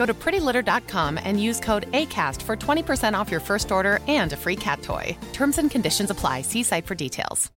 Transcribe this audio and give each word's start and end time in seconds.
Go 0.00 0.06
to 0.06 0.14
prettylitter.com 0.14 1.18
and 1.22 1.38
use 1.38 1.60
code 1.60 1.84
ACAST 1.92 2.40
for 2.40 2.56
20% 2.56 3.12
off 3.12 3.30
your 3.30 3.38
first 3.40 3.70
order 3.70 3.98
and 4.08 4.32
a 4.32 4.36
free 4.36 4.56
cat 4.56 4.80
toy. 4.80 5.14
Terms 5.34 5.58
and 5.58 5.70
conditions 5.70 6.08
apply. 6.08 6.40
See 6.40 6.62
site 6.62 6.86
for 6.86 6.94
details. 6.94 7.50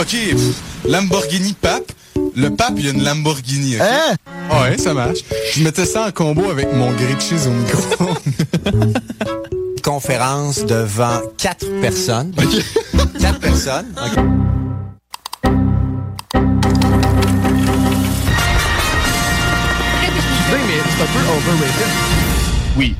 OK, 0.00 0.34
Lamborghini 0.84 1.54
Pape. 1.54 1.92
Le 2.34 2.50
pape, 2.50 2.74
il 2.78 2.84
y 2.84 2.88
a 2.88 2.92
une 2.92 3.04
Lamborghini. 3.04 3.76
ok? 3.76 3.82
Hein? 3.82 4.16
Ouais, 4.50 4.78
ça 4.78 4.92
marche. 4.94 5.18
Je 5.54 5.62
mettais 5.62 5.86
ça 5.86 6.06
en 6.06 6.10
combo 6.10 6.50
avec 6.50 6.72
mon 6.72 6.90
grilled 6.92 7.20
cheese 7.20 7.46
au 7.46 7.50
micro. 7.52 8.14
Conférence 9.88 10.66
devant 10.66 11.22
quatre 11.38 11.66
personnes. 11.80 12.34
Quatre 13.18 13.40
personnes. 13.40 13.86
OK. 13.96 14.22
mais 20.66 20.80
c'est 20.84 21.02
un 21.02 21.06
peu 21.06 21.22
overrated. 21.32 21.88
Oui. 22.76 22.94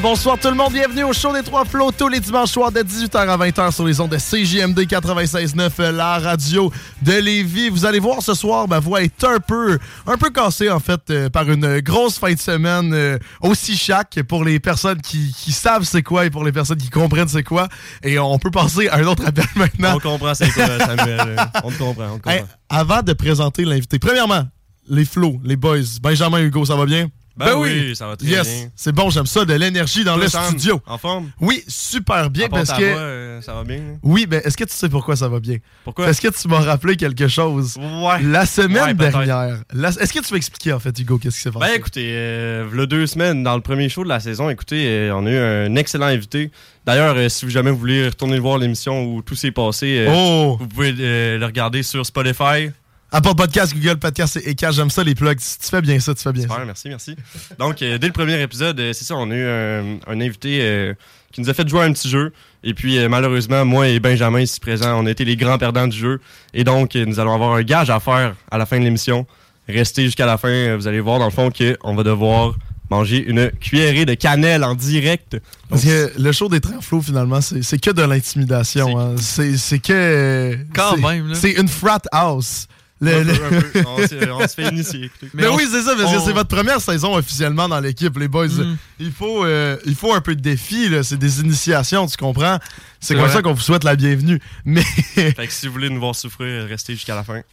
Bonsoir 0.00 0.38
tout 0.38 0.48
le 0.48 0.54
monde, 0.54 0.72
bienvenue 0.72 1.04
au 1.04 1.12
show 1.12 1.32
des 1.32 1.42
Trois 1.42 1.64
Flots 1.64 1.92
tous 1.92 2.08
les 2.08 2.20
dimanches 2.20 2.50
soirs 2.50 2.72
de 2.72 2.80
18h 2.80 3.16
à 3.16 3.36
20h 3.36 3.72
sur 3.72 3.86
les 3.86 4.00
ondes 4.00 4.10
de 4.10 4.16
CJMD 4.16 4.78
96.9, 4.80 5.90
la 5.90 6.18
radio 6.18 6.72
de 7.02 7.12
Lévis. 7.12 7.68
Vous 7.68 7.84
allez 7.84 7.98
voir 7.98 8.22
ce 8.22 8.34
soir, 8.34 8.66
ma 8.66 8.78
voix 8.78 9.02
est 9.02 9.24
un 9.24 9.38
peu, 9.40 9.78
un 10.06 10.16
peu 10.16 10.30
cassée 10.30 10.70
en 10.70 10.80
fait 10.80 11.00
euh, 11.10 11.28
par 11.28 11.50
une 11.50 11.80
grosse 11.80 12.18
fin 12.18 12.32
de 12.32 12.38
semaine 12.38 12.92
euh, 12.94 13.18
aussi 13.42 13.76
chaque 13.76 14.22
pour 14.22 14.44
les 14.44 14.58
personnes 14.58 15.00
qui, 15.02 15.34
qui 15.36 15.52
savent 15.52 15.84
c'est 15.84 16.02
quoi 16.02 16.24
et 16.24 16.30
pour 16.30 16.44
les 16.44 16.52
personnes 16.52 16.78
qui 16.78 16.90
comprennent 16.90 17.28
c'est 17.28 17.44
quoi. 17.44 17.68
Et 18.02 18.18
on 18.18 18.38
peut 18.38 18.50
passer 18.50 18.88
à 18.88 18.96
un 18.96 19.04
autre 19.04 19.26
appel 19.26 19.44
maintenant. 19.56 19.96
On 19.96 19.98
comprend 19.98 20.34
c'est 20.34 20.50
quoi, 20.50 20.66
Samuel. 20.78 21.36
On 21.64 21.70
te 21.70 21.78
comprend, 21.78 22.04
on 22.04 22.18
te 22.18 22.22
comprend. 22.22 22.30
Hey, 22.30 22.44
avant 22.68 23.02
de 23.02 23.12
présenter 23.12 23.64
l'invité, 23.64 23.98
premièrement, 23.98 24.44
les 24.88 25.04
flots, 25.04 25.40
les 25.44 25.56
boys, 25.56 25.78
Benjamin 26.00 26.40
Hugo, 26.40 26.64
ça 26.64 26.76
va 26.76 26.86
bien? 26.86 27.08
Ben 27.36 27.54
oui, 27.56 27.96
ça 27.96 28.06
va 28.06 28.16
très 28.16 28.26
yes, 28.26 28.46
bien. 28.46 28.68
c'est 28.76 28.92
bon, 28.92 29.08
j'aime 29.08 29.24
ça, 29.26 29.44
de 29.44 29.54
l'énergie 29.54 30.04
dans 30.04 30.16
le 30.16 30.28
studio. 30.28 30.80
En 30.86 30.98
forme? 30.98 31.30
Oui, 31.40 31.64
super 31.68 32.28
bien 32.28 32.48
parce 32.48 32.70
que. 32.72 32.76
voix, 32.92 33.00
euh, 33.00 33.40
ça 33.40 33.54
va 33.54 33.64
bien? 33.64 33.76
là? 33.78 33.82
Oui, 34.02 34.26
mais 34.28 34.38
est-ce 34.44 34.56
que 34.56 34.64
tu 34.64 34.74
sais 34.74 34.88
pourquoi 34.90 35.16
ça 35.16 35.28
va 35.28 35.40
bien? 35.40 35.56
Pourquoi? 35.84 36.04
Parce 36.06 36.20
que 36.20 36.28
tu 36.28 36.48
m'as 36.48 36.60
rappelé 36.60 36.96
quelque 36.96 37.28
chose. 37.28 37.76
Ouais. 37.78 38.22
La 38.22 38.44
semaine 38.44 38.82
Ouais, 38.84 38.94
dernière. 38.94 39.62
la- 39.72 39.88
Est-ce 39.88 40.12
que 40.12 40.18
tu 40.18 40.30
veux 40.32 40.36
expliquer 40.36 40.72
en 40.74 40.80
fait, 40.80 40.98
Hugo, 40.98 41.16
qu'est-ce 41.18 41.36
qui 41.36 41.42
s'est 41.42 41.50
passé? 41.50 41.66
Ben 41.72 41.76
écoutez, 41.78 42.10
euh, 42.12 42.66
v'là 42.70 42.84
deux 42.86 43.06
semaines, 43.06 43.42
dans 43.42 43.54
le 43.56 43.62
premier 43.62 43.88
show 43.88 44.04
de 44.04 44.08
la 44.08 44.20
saison, 44.20 44.50
écoutez, 44.50 44.86
euh, 44.88 45.14
on 45.16 45.24
a 45.24 45.30
eu 45.30 45.38
un 45.38 45.76
excellent 45.76 46.06
invité. 46.06 46.50
D'ailleurs, 46.84 47.14
euh, 47.16 47.28
si 47.28 47.44
vous 47.44 47.50
jamais 47.50 47.70
vous 47.70 47.78
voulez 47.78 48.06
retourner 48.08 48.38
voir 48.38 48.58
l'émission 48.58 49.04
où 49.04 49.22
tout 49.22 49.34
s'est 49.36 49.50
passé, 49.52 50.06
euh, 50.08 50.12
oh! 50.12 50.56
vous 50.58 50.66
pouvez 50.66 50.94
euh, 50.98 51.38
le 51.38 51.46
regarder 51.46 51.82
sur 51.82 52.04
Spotify. 52.04 52.70
Apple 53.12 53.34
Podcast, 53.34 53.74
Google 53.74 53.96
Podcast 53.98 54.36
et 54.36 54.50
Eka, 54.50 54.70
j'aime 54.70 54.90
ça 54.90 55.02
les 55.02 55.14
plugs. 55.16 55.38
Tu, 55.38 55.68
fais 55.68 55.82
bien 55.82 55.98
ça, 55.98 56.14
tu 56.14 56.22
fais 56.22 56.32
bien 56.32 56.42
Super, 56.42 56.58
ça. 56.58 56.64
merci, 56.64 56.88
merci. 56.88 57.16
Donc, 57.58 57.82
euh, 57.82 57.98
dès 57.98 58.06
le 58.06 58.12
premier 58.12 58.40
épisode, 58.40 58.78
euh, 58.78 58.92
c'est 58.92 59.04
ça, 59.04 59.16
on 59.16 59.30
a 59.30 59.34
eu 59.34 59.46
un, 59.48 59.98
un 60.06 60.20
invité 60.20 60.60
euh, 60.62 60.94
qui 61.32 61.40
nous 61.40 61.50
a 61.50 61.54
fait 61.54 61.68
jouer 61.68 61.80
à 61.80 61.84
un 61.84 61.92
petit 61.92 62.08
jeu. 62.08 62.32
Et 62.62 62.72
puis, 62.72 62.98
euh, 62.98 63.08
malheureusement, 63.08 63.64
moi 63.64 63.88
et 63.88 63.98
Benjamin 63.98 64.40
ici 64.40 64.60
présents, 64.60 65.02
on 65.02 65.06
a 65.06 65.10
été 65.10 65.24
les 65.24 65.36
grands 65.36 65.58
perdants 65.58 65.88
du 65.88 65.96
jeu. 65.98 66.20
Et 66.54 66.62
donc, 66.62 66.94
nous 66.94 67.18
allons 67.18 67.34
avoir 67.34 67.54
un 67.54 67.62
gage 67.62 67.90
à 67.90 67.98
faire 67.98 68.36
à 68.50 68.58
la 68.58 68.66
fin 68.66 68.78
de 68.78 68.84
l'émission. 68.84 69.26
Restez 69.68 70.04
jusqu'à 70.04 70.26
la 70.26 70.38
fin, 70.38 70.76
vous 70.76 70.86
allez 70.86 71.00
voir 71.00 71.18
dans 71.18 71.26
le 71.26 71.30
fond 71.32 71.50
qu'on 71.50 71.94
va 71.96 72.02
devoir 72.04 72.54
manger 72.90 73.24
une 73.24 73.50
cuillerée 73.52 74.04
de 74.04 74.14
cannelle 74.14 74.64
en 74.64 74.74
direct. 74.74 75.36
Parce 75.68 75.84
que 75.84 76.12
le 76.16 76.32
show 76.32 76.48
des 76.48 76.60
trains 76.60 76.80
flots, 76.80 77.02
finalement, 77.02 77.40
c'est 77.40 77.80
que 77.80 77.90
de 77.90 78.02
l'intimidation. 78.02 78.98
hein. 78.98 79.14
C'est 79.18 79.56
c'est 79.56 79.78
que. 79.80 80.56
Quand 80.74 80.96
même, 80.96 81.28
là. 81.28 81.34
C'est 81.34 81.52
une 81.52 81.68
frat 81.68 82.02
house. 82.12 82.66
Le- 83.02 83.14
Un 83.14 83.24
le- 83.24 83.32
peu, 83.32 83.44
un 83.44 83.60
peu. 83.60 84.30
On, 84.32 84.46
se 84.46 84.54
fait 84.54 84.68
initier. 84.68 85.10
Mais, 85.32 85.46
on- 85.46 85.56
oui, 85.56 85.66
c'est 85.70 85.82
ça, 85.82 85.94
parce 85.96 86.12
que 86.14 86.20
c'est 86.20 86.32
votre 86.34 86.54
première 86.54 86.80
saison 86.82 87.14
officiellement 87.16 87.66
dans 87.68 87.80
l'équipe, 87.80 88.16
les 88.18 88.28
boys. 88.28 88.48
Mm. 88.48 88.76
Il, 88.98 89.10
faut, 89.12 89.44
euh, 89.44 89.78
il 89.86 89.94
faut 89.94 90.12
un 90.12 90.20
peu 90.20 90.34
de 90.36 90.40
défi, 90.42 90.88
là. 90.90 91.02
c'est 91.02 91.16
des 91.16 91.40
initiations, 91.40 92.06
tu 92.06 92.18
comprends? 92.18 92.58
C'est 93.00 93.14
comme 93.14 93.24
vrai. 93.24 93.32
ça 93.32 93.40
qu'on 93.40 93.54
vous 93.54 93.60
souhaite 93.60 93.84
la 93.84 93.96
bienvenue. 93.96 94.38
Mais 94.66 94.82
Fait 95.14 95.32
que 95.46 95.52
si 95.52 95.66
vous 95.66 95.72
voulez 95.72 95.88
nous 95.88 96.00
voir 96.00 96.14
souffrir, 96.14 96.66
restez 96.66 96.92
jusqu'à 96.92 97.14
la 97.14 97.24
fin. 97.24 97.40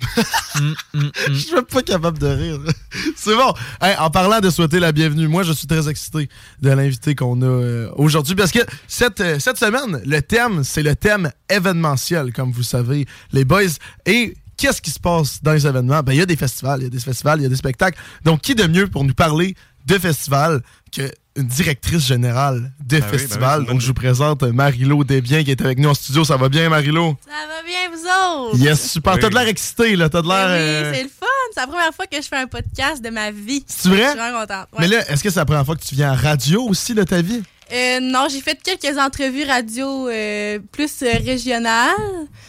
Mm, 0.59 0.74
mm, 0.96 1.00
mm. 1.03 1.12
je 1.28 1.34
suis 1.35 1.53
même 1.53 1.66
pas 1.66 1.84
capable 1.84 2.18
de 2.18 2.25
rire. 2.25 2.59
c'est 3.16 3.35
bon. 3.35 3.53
Hey, 3.79 3.96
en 4.00 4.09
parlant 4.09 4.40
de 4.40 4.50
souhaiter 4.50 4.79
la 4.79 4.91
bienvenue, 4.91 5.28
moi 5.28 5.44
je 5.44 5.53
suis 5.53 5.68
très 5.68 5.88
excité 5.88 6.29
de 6.64 6.69
l'invité 6.72 7.14
qu'on 7.14 7.40
a 7.44 7.46
euh, 7.46 7.91
aujourd'hui 7.96 8.34
parce 8.34 8.52
que 8.52 8.59
cette, 8.88 9.22
euh, 9.22 9.38
cette 9.38 9.58
semaine, 9.59 10.02
le 10.03 10.19
thème, 10.22 10.64
c'est 10.64 10.81
le 10.81 10.96
thème 10.96 11.31
événementiel, 11.47 12.34
comme 12.34 12.52
vous 12.52 12.64
savez, 12.64 13.06
les 13.34 13.46
boys. 13.46 13.62
Et 14.08 14.34
qu'est-ce 14.57 14.81
qui 14.81 14.91
se 14.91 15.00
passe 15.00 15.41
dans 15.41 15.53
les 15.53 15.66
événements? 15.68 16.01
Ben, 16.01 16.13
il 16.13 16.18
y 16.18 16.22
a 16.22 16.25
des 16.25 16.35
festivals, 16.35 16.79
il 16.81 16.84
y 16.84 16.88
a 16.88 16.90
des 16.90 17.00
festivals, 17.00 17.40
il 17.40 17.44
y 17.44 17.45
a 17.45 17.50
des 17.50 17.56
spectacles. 17.56 17.97
Donc, 18.23 18.41
qui 18.41 18.56
de 18.56 18.66
mieux 18.68 18.88
pour 18.88 19.03
nous 19.03 19.13
parler 19.13 19.56
de 19.85 19.97
festivals 19.97 20.62
qu'une 20.91 21.09
directrice 21.38 22.06
générale 22.06 22.73
de 22.84 23.00
Ben 23.00 23.06
oui, 23.12 23.17
ben 23.17 23.28
oui, 23.31 23.38
bonne 23.40 23.66
Donc, 23.66 23.81
je 23.81 23.88
vous 23.88 23.94
présente 23.94 24.44
Marilo 24.44 25.03
Desbiens 25.03 25.44
qui 25.44 25.51
est 25.51 25.62
avec 25.62 25.78
nous 25.79 25.90
en 25.90 25.94
studio. 25.94 26.23
Ça 26.25 26.35
va 26.38 26.50
bien, 26.50 26.67
Marilo? 26.69 27.17
Ça 27.25 27.31
va 27.47 27.63
bien, 27.63 27.90
vous 27.91 28.50
autres? 28.50 28.57
Yes, 28.57 28.91
super. 28.91 29.13
Oui. 29.13 29.19
T'as 29.22 29.29
de 29.29 29.35
l'air 29.35 29.47
excité, 29.47 29.96
là. 29.96 30.09
T'as 30.09 30.22
de 30.22 30.28
Ben 30.28 30.35
l'air. 30.35 30.47
oui, 30.47 30.53
euh, 30.62 30.94
c'est 30.94 31.03
le 31.03 31.09
fun. 31.09 31.25
C'est 31.53 31.62
la 31.62 31.67
première 31.67 31.94
fois 31.94 32.06
que 32.07 32.17
je 32.22 32.28
fais 32.28 32.35
un 32.38 32.47
podcast 32.47 33.01
de 33.03 33.09
ma 33.09 33.31
vie. 33.31 33.63
C'est 33.67 33.88
vrai? 33.90 34.03
Je 34.03 34.09
suis 34.09 34.17
vraiment 34.19 34.41
contente. 34.41 34.67
ouais. 34.73 34.79
Mais 34.81 34.88
là, 34.88 35.09
est-ce 35.09 35.23
que 35.23 35.29
c'est 35.29 35.40
la 35.40 35.46
première 35.46 35.66
fois 35.66 35.75
que 35.78 35.84
tu 35.84 35.96
viens 35.96 36.12
à 36.12 36.16
radio 36.16 36.63
aussi 36.67 36.94
de 36.94 37.03
ta 37.03 37.22
vie? 37.22 37.41
Euh, 37.73 38.00
non, 38.01 38.28
j'ai 38.29 38.41
fait 38.41 38.57
quelques 38.63 38.97
entrevues 38.97 39.44
radio 39.44 40.07
euh, 40.07 40.59
plus 40.72 41.01
euh, 41.03 41.11
régionales. 41.25 41.91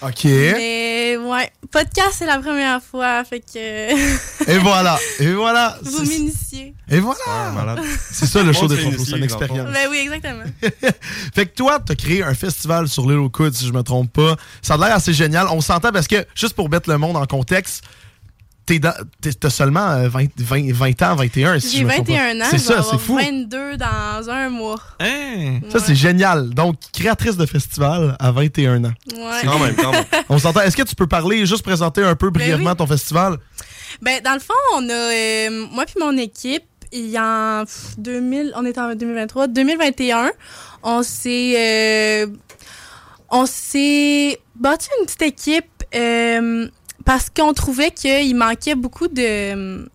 OK. 0.02 0.24
Mais 0.24 1.16
ouais, 1.16 1.50
podcast, 1.70 2.16
c'est 2.18 2.26
la 2.26 2.38
première 2.38 2.80
fois. 2.82 3.24
Fait 3.24 3.41
que 3.41 4.48
Et 4.50 4.59
voilà. 4.59 4.98
Et 5.18 5.32
voilà. 5.32 5.76
vous 5.82 6.04
C'est- 6.04 6.18
m'initiez. 6.18 6.74
Et 6.91 7.00
voilà. 7.00 7.76
C'est 8.12 8.26
ça 8.26 8.42
le 8.42 8.50
On 8.50 8.53
show 8.53 8.68
des 8.68 8.76
Flots, 8.76 8.92
c'est 9.04 9.16
une 9.16 9.24
expérience. 9.24 9.70
Ben 9.72 9.88
oui, 9.91 9.98
exactement. 9.98 10.44
Fait 11.34 11.47
que 11.47 11.54
toi, 11.54 11.80
t'as 11.84 11.94
créé 11.94 12.22
un 12.22 12.34
festival 12.34 12.88
sur 12.88 13.09
l'île 13.09 13.18
aux 13.18 13.28
coudes, 13.30 13.54
si 13.54 13.66
je 13.66 13.72
me 13.72 13.82
trompe 13.82 14.12
pas. 14.12 14.36
Ça 14.62 14.74
a 14.74 14.76
l'air 14.76 14.94
assez 14.94 15.12
génial. 15.12 15.47
On 15.50 15.60
s'entend 15.60 15.91
parce 15.92 16.06
que, 16.06 16.24
juste 16.34 16.54
pour 16.54 16.71
mettre 16.71 16.88
le 16.88 16.97
monde 16.98 17.16
en 17.16 17.26
contexte, 17.26 17.82
t'as 19.41 19.50
seulement 19.50 19.88
euh, 19.91 20.09
20, 20.09 20.26
20, 20.38 20.72
20 20.72 21.03
ans, 21.03 21.15
21, 21.16 21.59
si 21.60 21.70
J'ai 21.72 21.78
je 21.80 21.84
me 21.84 21.91
trompe 21.92 22.06
pas. 22.06 22.12
21 22.12 22.41
ans. 22.41 22.44
C'est 22.50 22.59
je 22.59 22.62
vais 22.62 22.68
ça, 22.68 22.74
c'est 22.74 22.78
avoir 22.80 23.00
fou. 23.00 23.16
22 23.16 23.76
dans 23.76 24.30
un 24.30 24.48
mois. 24.50 24.80
Hein? 25.00 25.60
Ça, 25.70 25.78
Ouais. 25.78 25.84
c'est 25.86 25.94
génial. 25.94 26.50
Donc, 26.50 26.76
créatrice 26.92 27.36
de 27.36 27.47
festival 27.47 28.16
à 28.18 28.30
21 28.32 28.84
ans. 28.84 28.92
Ouais. 29.15 29.41
Quand 29.44 29.59
même, 29.59 29.74
quand 29.76 29.92
même. 29.92 30.04
On 30.28 30.38
s'entend. 30.38 30.60
Est-ce 30.60 30.76
que 30.76 30.82
tu 30.82 30.94
peux 30.94 31.06
parler, 31.06 31.47
juste 31.47 31.62
présenter 31.62 32.03
un 32.03 32.15
peu 32.15 32.30
brièvement 32.30 32.70
oui. 32.70 32.76
ton 32.76 32.86
festival? 32.86 33.38
Ben, 34.03 34.20
dans 34.22 34.34
le 34.34 34.41
fond, 34.41 34.54
on 34.74 34.88
a, 34.88 34.92
euh, 34.92 35.66
moi 35.72 35.84
puis 35.86 35.97
mon 36.00 36.16
équipe, 36.16 36.64
il 36.92 37.06
y 37.09 37.16
a 37.16 37.60
en 37.62 37.64
pff, 37.64 37.94
2000, 37.98 38.53
on 38.56 38.64
est 38.64 38.78
en 38.78 38.94
2023, 38.94 39.47
2021, 39.48 40.30
on 40.82 41.03
s'est, 41.03 41.54
euh, 41.56 42.26
on 43.30 43.44
s'est 43.47 44.38
bâti 44.54 44.88
une 45.00 45.06
petite 45.06 45.22
équipe 45.22 45.66
euh, 45.94 46.68
parce 47.09 47.31
qu'on 47.31 47.55
trouvait 47.55 47.91
qu'il 47.91 48.37
manquait 48.37 48.75
beaucoup 48.75 49.09
de, 49.09 49.89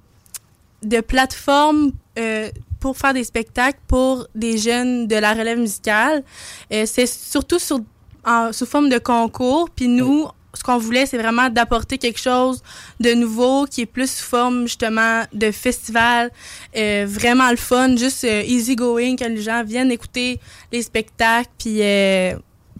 de 0.81 0.99
plateformes 0.99 1.91
euh, 2.17 2.49
pour 2.79 2.97
faire 2.97 3.13
des 3.13 3.23
spectacles 3.23 3.77
pour 3.87 4.25
des 4.33 4.57
jeunes 4.57 5.05
de 5.05 5.17
la 5.17 5.35
relève 5.35 5.59
musicale. 5.59 6.23
Euh, 6.71 6.87
c'est 6.87 7.05
surtout 7.05 7.59
sur, 7.59 7.81
en- 8.25 8.51
sous 8.51 8.65
forme 8.65 8.89
de 8.89 8.97
concours. 8.97 9.69
Puis 9.69 9.87
nous, 9.87 10.25
ce 10.55 10.63
qu'on 10.63 10.79
voulait, 10.79 11.05
c'est 11.05 11.19
vraiment 11.19 11.51
d'apporter 11.51 11.99
quelque 11.99 12.19
chose 12.19 12.63
de 12.99 13.13
nouveau 13.13 13.67
qui 13.67 13.81
est 13.81 13.85
plus 13.85 14.09
sous 14.09 14.25
forme 14.25 14.63
justement 14.63 15.21
de 15.33 15.51
festival, 15.51 16.31
euh, 16.75 17.05
vraiment 17.07 17.51
le 17.51 17.57
fun, 17.57 17.95
juste 17.95 18.23
easy 18.23 18.75
going, 18.75 19.17
que 19.17 19.25
les 19.25 19.39
gens 19.39 19.63
viennent 19.63 19.91
écouter 19.91 20.39
les 20.71 20.81
spectacles, 20.81 21.51
puis 21.59 21.77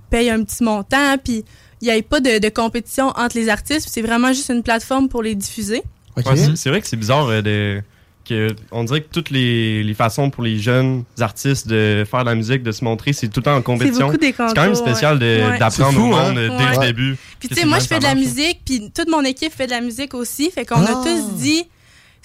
payent 0.09 0.31
un 0.31 0.43
petit 0.43 0.63
montant, 0.63 1.19
puis 1.23 1.45
il 1.83 1.93
n'y 1.93 1.99
a 1.99 2.01
pas 2.01 2.19
de, 2.21 2.39
de 2.39 2.49
compétition 2.49 3.07
entre 3.09 3.35
les 3.35 3.49
artistes, 3.49 3.81
puis 3.83 3.91
c'est 3.91 4.01
vraiment 4.01 4.29
juste 4.33 4.49
une 4.49 4.63
plateforme 4.63 5.09
pour 5.09 5.21
les 5.21 5.35
diffuser. 5.35 5.83
Ouais, 6.15 6.23
c'est- 6.55 6.69
vrai 6.69 6.79
que 6.81 6.87
c'est 6.87 6.95
bizarre 6.97 7.27
euh, 7.27 7.41
de. 7.41 7.81
Que 8.25 8.47
on 8.71 8.85
dirait 8.85 9.01
que 9.01 9.09
toutes 9.11 9.31
les, 9.31 9.83
les 9.83 9.93
façons 9.93 10.29
pour 10.29 10.43
les 10.43 10.57
jeunes 10.57 11.03
artistes 11.19 11.67
de 11.67 12.05
faire 12.09 12.21
de 12.21 12.29
la 12.29 12.35
musique, 12.35 12.63
de 12.63 12.71
se 12.71 12.81
montrer, 12.85 13.11
c'est 13.11 13.27
tout 13.27 13.41
le 13.41 13.43
temps 13.43 13.53
en 13.55 13.57
C'est 13.57 13.63
compétition. 13.63 14.09
C'est 14.17 14.31
quand 14.33 14.55
même 14.63 14.75
spécial 14.75 15.19
de- 15.19 15.25
ouais. 15.25 15.45
Ouais. 15.49 15.59
d'apprendre 15.59 15.89
au 15.99 16.09
fou, 16.11 16.15
hein? 16.15 16.29
monde 16.29 16.37
euh, 16.37 16.47
dès 16.57 16.63
Ouais. 16.63 16.75
le 16.79 16.85
début. 16.87 17.17
Puis 17.41 17.49
tu 17.49 17.55
sais, 17.55 17.65
moi 17.65 17.79
je 17.79 17.85
fais 17.87 17.99
de 17.99 18.03
la 18.03 18.15
musique, 18.15 18.61
puis 18.65 18.89
toute 18.95 19.09
mon 19.09 19.25
équipe 19.25 19.51
fait 19.53 19.65
de 19.65 19.71
la 19.71 19.81
musique 19.81 20.13
aussi, 20.13 20.51
fait 20.51 20.65
qu'on 20.65 20.75
Ah. 20.85 21.01
a 21.01 21.03
tous 21.03 21.33
dit 21.37 21.65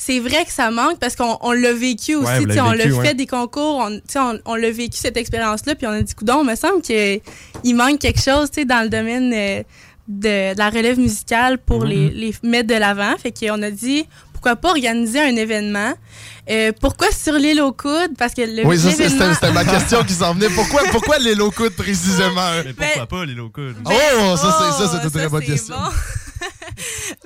c'est 0.00 0.20
vrai 0.20 0.44
que 0.46 0.52
ça 0.52 0.70
manque 0.70 0.98
parce 1.00 1.16
qu'on 1.16 1.36
on 1.42 1.52
l'a 1.52 1.72
vécu 1.74 2.14
aussi, 2.14 2.26
Ouais, 2.46 2.60
on 2.60 2.70
l'a 2.72 2.84
fait 2.84 2.92
ouais. 2.92 3.14
des 3.14 3.26
concours, 3.26 3.76
on, 3.84 3.90
tu 3.96 4.02
sais, 4.08 4.18
on, 4.20 4.38
on 4.46 4.54
l'a 4.54 4.70
vécu 4.70 4.96
cette 4.96 5.16
expérience-là, 5.16 5.74
puis 5.74 5.86
on 5.86 5.90
a 5.90 6.00
dit 6.00 6.14
coudon, 6.14 6.42
il 6.44 6.48
me 6.50 6.54
semble 6.54 6.80
qu'il 6.82 7.20
manque 7.76 7.98
quelque 7.98 8.20
chose, 8.22 8.48
tu 8.50 8.60
sais, 8.60 8.64
dans 8.64 8.82
le 8.82 8.88
domaine 8.88 9.32
euh, 9.34 9.62
de, 10.06 10.54
de 10.54 10.58
la 10.58 10.70
relève 10.70 10.98
musicale 10.98 11.58
pour 11.58 11.80
Mhm. 11.82 11.88
les, 11.90 12.08
les 12.10 12.34
mettre 12.44 12.68
de 12.68 12.74
l'avant, 12.76 13.14
fait 13.22 13.32
qu'on 13.38 13.60
a 13.62 13.70
dit 13.70 14.06
pourquoi 14.32 14.54
pas 14.54 14.70
organiser 14.70 15.20
un 15.20 15.34
événement? 15.34 15.92
Euh, 16.48 16.70
pourquoi 16.80 17.10
sur 17.10 17.32
l'île 17.34 17.60
aux 17.60 17.72
coudes? 17.72 18.16
Parce 18.16 18.32
que 18.34 18.42
le 18.42 18.64
Oui, 18.64 18.78
ça, 18.78 18.92
c'était 18.92 19.08
c'était 19.34 19.52
ma 19.52 19.64
question 19.64 20.04
qui 20.04 20.12
s'en 20.14 20.32
venait. 20.32 20.48
Pourquoi, 20.48 20.82
pourquoi 20.92 21.18
les 21.18 21.34
low 21.34 21.50
coudes 21.50 21.74
précisément? 21.74 22.48
Mais 22.64 22.72
pourquoi 22.72 23.06
pas 23.06 23.24
les 23.26 23.34
locaux? 23.34 23.62
Oh, 23.84 24.36
ça, 24.36 24.56
c'est 24.78 24.84
ça, 24.86 24.92
c'est 24.96 25.04
une 25.04 25.10
très 25.10 25.28
bonne 25.28 25.44
question. 25.44 25.74
bon. 25.74 25.90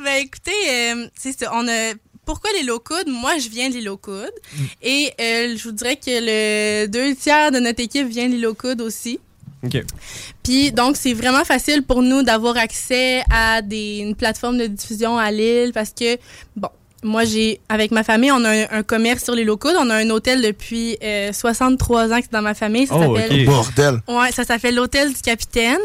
ben 0.05 0.23
écoutez, 0.23 0.51
euh. 0.71 1.07
On 1.53 1.69
a. 1.69 1.93
Pourquoi 2.25 2.51
les 2.61 2.67
coudes? 2.67 3.09
Moi, 3.09 3.39
je 3.39 3.49
viens 3.49 3.69
de 3.69 3.75
l'île 3.75 3.89
aux 3.89 3.97
coudes. 3.97 4.31
Et 4.81 5.13
euh, 5.21 5.57
je 5.57 5.63
vous 5.65 5.73
dirais 5.73 5.97
que 5.97 6.03
le 6.09 6.87
deux 6.87 7.17
tiers 7.17 7.51
de 7.51 7.59
notre 7.59 7.81
équipe 7.81 8.07
vient 8.07 8.29
de 8.29 8.35
l'île 8.35 8.47
aux 8.47 8.55
coudes 8.55 8.81
aussi. 8.81 9.19
Ok. 9.65 9.83
Puis 10.43 10.73
donc, 10.73 10.97
c'est 10.97 11.15
vraiment 11.15 11.45
facile 11.45 11.83
pour 11.83 12.03
nous 12.03 12.23
d'avoir 12.23 12.57
accès 12.57 13.23
à 13.31 13.61
des, 13.61 13.99
une 13.99 14.15
plateforme 14.15 14.59
de 14.59 14.67
diffusion 14.67 15.19
à 15.19 15.31
Lille 15.31 15.73
parce 15.73 15.91
que, 15.91 16.17
bon, 16.57 16.69
moi, 17.03 17.25
j'ai, 17.25 17.61
avec 17.69 17.91
ma 17.91 18.05
famille, 18.05 18.31
on 18.31 18.45
a 18.45 18.51
un, 18.51 18.67
un 18.71 18.83
commerce 18.83 19.25
sur 19.25 19.35
les 19.35 19.45
locaux. 19.45 19.69
On 19.79 19.91
a 19.91 19.97
un 19.97 20.11
hôtel 20.11 20.41
depuis 20.43 20.97
euh, 21.03 21.33
63 21.33 22.13
ans 22.13 22.17
que 22.19 22.23
c'est 22.23 22.33
dans 22.33 22.43
ma 22.43 22.55
famille. 22.55 22.87
Ça 22.87 22.95
Oh, 22.97 23.17
s'appelle 23.17 23.41
ok. 23.41 23.47
Bordel. 23.47 23.95
Ouais, 24.09 24.31
ça 24.33 24.45
s'appelle 24.45 24.75
l'hôtel 24.77 25.13
du 25.13 25.21
capitaine. 25.21 25.79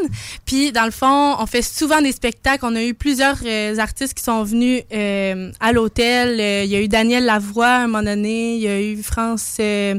Puis 0.46 0.70
dans 0.72 0.84
le 0.84 0.90
fond, 0.90 1.34
on 1.38 1.46
fait 1.46 1.62
souvent 1.62 2.00
des 2.00 2.12
spectacles. 2.12 2.64
On 2.64 2.76
a 2.76 2.82
eu 2.84 2.94
plusieurs 2.94 3.36
euh, 3.44 3.76
artistes 3.78 4.14
qui 4.14 4.22
sont 4.22 4.42
venus 4.44 4.82
euh, 4.92 5.50
à 5.60 5.72
l'hôtel. 5.72 6.38
Euh, 6.40 6.62
Il 6.64 6.70
y 6.70 6.76
a 6.76 6.80
eu 6.80 6.88
Daniel 6.88 7.24
Lavoie 7.24 7.66
à 7.66 7.78
un 7.80 7.86
moment 7.88 8.02
donné. 8.04 8.54
Il 8.56 8.60
y 8.62 8.68
a 8.68 8.80
eu 8.80 9.02
France. 9.02 9.56
euh, 9.60 9.94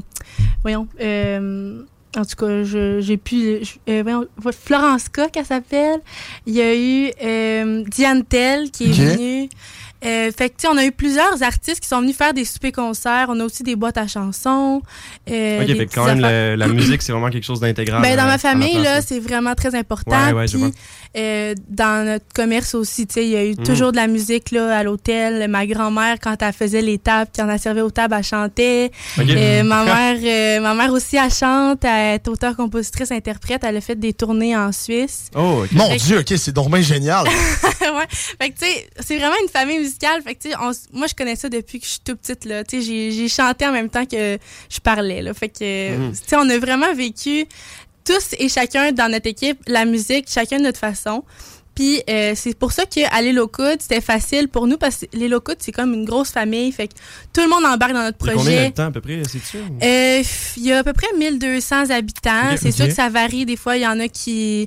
voyons. 0.61 0.87
euh, 1.01 1.81
en 2.17 2.25
tout 2.25 2.35
cas, 2.37 2.63
je- 2.63 3.01
j'ai 3.01 3.17
pu. 3.17 3.59
je- 3.61 3.91
euh, 3.91 4.01
voyons, 4.01 4.25
Florence 4.65 5.09
K, 5.09 5.29
qu'elle 5.31 5.45
s'appelle. 5.45 5.99
Il 6.47 6.55
y 6.55 6.61
a 6.61 6.75
eu 6.75 7.11
euh, 7.23 7.83
Diane 7.87 8.23
Tell 8.23 8.71
qui 8.71 8.85
est 8.85 8.93
venue. 8.93 9.49
Euh, 10.05 10.31
fait 10.35 10.49
que, 10.49 10.55
tu 10.55 10.61
sais, 10.61 10.67
on 10.69 10.77
a 10.77 10.85
eu 10.85 10.91
plusieurs 10.91 11.43
artistes 11.43 11.81
qui 11.81 11.87
sont 11.87 11.99
venus 12.01 12.15
faire 12.15 12.33
des 12.33 12.45
soupers-concerts. 12.45 13.25
On 13.29 13.39
a 13.39 13.43
aussi 13.43 13.63
des 13.63 13.75
boîtes 13.75 13.97
à 13.97 14.07
chansons. 14.07 14.81
euh, 15.29 15.61
Ok, 15.61 15.67
des 15.67 15.75
fait 15.75 15.85
que 15.87 15.93
quand 15.95 16.05
même, 16.05 16.21
le- 16.21 16.55
la 16.55 16.67
musique, 16.69 17.01
c'est 17.01 17.11
vraiment 17.11 17.29
quelque 17.29 17.43
chose 17.45 17.59
d'intégral. 17.59 18.01
Ben, 18.01 18.15
dans 18.15 18.23
euh, 18.23 18.27
ma 18.27 18.37
famille, 18.37 18.77
là, 18.81 19.01
c'est 19.01 19.19
vraiment 19.19 19.55
très 19.55 19.75
important. 19.75 20.11
Ouais, 20.27 20.31
ouais, 20.33 20.47
je 20.47 20.53
Puis, 20.53 20.61
vois. 20.61 20.71
euh, 21.17 21.53
dans 21.69 22.05
notre 22.05 22.25
commerce 22.33 22.75
aussi, 22.75 23.07
tu 23.07 23.15
sais, 23.15 23.23
il 23.25 23.29
y 23.31 23.35
a 23.35 23.43
eu 23.45 23.51
Mm. 23.59 23.63
toujours 23.63 23.91
de 23.91 23.97
la 23.97 24.07
musique 24.07 24.51
là, 24.51 24.77
à 24.77 24.83
l'hôtel. 24.83 25.47
Ma 25.49 25.65
grand-mère, 25.65 26.17
quand 26.21 26.41
elle 26.41 26.53
faisait 26.53 26.81
les 26.81 26.97
tables, 26.97 27.29
quand 27.35 27.49
elle 27.49 27.59
servait 27.59 27.81
aux 27.81 27.91
tables, 27.91 28.15
elle 28.17 28.23
chantait. 28.23 28.91
Euh, 29.17 29.63
ma, 29.63 29.83
mère, 29.83 30.17
euh, 30.23 30.61
ma 30.61 30.73
mère 30.75 30.93
aussi, 30.93 31.17
elle 31.17 31.33
chante. 31.33 31.83
Elle 31.83 32.15
est 32.15 32.27
auteure, 32.27 32.55
compositrice, 32.55 33.11
interprète. 33.11 33.63
Elle 33.65 33.75
a 33.77 33.81
fait 33.81 33.95
des 33.99 34.13
tournées 34.13 34.55
en 34.55 34.71
Suisse. 34.71 35.25
Oh. 35.35 35.65
Mon 35.73 35.89
Fait 35.89 35.97
Dieu, 35.97 36.19
ok, 36.19 36.33
c'est 36.37 36.53
donc 36.53 36.69
bien 36.71 36.81
génial. 36.81 37.25
ouais. 37.81 38.07
Fait 38.09 38.49
que, 38.51 38.59
tu 38.59 38.65
sais, 38.65 38.87
c'est 38.99 39.17
vraiment 39.17 39.35
une 39.43 39.49
famille 39.49 39.88
musicale. 39.89 40.21
Fait 40.23 40.35
que, 40.35 40.47
on 40.61 40.71
moi, 40.97 41.07
je 41.07 41.13
connais 41.15 41.35
ça 41.35 41.49
depuis 41.49 41.79
que 41.79 41.85
je 41.85 41.91
suis 41.91 41.99
toute 42.03 42.19
petite, 42.19 42.45
là. 42.45 42.63
J'ai- 42.71 43.11
j'ai 43.11 43.27
chanté 43.29 43.65
en 43.67 43.71
même 43.71 43.89
temps 43.89 44.05
que 44.05 44.37
je 44.69 44.79
parlais, 44.79 45.21
là. 45.21 45.33
Fait 45.33 45.49
que, 45.49 45.97
Mhm. 45.97 46.13
on 46.37 46.49
a 46.49 46.57
vraiment 46.57 46.93
vécu 46.93 47.45
tous 48.05 48.33
et 48.39 48.49
chacun 48.49 48.91
dans 48.91 49.11
notre 49.11 49.27
équipe 49.27 49.59
la 49.67 49.85
musique, 49.85 50.25
chacun 50.29 50.57
de 50.57 50.63
notre 50.63 50.79
façon. 50.79 51.23
Puis 51.75 52.01
euh, 52.09 52.33
c'est 52.35 52.57
pour 52.57 52.73
ça 52.73 52.85
aux 53.39 53.47
coudes, 53.47 53.81
c'était 53.81 54.01
facile 54.01 54.49
pour 54.49 54.67
nous 54.67 54.77
parce 54.77 54.97
que 54.97 55.05
coudes, 55.39 55.59
c'est 55.59 55.71
comme 55.71 55.93
une 55.93 56.03
grosse 56.03 56.31
famille. 56.31 56.71
Fait 56.73 56.89
que 56.89 56.93
tout 57.33 57.39
le 57.41 57.47
monde 57.47 57.63
embarque 57.63 57.93
dans 57.93 58.03
notre 58.03 58.17
Il 58.21 58.27
y 58.27 58.29
a 58.31 58.33
Combien 58.33 58.43
projet. 58.43 58.61
d'habitants 58.63 58.85
à 58.87 58.91
peu 58.91 59.01
près, 59.01 59.21
c'est 59.31 59.45
sûr? 59.45 59.61
Euh, 59.81 60.23
Il 60.57 60.63
y 60.65 60.73
a 60.73 60.79
à 60.79 60.83
peu 60.83 60.91
près 60.93 61.07
1200 61.17 61.89
habitants. 61.91 62.57
C'est 62.61 62.71
sûr 62.71 62.87
que 62.87 62.93
ça 62.93 63.07
varie. 63.09 63.45
Des 63.45 63.55
fois, 63.55 63.77
il 63.77 63.83
y 63.83 63.87
en 63.87 63.99
a 63.99 64.07
qui 64.09 64.65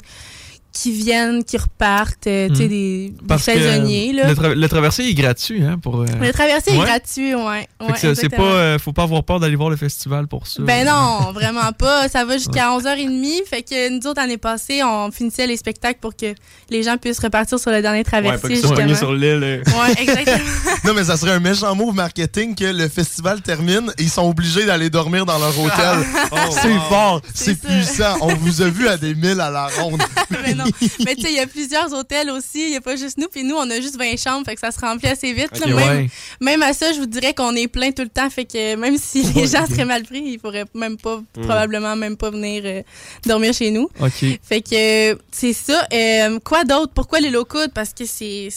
qui 0.72 0.90
viennent, 0.92 1.44
qui 1.44 1.56
repartent, 1.58 2.26
euh, 2.26 2.48
tu 2.48 2.54
sais, 2.56 2.64
Hmm. 2.64 2.68
des, 2.68 3.12
des 3.22 3.38
saisonniers. 3.38 4.12
Là. 4.14 4.28
Le, 4.28 4.34
tra- 4.34 4.54
le 4.54 4.68
traversier 4.68 5.08
est 5.10 5.14
gratuit, 5.14 5.62
hein, 5.62 5.78
pour... 5.82 6.00
euh, 6.00 6.06
Le 6.20 6.32
traversier 6.32 6.72
Ouais. 6.72 6.78
est 6.82 6.86
gratuit, 6.86 7.34
ouais. 7.34 7.68
fait 7.80 7.86
ouais 7.86 7.92
que 8.00 8.14
c'est- 8.14 8.28
pas... 8.30 8.42
euh, 8.42 8.78
faut 8.78 8.92
pas 8.92 9.02
avoir 9.02 9.22
peur 9.22 9.38
d'aller 9.40 9.56
voir 9.56 9.68
le 9.70 9.76
festival 9.76 10.26
pour 10.28 10.46
ça. 10.46 10.62
Ben 10.62 10.86
non, 10.86 11.32
vraiment 11.34 11.72
pas. 11.76 12.08
Ça 12.08 12.24
va 12.24 12.36
jusqu'à 12.38 12.70
11h30. 12.70 13.46
Fait 13.46 13.62
que 13.62 13.90
nous 13.90 14.06
autres, 14.06 14.20
l'année 14.20 14.38
passée, 14.38 14.82
on 14.82 15.10
finissait 15.10 15.46
les 15.46 15.56
spectacles 15.56 15.98
pour 16.00 16.16
que 16.16 16.34
les 16.70 16.82
gens 16.82 16.96
puissent 16.96 17.18
repartir 17.20 17.58
sur 17.58 17.70
le 17.70 17.82
dernier 17.82 17.98
Ouais, 17.98 18.04
traversier, 18.04 18.48
pas 18.60 18.66
soient 18.68 18.76
pognés 18.76 18.88
justement. 18.88 19.10
sur 19.10 19.14
l'île. 19.14 19.62
Ouais, 19.66 19.92
exactement. 20.02 20.38
non, 20.84 20.94
mais 20.94 21.04
ça 21.04 21.16
serait 21.16 21.32
un 21.32 21.40
méchant 21.40 21.74
move 21.74 21.94
marketing 21.94 22.54
que 22.54 22.64
le 22.64 22.88
festival 22.88 23.42
termine 23.42 23.92
et 23.98 24.02
ils 24.04 24.10
sont 24.10 24.26
obligés 24.28 24.64
d'aller 24.64 24.88
dormir 24.90 25.26
dans 25.26 25.38
leur 25.38 25.58
hôtel. 25.58 25.98
Oh, 26.32 26.36
c'est 26.50 26.72
wow. 26.72 26.80
fort, 26.88 27.20
C'est 27.34 27.54
puissant. 27.60 28.16
On 28.22 28.34
vous 28.34 28.62
a 28.62 28.68
vu 28.68 28.88
à 28.88 28.96
des 28.96 29.14
milles 29.14 29.40
à 29.40 29.50
la 29.50 29.66
ronde. 29.66 30.02
mais 30.42 30.54
non. 30.54 30.61
Mais 31.04 31.14
tu 31.14 31.22
sais, 31.22 31.30
il 31.30 31.36
y 31.36 31.40
a 31.40 31.46
plusieurs 31.46 31.92
hôtels 31.92 32.30
aussi. 32.30 32.60
Il 32.64 32.70
n'y 32.70 32.76
a 32.76 32.80
pas 32.80 32.96
juste 32.96 33.18
nous. 33.18 33.28
Puis 33.28 33.44
nous, 33.44 33.56
on 33.56 33.68
a 33.70 33.80
juste 33.80 33.96
20 33.98 34.16
chambres. 34.16 34.44
Fait 34.44 34.54
que 34.54 34.60
ça 34.60 34.70
se 34.70 34.78
remplit 34.80 35.08
assez 35.08 35.32
vite. 35.32 35.58
là. 35.60 35.66
Même, 35.66 35.76
ouais. 35.76 36.08
même 36.40 36.62
à 36.62 36.72
ça, 36.72 36.92
je 36.92 36.98
vous 36.98 37.06
dirais 37.06 37.34
qu'on 37.34 37.54
est 37.56 37.68
plein 37.68 37.90
tout 37.92 38.02
le 38.02 38.08
temps. 38.08 38.28
Fait 38.30 38.44
que 38.44 38.76
même 38.76 38.96
si 38.98 39.22
les 39.34 39.46
gens 39.46 39.66
seraient 39.66 39.84
mal 39.84 40.02
pris, 40.04 40.22
ils 40.24 40.38
pourraient 40.38 40.64
même 40.74 40.96
pas, 40.96 41.20
Mm. 41.36 41.42
probablement 41.42 41.96
même 41.96 42.16
pas 42.16 42.30
venir 42.30 42.62
euh, 42.66 42.82
dormir 43.26 43.52
chez 43.54 43.70
nous. 43.70 43.88
OK. 44.00 44.24
Fait 44.42 44.60
que 44.60 45.12
euh, 45.12 45.16
c'est 45.30 45.52
ça. 45.52 45.86
Euh, 45.92 46.38
quoi 46.44 46.64
d'autre? 46.64 46.92
Pourquoi 46.94 47.20
les 47.20 47.30
locaux? 47.30 47.58
Parce 47.74 47.92
que 47.92 48.04
c'est 48.06 48.48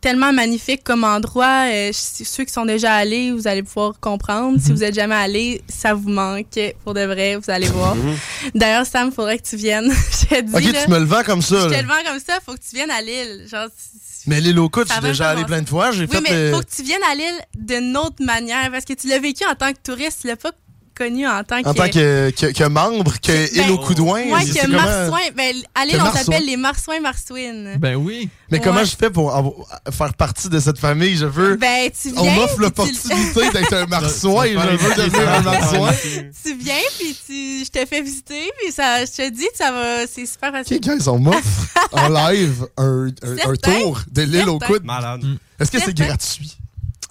tellement 0.00 0.32
magnifique 0.32 0.82
comme 0.84 1.04
endroit. 1.04 1.66
Euh, 1.68 1.90
ceux 1.92 2.44
qui 2.44 2.52
sont 2.52 2.64
déjà 2.64 2.94
allés, 2.94 3.32
vous 3.32 3.46
allez 3.48 3.62
pouvoir 3.62 3.98
comprendre. 4.00 4.58
Si 4.60 4.70
vous 4.72 4.82
êtes 4.84 4.94
jamais 4.94 5.14
allé, 5.14 5.62
ça 5.68 5.94
vous 5.94 6.08
manque. 6.08 6.58
Pour 6.84 6.94
de 6.94 7.00
vrai, 7.04 7.36
vous 7.36 7.50
allez 7.50 7.68
voir. 7.68 7.96
D'ailleurs, 8.54 8.86
Sam, 8.86 9.12
faudrait 9.12 9.38
que 9.38 9.48
tu 9.48 9.56
viennes. 9.56 9.92
je 10.30 10.36
te 10.36 10.40
dis, 10.42 10.54
Ok, 10.54 10.72
là, 10.72 10.84
tu 10.84 10.90
me 10.90 10.98
le 10.98 11.04
vends 11.04 11.22
comme 11.24 11.41
ça. 11.42 11.68
je 11.68 11.74
te 11.74 11.80
le 11.82 11.88
vends 11.88 12.02
comme 12.10 12.20
ça, 12.20 12.38
faut 12.44 12.54
que 12.54 12.60
tu 12.60 12.74
viennes 12.74 12.90
à 12.90 13.02
Lille. 13.02 13.46
Genre, 13.50 13.68
tu- 13.68 14.28
Mais 14.28 14.40
locaux, 14.40 14.82
je 14.82 14.88
Ça 14.88 14.94
suis 14.94 15.02
va 15.02 15.08
déjà 15.08 15.30
allé 15.30 15.44
plein 15.44 15.62
de 15.62 15.68
fois. 15.68 15.90
J'ai 15.92 16.04
oui, 16.04 16.08
fait. 16.10 16.20
mais 16.20 16.32
euh, 16.32 16.52
faut 16.54 16.60
que 16.62 16.70
tu 16.74 16.82
viennes 16.82 17.02
à 17.10 17.14
Lille 17.14 17.40
d'une 17.54 17.96
autre 17.96 18.24
manière 18.24 18.70
parce 18.70 18.84
que 18.84 18.92
tu 18.92 19.08
l'as 19.08 19.18
vécu 19.18 19.44
en 19.46 19.54
tant 19.54 19.72
que 19.72 19.78
touriste, 19.82 20.20
tu 20.22 20.26
l'as 20.28 20.36
pas 20.36 20.52
en 21.26 21.44
tant 21.44 21.62
que. 21.62 21.68
En 21.68 21.74
tant 21.74 21.88
que, 21.88 22.30
que, 22.30 22.46
que 22.52 22.64
membre, 22.64 23.14
que 23.20 23.56
Ben, 23.56 23.76
coudouins. 23.78 24.22
Ouais, 24.24 24.44
c'est 24.46 24.60
que 24.60 24.66
comment- 24.66 24.78
Marsouin. 24.82 25.20
Ben, 25.36 25.54
Que 25.90 26.00
on 26.00 26.12
s'appelle 26.12 26.46
les 26.46 26.56
Marsouins 26.56 27.00
Marsouines. 27.00 27.76
Ben 27.78 27.96
oui. 27.96 28.28
Mais 28.50 28.60
comment 28.60 28.84
je 28.84 28.94
fais 28.96 29.10
pour 29.10 29.66
faire 29.90 30.14
partie 30.14 30.48
de 30.48 30.60
cette 30.60 30.78
famille? 30.78 31.16
Je 31.16 31.26
veux. 31.26 31.56
Ben, 31.56 31.90
tu 31.90 32.10
viens. 32.12 32.20
On 32.20 32.30
m'offre 32.32 32.54
tu- 32.56 32.60
l'opportunité 32.60 33.50
d'être 33.52 33.72
un 33.74 33.86
marsouin. 33.86 34.46
Je 34.46 34.76
veux 34.76 34.94
devenir 34.94 35.28
un 35.32 35.40
marsouin. 35.42 35.92
tu 36.44 36.54
viens 36.56 36.74
puis 36.98 37.16
tu 37.26 37.64
je 37.64 37.70
te 37.70 37.86
fais 37.86 38.02
visiter 38.02 38.50
puis 38.62 38.72
ça 38.72 39.04
je 39.04 39.10
te 39.10 39.30
dis 39.30 39.46
ça 39.54 39.72
va 39.72 40.06
c'est 40.06 40.26
super 40.26 40.52
facile. 40.52 40.76
Ok, 40.76 40.82
guys, 40.82 41.08
on 41.08 41.18
m'offre 41.18 41.66
en 41.92 42.08
live 42.08 42.66
un, 42.76 43.06
un- 43.22 43.32
un 43.32 43.36
Certain. 43.36 43.80
tour 43.80 44.00
de 44.10 44.22
l'île 44.22 44.46
coudes. 44.66 44.84
Malade. 44.84 45.22
Est-ce 45.58 45.70
que 45.70 45.78
c'est 45.80 45.94
gratuit? 45.96 46.56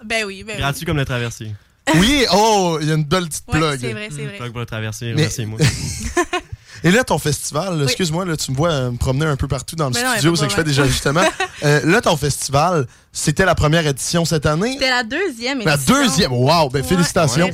Ben 0.05 0.25
oui, 0.25 0.43
ben 0.43 0.57
Gratuit 0.57 0.85
comme 0.85 0.97
le 0.97 1.05
traversier. 1.05 1.53
Oui, 1.95 2.25
oh, 2.33 2.77
il 2.81 2.87
y 2.87 2.91
a 2.91 2.95
une 2.95 3.03
belle 3.03 3.27
petite 3.27 3.43
oui. 3.49 3.59
Ouais, 3.59 3.67
plug. 3.69 3.79
c'est 3.81 3.91
vrai, 3.93 4.09
c'est 4.11 4.25
vrai. 4.25 4.37
Plug 4.37 4.51
pour 4.51 4.59
le 4.59 4.65
traversier, 4.65 5.09
Mais- 5.13 5.21
merci 5.23 5.45
moi. 5.45 5.59
Et 6.83 6.89
là, 6.89 7.03
ton 7.03 7.19
festival, 7.19 7.75
Oui. 7.77 7.83
excuse-moi, 7.83 8.25
là, 8.25 8.35
tu 8.35 8.49
me 8.51 8.57
vois 8.57 8.71
euh, 8.71 8.91
me 8.91 8.97
promener 8.97 9.27
un 9.27 9.35
peu 9.35 9.47
partout 9.47 9.75
dans 9.75 9.89
le 9.89 9.93
Mais 9.93 9.99
studio, 10.13 10.35
c'est 10.35 10.41
de 10.43 10.47
que 10.47 10.51
je 10.51 10.55
fais 10.55 10.63
des 10.63 10.79
ajustements. 10.79 11.21
Euh, 11.63 11.79
là, 11.85 12.01
ton 12.01 12.17
festival, 12.17 12.87
c'était 13.11 13.45
la 13.45 13.53
première 13.53 13.85
édition 13.85 14.25
cette 14.25 14.47
année? 14.47 14.73
C'était 14.73 14.89
la 14.89 15.03
deuxième 15.03 15.59
La 15.59 15.75
édition. 15.75 15.93
deuxième, 15.93 16.31
wow, 16.33 16.69
ben 16.69 16.81
Ouais, 16.81 16.87
félicitations. 16.87 17.51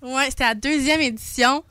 Ouais, 0.00 0.24
c'était 0.30 0.44
la 0.44 0.54
deuxième 0.54 1.02
édition. 1.02 1.62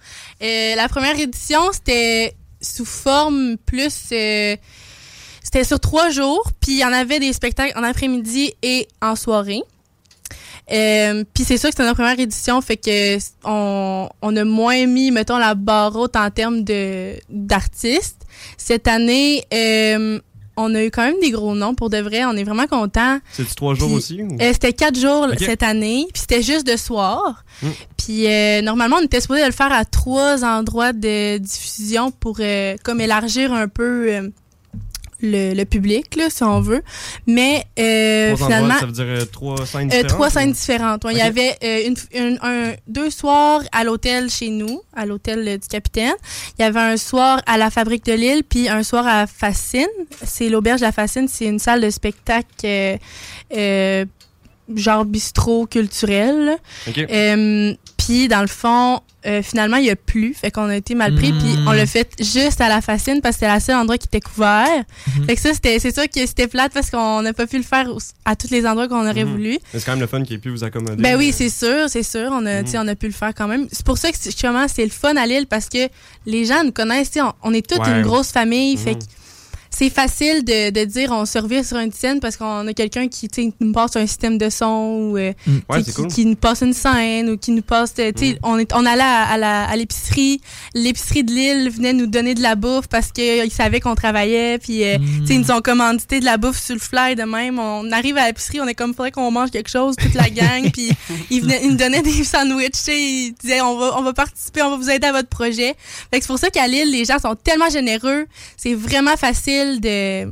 Euh, 0.44 0.76
la 0.76 0.88
première 0.88 1.20
édition, 1.20 1.72
c'était 1.74 2.36
sous 2.62 2.86
forme 2.86 3.58
plus. 3.66 3.92
euh, 4.12 4.56
c'était 5.42 5.64
sur 5.64 5.80
trois 5.80 6.12
jours, 6.12 6.44
puis 6.62 6.74
il 6.74 6.78
y 6.78 6.86
en 6.86 6.94
avait 6.94 7.20
des 7.20 7.34
spectacles 7.34 7.76
en 7.76 7.82
après-midi 7.84 8.54
et 8.62 8.88
en 9.02 9.16
soirée. 9.16 9.62
Euh, 10.72 11.24
puis 11.34 11.44
c'est 11.44 11.58
sûr 11.58 11.70
que 11.70 11.74
c'était 11.76 11.84
notre 11.84 11.98
première 11.98 12.20
édition, 12.20 12.62
fait 12.62 12.78
que 12.78 13.18
on, 13.44 14.10
on 14.22 14.36
a 14.38 14.44
moins 14.46 14.86
mis, 14.86 15.12
mettons, 15.12 15.38
la 15.38 15.54
barre 15.56 15.96
haute 15.96 16.16
en 16.16 16.30
termes 16.30 16.64
de 16.64 17.14
d'artistes. 17.30 18.26
Cette 18.58 18.88
année, 18.88 19.44
euh, 19.54 20.20
on 20.58 20.74
a 20.76 20.84
eu 20.84 20.92
quand 20.92 21.04
même 21.04 21.20
des 21.22 21.32
gros 21.32 21.56
noms 21.56 21.74
pour 21.76 21.90
de 21.90 21.98
vrai. 21.98 22.24
On 22.26 22.34
est 22.36 22.44
vraiment 22.44 22.68
contents. 22.68 23.20
C'est-tu 23.32 23.56
trois 23.56 23.74
jours 23.76 23.92
aussi? 23.94 24.22
ou- 24.22 24.38
euh, 24.40 24.50
c'était 24.54 24.74
quatre 24.74 25.00
jours 25.00 25.28
cette 25.40 25.64
année, 25.64 26.08
puis 26.14 26.22
c'était 26.22 26.42
juste 26.44 26.66
de 26.68 26.78
soir. 26.78 27.44
Mm. 27.62 27.68
Puis 27.98 28.28
euh, 28.28 28.62
normalement, 28.62 28.98
on 29.02 29.04
était 29.06 29.22
supposé 29.22 29.42
de 29.42 29.46
le 29.48 29.52
faire 29.52 29.72
à 29.72 29.86
trois 29.86 30.44
endroits 30.44 30.94
de 30.94 31.38
diffusion 31.38 32.12
pour 32.12 32.38
euh, 32.40 32.76
comme 32.84 33.02
élargir 33.02 33.54
un 33.54 33.68
peu 33.68 34.06
euh, 34.14 34.30
le, 35.22 35.54
le 35.54 35.66
public, 35.66 36.16
là, 36.16 36.30
si 36.30 36.44
on 36.44 36.62
veut. 36.62 36.82
Mais 37.28 37.64
euh, 37.80 38.36
Trois 38.36 38.48
finalement, 38.48 38.66
endroits, 38.76 38.80
ça 38.80 38.86
veut 38.86 38.92
dire 38.92 39.06
euh, 39.08 39.26
trois 39.26 39.66
scènes 39.66 39.82
euh, 39.82 39.86
différentes? 39.90 40.08
trois 40.10 40.28
ou- 40.28 40.32
scènes 40.32 40.52
différentes. 40.52 41.04
Ouais, 41.06 41.12
Il 41.14 41.18
y 41.18 41.22
avait 41.22 41.56
euh, 41.64 41.88
une, 41.88 41.96
une- 42.14 42.40
un, 42.42 42.74
deux 42.88 43.10
soirs 43.10 43.62
à 43.72 43.84
l'hôtel 43.84 44.30
chez 44.30 44.50
nous, 44.50 44.82
à 44.96 45.06
l'hôtel 45.06 45.60
du 45.60 45.68
capitaine. 45.68 46.14
Il 46.58 46.62
y 46.62 46.66
avait 46.66 46.80
un 46.80 46.98
soir 46.98 47.42
à 47.46 47.58
la 47.58 47.70
Fabrique 47.70 48.06
de 48.06 48.14
Lille, 48.14 48.44
puis 48.48 48.70
un 48.70 48.84
soir 48.84 49.06
à 49.08 49.28
Fascine. 49.28 49.86
C'est 50.26 50.50
l'auberge 50.50 50.82
La 50.82 50.92
Fascine, 50.92 51.28
c'est 51.28 51.46
une 51.46 51.60
salle 51.60 51.82
de 51.82 51.90
spectacle 51.90 52.48
euh, 52.66 52.98
euh, 53.56 54.06
genre 54.76 55.04
bistrot 55.06 55.66
culturel. 55.68 56.46
là. 56.46 56.56
Ok. 56.88 56.98
Euh, 57.10 57.74
puis 58.06 58.28
dans 58.28 58.42
le 58.42 58.48
fond, 58.48 59.00
euh, 59.28 59.42
finalement, 59.44 59.78
il 59.78 59.86
y 59.86 59.90
a 59.92 59.96
plus. 59.96 60.34
Fait 60.34 60.50
qu'on 60.50 60.68
a 60.70 60.76
été 60.76 60.96
mal 60.96 61.14
pris. 61.14 61.32
Puis 61.32 61.56
on 61.68 61.72
l'a 61.74 61.86
fait 61.86 62.10
juste 62.20 62.60
à 62.60 62.70
la 62.70 62.82
Fascine 62.82 63.22
parce 63.22 63.36
que 63.36 63.42
c'était 63.42 63.54
le 63.54 63.60
seul 63.60 63.76
endroit 63.76 63.98
qui 64.00 64.08
était 64.08 64.20
couvert. 64.20 64.66
Mhm. 65.18 65.26
Fait 65.26 65.36
que 65.36 65.42
ça, 65.42 65.54
c'était, 65.54 65.78
c'est 65.80 65.94
sûr 65.94 66.06
que 66.10 66.26
c'était 66.26 66.48
plate 66.48 66.72
parce 66.74 66.90
qu'on 66.90 67.22
n'a 67.22 67.32
pas 67.34 67.46
pu 67.46 67.58
le 67.58 67.64
faire 67.64 67.88
à 68.26 68.36
tous 68.36 68.50
les 68.50 68.66
endroits 68.66 68.88
qu'on 68.88 69.08
aurait 69.08 69.24
Mhm. 69.24 69.32
voulu. 69.32 69.52
Mais 69.74 69.80
c'est 69.80 69.86
quand 69.86 69.92
même 69.92 70.02
le 70.02 70.08
fun 70.08 70.24
qui 70.24 70.34
ait 70.34 70.38
pu 70.40 70.50
vous 70.50 70.64
accommoder. 70.64 70.96
Ben 71.02 71.18
oui, 71.18 71.30
Euh, 71.30 71.36
c'est 71.38 71.50
sûr, 71.50 71.88
c'est 71.90 72.04
sûr. 72.04 72.30
On 72.32 72.46
a, 72.48 72.64
tu 72.64 72.72
sais, 72.72 72.78
on 72.80 72.88
a 72.88 72.96
pu 72.96 73.06
le 73.08 73.14
faire 73.14 73.34
quand 73.36 73.48
même. 73.48 73.68
C'est 73.72 73.86
pour 73.86 73.98
ça 74.00 74.12
que 74.12 74.18
justement, 74.24 74.66
c'est 74.68 74.84
le 74.84 74.90
fun 74.92 75.16
à 75.18 75.26
Lille 75.28 75.46
parce 75.48 75.70
que 75.70 75.88
les 76.26 76.46
gens 76.46 76.64
nous 76.64 76.72
connaissent. 76.72 77.12
tu 77.12 77.20
sais, 77.20 77.22
On, 77.22 77.34
on 77.44 77.54
est 77.54 77.68
toute 77.68 77.86
Ouais. 77.86 77.92
une 77.98 78.02
grosse 78.02 78.32
famille. 78.32 78.76
Fait 78.78 78.96
que 78.96 79.00
c'est 79.74 79.90
facile 79.90 80.44
de, 80.44 80.70
de 80.70 80.84
dire 80.86 81.12
on 81.12 81.26
se 81.26 81.40
revient 81.40 81.64
sur 81.64 81.78
une 81.78 81.92
scène 81.92 82.20
parce 82.20 82.38
qu'on 82.38 82.68
a 82.68 82.74
quelqu'un 82.74 83.08
qui 83.08 83.30
tu 83.30 83.44
sais, 83.44 83.54
nous 83.60 83.72
passe 83.72 83.96
un 83.96 84.06
système 84.06 84.38
de 84.38 84.50
son 84.50 84.68
ou 85.12 85.18
euh, 85.18 85.32
Ouais, 85.70 85.80
sais, 85.80 85.84
c'est 85.86 85.92
qui, 85.92 85.94
cool. 85.94 86.08
qui 86.08 86.26
nous 86.26 86.36
passe 86.36 86.62
une 86.62 86.74
scène 86.74 87.30
ou 87.30 87.38
qui 87.38 87.52
nous 87.52 87.62
passe. 87.62 87.94
euh, 88.00 88.12
tu 88.16 88.26
sais, 88.26 88.32
Mhm. 88.34 88.40
on, 88.44 88.60
est, 88.60 88.74
on 88.74 88.86
allait 88.86 89.02
à, 89.02 89.24
à 89.24 89.38
la- 89.38 89.64
à 89.66 89.76
l'épicerie. 89.76 90.42
L'épicerie 90.74 91.24
de 91.24 91.32
Lille 91.32 91.70
venait 91.72 91.94
nous 91.94 92.06
donner 92.08 92.36
de 92.36 92.42
la 92.42 92.56
bouffe 92.56 92.88
parce 92.88 93.12
qu'ils 93.12 93.50
savaient 93.52 93.80
qu'on 93.80 93.96
travaillait. 93.96 94.58
Puis 94.60 94.84
euh, 94.84 94.98
tu 95.22 95.28
sais, 95.28 95.34
ils 95.36 95.40
nous 95.42 95.52
ont 95.52 95.62
commandité 95.62 96.20
de 96.20 96.26
la 96.26 96.38
bouffe 96.38 96.62
sur 96.62 96.76
le 96.76 96.82
fly 96.82 97.16
de 97.16 97.24
même. 97.24 97.58
On 97.58 97.92
arrive 97.92 98.18
à 98.18 98.28
l'épicerie, 98.28 98.60
on 98.62 98.68
est 98.68 98.76
comme, 98.76 98.94
faudrait 98.94 99.12
qu'on 99.12 99.32
mange 99.32 99.52
quelque 99.52 99.70
chose, 99.70 99.96
toute 99.96 100.14
la 100.14 100.30
gang. 100.30 100.70
puis 100.72 100.90
ils, 101.32 101.42
venaient- 101.42 101.62
ils 101.64 101.70
nous 101.70 101.78
donnaient 101.78 102.02
des 102.02 102.24
sandwichs. 102.24 102.72
tu 102.74 102.80
sais, 102.80 103.00
Ils 103.02 103.34
disaient, 103.42 103.62
on 103.62 103.78
va, 103.78 103.98
on 103.98 104.02
va 104.04 104.14
participer, 104.14 104.62
on 104.64 104.72
va 104.72 104.76
vous 104.76 104.90
aider 104.90 105.08
à 105.08 105.12
votre 105.14 105.30
projet. 105.30 105.76
Fait 106.12 106.20
que 106.20 106.24
c'est 106.26 106.28
pour 106.28 106.40
ça 106.40 106.50
qu'à 106.50 106.68
Lille, 106.68 106.92
les 106.92 107.06
gens 107.06 107.20
sont 107.20 107.36
tellement 107.36 107.70
généreux. 107.70 108.26
C'est 108.58 108.74
vraiment 108.74 109.16
facile 109.18 109.61
de, 109.80 110.32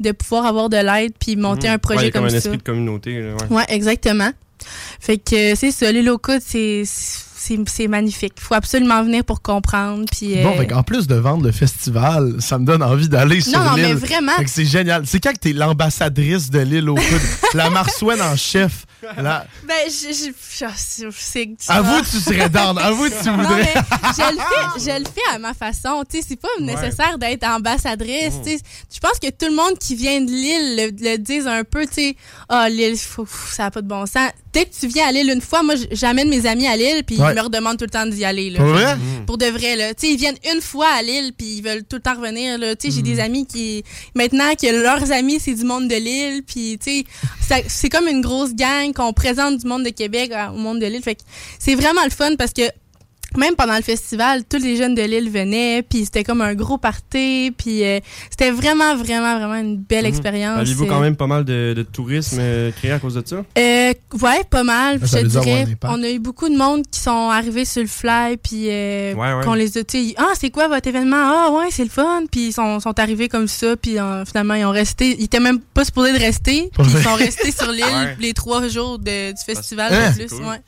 de 0.00 0.12
pouvoir 0.12 0.46
avoir 0.46 0.68
de 0.68 0.76
l'aide 0.76 1.12
puis 1.18 1.36
monter 1.36 1.68
Mhm. 1.68 1.74
un 1.74 1.78
projet 1.78 2.00
Ouais, 2.00 2.06
il 2.08 2.12
comme, 2.12 2.20
comme 2.22 2.26
un 2.28 2.30
ça. 2.30 2.36
esprit 2.38 2.58
de 2.58 2.62
communauté. 2.62 3.22
ouais. 3.22 3.34
Ouais, 3.56 3.64
exactement. 3.68 4.30
Fait 5.00 5.18
que 5.18 5.54
c'est 5.56 5.72
ça, 5.72 5.90
les 5.90 6.02
locaux, 6.02 6.38
c'est 6.40 6.82
c'est 6.86 7.58
c'est 7.66 7.88
magnifique. 7.88 8.34
Faut 8.38 8.54
absolument 8.54 9.02
venir 9.02 9.24
pour 9.24 9.42
comprendre. 9.42 10.04
Puis 10.12 10.38
euh, 10.38 10.44
Bon, 10.44 10.56
fait 10.56 10.72
en 10.72 10.84
plus 10.84 11.08
de 11.08 11.16
vendre 11.16 11.44
le 11.44 11.50
festival, 11.50 12.36
ça 12.38 12.58
me 12.60 12.64
donne 12.64 12.82
envie 12.84 13.08
d'aller 13.08 13.40
sur 13.40 13.58
non, 13.58 13.70
non, 13.70 13.76
mais 13.76 13.88
l'île. 13.88 13.96
vraiment. 13.96 14.32
Fait 14.36 14.44
que 14.44 14.50
c'est 14.50 14.64
génial. 14.64 15.02
C'est 15.06 15.18
quand 15.18 15.32
que 15.32 15.38
t'es 15.40 15.52
l'ambassadrice 15.52 16.50
de 16.50 16.60
l'île 16.60 16.88
au 16.88 16.94
coude? 16.94 17.04
la 17.54 17.68
marsouine 17.70 18.22
en 18.22 18.36
chef. 18.36 18.86
Là. 19.22 19.46
Ben, 19.66 19.74
je, 19.88 20.12
je, 20.12 20.66
c'est 20.76 21.48
Avoue, 21.68 22.00
tu 22.02 22.18
serais 22.18 22.48
down. 22.48 22.76
Avoue, 22.78 23.08
tu 23.08 23.14
Non, 23.26 23.36
voudrais. 23.38 23.62
mais 23.74 24.08
je 24.16 24.32
le 24.32 24.38
fais, 24.38 24.80
je 24.92 24.98
le 24.98 25.04
fais 25.04 25.34
à 25.34 25.38
ma 25.38 25.54
façon. 25.54 26.04
Tu 26.08 26.18
sais, 26.20 26.26
c'est 26.28 26.36
pas 26.40 26.48
nécessaire 26.60 27.16
d'être 27.18 27.44
ambassadrice. 27.44 28.34
Mm. 28.34 28.42
Tu 28.44 28.50
sais, 28.50 28.58
je 28.94 29.00
pense 29.00 29.18
que 29.18 29.28
tout 29.30 29.46
le 29.46 29.54
monde 29.56 29.78
qui 29.78 29.94
vient 29.94 30.20
de 30.20 30.30
Lille 30.30 30.76
le, 30.76 31.10
le 31.12 31.16
dise 31.18 31.46
un 31.46 31.64
peu. 31.64 31.86
Tu 31.86 31.94
sais, 31.94 32.16
ah 32.48 32.66
pff, 32.68 33.52
ça 33.52 33.66
a 33.66 33.70
pas 33.70 33.82
de 33.82 33.88
bon 33.88 34.04
sens. 34.06 34.30
Dès 34.52 34.66
que 34.66 34.74
tu 34.78 34.86
viens 34.88 35.08
à 35.08 35.12
Lille 35.12 35.30
une 35.30 35.40
fois, 35.40 35.62
moi, 35.62 35.74
j'amène 35.92 36.28
mes 36.28 36.44
amis 36.46 36.66
à 36.66 36.76
Lille, 36.76 37.02
puis 37.06 37.16
Ouais. 37.18 37.32
ils 37.32 37.36
me 37.36 37.40
redemandent 37.40 37.78
tout 37.78 37.84
le 37.86 37.90
temps 37.90 38.04
d'y 38.06 38.24
aller. 38.24 38.50
Là. 38.50 38.58
Pour 38.58 38.68
vrai? 38.68 38.96
Pour 39.26 39.38
de 39.38 39.46
vrai, 39.46 39.76
là. 39.76 39.94
Tu 39.94 40.06
sais, 40.06 40.12
ils 40.12 40.18
viennent 40.18 40.36
une 40.54 40.60
fois 40.60 40.88
à 40.88 41.02
Lille, 41.02 41.32
puis 41.36 41.56
ils 41.56 41.62
veulent 41.62 41.84
tout 41.84 41.96
le 41.96 42.02
temps 42.02 42.14
revenir, 42.16 42.58
là. 42.58 42.76
Tu 42.76 42.90
sais, 42.90 42.96
j'ai 42.96 43.02
des 43.02 43.18
amis 43.20 43.46
qui, 43.46 43.82
maintenant 44.14 44.54
que 44.54 44.66
leurs 44.66 45.10
amis, 45.10 45.40
c'est 45.40 45.54
du 45.54 45.64
monde 45.64 45.88
de 45.88 45.94
Lille, 45.96 46.42
puis 46.46 46.78
tu 46.82 47.04
sais, 47.48 47.64
c'est 47.68 47.88
comme 47.88 48.08
une 48.08 48.20
grosse 48.20 48.54
gang 48.54 48.91
qu'on 48.92 49.12
présente 49.12 49.58
du 49.58 49.66
monde 49.66 49.84
de 49.84 49.90
Québec 49.90 50.32
au 50.52 50.58
monde 50.58 50.80
de 50.80 50.86
que 51.14 51.22
c'est 51.58 51.74
vraiment 51.74 52.04
le 52.04 52.10
fun 52.10 52.36
parce 52.36 52.52
que 52.52 52.62
même 53.36 53.54
pendant 53.56 53.76
le 53.76 53.82
festival, 53.82 54.42
tous 54.48 54.58
les 54.58 54.76
jeunes 54.76 54.94
de 54.94 55.02
Lille 55.02 55.30
venaient, 55.30 55.82
puis 55.82 56.04
c'était 56.04 56.24
comme 56.24 56.40
un 56.40 56.54
gros 56.54 56.78
party, 56.78 57.52
puis 57.56 57.84
euh, 57.84 58.00
c'était 58.30 58.50
vraiment, 58.50 58.96
vraiment, 58.96 59.36
vraiment 59.38 59.54
une 59.56 59.76
belle 59.76 60.02
Mhm. 60.04 60.08
expérience. 60.08 60.58
Avez-vous 60.60 60.84
Euh, 60.84 60.88
quand 60.88 61.00
même 61.00 61.16
pas 61.16 61.26
mal 61.26 61.44
de, 61.44 61.74
de 61.76 61.82
tourisme 61.82 62.38
euh, 62.40 62.70
créé 62.72 62.92
à 62.92 62.98
cause 62.98 63.14
de 63.14 63.22
ça? 63.24 63.36
euh, 63.58 63.92
ouais, 64.20 64.44
pas 64.50 64.64
mal. 64.64 65.00
Ça 65.06 65.20
je 65.20 65.26
avoir 65.26 65.44
dirais, 65.44 65.66
on 65.84 66.02
a 66.02 66.10
eu 66.10 66.18
beaucoup 66.18 66.48
de 66.48 66.56
monde 66.56 66.82
qui 66.90 67.00
sont 67.00 67.30
arrivés 67.30 67.64
sur 67.64 67.82
le 67.82 67.88
fly, 67.88 68.36
puis 68.36 68.66
euh, 68.68 69.14
Ouais, 69.14 69.32
ouais. 69.34 69.44
qu'on 69.44 69.54
les 69.54 69.76
a, 69.78 69.84
tu 69.84 70.08
sais, 70.08 70.14
ah, 70.18 70.32
c'est 70.38 70.50
quoi 70.50 70.68
votre 70.68 70.86
événement? 70.88 71.16
Ah, 71.16 71.50
ouais, 71.52 71.68
c'est 71.70 71.84
le 71.84 71.90
fun. 71.90 72.22
Puis 72.30 72.48
ils 72.48 72.52
sont, 72.52 72.80
sont 72.80 72.98
arrivés 72.98 73.28
comme 73.28 73.48
ça, 73.48 73.76
puis 73.76 73.98
euh, 73.98 74.24
finalement, 74.24 74.54
ils 74.54 74.64
ont 74.64 74.70
resté. 74.70 75.16
Ils 75.18 75.24
étaient 75.24 75.40
même 75.40 75.60
pas 75.60 75.84
supposés 75.84 76.12
de 76.12 76.18
rester, 76.18 76.70
puis 76.72 76.82
ils 76.88 77.02
sont 77.02 77.14
restés 77.14 77.50
sur 77.52 77.70
l'île 77.72 77.82
Ouais. 77.84 78.16
les 78.20 78.32
trois 78.32 78.68
jours 78.68 78.98
de- 78.98 79.32
du 79.32 79.42
festival 79.44 79.92
Hein? 79.92 80.10
de 80.10 80.14
C'est 80.16 80.26
plus. 80.26 80.36
cool. 80.38 80.58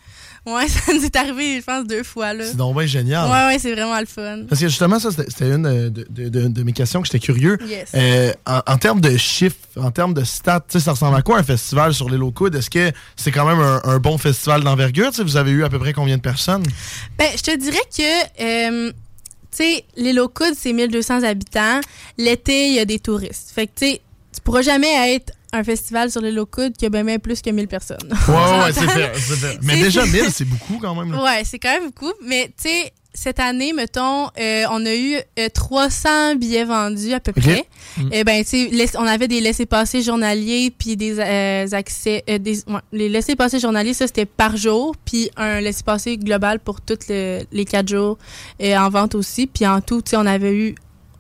Ouais. 0.47 0.69
ça 0.69 0.93
nous 0.93 1.05
est 1.05 1.17
arrivé, 1.17 1.61
je 1.61 1.65
pense, 1.65 1.87
deux 1.87 2.03
fois, 2.03 2.33
là. 2.35 2.45
C'est 2.47 2.57
donc 2.57 2.77
bien 2.77 2.87
génial. 2.87 3.31
Ouais, 3.31 3.47
ouais, 3.55 3.59
c'est 3.59 3.73
vraiment 3.75 3.99
le 3.99 4.07
fun. 4.07 4.41
Parce 4.49 4.61
que 4.61 4.69
justement, 4.69 4.99
ça, 4.99 5.11
c'était 5.11 5.51
une 5.51 5.65
euh, 5.67 5.91
de, 5.91 6.07
de- 6.11 6.29
de- 6.29 6.49
de 6.49 6.63
mes 6.63 6.73
questions 6.73 7.01
que 7.01 7.07
j'étais 7.07 7.19
curieux. 7.19 7.57
Yes. 7.67 7.89
Euh, 7.95 8.33
en, 8.47 8.61
en 8.67 8.77
termes 8.79 9.01
de 9.01 9.17
chiffres, 9.17 9.57
en 9.77 9.91
termes 9.91 10.13
de 10.15 10.23
stats, 10.25 10.65
ça 10.69 10.91
ressemble 10.93 11.17
à 11.17 11.23
quoi 11.23 11.39
un 11.39 11.43
festival 11.43 11.95
sur 11.95 12.11
les 12.11 12.19
locaux? 12.19 12.51
Est-ce 12.51 12.69
que 12.71 12.93
c'est 13.17 13.31
quand 13.33 13.47
même 13.47 13.61
un, 13.61 13.81
un 13.85 13.99
bon 13.99 14.19
festival 14.19 14.63
d'envergure? 14.63 15.11
Vous 15.19 15.37
avez 15.37 15.51
eu 15.51 15.65
à 15.65 15.69
peu 15.71 15.79
près 15.79 15.93
combien 15.93 16.17
de 16.17 16.23
personnes? 16.23 16.63
Ben, 17.19 17.29
je 17.37 17.43
te 17.43 17.57
dirais 17.57 17.79
que, 17.97 18.43
euh, 18.89 18.91
tu 19.51 19.65
sais, 19.65 19.85
l'île 19.97 20.21
aux 20.21 20.29
coudes, 20.29 20.55
c'est 20.59 20.73
1200 20.73 21.23
habitants. 21.23 21.81
L'été, 22.19 22.69
il 22.69 22.75
y 22.75 22.81
a 22.81 22.85
des 22.85 22.99
touristes. 22.99 23.51
Fait 23.55 23.67
que, 23.67 23.73
tu 23.77 23.87
sais, 23.87 24.01
tu 24.35 24.41
pourras 24.43 24.63
jamais 24.63 25.15
être 25.15 25.33
un 25.55 25.65
festival 25.65 26.11
sur 26.11 26.21
l'île 26.21 26.39
aux 26.39 26.47
coudes 26.47 26.77
qui 26.77 26.87
a 26.87 26.91
bien, 26.91 27.05
bien 27.05 27.19
plus 27.19 27.41
que 27.43 27.51
1000 27.51 27.69
personnes. 27.69 27.99
Ouais, 28.29 28.35
ouais, 28.35 28.73
c'est 28.73 28.89
fait. 28.89 29.59
Mais 29.63 29.77
déjà, 29.77 30.05
1000, 30.05 30.31
c'est 30.33 30.45
beaucoup 30.45 30.79
quand 30.81 30.95
même. 30.95 31.13
là. 31.13 31.23
Ouais, 31.23 31.43
c'est 31.45 31.59
quand 31.59 31.73
même 31.73 31.87
beaucoup. 31.87 32.13
Mais, 32.25 32.47
tu 32.61 32.69
sais, 32.69 32.93
cette 33.17 33.39
année, 33.39 33.73
mettons, 33.73 34.27
euh, 34.41 34.65
on 34.73 34.85
a 34.85 34.93
eu 34.95 35.15
euh, 35.39 35.49
300 35.55 36.35
billets 36.35 36.65
vendus 36.65 37.13
à 37.13 37.21
peu 37.21 37.31
Ok. 37.37 37.41
près. 37.43 37.65
Mm. 37.97 38.09
Eh 38.11 38.25
ben, 38.25 38.43
tu 38.43 38.51
sais, 38.51 38.69
laisse- 38.73 38.97
on 38.99 39.07
avait 39.07 39.29
des 39.29 39.41
laissés-passer 39.41 40.03
journaliers 40.03 40.73
puis 40.77 40.97
des 40.97 41.21
euh, 41.21 41.67
accès, 41.73 42.25
euh, 42.29 42.39
des, 42.39 42.59
ouais, 42.67 42.81
les 42.93 43.09
laissés-passer 43.09 43.61
journaliers, 43.61 43.95
ça 43.95 44.09
c'était 44.09 44.27
par 44.27 44.57
jour, 44.57 44.97
puis 45.05 45.31
un 45.37 45.61
laissez-passer 45.61 46.17
global 46.19 46.59
pour 46.59 46.81
tous 46.81 46.99
le- 47.09 47.43
les 47.53 47.65
quatre 47.65 47.89
jours 47.89 48.19
euh, 48.61 48.77
en 48.77 48.89
vente 48.91 49.15
aussi. 49.15 49.47
Puis 49.47 49.65
en 49.65 49.81
tout, 49.81 50.03
tu 50.03 50.11
sais, 50.11 50.17
on 50.17 50.27
avait 50.27 50.53
eu 50.53 50.75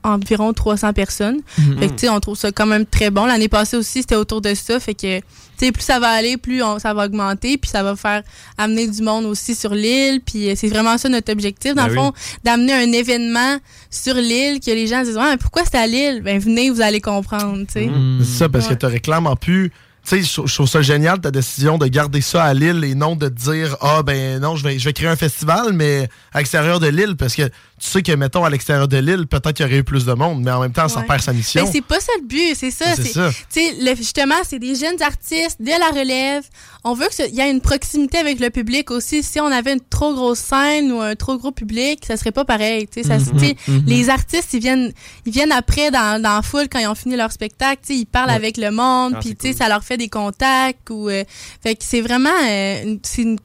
environ 0.04 0.52
300 0.52 0.92
personnes. 0.92 1.40
Mhm. 1.58 1.78
Fait 1.78 1.86
que, 1.88 1.92
tu 1.92 1.98
sais, 2.00 2.08
on 2.08 2.20
trouve 2.20 2.36
ça 2.36 2.52
quand 2.52 2.66
même 2.66 2.86
très 2.86 3.10
bon. 3.10 3.26
L'année 3.26 3.48
passée 3.48 3.76
aussi, 3.76 4.02
c'était 4.02 4.14
autour 4.16 4.40
de 4.40 4.54
ça. 4.54 4.78
Fait 4.78 4.94
que, 4.94 5.18
tu 5.18 5.24
sais, 5.56 5.72
plus 5.72 5.82
ça 5.82 5.98
va 5.98 6.08
aller, 6.10 6.36
plus 6.36 6.62
on- 6.62 6.78
ça 6.78 6.94
va 6.94 7.06
augmenter, 7.06 7.56
puis 7.58 7.70
ça 7.70 7.82
va 7.82 7.96
faire 7.96 8.22
amener 8.58 8.86
du 8.88 9.02
monde 9.02 9.24
aussi 9.24 9.54
sur 9.54 9.74
l'île. 9.74 10.20
Puis 10.24 10.50
euh, 10.50 10.54
c'est 10.56 10.68
vraiment 10.68 10.98
ça 10.98 11.08
notre 11.08 11.32
objectif, 11.32 11.74
dans 11.74 11.82
Ben 11.84 11.88
le 11.88 11.94
fond, 11.94 12.12
d'amener 12.44 12.72
un 12.74 12.92
événement 12.92 13.58
sur 13.90 14.14
l'île 14.14 14.60
que 14.60 14.70
les 14.70 14.86
gens 14.86 15.02
disent, 15.02 15.16
ouais, 15.16 15.30
mais 15.30 15.36
pourquoi 15.38 15.62
c'est 15.64 15.78
à 15.78 15.86
l'île? 15.86 16.22
Ben, 16.22 16.38
venez, 16.38 16.70
vous 16.70 16.80
allez 16.80 17.00
comprendre, 17.00 17.58
tu 17.66 17.72
sais. 17.72 17.86
Mhm. 17.86 18.20
C'est 18.24 18.38
ça, 18.38 18.48
parce 18.48 18.68
Ouais. 18.68 18.74
que 18.74 18.80
tu 18.80 18.86
réclamement 18.86 19.36
pu. 19.36 19.72
Tu 20.06 20.22
sais, 20.22 20.42
je 20.46 20.52
trouve- 20.54 20.68
ça 20.68 20.82
génial 20.82 21.18
ta 21.18 21.30
décision 21.30 21.78
de 21.78 21.86
garder 21.86 22.20
ça 22.20 22.44
à 22.44 22.52
Lille 22.52 22.84
et 22.84 22.94
non 22.94 23.16
de 23.16 23.26
te 23.28 23.32
dire 23.50 23.74
Ah, 23.80 24.02
ben 24.02 24.38
non, 24.38 24.54
je 24.54 24.62
vais, 24.62 24.78
je 24.78 24.84
vais 24.84 24.92
créer 24.92 25.08
un 25.08 25.16
festival, 25.16 25.72
mais 25.72 26.10
à 26.34 26.40
l'extérieur 26.40 26.78
de 26.78 26.88
l'île, 26.88 27.16
parce 27.16 27.34
que 27.34 27.48
tu 27.80 27.88
sais 27.88 28.02
que, 28.02 28.12
mettons, 28.12 28.44
à 28.44 28.50
l'extérieur 28.50 28.86
de 28.88 28.96
l'île, 28.98 29.26
peut-être 29.26 29.52
qu'il 29.52 29.66
y 29.66 29.68
aurait 29.68 29.78
eu 29.78 29.84
plus 29.84 30.04
de 30.04 30.12
monde, 30.12 30.42
mais 30.42 30.50
en 30.52 30.60
même 30.60 30.72
temps, 30.72 30.88
ça 30.88 31.02
perd 31.02 31.20
sa 31.20 31.32
mission. 31.32 31.64
Ben, 31.64 31.70
c'est 31.72 31.80
pas 31.84 31.98
ça 32.00 32.12
le 32.20 32.26
but, 32.26 32.54
c'est 32.54 32.70
ça. 32.70 32.94
C'est 32.94 33.02
c'est- 33.02 33.12
ça. 33.12 33.30
Tu 33.30 33.60
sais, 33.60 33.74
le- 33.80 33.94
justement, 33.96 34.36
c'est 34.44 34.58
des 34.60 34.74
jeunes 34.76 35.02
artistes 35.02 35.60
de 35.60 35.70
la 35.70 35.88
relève. 36.00 36.44
On 36.84 36.94
veut 36.94 37.08
qu'il 37.08 37.34
y 37.34 37.40
ait 37.40 37.50
une 37.50 37.60
proximité 37.60 38.18
avec 38.18 38.38
le 38.40 38.50
public 38.50 38.90
aussi. 38.90 39.22
Si 39.22 39.40
on 39.40 39.46
avait 39.46 39.72
une 39.72 39.80
trop 39.90 40.14
grosse 40.14 40.38
scène 40.38 40.92
ou 40.92 41.00
un 41.00 41.14
trop 41.16 41.36
gros 41.36 41.50
public, 41.50 42.04
ça 42.06 42.16
serait 42.16 42.30
pas 42.32 42.44
pareil. 42.44 42.86
Tu 42.86 43.02
sais, 43.02 43.08
ça- 43.08 43.18
Mhm, 43.18 43.54
mhm. 43.68 43.82
Les 43.86 44.08
artistes, 44.08 44.52
ils 44.54 44.60
viennent, 44.60 44.92
ils 45.26 45.32
viennent 45.32 45.52
après 45.52 45.90
dans, 45.90 46.22
dans 46.22 46.36
la 46.36 46.42
foule 46.42 46.68
quand 46.70 46.78
ils 46.78 46.86
ont 46.86 46.94
fini 46.94 47.16
leur 47.16 47.32
spectacle. 47.32 47.80
Tu 47.86 47.94
sais, 47.94 47.98
ils 48.00 48.06
parlent 48.06 48.28
Ouais. 48.30 48.36
avec 48.36 48.56
le 48.56 48.70
monde, 48.70 49.14
Ah, 49.16 49.20
puis 49.20 49.30
c'est 49.30 49.34
tu 49.38 49.46
sais, 49.48 49.52
cool. 49.54 49.58
ça 49.62 49.68
leur 49.68 49.82
fait 49.82 49.96
des 49.96 50.08
contacts. 50.08 50.90
Ou, 50.90 51.08
euh, 51.08 51.24
fait 51.62 51.74
que 51.74 51.82
c'est 51.84 52.00
vraiment, 52.02 52.30
euh, 52.48 52.96
une 53.18 53.36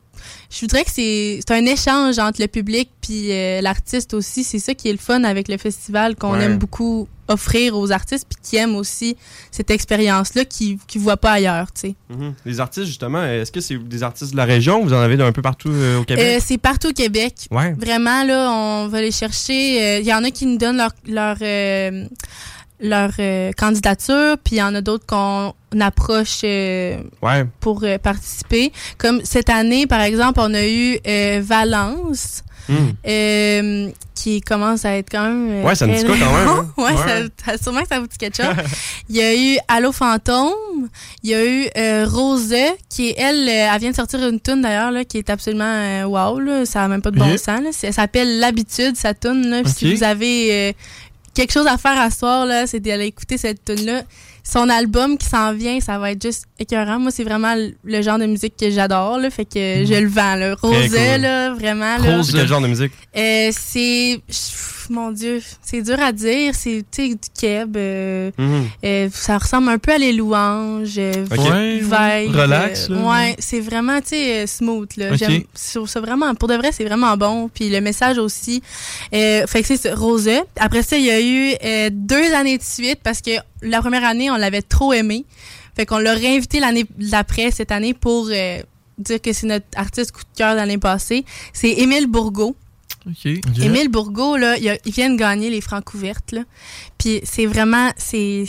je 0.51 0.62
voudrais 0.62 0.84
que 0.84 0.91
c'est 0.91 1.39
c'est 1.48 1.53
un 1.53 1.65
échange 1.65 2.18
entre 2.20 2.41
le 2.41 2.48
public 2.48 2.89
puis 3.01 3.32
euh, 3.32 3.62
l'artiste 3.62 4.13
aussi. 4.13 4.44
C'est 4.44 4.60
ça 4.60 4.74
qui 4.74 4.89
est 4.89 4.91
le 4.91 4.98
fun 4.98 5.24
avec 5.24 5.48
le 5.48 5.58
festival, 5.58 6.15
qu'on 6.15 6.34
Ouais. 6.34 6.44
aime 6.44 6.58
beaucoup 6.58 7.08
offrir 7.27 7.77
aux 7.77 7.91
artistes 7.91 8.25
puis 8.27 8.39
qui 8.41 8.56
aiment 8.58 8.75
aussi 8.75 9.15
cette 9.51 9.70
expérience-là 9.70 10.46
qu'ils 10.46 10.79
ne 10.96 11.00
voient 11.00 11.18
pas 11.18 11.34
ailleurs, 11.34 11.72
tu 11.72 11.82
sais. 11.82 11.96
Mhm. 12.10 12.34
Les 12.46 12.60
artistes, 12.60 12.88
justement, 12.88 13.24
est-ce 13.24 13.51
que 13.51 13.62
c'est 13.62 13.77
des 13.77 14.01
artistes 14.01 14.32
de 14.32 14.38
la 14.38 14.46
région 14.46 14.82
ou 14.82 14.86
vous 14.86 14.94
en 14.94 15.00
avez 15.00 15.15
d'un 15.18 15.32
peu 15.32 15.44
partout 15.44 15.70
euh, 15.70 16.00
au 16.00 16.03
Québec? 16.03 16.25
Euh, 16.25 16.44
c'est 16.44 16.58
partout 16.58 16.89
au 16.89 16.94
Québec. 16.94 17.48
Ouais. 17.51 17.74
Vraiment, 17.74 18.24
là, 18.24 18.51
on 18.51 18.88
va 18.88 19.01
les 19.01 19.12
chercher. 19.12 20.00
Il 20.00 20.06
y 20.08 20.13
en 20.13 20.24
a 20.24 20.32
qui 20.32 20.48
nous 20.48 20.58
donnent 20.58 20.77
leur, 20.77 20.91
leur, 21.08 21.38
leur 22.81 23.12
euh, 23.19 23.51
candidature, 23.57 24.38
puis 24.43 24.55
il 24.55 24.59
y 24.59 24.63
en 24.63 24.74
a 24.75 24.81
d'autres 24.81 25.05
qu'on 25.05 25.53
approche 25.81 26.41
euh, 26.43 26.98
Ouais. 27.21 27.45
pour 27.59 27.83
euh, 27.83 27.98
participer. 27.98 28.71
Comme 28.98 29.21
cette 29.24 29.50
année, 29.50 29.86
par 29.88 30.01
exemple, 30.01 30.39
on 30.41 30.53
a 30.53 30.65
eu 30.65 30.98
Valence. 31.41 32.43
Hmm. 32.71 33.89
qui 34.13 34.41
commence 34.41 34.86
à 34.86 34.95
être 34.98 35.09
quand 35.09 35.24
même. 35.24 35.63
Ouais, 35.65 35.74
ça 35.74 35.88
me 35.88 35.95
dit 35.98 36.05
quoi 36.05 36.15
quand 36.19 36.31
même, 36.38 36.48
hein? 36.48 36.71
ouais, 36.77 36.83
Ouais. 36.83 36.95
Ça, 37.43 37.53
ça- 37.53 37.57
sûrement 37.63 37.81
que 37.81 37.88
ça 37.88 38.00
vous 38.00 38.05
dit 38.05 38.17
quelque 38.17 38.36
chose. 38.43 38.53
Il 39.09 39.15
y 39.15 39.21
a 39.24 39.33
eu 39.36 39.57
Allo 39.67 39.91
Fantôme. 39.91 40.53
Il 41.24 41.31
y 41.31 41.33
a 41.33 41.43
eu 41.45 41.67
Rose, 42.05 42.53
qui 42.89 43.12
elle, 43.17 43.50
elle 43.50 43.79
vient 43.79 43.89
de 43.89 43.95
sortir 43.95 44.19
une 44.27 44.39
tune 44.39 44.62
d'ailleurs, 44.62 44.93
qui 45.07 45.17
est 45.17 45.31
absolument 45.31 46.03
wow, 46.05 46.38
là, 46.39 46.65
ça 46.67 46.81
n'a 46.81 46.89
même 46.89 47.01
pas 47.01 47.09
de 47.09 47.17
bon 47.17 47.31
sens. 47.38 47.48
Là. 47.62 47.71
Ça 47.71 47.91
s'appelle 47.91 48.38
L'habitude, 48.39 48.95
sa 48.95 49.15
tune. 49.15 49.63
Si 49.65 49.95
vous 49.95 50.03
avez 50.03 50.75
quelque 51.39 51.53
chose 51.53 51.67
à 51.67 51.77
faire 51.77 52.00
à 52.00 52.10
ce 52.12 52.19
soir, 52.19 52.46
là, 52.46 52.67
c'est 52.67 52.79
d'aller 52.81 53.05
écouter 53.05 53.38
cette 53.38 53.63
tune 53.63 53.86
là 53.86 54.01
Son 54.43 54.67
album 54.69 55.17
qui 55.17 55.25
s'en 55.27 55.53
vient, 55.53 55.79
ça 55.79 55.98
va 56.00 56.12
être 56.12 56.22
juste 56.22 56.46
écœurant. 56.60 57.00
Moi, 57.00 57.12
c'est 57.12 57.24
vraiment 57.24 57.53
le- 57.84 58.01
genre 58.01 58.17
de 58.17 58.25
musique 58.25 58.55
que 58.60 58.69
j'adore, 58.72 59.17
là, 59.19 59.29
fait 59.29 59.46
que 59.46 59.86
je 59.86 60.00
le 60.01 60.08
vends. 60.10 60.36
Là. 60.36 60.55
Rose, 60.62 60.74
Mhm. 60.75 60.89
cool. 60.89 61.22
là, 61.22 61.53
vraiment. 61.53 61.98
Là. 61.98 62.24
C'est 62.24 62.34
quel 62.34 62.48
genre 62.48 62.62
de 62.62 62.67
musique? 62.67 62.91
Euh, 63.15 63.50
c'est. 63.53 64.19
Mon 64.89 65.12
Dieu, 65.12 65.41
c'est 65.62 65.81
dur 65.81 66.00
à 66.00 66.12
dire. 66.12 66.53
C'est 66.55 66.84
tu 66.91 67.03
sais, 67.03 67.10
du 67.10 67.17
keb. 67.39 67.77
euh, 67.77 68.31
Mhm. 68.38 68.65
euh, 68.84 69.10
ça 69.13 69.38
ressemble 69.38 69.69
un 69.69 69.77
peu 69.77 69.91
à 69.91 69.98
les 69.98 70.13
louanges. 70.13 70.98
euh, 70.98 71.25
relax, 72.31 72.88
euh, 72.89 73.10
ouais, 73.10 73.36
c'est 73.39 73.60
vraiment, 73.60 74.00
tu 74.01 74.10
sais, 74.10 74.48
smooth, 74.48 74.89
là. 74.98 75.12
Ok. 75.12 75.17
J'aime, 75.17 75.43
je 75.55 75.74
trouve 75.77 75.89
ça 75.89 76.00
vraiment, 76.01 76.34
pour 76.36 76.48
de 76.48 76.55
vrai, 76.55 76.72
c'est 76.72 76.86
vraiment 76.86 77.15
bon. 77.17 77.50
Puis 77.53 77.69
le 77.69 77.81
message 77.81 78.17
aussi. 78.17 78.62
Euh, 79.13 79.46
fait 79.48 79.62
que 79.62 79.67
c'est 79.67 79.77
ça, 79.77 79.96
Rose. 79.96 80.29
Après 80.60 80.81
ça, 80.84 80.98
il 80.98 81.05
y 81.05 81.12
a 81.12 81.22
eu 81.22 81.53
euh, 81.63 81.89
deux 81.91 82.34
années 82.34 82.58
de 82.58 82.63
suite 82.63 83.00
parce 83.03 83.22
que 83.22 83.31
la 83.62 83.79
première 83.81 84.03
année, 84.05 84.29
on 84.31 84.36
l'avait 84.38 84.62
trop 84.62 84.93
aimé. 84.93 85.25
Fait 85.75 85.86
qu'on 85.86 85.98
l'a 86.00 86.13
réinvité 86.13 86.60
l'année 86.60 86.86
d'après, 86.98 87.51
cette 87.51 87.72
année, 87.72 87.93
pour 87.93 88.27
euh, 88.31 88.58
dire 88.98 89.22
que 89.22 89.31
c'est 89.31 89.48
notre 89.48 89.65
artiste 89.75 90.12
coup 90.12 90.22
de 90.22 90.38
cœur 90.38 90.51
de 90.53 90.58
l'année 90.58 90.77
passée. 90.77 91.24
C'est 91.53 91.69
Émile 91.72 92.08
Bourgault. 92.08 92.55
Émile 93.62 93.89
Bourgault, 93.89 94.38
là, 94.38 94.58
il, 94.58 94.70
a- 94.70 94.77
il 94.86 94.91
vient 94.91 95.10
de 95.10 95.18
gagner 95.18 95.50
les 95.50 95.62
francs 95.62 95.84
couvertes, 95.84 96.32
là. 96.32 96.41
Puis 96.98 97.22
c'est 97.24 97.46
vraiment, 97.46 97.91
c'est, 97.98 98.44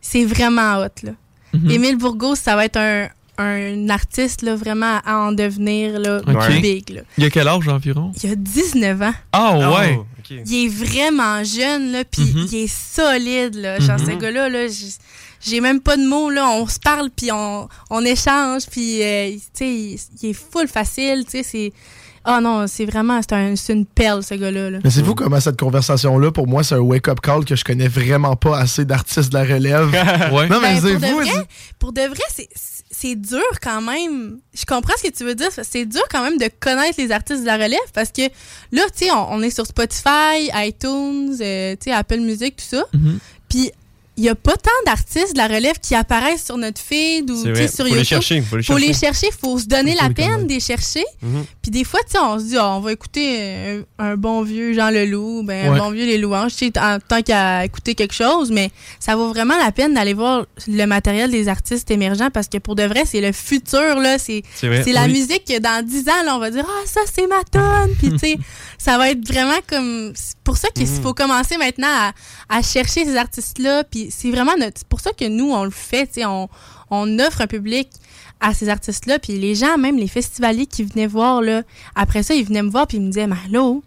c'est 0.00 0.24
vraiment 0.24 0.78
hot, 0.78 0.88
là. 1.02 1.12
Mhm. 1.52 1.70
Émile 1.70 1.96
Bourgault, 1.96 2.34
ça 2.34 2.56
va 2.56 2.64
être 2.64 2.76
un, 2.78 3.08
un 3.38 3.88
artiste, 3.88 4.42
là, 4.42 4.54
vraiment 4.56 5.00
à 5.04 5.18
en 5.18 5.32
devenir, 5.32 5.98
là, 6.00 6.20
big, 6.60 6.90
là. 6.90 7.00
Il 7.18 7.24
a 7.24 7.30
quel 7.30 7.46
âge 7.48 7.68
environ? 7.68 8.12
Il 8.22 8.30
a 8.30 8.34
19 8.34 9.02
ans. 9.02 9.14
Ah 9.32 9.72
ouais! 9.72 9.96
Oh, 9.98 10.06
ok. 10.18 10.36
Il 10.46 10.64
est 10.64 10.68
vraiment 10.68 11.42
jeune, 11.44 11.92
là, 11.92 12.04
puis 12.04 12.22
Mhm. 12.22 12.46
il 12.50 12.54
est 12.58 12.66
solide, 12.74 13.54
là. 13.56 13.78
Genre, 13.78 13.98
Mhm. 14.00 14.06
ce 14.06 14.10
gars-là, 14.12 14.48
là, 14.48 14.66
j'ai 15.40 15.60
même 15.60 15.80
pas 15.80 15.96
de 15.96 16.06
mots, 16.06 16.30
là. 16.30 16.48
On 16.48 16.66
se 16.66 16.78
parle, 16.80 17.10
puis 17.14 17.30
on, 17.32 17.68
on 17.90 18.04
échange, 18.04 18.66
puis, 18.70 19.02
euh, 19.02 19.30
tu 19.32 19.40
sais, 19.54 19.68
il, 19.74 19.98
il 20.22 20.30
est 20.30 20.32
full 20.32 20.66
facile, 20.68 21.24
tu 21.24 21.32
sais, 21.32 21.42
c'est... 21.42 21.72
Ah 22.26 22.40
non, 22.40 22.66
c'est 22.66 22.86
vraiment, 22.86 23.20
c'est 23.20 23.34
un- 23.34 23.54
c'est 23.56 23.72
une 23.74 23.84
perle, 23.86 24.22
ce 24.22 24.34
gars-là, 24.34 24.70
là. 24.70 24.78
Mais 24.82 24.90
c'est 24.90 25.04
fou 25.04 25.14
comment 25.14 25.38
cette 25.40 25.58
conversation-là, 25.58 26.30
pour 26.32 26.46
moi, 26.46 26.62
c'est 26.64 26.74
un 26.74 26.78
wake-up 26.80 27.20
call 27.20 27.44
que 27.44 27.54
je 27.54 27.64
connais 27.64 27.88
vraiment 27.88 28.34
pas 28.36 28.58
assez 28.58 28.84
d'artistes 28.84 29.30
de 29.30 29.38
la 29.38 29.44
relève. 29.44 29.90
Ouais. 30.34 30.48
Non, 30.48 30.58
mais 30.60 30.80
Ben, 30.80 30.80
c'est 30.82 30.92
pour, 30.92 31.00
de 31.00 31.14
vrai, 31.14 31.46
pour 31.78 31.92
de 31.92 32.00
vrai, 32.00 32.22
c'est- 32.34 32.48
c'est 32.90 33.16
dur 33.16 33.42
quand 33.62 33.82
même. 33.82 34.38
Je 34.54 34.64
comprends 34.64 34.94
ce 34.96 35.08
que 35.08 35.12
tu 35.14 35.24
veux 35.24 35.34
dire. 35.34 35.48
C'est 35.62 35.84
dur 35.84 36.02
quand 36.10 36.22
même 36.22 36.38
de 36.38 36.48
connaître 36.60 36.94
les 36.98 37.10
artistes 37.12 37.40
de 37.42 37.46
la 37.46 37.56
relève 37.56 37.78
parce 37.92 38.10
que 38.10 38.22
là, 38.72 38.82
tu 38.96 39.06
sais, 39.06 39.10
on, 39.10 39.32
on 39.32 39.42
est 39.42 39.50
sur 39.50 39.66
Spotify, 39.66 40.48
iTunes, 40.54 41.34
euh, 41.40 41.72
tu 41.72 41.90
sais, 41.90 41.92
Apple 41.92 42.20
Music, 42.20 42.56
tout 42.56 42.76
ça. 42.76 42.84
Mhm. 42.94 43.18
Puis, 43.48 43.70
il 44.16 44.24
y 44.24 44.28
a 44.28 44.34
pas 44.34 44.56
tant 44.56 44.70
d'artistes 44.86 45.32
de 45.32 45.38
la 45.38 45.48
relève 45.48 45.78
qui 45.82 45.94
apparaissent 45.94 46.44
sur 46.44 46.56
notre 46.56 46.80
feed 46.80 47.30
ou 47.30 47.36
vrai. 47.42 47.66
sur 47.68 47.84
Faut 47.86 47.94
YouTube. 47.94 47.98
les 47.98 48.04
chercher. 48.04 48.40
Faut 48.42 48.56
les 48.56 48.62
Faut 48.62 48.72
chercher. 48.78 48.86
les 48.86 48.94
chercher, 48.94 49.26
faut 49.40 49.58
se 49.58 49.66
donner 49.66 49.96
Faut 49.96 50.02
la 50.04 50.10
peine 50.10 50.46
de 50.46 50.52
les 50.52 50.60
chercher. 50.60 51.04
Mhm. 51.22 51.44
Puis 51.62 51.70
des 51.70 51.82
fois, 51.84 52.00
tu 52.06 52.12
sais, 52.12 52.18
on 52.18 52.38
se 52.38 52.44
dit, 52.44 52.56
Ah, 52.56 52.76
on 52.76 52.80
va 52.80 52.92
écouter 52.92 53.82
un, 53.98 54.04
un 54.12 54.16
bon 54.16 54.42
vieux 54.42 54.72
Jean 54.72 54.90
Leloup, 54.90 55.42
ben, 55.42 55.70
Ouais. 55.72 55.76
un 55.76 55.82
bon 55.82 55.90
vieux 55.90 56.04
Les 56.06 56.18
Louanges, 56.18 56.54
tu 56.54 56.66
sais, 56.66 56.78
en 56.78 56.98
tant 57.00 57.22
qu'à 57.22 57.64
écouter 57.64 57.94
quelque 57.94 58.14
chose, 58.14 58.50
mais 58.52 58.70
ça 59.00 59.16
vaut 59.16 59.28
vraiment 59.30 59.56
la 59.58 59.72
peine 59.72 59.94
d'aller 59.94 60.14
voir 60.14 60.46
le 60.68 60.84
matériel 60.86 61.30
des 61.30 61.48
artistes 61.48 61.90
émergents 61.90 62.30
parce 62.32 62.48
que 62.48 62.58
pour 62.58 62.76
de 62.76 62.84
vrai, 62.84 63.02
c'est 63.06 63.20
le 63.20 63.32
futur, 63.32 63.96
là. 64.00 64.18
C'est 64.18 64.42
la 64.62 65.04
Oui. 65.06 65.12
musique 65.12 65.44
que 65.46 65.58
dans 65.58 65.84
10 65.84 66.08
ans, 66.08 66.22
là, 66.24 66.36
on 66.36 66.38
va 66.38 66.50
dire, 66.50 66.64
ah, 66.68 66.82
ça, 66.86 67.00
c'est 67.12 67.26
ma 67.26 67.42
tonne. 67.50 67.94
Puis, 67.98 68.10
tu 68.12 68.18
sais, 68.18 68.38
ça 68.84 68.98
va 68.98 69.10
être 69.10 69.26
vraiment 69.26 69.58
comme. 69.66 70.12
C'est 70.14 70.36
pour 70.44 70.56
ça 70.58 70.68
qu'il 70.70 70.86
Mhm. 70.86 71.02
faut 71.02 71.14
commencer 71.14 71.56
maintenant 71.56 71.88
à, 71.88 72.12
à 72.50 72.60
chercher 72.62 73.04
ces 73.06 73.16
artistes-là. 73.16 73.84
Puis, 73.84 74.08
c'est 74.10 74.30
vraiment 74.30 74.52
notre. 74.58 74.78
C'est 74.78 74.88
pour 74.88 75.00
ça 75.00 75.12
que 75.12 75.26
nous, 75.26 75.50
on 75.50 75.64
le 75.64 75.70
fait, 75.70 76.06
tu 76.06 76.14
sais, 76.14 76.24
on, 76.26 76.48
on 76.90 77.18
offre 77.18 77.40
un 77.40 77.46
public 77.46 77.88
à 78.40 78.52
ces 78.52 78.68
artistes-là. 78.68 79.18
Puis, 79.18 79.38
les 79.38 79.54
gens, 79.54 79.78
même 79.78 79.96
les 79.96 80.08
festivaliers 80.08 80.66
qui 80.66 80.84
venaient 80.84 81.06
voir, 81.06 81.40
là, 81.40 81.62
après 81.94 82.22
ça, 82.22 82.34
ils 82.34 82.44
venaient 82.44 82.62
me 82.62 82.70
voir, 82.70 82.86
puis 82.86 82.98
ils 82.98 83.02
me 83.02 83.08
disaient, 83.10 83.26
mais 83.26 83.36
allô? 83.46 83.82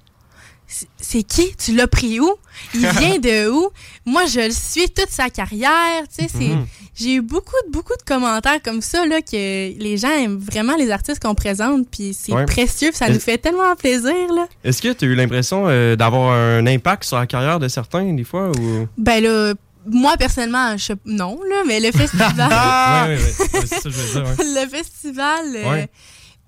C'est- 0.68 1.24
qui? 1.24 1.56
Tu 1.56 1.74
l'as 1.76 1.88
pris 1.88 2.20
où? 2.20 2.30
Il 2.74 2.82
vient 3.00 3.18
de 3.20 3.50
où? 3.50 3.70
Moi, 4.06 4.26
je 4.26 4.42
le 4.42 4.52
suis 4.52 4.90
toute 4.90 5.10
sa 5.10 5.30
carrière. 5.30 6.04
Tu 6.16 6.24
sais, 6.26 6.30
c'est. 6.32 6.48
Mhm. 6.50 6.66
J'ai 6.96 7.14
eu 7.16 7.22
beaucoup, 7.22 7.56
de- 7.68 7.72
beaucoup 7.72 7.94
de 7.96 8.04
commentaires 8.04 8.62
comme 8.64 8.82
ça, 8.82 9.06
là, 9.06 9.22
que 9.22 9.32
les 9.34 9.98
gens 9.98 10.10
aiment 10.10 10.40
vraiment 10.40 10.76
les 10.76 10.90
artistes 10.90 11.22
qu'on 11.22 11.36
présente, 11.36 11.88
puis 11.90 12.16
c'est 12.20 12.34
Ouais. 12.34 12.46
précieux, 12.46 12.90
puis 12.90 12.98
ça 12.98 13.08
nous 13.10 13.20
fait 13.20 13.38
tellement 13.38 13.76
plaisir, 13.76 14.16
là. 14.34 14.48
Est-ce 14.64 14.82
que 14.82 14.92
tu 14.94 15.06
as 15.06 15.08
eu 15.08 15.14
l'impression 15.16 15.66
euh, 15.68 15.96
d'avoir 15.96 16.32
un 16.34 16.66
impact 16.66 17.04
sur 17.04 17.18
la 17.20 17.28
carrière 17.28 17.60
de 17.60 17.68
certains, 17.68 18.14
des 18.14 18.24
fois? 18.24 18.50
Ou... 18.60 18.88
Ben 18.98 19.22
là, 19.24 19.54
moi, 19.86 20.18
personnellement, 20.18 20.76
je, 20.76 20.94
non, 21.06 21.40
là, 21.48 21.58
mais 21.68 21.80
le 21.80 21.92
festival, 21.92 22.34
Ouais, 23.08 23.16
ouais, 23.16 23.22
ouais. 23.60 23.66
Ça 23.68 23.78
que 23.84 23.90
je 23.90 23.90
veux 23.90 24.22
dire. 24.24 24.36
le 24.64 24.68
festival, 24.68 25.46
euh. 25.56 25.86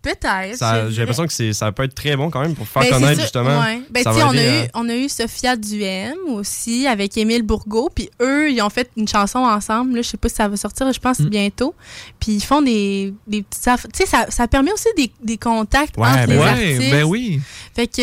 Peut-être. 0.01 0.89
J'ai 0.91 0.99
l'impression 1.01 1.25
que 1.27 1.33
c'est- 1.33 1.53
ça 1.53 1.71
peut 1.71 1.83
être 1.83 1.95
très 1.95 2.15
bon 2.15 2.29
quand 2.29 2.41
même 2.41 2.55
pour 2.55 2.67
faire 2.67 2.83
Ben, 2.83 2.91
connaître 2.91 3.21
justement. 3.21 3.59
ouais. 3.61 3.81
Ben, 3.89 4.03
ça 4.03 4.11
va 4.11 4.27
on, 4.27 4.31
a 4.31 4.43
eu, 4.63 4.67
on 4.73 4.89
a 4.89 4.95
eu 4.95 5.09
Sophia 5.09 5.55
Duhem 5.55 6.15
aussi 6.29 6.87
avec 6.87 7.17
Émile 7.17 7.43
Bourgault. 7.43 7.89
Puis 7.93 8.09
eux, 8.21 8.51
ils 8.51 8.61
ont 8.61 8.69
fait 8.69 8.89
une 8.97 9.07
chanson 9.07 9.39
ensemble. 9.39 9.95
Là, 9.95 10.01
je 10.01 10.07
sais 10.09 10.17
pas 10.17 10.29
si 10.29 10.35
ça 10.35 10.47
va 10.47 10.57
sortir, 10.57 10.91
je 10.91 10.99
pense 10.99 11.19
Mm. 11.19 11.29
bientôt. 11.29 11.75
Puis 12.19 12.33
ils 12.33 12.43
font 12.43 12.61
des, 12.61 13.13
des 13.27 13.43
petites 13.43 13.63
Tu 13.63 13.89
sais, 13.93 14.05
ça, 14.05 14.25
ça 14.29 14.47
permet 14.47 14.71
aussi 14.71 14.87
des, 14.97 15.11
des 15.23 15.37
contacts 15.37 15.97
Ouais, 15.97 16.07
entre 16.07 16.27
ben 16.27 16.29
les 16.29 16.37
Ouais, 16.37 16.47
artistes. 16.47 16.91
ben 16.91 17.03
oui. 17.03 17.41
Fait 17.75 17.87
que, 17.87 17.93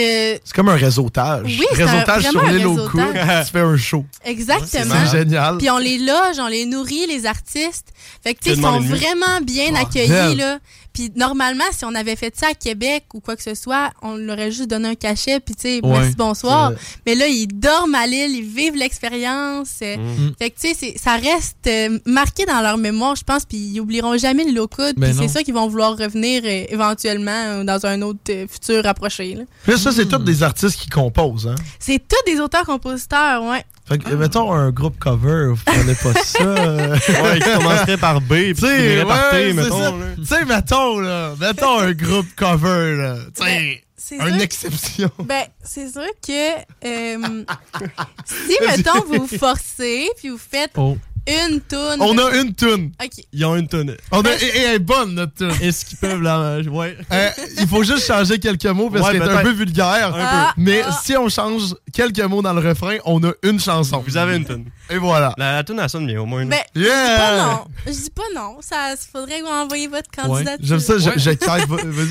C'est 0.44 0.52
comme 0.54 0.68
un 0.68 0.76
réseautage. 0.76 1.44
Oui, 1.46 1.66
c'est 1.74 1.82
un- 1.82 1.86
réseautage 1.86 2.22
sur 2.30 2.42
l'île 2.44 2.66
au 2.66 2.74
réseautage. 2.74 2.90
coude, 2.92 3.44
tu 3.46 3.52
fais 3.52 3.60
un 3.60 3.76
show. 3.76 4.04
exactement. 4.24 4.94
C'est 5.10 5.18
génial. 5.18 5.58
Puis 5.58 5.70
on 5.70 5.78
les 5.78 5.98
loge, 5.98 6.38
on 6.38 6.48
les 6.48 6.66
nourrit, 6.66 7.06
les 7.08 7.26
artistes. 7.26 7.88
Fait 8.22 8.34
que, 8.34 8.40
tu 8.40 8.50
sais, 8.50 8.56
ils 8.56 8.62
sont 8.62 8.80
vraiment 8.80 9.40
bien 9.42 9.74
accueillis, 9.74 10.36
là. 10.36 10.58
Puis 10.96 11.12
normalement, 11.14 11.64
si 11.72 11.84
on 11.84 11.94
avait 11.94 12.16
fait 12.16 12.34
ça 12.34 12.46
à 12.52 12.54
Québec 12.54 13.04
ou 13.12 13.20
quoi 13.20 13.36
que 13.36 13.42
ce 13.42 13.54
soit, 13.54 13.90
on 14.00 14.16
leur 14.16 14.36
aurait 14.38 14.50
juste 14.50 14.70
donné 14.70 14.88
un 14.88 14.94
cachet, 14.94 15.40
puis 15.40 15.54
tu 15.54 15.60
sais, 15.68 15.80
Ouais. 15.84 15.90
merci, 16.00 16.14
bonsoir. 16.16 16.72
Mais 17.04 17.14
là, 17.14 17.26
ils 17.28 17.46
dorment 17.48 17.94
à 17.96 18.06
l'île, 18.06 18.34
ils 18.34 18.42
vivent 18.42 18.76
l'expérience. 18.76 19.80
euh, 19.82 19.96
Mhm. 19.98 20.32
Fait 20.38 20.48
que, 20.50 20.58
tu 20.58 20.74
sais, 20.74 20.94
ça 20.96 21.16
reste 21.16 21.66
euh, 21.66 21.98
marqué 22.06 22.46
dans 22.46 22.62
leur 22.62 22.78
mémoire, 22.78 23.14
je 23.14 23.24
pense, 23.24 23.44
puis 23.44 23.58
ils 23.58 23.80
oublieront 23.80 24.16
jamais 24.16 24.44
le 24.44 24.52
low 24.52 24.68
coude. 24.68 24.94
Ben 24.96 25.10
Puis 25.10 25.18
c'est 25.20 25.28
ça 25.28 25.42
qu'ils 25.42 25.52
vont 25.54 25.68
vouloir 25.68 25.96
revenir 25.98 26.42
euh, 26.46 26.64
éventuellement 26.70 27.30
euh, 27.30 27.64
dans 27.64 27.84
un 27.84 28.00
autre 28.00 28.20
euh, 28.30 28.46
futur 28.48 28.82
rapproché. 28.82 29.34
là. 29.34 29.44
Puis 29.64 29.78
ça, 29.78 29.92
c'est 29.92 30.06
tous 30.08 30.18
des 30.18 30.42
artistes 30.42 30.78
qui 30.80 30.88
composent. 30.88 31.46
Hein? 31.46 31.56
C'est 31.78 31.98
tous 31.98 32.30
des 32.32 32.40
auteurs-compositeurs, 32.40 33.42
ouais. 33.44 33.64
Fait 33.88 33.98
que, 33.98 34.14
mettons 34.14 34.52
un 34.52 34.70
groupe 34.72 34.98
cover, 34.98 35.50
vous 35.50 35.62
prenez 35.64 35.94
pas 35.94 36.12
ça. 36.22 36.44
Ouais, 37.22 37.38
qui 37.38 37.50
commencerait 37.54 37.96
par 37.96 38.20
B, 38.20 38.28
puis 38.34 38.54
qui 38.54 38.60
finirait 38.66 39.04
par 39.04 39.32
ouais, 39.32 39.40
T, 39.42 39.48
c'est 39.48 39.52
mettons. 39.54 40.00
Tu 40.16 40.24
sais, 40.26 40.44
mettons, 40.44 40.98
là. 41.00 41.34
Mettons 41.40 41.78
un 41.78 41.92
groupe 41.92 42.26
cover, 42.34 42.96
là. 42.96 43.16
Tu 43.36 43.44
sais, 43.44 43.84
C'est 43.96 44.16
une 44.16 44.40
exception. 44.40 45.10
Ben, 45.20 45.44
c'est 45.62 45.88
sûr 45.90 46.06
que 46.26 46.56
euh, 46.84 47.44
si, 48.24 48.56
mettons, 48.66 49.04
vous 49.06 49.26
vous 49.26 49.38
forcez, 49.38 50.08
puis 50.18 50.30
vous 50.30 50.38
faites 50.38 50.72
Oh. 50.76 50.96
Une 51.28 51.60
toune. 51.60 51.96
On 52.00 52.16
a 52.18 52.36
une 52.36 52.54
toune. 52.54 52.92
OK. 53.02 53.10
Ils 53.32 53.44
ont 53.44 53.56
une 53.56 53.66
tonne. 53.68 53.96
On 54.12 54.20
a, 54.22 54.30
et, 54.32 54.44
et 54.44 54.60
elle 54.62 54.74
est 54.76 54.78
bonne, 54.78 55.14
notre 55.14 55.34
toune. 55.34 55.52
Est-ce 55.60 55.84
qu'ils 55.84 55.98
peuvent 55.98 56.22
la. 56.22 56.60
Ouais. 56.60 56.96
Euh, 57.12 57.30
il 57.58 57.66
faut 57.66 57.82
juste 57.82 58.06
changer 58.06 58.38
quelques 58.38 58.66
mots 58.66 58.90
parce 58.90 59.06
Ouais, 59.06 59.18
qu'elle 59.18 59.28
est 59.28 59.32
un 59.32 59.42
peu 59.42 59.50
vulgaire. 59.52 60.14
Un 60.14 60.18
Ah, 60.20 60.54
Mais 60.56 60.82
ah. 60.86 60.98
si 61.04 61.16
on 61.16 61.28
change 61.28 61.74
quelques 61.92 62.20
mots 62.20 62.42
dans 62.42 62.52
le 62.52 62.60
refrain, 62.66 62.96
on 63.04 63.22
a 63.24 63.32
une 63.42 63.58
chanson. 63.60 64.02
Vous 64.06 64.16
avez 64.16 64.36
une 64.36 64.44
tonne. 64.44 64.64
Et 64.88 64.98
voilà. 64.98 65.34
La, 65.36 65.54
la 65.56 65.64
tune, 65.64 65.78
elle 65.82 65.88
sonne 65.90 66.06
bien, 66.06 66.20
au 66.20 66.26
moins. 66.26 66.46
Ben, 66.46 66.58
je 66.74 66.80
dis 66.80 66.86
Yeah! 66.86 67.16
pas 67.18 67.36
non. 67.46 67.64
Je 67.86 67.90
dis 67.92 68.10
pas 68.10 68.22
non. 68.34 68.56
Ça, 68.60 68.94
faudrait 69.12 69.42
envoyiez 69.42 69.88
votre 69.88 70.10
candidature. 70.10 70.58
J'aime 70.64 70.80
ça, 70.80 70.98
je, 70.98 71.08
Ouais. 71.08 71.14
je 71.18 71.30
kiffe. 71.30 71.66
Vas-y. 71.68 72.08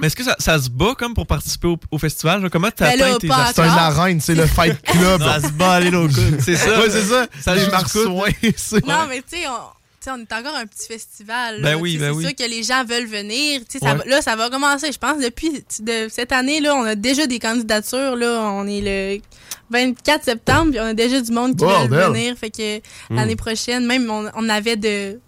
Mais 0.00 0.06
est-ce 0.06 0.16
que 0.16 0.24
ça, 0.24 0.36
ça 0.38 0.58
se 0.60 0.68
bat 0.70 0.94
comme 0.98 1.14
pour 1.14 1.26
participer 1.26 1.68
au, 1.68 1.78
au 1.90 1.98
festival? 1.98 2.40
genre? 2.40 2.50
Comment 2.50 2.68
tu 2.70 2.82
Ben 2.82 2.96
là, 2.98 3.06
atteins 3.14 3.18
tes? 3.18 3.28
C'est 3.54 3.60
un 3.62 3.68
arène, 3.68 4.20
c'est 4.20 4.34
le 4.34 4.46
Fight 4.46 4.80
Club. 4.86 5.22
Ça 5.22 5.40
se 5.40 5.52
bat 5.52 5.80
l'autre 5.80 6.14
C'est 6.40 6.56
ça. 6.56 6.78
Ouais, 6.80 6.90
c'est 6.90 7.02
ça. 7.04 7.26
Ça 7.40 7.54
les 7.54 7.66
marsouins. 7.68 8.28
Non, 8.86 9.06
mais 9.08 9.18
tu 9.22 9.36
sais, 9.38 9.46
on, 9.48 10.10
on 10.12 10.18
est 10.18 10.32
encore 10.32 10.54
un 10.56 10.66
petit 10.66 10.86
festival. 10.88 11.60
Ben 11.62 11.72
là. 11.72 11.76
oui, 11.78 11.92
Tu 11.94 11.98
sais, 11.98 12.04
ben 12.06 12.12
c'est 12.12 12.16
oui. 12.16 12.24
sûr 12.26 12.34
que 12.36 12.50
les 12.50 12.62
gens 12.62 12.84
veulent 12.84 13.06
venir. 13.06 13.60
Ça 13.68 13.94
Ouais. 13.94 14.00
là, 14.06 14.22
ça 14.22 14.36
va 14.36 14.48
commencer. 14.48 14.90
Je 14.92 14.98
pense 14.98 15.18
depuis 15.22 15.50
de 15.80 16.08
cette 16.10 16.32
année, 16.32 16.60
là, 16.60 16.74
on 16.74 16.84
a 16.84 16.94
déjà 16.94 17.26
des 17.26 17.38
candidatures. 17.38 18.16
Là, 18.16 18.40
on 18.54 18.66
est 18.66 18.80
le 18.82 19.20
24 19.70 20.24
septembre, 20.24 20.70
puis 20.70 20.80
on 20.80 20.84
a 20.86 20.94
déjà 20.94 21.20
du 21.20 21.30
monde 21.32 21.50
qui 21.50 21.64
Bordel. 21.64 21.90
veut 21.90 22.06
venir. 22.12 22.36
Fait 22.38 22.50
que 22.50 22.78
Hmm. 22.78 23.16
l'année 23.16 23.36
prochaine, 23.36 23.86
même 23.86 24.08
on, 24.10 24.30
on 24.34 24.48
avait 24.48 24.76
de 24.76 25.20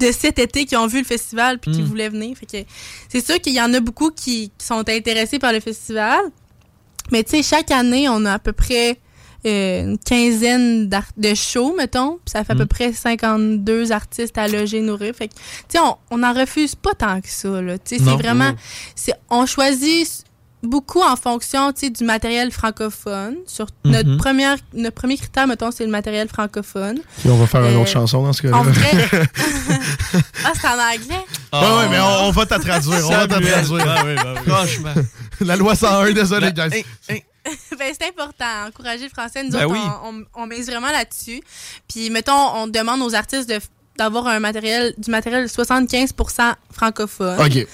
de 0.00 0.10
cet 0.12 0.38
été 0.38 0.64
qui 0.64 0.76
ont 0.76 0.86
vu 0.86 0.98
le 0.98 1.04
festival 1.04 1.58
puis 1.58 1.70
qui 1.72 1.82
Mm. 1.82 1.84
voulaient 1.84 2.08
venir. 2.08 2.36
Fait 2.36 2.46
que 2.46 2.68
c'est 3.08 3.24
sûr 3.24 3.40
qu'il 3.40 3.52
y 3.54 3.60
en 3.60 3.72
a 3.74 3.80
beaucoup 3.80 4.10
qui, 4.10 4.50
qui 4.56 4.66
sont 4.66 4.88
intéressés 4.88 5.38
par 5.38 5.52
le 5.52 5.60
festival. 5.60 6.20
Mais 7.12 7.22
tu 7.24 7.30
sais, 7.30 7.42
chaque 7.42 7.70
année, 7.70 8.08
on 8.08 8.24
a 8.24 8.34
à 8.34 8.38
peu 8.38 8.52
près 8.52 8.98
euh, 9.46 9.82
une 9.84 9.98
quinzaine 9.98 10.88
de 11.16 11.34
shows, 11.34 11.74
mettons. 11.74 12.16
Puis 12.24 12.32
ça 12.32 12.44
fait 12.44 12.52
à 12.52 12.56
peu 12.56 12.64
Mm. 12.64 12.68
près 12.68 12.92
52 12.92 13.90
artistes 13.90 14.36
à 14.36 14.46
loger, 14.48 14.80
nourrir. 14.82 15.14
Fait 15.14 15.28
que, 15.28 15.32
tu 15.34 15.40
sais, 15.70 15.78
on, 15.78 15.96
on 16.10 16.22
en 16.22 16.32
refuse 16.34 16.74
pas 16.74 16.92
tant 16.94 17.20
que 17.22 17.28
ça, 17.28 17.60
là. 17.62 17.78
Tu 17.78 17.96
sais, 17.96 18.04
c'est 18.04 18.16
vraiment... 18.16 18.52
Mm. 18.52 18.56
c'est 18.94 19.14
On 19.30 19.46
choisit 19.46 20.24
beaucoup 20.62 21.00
en 21.02 21.16
fonction, 21.16 21.72
du 21.72 22.04
matériel 22.04 22.50
francophone. 22.52 23.36
Sur 23.46 23.66
notre, 23.84 24.08
Mhm. 24.10 24.16
première, 24.18 24.56
notre 24.74 24.94
premier 24.94 25.16
critère, 25.16 25.46
mettons, 25.46 25.70
c'est 25.70 25.84
le 25.84 25.90
matériel 25.90 26.28
francophone. 26.28 27.00
Puis 27.18 27.30
on 27.30 27.36
va 27.36 27.46
faire 27.46 27.64
une 27.64 27.76
Euh, 27.76 27.80
autre 27.80 27.90
chanson 27.90 28.22
dans 28.22 28.32
ce 28.32 28.42
cas-là. 28.42 28.58
En 28.58 28.62
vrai... 28.64 29.08
ah, 30.44 30.52
c'est 30.54 30.66
en 30.66 30.72
anglais? 30.72 31.24
Ouais, 31.52 31.58
ouais, 31.78 31.88
mais 31.90 31.98
on, 32.00 32.28
on 32.28 32.30
va 32.30 32.46
te 32.46 32.54
traduire. 32.54 33.06
On 33.06 33.10
va 33.10 33.26
te 33.26 33.32
traduire. 33.32 33.86
Ah 33.88 34.04
oui, 34.04 34.14
bah 34.16 34.34
oui. 34.36 34.52
Franchement. 34.52 34.94
La 35.40 35.56
loi 35.56 35.74
101, 35.74 36.12
désolé, 36.12 36.52
guys. 36.52 36.68
Hey, 36.72 36.84
hey. 37.08 37.24
ben, 37.78 37.92
c'est 37.98 38.08
important, 38.08 38.66
encourager 38.68 39.04
le 39.04 39.08
français. 39.08 39.42
Nous 39.42 39.50
Ben 39.52 39.64
autres, 39.64 39.72
oui. 39.74 39.80
on, 40.04 40.14
on, 40.36 40.42
on 40.42 40.46
mise 40.46 40.66
vraiment 40.66 40.90
là-dessus. 40.90 41.40
Puis, 41.88 42.10
mettons, 42.10 42.32
on 42.56 42.66
demande 42.66 43.00
aux 43.02 43.14
artistes 43.14 43.48
de 43.48 43.58
d'avoir 43.98 44.28
un 44.28 44.40
matériel 44.40 44.94
du 44.96 45.10
matériel 45.10 45.44
75% 45.46 46.54
francophone 46.72 47.38
OK. 47.38 47.66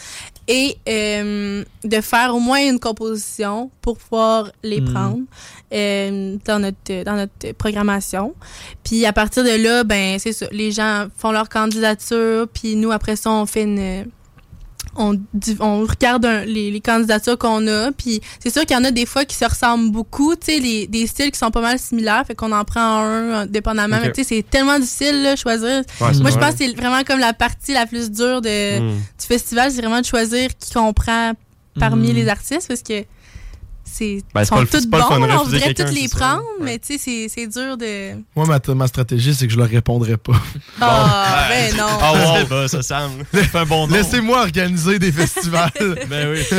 Et 0.48 0.76
euh, 0.88 1.64
de 1.84 2.00
faire 2.00 2.34
au 2.34 2.40
moins 2.40 2.60
une 2.68 2.78
composition 2.78 3.70
pour 3.82 3.96
pouvoir 3.98 4.50
les 4.62 4.80
Mhm. 4.80 4.92
prendre 4.92 5.18
euh, 5.72 6.36
dans 6.44 6.58
notre 6.60 7.02
dans 7.04 7.16
notre 7.16 7.52
programmation. 7.52 8.34
Puis 8.84 9.04
à 9.06 9.12
partir 9.12 9.42
de 9.44 9.50
là, 9.62 9.82
ben 9.84 10.18
c'est 10.18 10.32
ça, 10.32 10.46
les 10.52 10.70
gens 10.72 11.06
font 11.16 11.32
leur 11.32 11.48
candidature, 11.48 12.46
puis 12.52 12.76
nous 12.76 12.92
après 12.92 13.16
ça 13.16 13.30
on 13.30 13.46
fait 13.46 13.62
une 13.64 14.06
on, 14.98 15.20
on 15.60 15.80
regarde 15.86 16.24
un- 16.24 16.44
les, 16.44 16.70
les 16.70 16.80
candidatures 16.80 17.38
qu'on 17.38 17.66
a, 17.66 17.92
puis 17.92 18.20
c'est 18.42 18.50
sûr 18.52 18.62
qu'il 18.66 18.76
y 18.76 18.80
en 18.80 18.84
a 18.84 18.90
des 18.90 19.06
fois 19.06 19.24
qui 19.24 19.36
se 19.36 19.44
ressemblent 19.44 19.90
beaucoup, 19.90 20.34
tu 20.36 20.46
sais, 20.52 20.58
les- 20.58 20.86
des 20.86 21.06
styles 21.06 21.30
qui 21.30 21.38
sont 21.38 21.50
pas 21.50 21.60
mal 21.60 21.78
similaires, 21.78 22.24
fait 22.26 22.34
qu'on 22.34 22.52
en 22.52 22.64
prend 22.64 22.80
un 22.80 23.42
euh, 23.42 23.46
dépendamment. 23.46 23.98
Mais 24.02 24.12
tu 24.12 24.22
sais, 24.22 24.28
c'est 24.36 24.42
tellement 24.48 24.78
difficile 24.78 25.22
là, 25.22 25.36
choisir. 25.36 25.82
Ouais, 26.00 26.12
Moi, 26.20 26.30
je 26.30 26.38
pense 26.38 26.52
que 26.52 26.58
c'est 26.58 26.72
vraiment 26.76 27.02
comme 27.04 27.20
la 27.20 27.32
partie 27.32 27.72
la 27.72 27.86
plus 27.86 28.10
dure 28.10 28.40
de, 28.40 28.80
Mm. 28.80 28.90
du 28.96 29.26
festival, 29.26 29.70
c'est 29.70 29.80
vraiment 29.80 30.00
de 30.00 30.06
choisir 30.06 30.50
qui 30.58 30.72
qu'on 30.72 30.92
prend 30.92 31.32
parmi 31.78 32.12
Mm. 32.12 32.14
les 32.16 32.28
artistes, 32.28 32.68
parce 32.68 32.82
que 32.82 33.04
c'est 33.96 34.18
Ben, 34.34 34.44
sont 34.44 34.54
pas 34.56 34.64
de 34.64 35.26
là, 35.26 35.40
on 35.40 35.44
voudrait 35.44 35.74
tous 35.74 35.92
les 35.92 36.08
prendre, 36.08 36.42
Ouais. 36.42 36.64
mais 36.64 36.78
tu 36.78 36.94
sais, 36.94 36.98
c'est- 36.98 37.28
c'est 37.34 37.46
dur 37.46 37.76
de... 37.76 38.12
Moi, 38.34 38.46
ma, 38.46 38.74
ma 38.74 38.86
stratégie, 38.86 39.34
c'est 39.34 39.46
que 39.46 39.52
je 39.52 39.58
leur 39.58 39.68
répondrai 39.68 40.16
pas. 40.16 40.32
Ah, 40.80 41.46
ben 41.48 41.76
non. 41.76 41.86
Ah, 41.88 42.12
wow, 42.12 42.46
bah, 42.50 42.68
ça 42.68 42.82
semble. 42.82 43.24
C'est 43.32 43.54
un 43.54 43.64
bon 43.64 43.86
nom. 43.86 43.94
Laissez-moi 43.94 44.40
organiser 44.40 44.98
des 44.98 45.12
festivals. 45.12 45.70
Ben 46.08 46.30
oui. 46.32 46.58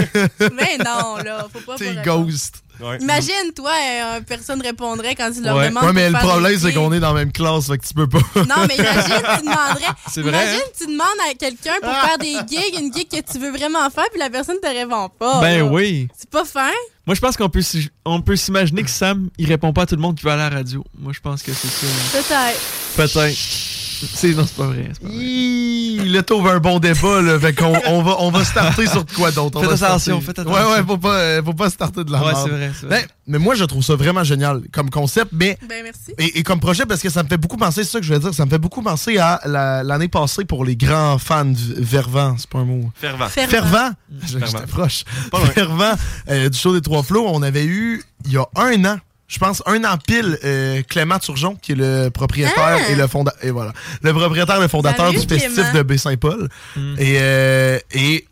Mais 0.56 0.78
non, 0.84 1.18
là, 1.24 1.48
faut 1.52 1.60
pas... 1.60 1.76
T'es 1.76 1.96
ghost. 2.04 2.64
Ouais. 2.80 2.98
Imagine, 3.00 3.54
toi, 3.56 3.72
euh, 3.72 4.20
personne 4.28 4.62
répondrait 4.62 5.16
quand 5.16 5.32
tu 5.32 5.42
leur 5.42 5.56
Ouais. 5.58 5.70
demandes 5.70 5.84
Ouais, 5.86 5.94
mais 5.94 6.10
le 6.12 6.20
problème, 6.20 6.60
c'est 6.60 6.72
qu'on 6.74 6.94
est 6.94 7.00
dans 7.00 7.14
la 7.14 7.20
même 7.26 7.32
classe, 7.32 7.66
fait 7.68 7.78
que 7.80 7.88
tu 7.88 7.94
peux 7.96 8.08
pas. 8.08 8.20
Non, 8.36 8.68
mais 8.68 8.76
imagine, 8.76 9.16
tu 9.40 9.42
demanderais... 9.42 9.94
C'est 10.12 10.22
vrai, 10.22 10.30
Imagine, 10.30 10.60
hein? 10.64 10.72
tu 10.78 10.86
demandes 10.86 11.08
à 11.28 11.34
quelqu'un 11.34 11.74
pour 11.82 11.92
faire 11.92 12.18
des 12.20 12.34
gigs, 12.48 12.80
une 12.80 12.94
gig 12.94 13.08
que 13.10 13.32
tu 13.32 13.40
veux 13.40 13.50
vraiment 13.52 13.90
faire, 13.90 14.06
puis 14.12 14.20
la 14.20 14.30
personne 14.30 14.58
te 14.62 14.68
répond 14.68 15.10
pas. 15.18 15.42
Ben 15.42 15.60
là. 15.60 15.66
oui. 15.66 16.08
C'est 16.16 16.30
pas 16.30 16.46
fin. 16.46 16.70
Moi, 17.08 17.16
je 17.16 17.22
pense 17.22 17.38
qu'on 17.38 17.50
peut, 17.50 17.62
s'y- 17.62 17.90
on 18.06 18.22
peut 18.22 18.36
s'imaginer 18.36 18.84
que 18.84 18.90
Sam, 18.90 19.30
il 19.38 19.48
répond 19.48 19.72
pas 19.74 19.84
à 19.84 19.86
tout 19.86 19.96
le 19.96 20.02
monde 20.02 20.16
qui 20.18 20.24
va 20.26 20.34
à 20.34 20.36
la 20.36 20.50
radio. 20.50 20.84
Moi, 21.00 21.14
je 21.14 21.22
pense 21.22 21.42
que 21.42 21.54
c'est 21.54 21.68
ça. 21.70 21.88
Peut-être. 22.12 22.60
Peut-être. 23.14 23.77
C'est, 24.14 24.34
non, 24.34 24.46
c'est 24.46 24.56
pas 24.56 24.68
vrai. 24.68 24.92
pas 25.02 25.08
vrai. 25.08 25.16
Hi, 25.16 26.10
Là, 26.10 26.22
t'ouvres 26.24 26.50
un 26.52 26.60
bon 26.60 26.80
débat, 26.80 27.22
là. 27.22 27.40
Fait 27.40 27.54
qu'on 27.54 27.74
on 27.88 28.02
va, 28.04 28.16
on 28.20 28.30
va 28.32 28.44
starter 28.46 28.86
sur 28.88 29.06
quoi 29.06 29.32
d'autre? 29.32 29.58
On 29.60 29.62
Faites 29.64 29.80
va 29.80 29.88
attention, 29.88 30.22
starter- 30.22 30.42
faites 30.44 30.48
Ouais, 30.48 30.60
attention. 30.60 30.72
ouais, 30.82 30.84
faut 30.88 30.98
pas, 30.98 31.16
euh, 31.16 31.44
faut 31.44 31.54
pas 31.54 31.70
starter 31.70 32.04
de 32.04 32.12
la 32.12 32.20
Ouais, 32.20 32.26
merde. 32.28 32.40
c'est 32.44 32.50
vrai, 32.52 32.72
c'est 32.80 32.86
vrai. 32.86 33.02
Ben, 33.02 33.08
mais 33.28 33.40
moi, 33.40 33.56
je 33.56 33.64
trouve 33.66 33.84
ça 33.84 33.96
vraiment 33.96 34.24
génial 34.24 34.62
comme 34.72 34.90
concept, 34.90 35.32
mais 35.34 35.58
Ben 35.68 35.84
merci. 35.84 36.14
Et, 36.18 36.40
et 36.40 36.44
comme 36.44 36.60
projet, 36.60 36.86
parce 36.86 37.02
que 37.02 37.10
ça 37.10 37.24
me 37.24 37.28
fait 37.28 37.38
beaucoup 37.38 37.58
penser, 37.58 37.84
c'est 37.84 37.92
ça 37.92 38.00
que 38.00 38.06
je 38.06 38.14
veux 38.14 38.20
dire, 38.20 38.34
ça 38.34 38.46
me 38.46 38.50
fait 38.50 38.58
beaucoup 38.60 38.82
penser 38.82 39.18
à 39.18 39.42
la- 39.46 39.84
l'année 39.84 40.08
passée 40.08 40.46
pour 40.46 40.64
les 40.64 40.76
grands 40.76 41.18
fans 41.18 41.46
du 41.46 41.74
Vervent, 41.78 42.36
c'est 42.38 42.50
pas 42.50 42.60
un 42.60 42.66
mot. 42.66 42.90
Fervent. 42.96 43.28
Fervent. 43.28 43.50
Fervent, 43.50 43.94
Fervent. 44.26 44.88
loin. 45.34 45.46
Fervent 45.54 45.94
euh, 46.30 46.50
du 46.50 46.58
show 46.58 46.74
des 46.74 46.82
Trois 46.82 47.04
Flots, 47.04 47.26
on 47.28 47.42
avait 47.42 47.66
eu, 47.66 48.04
il 48.26 48.34
y 48.34 48.38
a 48.38 48.46
un 48.56 48.86
an, 48.86 48.98
je 49.28 49.40
pense, 49.40 49.62
un 49.66 49.84
an 49.84 49.98
pile, 49.98 50.38
euh, 50.44 50.82
Clément 50.88 51.20
Turgeon, 51.20 51.56
qui 51.62 51.74
est 51.74 51.76
le 51.76 52.10
propriétaire 52.10 52.80
Ah! 52.82 52.90
et 52.92 52.96
le 52.96 53.08
fondateur, 53.08 53.44
et 53.44 53.52
voilà, 53.52 53.74
le 54.02 54.14
propriétaire 54.14 54.58
et 54.58 54.62
le 54.62 54.68
fondateur 54.68 55.08
Salut, 55.08 55.20
du 55.20 55.28
festif 55.28 55.54
Clément. 55.54 55.74
de 55.74 55.82
Baie-Saint-Paul. 55.84 56.50
Mm. 56.76 56.96
Et, 56.98 57.18
euh, 57.20 57.80
et 57.92 58.26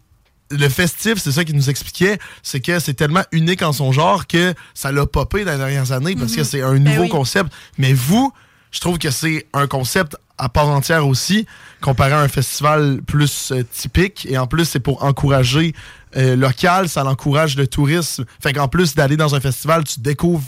le 0.52 0.70
festif, 0.70 1.16
c'est 1.18 1.32
ça 1.32 1.44
qu'il 1.44 1.56
nous 1.56 1.70
expliquait, 1.70 2.18
c'est 2.44 2.60
que 2.62 2.80
c'est 2.80 2.94
tellement 2.94 3.24
unique 3.32 3.62
en 3.62 3.74
son 3.74 3.92
genre 3.92 4.26
que 4.28 4.54
ça 4.74 4.92
l'a 4.92 5.06
popé 5.06 5.44
dans 5.44 5.52
les 5.52 5.58
dernières 5.58 5.92
années 5.92 6.16
parce 6.16 6.36
que 6.36 6.44
c'est 6.44 6.62
un 6.62 6.76
nouveau 6.76 6.84
Ben 6.84 7.02
oui. 7.02 7.10
concept. 7.10 7.52
Mais 7.78 7.94
vous, 7.94 8.32
je 8.72 8.80
trouve 8.80 8.98
que 9.00 9.10
c'est 9.12 9.48
un 9.54 9.68
concept 9.68 10.16
à 10.38 10.48
part 10.50 10.68
entière 10.70 11.08
aussi, 11.08 11.46
comparé 11.82 12.12
à 12.12 12.20
un 12.20 12.28
festival 12.28 13.02
plus 13.08 13.52
euh, 13.54 13.64
typique. 13.64 14.28
Et 14.30 14.38
en 14.38 14.48
plus, 14.48 14.66
c'est 14.66 14.80
pour 14.82 15.04
encourager 15.04 15.74
euh, 16.18 16.36
local, 16.36 16.90
ça 16.90 17.04
l'encourage 17.04 17.56
le 17.58 17.68
tourisme. 17.68 18.26
Fait 18.42 18.54
qu'en 18.54 18.68
plus 18.68 18.96
d'aller 18.96 19.18
dans 19.18 19.34
un 19.34 19.40
festival, 19.40 19.84
tu 19.86 20.00
découvres 20.02 20.44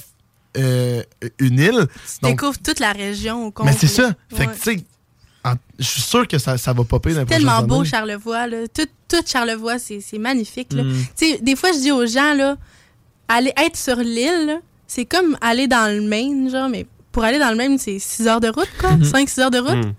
euh, 0.58 1.04
une 1.40 1.60
île. 1.60 1.88
Tu 1.88 2.20
Donc- 2.22 2.32
découvres 2.32 2.58
toute 2.60 2.80
la 2.80 2.92
région 2.92 3.46
au 3.46 3.52
complet. 3.52 3.72
mais 3.72 3.78
c'est 3.78 3.88
ça. 3.88 4.14
Fait 4.30 4.46
que, 4.46 4.50
Ouais. 4.52 4.56
tu 4.56 4.62
sais, 4.78 4.86
je 5.80 5.84
suis 5.86 6.02
sûr 6.02 6.28
que 6.28 6.38
ça, 6.38 6.58
ça 6.58 6.74
va 6.74 6.84
popper 6.84 7.14
dans 7.14 7.22
les 7.22 7.26
tellement 7.26 7.62
beau, 7.64 7.76
années. 7.82 7.86
Charlevoix. 7.90 8.48
Là. 8.48 8.68
Tout, 8.68 8.88
tout 9.08 9.22
Charlevoix, 9.26 9.80
c'est 9.80 10.02
c'est 10.02 10.18
magnifique. 10.18 10.74
là. 10.74 10.84
Mm. 10.84 10.94
Tu 11.18 11.26
sais, 11.34 11.40
Des 11.42 11.56
fois, 11.56 11.72
je 11.72 11.78
dis 11.80 11.92
aux 11.92 12.06
gens, 12.06 12.34
là, 12.34 12.58
aller 13.30 13.54
être 13.58 13.78
sur 13.78 13.96
l'île, 13.98 14.60
c'est 14.88 15.06
comme 15.06 15.38
aller 15.42 15.68
dans 15.68 15.90
le 15.94 16.02
Maine, 16.02 16.50
genre, 16.50 16.68
mais 16.70 16.86
pour 17.14 17.24
aller 17.24 17.40
dans 17.40 17.50
le 17.52 17.56
Maine, 17.56 17.78
c'est 17.78 17.98
6 18.00 18.28
heures 18.28 18.42
de 18.42 18.50
route, 18.50 18.70
quoi. 18.80 18.92
5-6 19.04 19.40
heures 19.42 19.52
de 19.52 19.60
route. 19.60 19.86
Mm. 19.86 19.94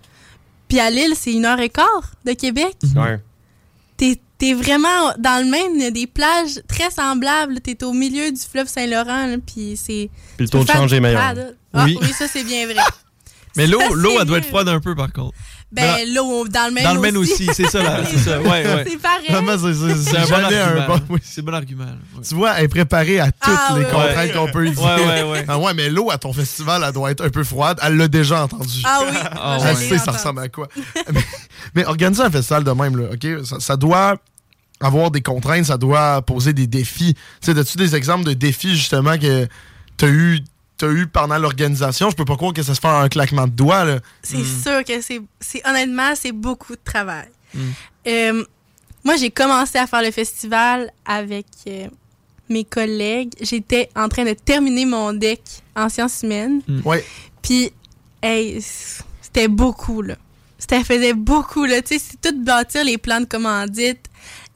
Puis 0.69 0.81
à 0.81 0.91
l'île, 0.91 1.15
c'est 1.17 1.33
une 1.33 1.47
heure 1.47 1.61
et 1.61 1.71
quart 1.71 2.13
de 2.27 2.33
Québec. 2.33 2.77
Ouais. 2.95 3.19
T'es 3.97 4.21
es 4.41 4.55
vraiment 4.55 5.13
dans 5.19 5.43
le 5.45 5.51
Maine, 5.51 5.73
il 5.77 5.83
y 5.83 5.87
a 5.87 5.91
des 5.91 6.07
plages 6.07 6.61
très 6.69 6.91
semblables. 6.91 7.61
T'es 7.61 7.83
au 7.85 7.93
milieu 7.93 8.31
du 8.31 8.41
fleuve 8.41 8.69
Saint-Laurent, 8.69 9.37
puis 9.47 9.77
c'est... 9.77 10.11
Puis 10.37 10.47
le 10.47 10.49
taux 10.49 10.65
de 10.65 10.71
change 10.71 10.93
est 10.93 11.01
meilleur. 11.01 11.35
Ah, 11.75 11.85
Oui. 11.85 11.99
oui. 12.01 12.13
ça, 12.17 12.27
c'est 12.29 12.45
bien 12.45 12.67
vrai. 12.67 12.77
Mais 13.57 13.67
l'eau, 13.67 13.81
l'eau, 13.95 14.13
elle 14.21 14.27
doit 14.27 14.39
être 14.39 14.47
froide 14.47 14.69
un 14.69 14.79
peu, 14.79 14.95
par 14.95 15.13
contre. 15.13 15.33
Ben, 15.73 15.97
l'eau, 16.15 16.47
dans 16.49 16.69
le 16.69 16.73
Maine 16.75 16.85
Dans 16.85 16.95
le 16.95 17.01
Maine 17.01 17.17
aussi, 17.17 17.47
c'est 17.53 17.67
ça, 17.69 17.83
là. 17.83 18.01
C'est 18.09 18.17
ça, 18.19 18.41
ouais, 18.41 18.49
ouais. 18.49 18.85
C'est 18.89 18.97
pareil. 18.99 19.27
Vraiment, 19.31 19.59
c'est- 19.59 19.75
c'est 19.75 19.95
C'est 19.97 20.11
c'est 20.11 20.17
un 20.17 20.21
bon 20.23 20.27
jamais 20.29 20.57
un 20.59 20.67
argument. 20.79 20.87
bon. 20.99 21.03
oui. 21.11 21.21
C'est 21.23 21.43
bon 21.43 21.55
argument. 21.55 21.85
Ouais. 21.85 22.23
Tu 22.27 22.35
vois, 22.37 22.53
elle 22.57 22.65
est 22.65 22.69
préparée 22.69 23.21
à 23.21 23.27
toutes 23.27 23.35
Ah, 23.45 23.75
les 23.77 23.81
ouais, 23.85 23.91
contraintes 23.91 24.17
ouais. 24.17 24.33
qu'on 24.33 24.47
peut 24.51 24.67
y 24.67 24.71
dire. 24.71 24.83
Ouais, 24.83 25.05
ouais, 25.05 25.23
ouais. 25.31 25.45
Ah 25.49 25.59
ouais, 25.59 25.75
mais 25.75 25.91
l'eau 25.91 26.11
à 26.11 26.17
ton 26.19 26.33
festival, 26.33 26.85
elle 26.87 26.93
doit 26.95 27.11
être 27.11 27.23
un 27.25 27.29
peu 27.31 27.43
froide. 27.45 27.79
Elle 27.83 27.97
l'a 27.97 28.09
déjà 28.09 28.45
entendu. 28.45 28.81
Ah 28.85 29.01
oui. 29.03 29.17
Ah, 29.41 29.59
je 29.61 29.67
Elle 29.69 29.77
sait 29.77 29.99
ça 29.99 30.13
ressemble 30.13 30.41
à 30.41 30.49
quoi. 30.49 30.69
mais, 31.13 31.21
mais 31.75 31.85
organiser 31.85 32.23
un 32.23 32.31
festival 32.31 32.65
de 32.65 32.71
même, 32.71 32.97
là, 32.97 33.09
OK? 33.13 33.45
Ça, 33.45 33.61
ça 33.61 33.77
doit 33.77 34.17
avoir 34.81 35.11
des 35.11 35.21
contraintes, 35.21 35.67
ça 35.67 35.77
doit 35.77 36.23
poser 36.23 36.53
des 36.53 36.67
défis. 36.67 37.15
Tu 37.15 37.53
sais, 37.53 37.59
as-tu 37.59 37.79
des 37.79 37.95
exemples 37.95 38.25
de 38.25 38.33
défis, 38.33 38.77
justement, 38.77 39.19
que 39.19 39.49
t'as 39.97 40.09
eu, 40.09 40.41
t'as 40.77 40.91
eu 40.91 41.07
pendant 41.07 41.39
l'organisation? 41.39 42.11
Je 42.11 42.17
peux 42.17 42.25
pas 42.25 42.37
croire 42.37 42.53
que 42.53 42.63
ça 42.63 42.75
se 42.75 42.81
fait 42.81 42.89
en 42.89 43.01
un 43.01 43.09
claquement 43.09 43.47
de 43.47 43.53
doigts, 43.53 43.85
là. 43.85 44.01
C'est 44.23 44.45
sûr 44.45 44.85
que 44.85 45.01
c'est, 45.01 45.21
c'est 45.41 45.67
honnêtement, 45.69 46.15
c'est 46.15 46.33
beaucoup 46.33 46.75
de 46.75 46.81
travail. 46.85 47.29
Mm. 47.55 47.61
Euh, 48.07 48.45
moi, 49.05 49.17
j'ai 49.17 49.31
commencé 49.31 49.79
à 49.79 49.87
faire 49.87 50.03
le 50.03 50.11
festival 50.11 50.91
avec 51.05 51.47
euh, 51.67 51.87
mes 52.49 52.65
collègues. 52.65 53.33
J'étais 53.41 53.89
en 53.97 54.09
train 54.09 54.25
de 54.25 54.35
terminer 54.35 54.85
mon 54.85 55.13
deck 55.13 55.41
en 55.75 55.89
sciences 55.89 56.23
humaines. 56.23 56.61
Ouais. 56.85 57.05
Puis, 57.43 57.73
hey, 58.23 58.61
c'était 59.23 59.49
beaucoup, 59.49 60.03
là. 60.03 60.15
C'était 60.59 60.83
faisait 60.83 61.15
beaucoup, 61.15 61.65
là. 61.65 61.81
Tu 61.83 61.99
sais, 61.99 62.05
c'est 62.05 62.21
tout 62.21 62.45
bâtir 62.45 62.85
les 62.85 62.99
plans 62.99 63.21
de 63.21 63.27
commandite, 63.27 64.08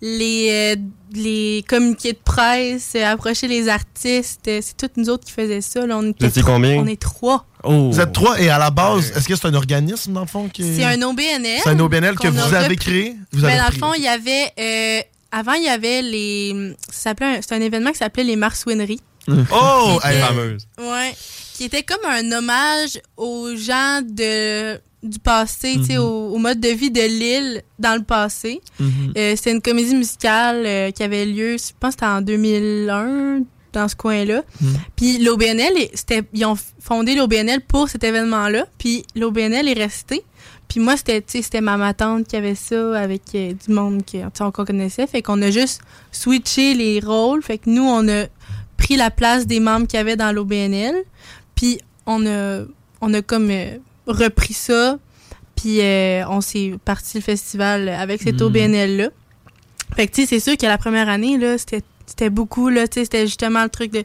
les, 0.05 0.75
euh, 0.77 0.81
les 1.15 1.65
communiqués 1.69 2.13
de 2.13 2.19
presse, 2.23 2.93
euh, 2.97 3.05
approcher 3.07 3.47
les 3.49 3.69
artistes. 3.69 4.49
euh, 4.49 4.59
c'est 4.61 4.77
toutes 4.77 4.97
nous 4.97 5.09
autres 5.09 5.25
qui 5.25 5.33
faisaient 5.33 5.61
ça, 5.61 5.87
là. 5.87 5.97
On 5.97 6.11
était 6.11 6.27
étiez 6.27 6.43
trois- 6.43 6.55
combien? 6.55 6.77
On 6.83 6.87
est 6.87 7.01
trois. 7.01 7.47
Vous 7.65 8.01
êtes 8.01 8.13
trois 8.13 8.41
et 8.41 8.51
à 8.51 8.59
la 8.59 8.71
base, 8.71 9.13
est-ce 9.17 9.29
que 9.29 9.37
c'est 9.37 9.47
un 9.47 9.55
organisme 9.55 10.13
dans 10.13 10.23
le 10.23 10.27
fond 10.27 10.49
qui 10.49 10.65
C'est 10.75 10.83
un 10.85 11.01
OBNL. 11.03 11.61
C'est 11.63 11.71
un 11.71 11.79
OBNL 11.79 12.17
que 12.17 12.27
vous 12.29 12.55
avez 12.55 12.75
créé? 12.77 13.15
Vous 13.33 13.43
Ben, 13.43 13.51
avez 13.51 13.59
dans 13.59 13.69
le 13.69 13.79
fond, 13.79 13.95
il 13.97 14.03
y 14.03 14.09
avait. 14.09 14.51
euh, 14.59 15.01
avant, 15.31 15.53
il 15.53 15.63
y 15.63 15.69
avait 15.69 16.03
les. 16.03 16.75
ça 16.91 17.11
s'appelait 17.11 17.37
un- 17.37 17.41
C'est 17.41 17.55
un 17.55 17.61
événement 17.61 17.93
qui 17.93 17.99
s'appelait 17.99 18.25
les 18.25 18.37
Marsouineries. 18.37 19.01
Oh, 19.53 20.01
était- 20.05 20.19
fameuse. 20.19 20.67
Ouais. 20.81 21.15
Qui 21.55 21.65
était 21.65 21.85
comme 21.85 22.05
un 22.11 22.33
hommage 22.33 23.01
aux 23.17 23.55
gens 23.55 24.01
de, 24.03 24.81
du 25.03 25.19
passé, 25.19 25.75
tu 25.79 25.85
sais, 25.87 25.93
Mhm. 25.99 26.05
au, 26.05 26.35
au 26.35 26.39
mode 26.39 26.61
de 26.61 26.69
vie 26.69 26.91
de 26.91 27.01
l'île 27.01 27.63
dans 27.79 27.97
le 27.97 28.05
passé. 28.05 28.61
Mhm. 28.79 29.13
Euh, 29.17 29.35
C'était 29.37 29.53
une 29.53 29.61
comédie 29.63 29.95
musicale 29.95 30.63
euh, 30.65 30.91
qui 30.93 31.03
avait 31.03 31.25
lieu, 31.27 31.57
je 31.59 31.73
pense 31.81 31.93
c'était 31.95 32.07
en 32.07 32.21
2001, 32.23 33.41
dans 33.73 33.89
ce 33.89 33.97
coin-là. 33.97 34.43
Mhm. 34.61 34.75
Puis 34.97 35.19
l'OBNL, 35.19 35.73
ils 36.35 36.45
ont 36.45 36.57
fondé 36.79 37.15
l'OBNL 37.15 37.63
pour 37.63 37.89
cet 37.89 38.05
événement-là. 38.05 38.67
Puis 38.79 39.05
l'OBNL 39.17 39.67
est 39.69 39.73
resté. 39.73 40.23
Puis 40.69 40.79
moi, 40.81 40.97
c'était 40.97 41.21
tu 41.21 41.33
sais, 41.33 41.43
c'était 41.43 41.61
ma, 41.61 41.77
ma 41.77 41.93
tante 41.95 42.27
qui 42.29 42.37
avait 42.37 42.55
ça 42.55 42.99
avec 42.99 43.23
euh, 43.35 43.53
du 43.53 43.73
monde 43.73 44.03
qu'on 44.07 44.51
connaissait. 44.65 45.07
Fait 45.07 45.21
qu'on 45.23 45.41
a 45.43 45.51
juste 45.51 45.81
switché 46.13 46.75
les 46.75 47.01
rôles. 47.01 47.43
Fait 47.43 47.59
que 47.59 47.69
nous, 47.69 47.83
on 47.83 48.07
a 48.09 48.27
pris 48.77 48.97
la 48.97 49.11
place 49.11 49.47
des 49.47 49.59
membres 49.61 49.87
qu'il 49.87 49.97
y 49.99 50.01
avait 50.01 50.17
dans 50.17 50.33
l'OBNL. 50.33 50.95
Puis 51.55 51.79
on 52.07 52.25
a, 52.27 52.63
on 53.01 53.13
a 53.15 53.23
comme 53.23 53.51
repris 54.07 54.55
ça. 54.55 54.99
Puis 55.57 55.81
euh, 55.81 56.25
on 56.29 56.41
s'est 56.41 56.75
parti 56.85 57.19
le 57.19 57.23
festival 57.23 57.89
avec 57.89 58.23
cet 58.23 58.37
Mhm. 58.41 58.47
OBNL-là. 58.47 59.09
Fait 59.95 60.07
que, 60.07 60.13
tu 60.15 60.23
sais, 60.23 60.27
c'est 60.27 60.41
sûr 60.41 60.57
que 60.57 60.67
la 60.67 60.79
première 60.79 61.09
année, 61.09 61.37
là, 61.39 61.59
c'était 61.59 61.83
c'était 62.05 62.31
beaucoup, 62.31 62.69
là, 62.69 62.89
tu 62.89 62.95
sais, 62.95 63.05
c'était 63.05 63.27
justement 63.27 63.63
le 63.63 63.69
truc 63.71 63.91
de 63.93 64.03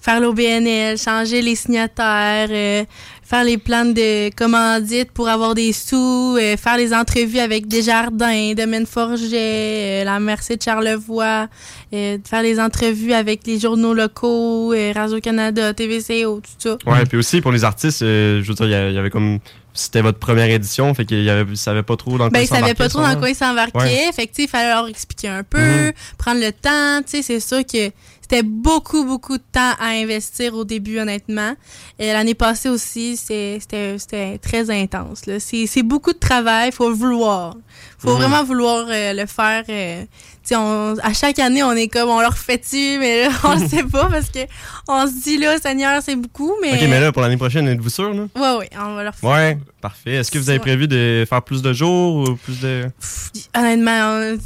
faire 0.00 0.20
l'OBNL, 0.20 0.98
changer 0.98 1.40
les 1.42 1.54
signataires, 1.54 2.48
euh, 2.50 2.84
faire 3.28 3.42
les 3.44 3.58
plans 3.58 3.84
de 3.84 4.30
commandite 4.36 5.10
pour 5.10 5.28
avoir 5.28 5.54
des 5.54 5.72
sous, 5.72 6.36
euh, 6.40 6.56
faire 6.56 6.76
les 6.76 6.94
entrevues 6.94 7.40
avec 7.40 7.66
Desjardins, 7.66 8.52
Domaine 8.56 8.86
Forget, 8.86 10.02
euh, 10.02 10.04
la 10.04 10.20
Mercé 10.20 10.56
de 10.56 10.62
Charlevoix, 10.62 11.48
euh, 11.92 12.18
faire 12.24 12.42
les 12.42 12.60
entrevues 12.60 13.12
avec 13.12 13.46
les 13.46 13.58
journaux 13.58 13.94
locaux, 13.94 14.72
Radio-Canada, 14.94 15.74
TVCO, 15.74 16.40
tout 16.40 16.50
ça. 16.58 16.76
Ouais, 16.86 17.04
puis 17.04 17.18
aussi 17.18 17.40
pour 17.40 17.50
les 17.52 17.64
artistes, 17.64 18.02
euh, 18.02 18.42
je 18.42 18.48
veux 18.48 18.54
dire, 18.54 18.66
il 18.66 18.90
y 18.90 18.92
il 18.94 18.98
avait 18.98 19.10
comme. 19.10 19.38
C'était 19.78 20.00
votre 20.00 20.18
première 20.18 20.48
édition, 20.48 20.94
fait 20.94 21.04
qu'il 21.04 21.22
y 21.22 21.28
avait, 21.28 21.44
ils 21.50 21.56
savaient 21.58 21.82
pas 21.82 21.96
trop 21.96 22.12
dans 22.16 22.28
Ben, 22.28 22.30
quoi 22.30 22.40
ils 22.40 22.46
savaient 22.46 22.60
s'embarquer, 22.60 22.74
pas 22.76 22.88
trop 22.88 23.02
dans 23.02 23.16
quoi 23.18 23.28
ils 23.28 23.34
s'embarquaient. 23.34 23.78
Ouais. 24.06 24.10
Fait 24.14 24.26
que, 24.26 24.32
il 24.38 24.48
fallait 24.48 24.70
leur 24.72 24.88
expliquer 24.88 25.28
un 25.28 25.42
peu, 25.42 25.58
Mhm. 25.60 25.92
prendre 26.16 26.40
le 26.40 26.50
temps. 26.50 27.02
Tu 27.06 27.18
sais, 27.18 27.22
c'est 27.22 27.40
sûr 27.40 27.58
que 27.66 27.90
c'était 28.28 28.42
beaucoup, 28.42 29.04
beaucoup 29.04 29.38
de 29.38 29.42
temps 29.52 29.74
à 29.78 29.90
investir 29.90 30.54
au 30.54 30.64
début, 30.64 30.98
honnêtement. 30.98 31.54
Et 32.00 32.12
l'année 32.12 32.34
passée 32.34 32.68
aussi, 32.68 33.16
c'était 33.16 33.60
très 34.42 34.68
intense. 34.70 35.26
là. 35.26 35.38
C'est 35.38 35.66
c'est 35.66 35.84
beaucoup 35.84 36.12
de 36.12 36.18
travail. 36.18 36.72
faut 36.72 36.92
vouloir. 36.92 37.54
faut 37.98 38.16
vraiment 38.16 38.42
vouloir 38.42 38.86
euh, 38.88 39.12
le 39.12 39.26
faire. 39.26 39.62
euh, 39.68 40.04
on- 40.52 40.94
à 41.02 41.12
chaque 41.12 41.38
année, 41.38 41.62
on 41.62 41.72
est 41.72 41.88
comme, 41.88 42.08
on 42.08 42.20
leur 42.20 42.36
fait-tu, 42.36 42.98
mais 42.98 43.24
là, 43.24 43.30
on 43.44 43.54
le 43.60 43.66
sait 43.68 43.82
pas 43.84 44.06
parce 44.08 44.28
que 44.30 44.40
on 44.88 45.06
se 45.06 45.22
dit, 45.22 45.38
là, 45.38 45.58
Seigneur, 45.58 46.00
c'est 46.02 46.14
beaucoup, 46.16 46.52
mais... 46.62 46.74
Ok, 46.74 46.88
mais 46.88 47.00
là, 47.00 47.10
pour 47.12 47.22
l'année 47.22 47.36
prochaine, 47.36 47.66
êtes-vous 47.68 47.90
sûr, 47.90 48.12
là? 48.14 48.26
Ouais, 48.36 48.58
ouais, 48.58 48.70
on 48.80 48.94
va 48.94 49.02
leur 49.04 49.14
faire. 49.14 49.30
Ouais, 49.30 49.58
parfait. 49.80 50.12
Est-ce 50.14 50.30
que 50.30 50.38
vous 50.38 50.50
avez 50.50 50.58
prévu 50.60 50.86
de 50.88 51.24
faire 51.28 51.42
plus 51.42 51.62
de 51.62 51.72
jours 51.72 52.28
ou 52.28 52.34
plus 52.36 52.60
de. 52.60 52.84
Honnêtement, 53.56 54.36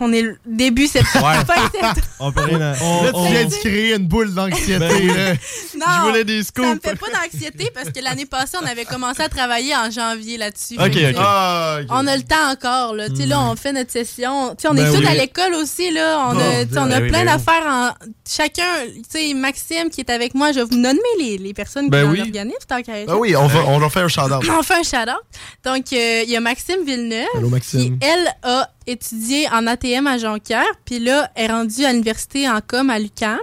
on, 0.00 0.06
on 0.06 0.12
est 0.12 0.24
début 0.46 0.86
septembre. 0.86 1.26
Ouais. 1.26 1.44
Fin 1.46 1.62
septembre. 1.70 2.00
On 2.20 2.32
peut 2.32 2.42
rien. 2.42 2.58
Là, 2.58 2.74
tu 2.74 3.32
viens 3.32 3.44
de 3.44 3.54
créer 3.54 3.94
une 3.94 4.06
boule 4.06 4.34
d'anxiété. 4.34 4.78
Ben. 4.78 5.38
Non, 5.78 5.86
Je 5.96 6.08
voulais 6.08 6.24
des 6.24 6.42
Ça 6.42 6.48
scoops. 6.48 6.66
me 6.66 6.80
fait 6.80 6.96
pas 6.96 7.06
d'anxiété 7.10 7.70
parce 7.72 7.90
que 7.90 8.00
l'année 8.02 8.26
passée, 8.26 8.56
on 8.62 8.66
avait 8.66 8.84
commencé 8.84 9.22
à 9.22 9.28
travailler 9.28 9.74
en 9.76 9.90
janvier 9.90 10.36
là-dessus. 10.36 10.74
Ok. 10.78 10.98
Ah, 11.16 11.78
ok. 11.80 11.86
On 11.90 12.06
a 12.06 12.16
le 12.16 12.22
temps 12.22 12.50
encore. 12.50 12.94
Là, 12.94 13.08
Tu 13.08 13.16
sais, 13.16 13.26
là 13.26 13.40
on 13.40 13.54
fait 13.56 13.72
notre 13.72 13.92
session. 13.92 14.50
Tu 14.56 14.62
sais, 14.62 14.68
on 14.68 14.74
Ben 14.74 14.86
est 14.86 14.90
tous 14.92 14.98
oui. 15.00 15.06
à 15.06 15.14
l'école 15.14 15.54
aussi. 15.54 15.90
Là. 15.90 16.26
On 16.28 16.34
Bon, 16.34 16.40
a, 16.40 16.64
tu 16.64 16.72
sais, 16.72 16.78
on 16.78 16.82
a 16.82 16.88
ben 16.88 17.02
oui, 17.04 17.08
plein 17.08 17.24
ben 17.24 17.36
d'affaires. 17.36 17.66
En... 17.66 17.90
Chacun, 18.28 18.64
tu 18.86 19.02
sais, 19.08 19.34
Maxime 19.34 19.90
qui 19.90 20.00
est 20.00 20.10
avec 20.10 20.34
moi, 20.34 20.52
je 20.52 20.58
vais 20.60 20.64
vous 20.66 20.76
nommer 20.76 20.98
les, 21.20 21.38
les 21.38 21.54
personnes 21.54 21.88
Ben 21.88 22.02
qui 22.12 22.20
oui. 22.20 22.32
tant. 22.66 22.80
Ben 22.86 23.14
oui, 23.16 23.36
on, 23.36 23.46
va, 23.46 23.60
on 23.66 23.78
leur 23.78 23.92
fait 23.92 24.00
un 24.00 24.08
shout-out. 24.08 24.42
On 24.58 24.62
fait 24.62 24.74
un 24.74 24.82
shout-out. 24.82 25.22
Donc, 25.64 25.84
euh, 25.92 26.22
il 26.24 26.30
y 26.30 26.36
a 26.36 26.40
Maxime 26.40 26.84
Villeneuve. 26.84 27.26
Allô, 27.36 27.48
Maxime. 27.48 27.98
Qui, 27.98 28.06
elle, 28.06 28.34
a 28.42 28.68
étudié 28.88 29.48
en 29.52 29.66
ATM 29.66 30.06
à 30.06 30.18
Jonquière. 30.18 30.66
Puis 30.84 30.98
là, 30.98 31.30
elle 31.34 31.44
est 31.44 31.52
rendue 31.52 31.84
à 31.84 31.92
l'université 31.92 32.48
en 32.48 32.60
com 32.66 32.90
à 32.90 32.98
l'UQAM. 32.98 33.38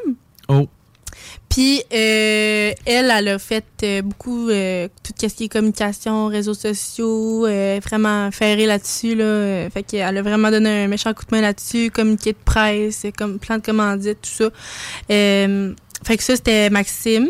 Oh. 0.50 0.68
Puis, 1.50 1.82
euh, 1.94 2.74
elle, 2.86 3.12
elle 3.12 3.28
a 3.30 3.40
fait 3.40 3.64
euh, 3.84 4.02
beaucoup, 4.02 4.50
euh, 4.50 4.90
tout 5.04 5.14
ce 5.18 5.34
qui 5.34 5.46
est 5.46 5.48
communication, 5.48 6.28
réseaux 6.28 6.54
sociaux, 6.54 7.46
euh, 7.46 7.80
vraiment 7.82 8.30
ferré 8.32 8.66
là-dessus. 8.66 9.16
Là, 9.16 9.70
fait 9.70 9.84
qu'elle 9.84 10.18
a 10.18 10.22
vraiment 10.22 10.52
donné 10.52 10.84
un 10.84 10.88
méchant 10.88 11.14
coup 11.14 11.24
de 11.24 11.36
main 11.36 11.42
là-dessus, 11.42 11.92
communiqué 11.92 12.34
de 12.34 12.38
presse, 12.44 13.06
comme 13.18 13.40
plan 13.40 13.58
de 13.58 13.62
commandite, 13.62 14.20
tout 14.22 14.30
ça. 14.30 14.50
Fait 16.04 16.18
que 16.18 16.24
ça, 16.24 16.36
c'était 16.36 16.70
Maxime. 16.70 17.30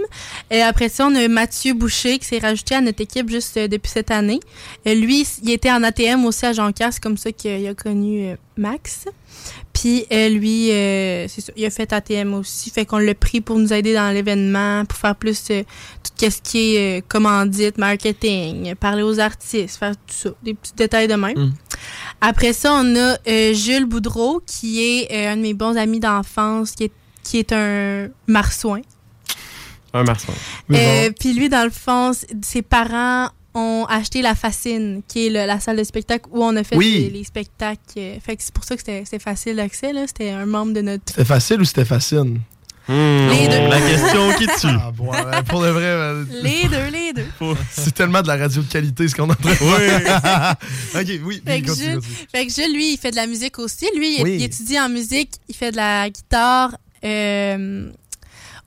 Et 0.49 0.62
après 0.62 0.89
ça, 0.89 1.08
on 1.08 1.15
a 1.15 1.28
Mathieu 1.28 1.73
Boucher 1.73 2.17
qui 2.17 2.25
s'est 2.25 2.39
rajouté 2.39 2.75
à 2.75 2.82
notre 2.82 3.01
équipe 3.01 3.30
juste 3.30 3.56
euh, 3.58 3.67
depuis 3.67 3.91
cette 3.91 4.12
année. 4.12 4.39
Euh, 4.88 4.95
lui, 4.95 5.25
il 5.43 5.51
était 5.51 5.71
en 5.71 5.84
ATM 5.84 6.25
aussi 6.25 6.45
à 6.45 6.54
Jonquière. 6.54 6.91
C'est 6.91 7.01
comme 7.01 7.17
ça 7.17 7.32
qu'il 7.32 7.65
a 7.67 7.73
connu 7.73 8.28
euh, 8.28 8.36
Max. 8.58 9.06
Puis 9.71 10.06
euh, 10.12 10.30
lui, 10.30 10.67
c'est 10.67 11.41
ça, 11.41 11.54
il 11.56 11.65
a 11.65 11.69
fait 11.69 11.91
ATM 11.91 12.34
aussi. 12.34 12.69
Fait 12.69 12.86
qu'on 12.86 12.97
l'a 12.97 13.13
pris 13.13 13.41
pour 13.41 13.58
nous 13.58 13.71
aider 13.71 13.93
dans 13.93 14.12
l'événement, 14.13 14.84
pour 14.86 14.97
faire 14.97 15.15
plus 15.15 15.43
tout 15.43 16.32
ce 16.32 16.41
qui 16.41 16.75
est 16.75 17.06
commandite, 17.08 17.78
marketing, 17.78 18.73
parler 18.75 19.04
aux 19.04 19.19
artistes, 19.19 19.78
faire 19.78 19.91
tout 19.91 20.13
ça, 20.13 20.30
des 20.43 20.54
petits 20.54 20.73
détails 20.75 21.08
de 21.08 21.15
même. 21.15 21.38
Mm. 21.38 21.54
Après 22.21 22.54
ça, 22.54 22.73
on 22.73 22.95
a 22.95 23.17
Jules 23.54 23.86
Boudreau, 23.86 24.41
qui 24.45 24.82
est 24.82 25.28
un 25.28 25.36
de 25.36 25.41
mes 25.41 25.54
bons 25.54 25.78
amis 25.78 25.99
d'enfance, 25.99 26.71
qui 26.71 26.86
est, 26.86 26.91
qui 27.26 27.40
est 27.40 27.52
un 27.52 28.08
marsouin. 28.28 28.82
Un 29.94 30.04
marsouin. 30.04 30.34
Euh, 30.72 31.10
Puis 31.20 31.34
lui, 31.34 31.50
dans 31.50 31.64
le 31.64 31.70
fond, 31.72 32.12
ses 32.42 32.62
parents 32.62 33.30
ont 33.54 33.86
acheté 33.90 34.22
La 34.22 34.36
Fascine, 34.36 35.02
qui 35.08 35.28
est 35.28 35.30
le- 35.30 35.46
la 35.48 35.60
salle 35.62 35.78
de 35.78 35.84
spectacle 35.86 36.26
où 36.32 36.44
on 36.44 36.56
a 36.58 36.64
fait 36.64 36.76
Oui. 36.76 37.10
les, 37.12 37.20
les 37.20 37.24
spectacles. 37.24 37.80
euh, 37.98 38.18
Fait 38.24 38.36
que 38.36 38.44
c'est 38.44 38.54
pour 38.54 38.66
ça 38.66 38.76
que 38.76 38.82
c'était 38.82 39.04
c'était 39.06 39.20
facile 39.24 39.56
d'accès. 39.56 39.94
là. 39.94 40.04
C'était 40.08 40.32
un 40.32 40.46
membre 40.46 40.74
de 40.74 40.82
notre... 40.82 41.04
C'était 41.08 41.24
facile 41.26 41.62
ou 41.62 41.66
c'était 41.66 41.86
facile? 41.86 42.40
Les 42.88 43.48
deux. 43.48 43.68
La 43.68 43.82
question 43.82 44.32
qui 44.38 44.46
tue. 44.46 44.68
Ah, 44.68 44.92
bon, 44.94 45.10
pour 45.48 45.62
de 45.64 45.70
vrai. 45.70 46.14
Les 46.44 46.68
deux, 46.68 46.92
les 46.92 47.14
deux. 47.14 47.26
C'est 47.72 47.94
tellement 47.96 48.22
de 48.22 48.28
la 48.28 48.36
radio 48.36 48.62
de 48.62 48.68
qualité 48.72 49.08
ce 49.08 49.16
qu'on 49.16 49.28
est 49.28 49.32
en 49.32 49.36
train 49.36 49.50
de 49.50 49.56
faire. 49.56 50.56
ok, 50.96 51.08
oui, 51.24 51.42
Fait 51.44 51.54
oui, 51.56 51.62
que, 51.64 51.68
continue, 51.70 52.00
Jules, 52.50 52.74
lui, 52.76 52.94
il 52.94 52.98
fait 52.98 53.10
de 53.10 53.16
la 53.16 53.26
musique 53.26 53.58
aussi. 53.58 53.88
Lui, 53.98 54.18
il, 54.20 54.24
Oui. 54.24 54.36
il 54.36 54.44
étudie 54.44 54.80
en 54.80 54.90
musique, 54.90 55.32
il 55.50 55.56
fait 55.56 55.72
de 55.72 55.78
la 55.78 56.10
guitare 56.12 56.76
euh, 57.06 57.89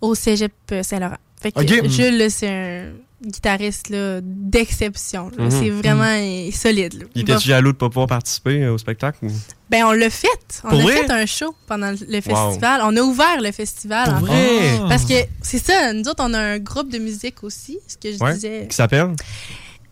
au 0.01 0.15
cégep 0.15 0.53
Saint-Laurent. 0.83 1.17
Fait 1.41 1.53
que 1.53 1.61
Ok. 1.61 1.89
Jules, 1.91 2.31
c'est 2.31 2.49
un 2.49 2.93
guitariste 3.25 3.93
d'exception. 4.23 5.31
Mhm. 5.37 5.51
C'est 5.51 5.71
vraiment 5.71 6.05
euh, 6.05 6.51
solide. 6.53 6.95
là. 6.95 7.05
Il 7.15 7.23
était 7.23 7.39
jaloux 7.39 7.73
de 7.73 7.77
pas 7.77 7.89
pouvoir 7.89 8.07
participer 8.07 8.63
euh, 8.65 8.73
au 8.75 8.79
spectacle? 8.79 9.19
ou- 9.25 9.31
Ben, 9.71 9.85
on 9.85 9.93
l'a 9.93 10.09
fait. 10.11 10.29
On 10.65 10.71
Pour 10.71 10.79
a 10.81 10.83
vrai? 10.83 10.97
fait 11.03 11.11
un 11.11 11.27
show 11.27 11.55
pendant 11.67 11.91
le 11.91 12.21
festival. 12.21 12.81
On 12.85 12.97
a 12.97 13.01
ouvert 13.03 13.41
le 13.41 13.51
festival. 13.53 14.05
Pour 14.07 14.15
en 14.15 14.21
vrai? 14.21 14.37
fait. 14.61 14.79
Parce 14.89 15.05
que 15.05 15.15
c'est 15.43 15.59
ça, 15.65 15.93
nous 15.93 16.03
autres, 16.09 16.23
on 16.27 16.33
a 16.35 16.39
un 16.39 16.59
groupe 16.59 16.91
de 16.93 16.99
musique 16.99 17.43
aussi, 17.45 17.79
ce 17.89 17.97
que 17.97 18.17
je 18.17 18.23
Ouais. 18.23 18.35
disais. 18.35 18.67
Qui 18.69 18.77
s'appelle? 18.77 19.15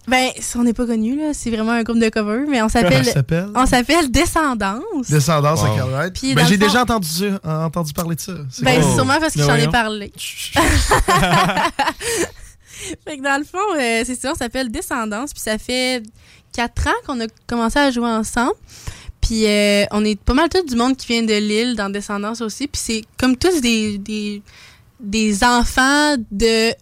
Ben, 0.09 0.31
si 0.38 0.57
on 0.57 0.62
n'est 0.62 0.73
pas 0.73 0.87
connu, 0.87 1.16
là, 1.16 1.33
c'est 1.35 1.51
vraiment 1.51 1.73
un 1.73 1.83
groupe 1.83 1.99
de 1.99 2.09
cover, 2.09 2.45
mais 2.49 2.62
on 2.62 2.69
s'appelle. 2.69 3.05
Ça 3.05 3.12
s'appelle? 3.14 3.49
On 3.55 3.66
s'appelle 3.66 4.11
Descendance. 4.11 5.09
Descendance 5.11 5.61
Wow. 5.62 5.66
à 5.66 6.11
Ben, 6.11 6.47
j'ai 6.47 6.57
fond- 6.59 6.66
déjà 6.66 6.83
entendu, 6.83 7.09
ça- 7.09 7.40
entendu 7.66 7.92
parler 7.92 8.14
de 8.14 8.21
ça. 8.21 8.33
C'est 8.51 8.64
Ben, 8.64 8.81
sûrement 8.95 9.19
parce 9.21 9.35
que 9.35 9.40
Ben 9.40 9.47
j'en 9.47 9.55
ai 9.57 9.69
parlé. 9.69 10.12
fait 13.05 13.16
que 13.19 13.23
dans 13.23 13.38
le 13.38 13.45
fond, 13.45 13.59
euh, 13.79 14.03
c'est 14.05 14.14
ça, 14.14 14.33
on 14.33 14.35
s'appelle 14.35 14.71
Descendance, 14.71 15.33
puis 15.33 15.42
ça 15.42 15.59
fait 15.59 16.03
quatre 16.53 16.87
ans 16.88 16.95
qu'on 17.07 17.21
a 17.21 17.27
commencé 17.47 17.79
à 17.79 17.90
jouer 17.90 18.09
ensemble. 18.09 18.55
Puis 19.21 19.47
euh, 19.47 19.85
on 19.90 20.05
est 20.05 20.19
pas 20.21 20.35
mal 20.35 20.49
tous 20.49 20.62
du 20.64 20.77
monde 20.77 20.97
qui 20.97 21.07
vient 21.09 21.23
de 21.25 21.35
Lille 21.35 21.75
dans 21.77 21.90
Descendance 21.90 22.40
aussi. 22.40 22.69
Puis 22.69 22.81
c'est 22.85 23.03
comme 23.19 23.37
tous 23.37 23.61
des, 23.61 23.99
des, 23.99 24.40
des 25.01 25.42
enfants 25.42 26.14
de 26.31 26.73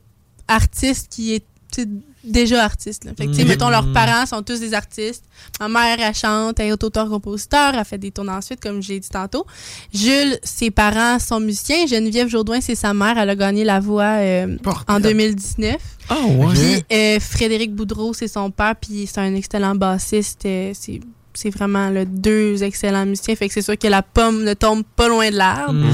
artistes 0.46 1.10
qui 1.10 1.42
sais, 1.74 1.86
déjà 2.24 2.64
artistes. 2.64 3.04
là. 3.04 3.12
Fait 3.16 3.26
que, 3.26 3.30
tu 3.32 3.38
sais, 3.38 3.44
Mm. 3.44 3.48
mettons, 3.48 3.68
leurs 3.68 3.92
parents 3.92 4.26
sont 4.26 4.42
tous 4.42 4.60
des 4.60 4.74
artistes. 4.74 5.24
Ma 5.60 5.68
mère, 5.68 5.96
elle 6.00 6.14
chante, 6.14 6.58
elle 6.60 6.68
est 6.68 6.84
auteur-compositeur, 6.84 7.74
elle 7.74 7.84
fait 7.84 7.98
des 7.98 8.10
tours 8.10 8.28
ensuite, 8.28 8.60
comme 8.60 8.82
j'ai 8.82 8.98
dit 8.98 9.08
tantôt. 9.08 9.46
Jules, 9.92 10.38
ses 10.42 10.70
parents 10.70 11.18
sont 11.18 11.40
musiciens. 11.40 11.86
Geneviève 11.86 12.28
Jourdouin, 12.28 12.60
c'est 12.60 12.74
sa 12.74 12.94
mère. 12.94 13.18
Elle 13.18 13.30
a 13.30 13.36
gagné 13.36 13.64
la 13.64 13.80
voix 13.80 14.16
euh, 14.18 14.56
en 14.88 15.00
2019. 15.00 15.76
Ah 16.08 16.16
ouais. 16.26 16.54
Puis 16.54 16.96
euh, 16.96 17.20
Frédéric 17.20 17.74
Boudreau, 17.74 18.12
c'est 18.12 18.28
son 18.28 18.50
père, 18.50 18.74
puis 18.76 19.06
c'est 19.06 19.20
un 19.20 19.34
excellent 19.34 19.74
bassiste. 19.74 20.44
euh, 20.46 20.72
c'est 20.74 21.00
c'est 21.34 21.50
vraiment 21.50 21.90
là, 21.90 22.04
deux 22.04 22.62
excellents 22.62 23.06
musiciens. 23.06 23.34
Fait 23.36 23.48
que 23.48 23.54
c'est 23.54 23.62
sûr 23.62 23.76
que 23.78 23.88
la 23.88 24.02
pomme 24.02 24.44
ne 24.44 24.54
tombe 24.54 24.82
pas 24.96 25.08
loin 25.08 25.30
de 25.30 25.36
l'arbre. 25.36 25.72
Mm. 25.72 25.92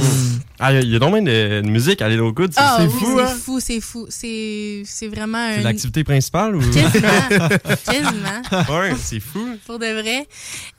Ah, 0.63 0.75
il 0.75 0.91
y, 0.91 0.95
a 0.95 0.99
donc 0.99 1.15
bien 1.15 1.23
de, 1.23 1.63
de 1.63 1.69
musique 1.71 2.03
à 2.03 2.11
aux 2.23 2.35
coudes. 2.35 2.53
C'est 2.53 2.61
Ah 2.61 2.77
c'est 2.81 2.85
oui, 2.87 2.91
fou, 3.01 3.17
c'est 3.17 3.23
hein? 3.23 3.37
fou, 3.43 3.61
c'est 3.61 3.81
fou. 3.81 4.07
C'est 4.11 4.83
c'est 4.85 5.09
vraiment 5.09 5.49
C'est 5.55 5.61
un... 5.61 5.63
l'activité 5.63 6.05
principale 6.05 6.55
ou? 6.55 6.61
Quasiment. 6.61 7.49
Quasiment. 7.87 8.79
ouais, 8.79 8.93
c'est 9.03 9.21
fou. 9.21 9.57
Pour 9.65 9.79
de 9.79 9.87
vrai. 9.87 10.27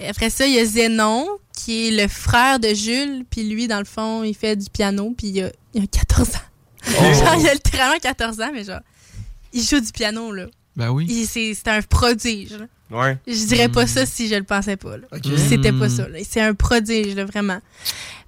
Après 0.08 0.30
ça, 0.30 0.45
il 0.45 0.54
y 0.54 0.60
a 0.60 0.65
Zénon, 0.65 1.28
qui 1.58 1.88
est 1.88 2.04
le 2.04 2.08
frère 2.08 2.60
de 2.60 2.67
Jules. 2.76 3.26
Puis 3.28 3.43
lui, 3.50 3.67
dans 3.67 3.80
le 3.80 3.86
fond, 3.86 4.21
il 4.24 4.36
fait 4.36 4.56
du 4.56 4.69
piano. 4.69 5.15
Puis 5.17 5.28
il 5.30 5.41
a, 5.45 5.52
il 5.74 5.84
a 5.84 5.88
14 5.88 6.30
ans. 6.30 6.34
Oh. 6.88 6.91
genre, 7.13 7.36
il 7.39 7.47
a 7.50 7.54
littéralement 7.56 7.97
14 8.00 8.39
ans, 8.41 8.52
mais 8.54 8.63
genre, 8.63 8.82
il 9.52 9.63
joue 9.63 9.80
du 9.80 9.91
piano, 9.91 10.32
là. 10.32 10.45
Ben 10.76 10.89
oui. 10.91 11.08
Il- 11.10 11.26
C'est 11.26 11.54
c'est 11.56 11.67
un 11.69 11.82
prodige. 11.82 12.52
là. 12.52 12.65
Ouais. 12.91 13.17
Je 13.27 13.45
dirais 13.45 13.69
pas 13.69 13.88
ça 13.88 14.06
si 14.06 14.27
je 14.27 14.36
le 14.36 14.43
pensais 14.43 14.77
pas. 14.77 14.97
là. 14.97 15.08
C'était 15.38 15.71
pas 15.71 15.89
ça. 15.89 16.08
là. 16.08 16.19
C'est 16.27 16.41
un 16.41 16.54
prodige, 16.54 17.15
là, 17.15 17.25
vraiment. 17.25 17.60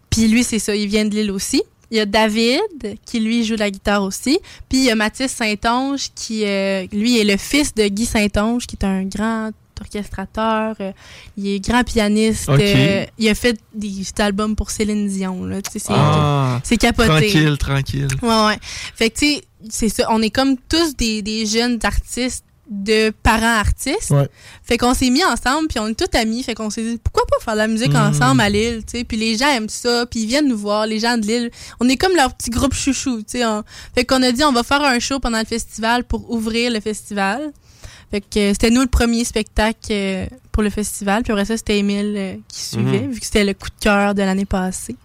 Puis 0.10 0.28
lui, 0.28 0.44
c'est 0.44 0.60
ça. 0.60 0.76
Il 0.76 0.88
vient 0.88 1.06
de 1.06 1.16
l'île 1.16 1.32
aussi. 1.32 1.62
Il 1.92 1.98
y 1.98 2.00
a 2.00 2.06
David, 2.06 2.60
qui 3.06 3.20
lui 3.20 3.44
joue 3.44 3.54
de 3.56 3.60
la 3.60 3.70
guitare 3.70 4.02
aussi. 4.04 4.40
Puis 4.70 4.80
il 4.80 4.84
y 4.86 4.90
a 4.90 4.96
Mathis 4.96 5.32
Saint-Onge, 5.32 6.10
qui 6.16 6.44
euh, 6.46 6.88
lui 6.92 7.20
est 7.20 7.24
le 7.24 7.38
fils 7.38 7.74
de 7.76 7.88
Guy 7.88 8.06
Saint-Onge, 8.06 8.66
qui 8.66 8.76
est 8.82 8.86
un 8.86 9.04
grand 9.04 9.52
orchestrateur. 9.80 10.76
euh, 10.80 10.92
il 11.38 11.48
est 11.48 11.60
grand 11.60 11.84
pianiste. 11.84 12.50
Euh, 12.50 13.06
il 13.18 13.30
a 13.30 13.36
fait 13.36 13.60
des 13.76 13.92
albums 14.20 14.56
pour 14.56 14.72
Céline 14.72 15.08
Dion. 15.08 15.48
C'est 15.72 15.82
Ah. 15.90 16.60
c'est 16.64 16.78
capoté. 16.78 17.08
Tranquille, 17.10 17.58
tranquille. 17.58 18.08
Ouais, 18.22 18.46
ouais. 18.48 18.58
Fait 18.96 19.10
que, 19.10 19.20
tu 19.20 19.26
sais, 19.36 19.42
c'est 19.70 19.90
ça. 19.90 20.08
On 20.10 20.22
est 20.22 20.30
comme 20.30 20.56
tous 20.70 20.96
des, 20.96 21.22
des 21.22 21.46
jeunes 21.46 21.80
artistes 21.84 22.46
de 22.70 23.10
parents 23.24 23.58
artistes. 23.60 24.12
Ouais. 24.12 24.28
Fait 24.64 24.78
qu'on 24.78 24.94
s'est 24.94 25.10
mis 25.10 25.24
ensemble, 25.24 25.68
puis 25.68 25.80
on 25.80 25.88
est 25.88 25.94
tous 26.00 26.18
amis. 26.18 26.42
Fait 26.44 26.54
qu'on 26.56 26.70
s'est 26.70 26.84
dit, 26.84 26.98
pourquoi 27.04 27.24
pas 27.30 27.38
faire 27.44 27.54
de 27.54 27.60
la 27.60 27.68
musique 27.68 27.90
Mhm. 27.92 27.96
ensemble 28.14 28.42
à 28.42 28.50
Lille, 28.50 28.84
tu 28.86 28.98
sais. 29.00 29.04
Puis 29.04 29.18
les 29.18 29.38
gens 29.38 29.48
aiment 29.50 29.70
ça, 29.70 30.06
puis 30.10 30.22
ils 30.22 30.28
viennent 30.28 30.48
nous 30.48 30.58
voir, 30.58 30.86
les 30.88 31.00
gens 31.00 31.18
de 31.18 31.26
Lille. 31.26 31.52
On 31.80 31.90
est 31.90 31.98
comme 31.98 32.16
leur 32.16 32.34
petit 32.34 32.50
groupe 32.50 32.74
chouchou, 32.74 33.18
tu 33.20 33.38
sais. 33.40 33.46
on- 33.46 33.64
Fait 33.94 34.06
qu'on 34.06 34.22
a 34.24 34.32
dit, 34.32 34.44
on 34.44 34.52
va 34.54 34.64
faire 34.64 34.82
un 34.82 35.00
show 35.00 35.20
pendant 35.20 35.40
le 35.40 35.46
festival 35.46 36.04
pour 36.06 36.32
ouvrir 36.32 36.72
le 36.72 36.80
festival. 36.80 37.52
Fait 38.12 38.22
que 38.22 38.54
c'était 38.54 38.70
nous 38.70 38.82
le 38.82 38.88
premier 38.88 39.24
spectacle 39.26 39.88
euh, 39.92 40.26
pour 40.52 40.62
le 40.64 40.70
festival. 40.70 41.24
Puis 41.24 41.32
après 41.34 41.46
ça, 41.46 41.58
c'était 41.58 41.80
Émile 41.80 42.14
euh, 42.16 42.36
qui 42.48 42.60
suivait, 42.62 43.02
Mhm. 43.02 43.12
vu 43.12 43.20
que 43.20 43.26
c'était 43.26 43.44
le 43.44 43.54
coup 43.54 43.70
de 43.70 43.84
cœur 43.84 44.14
de 44.16 44.22
l'année 44.22 44.46
passée. 44.46 44.96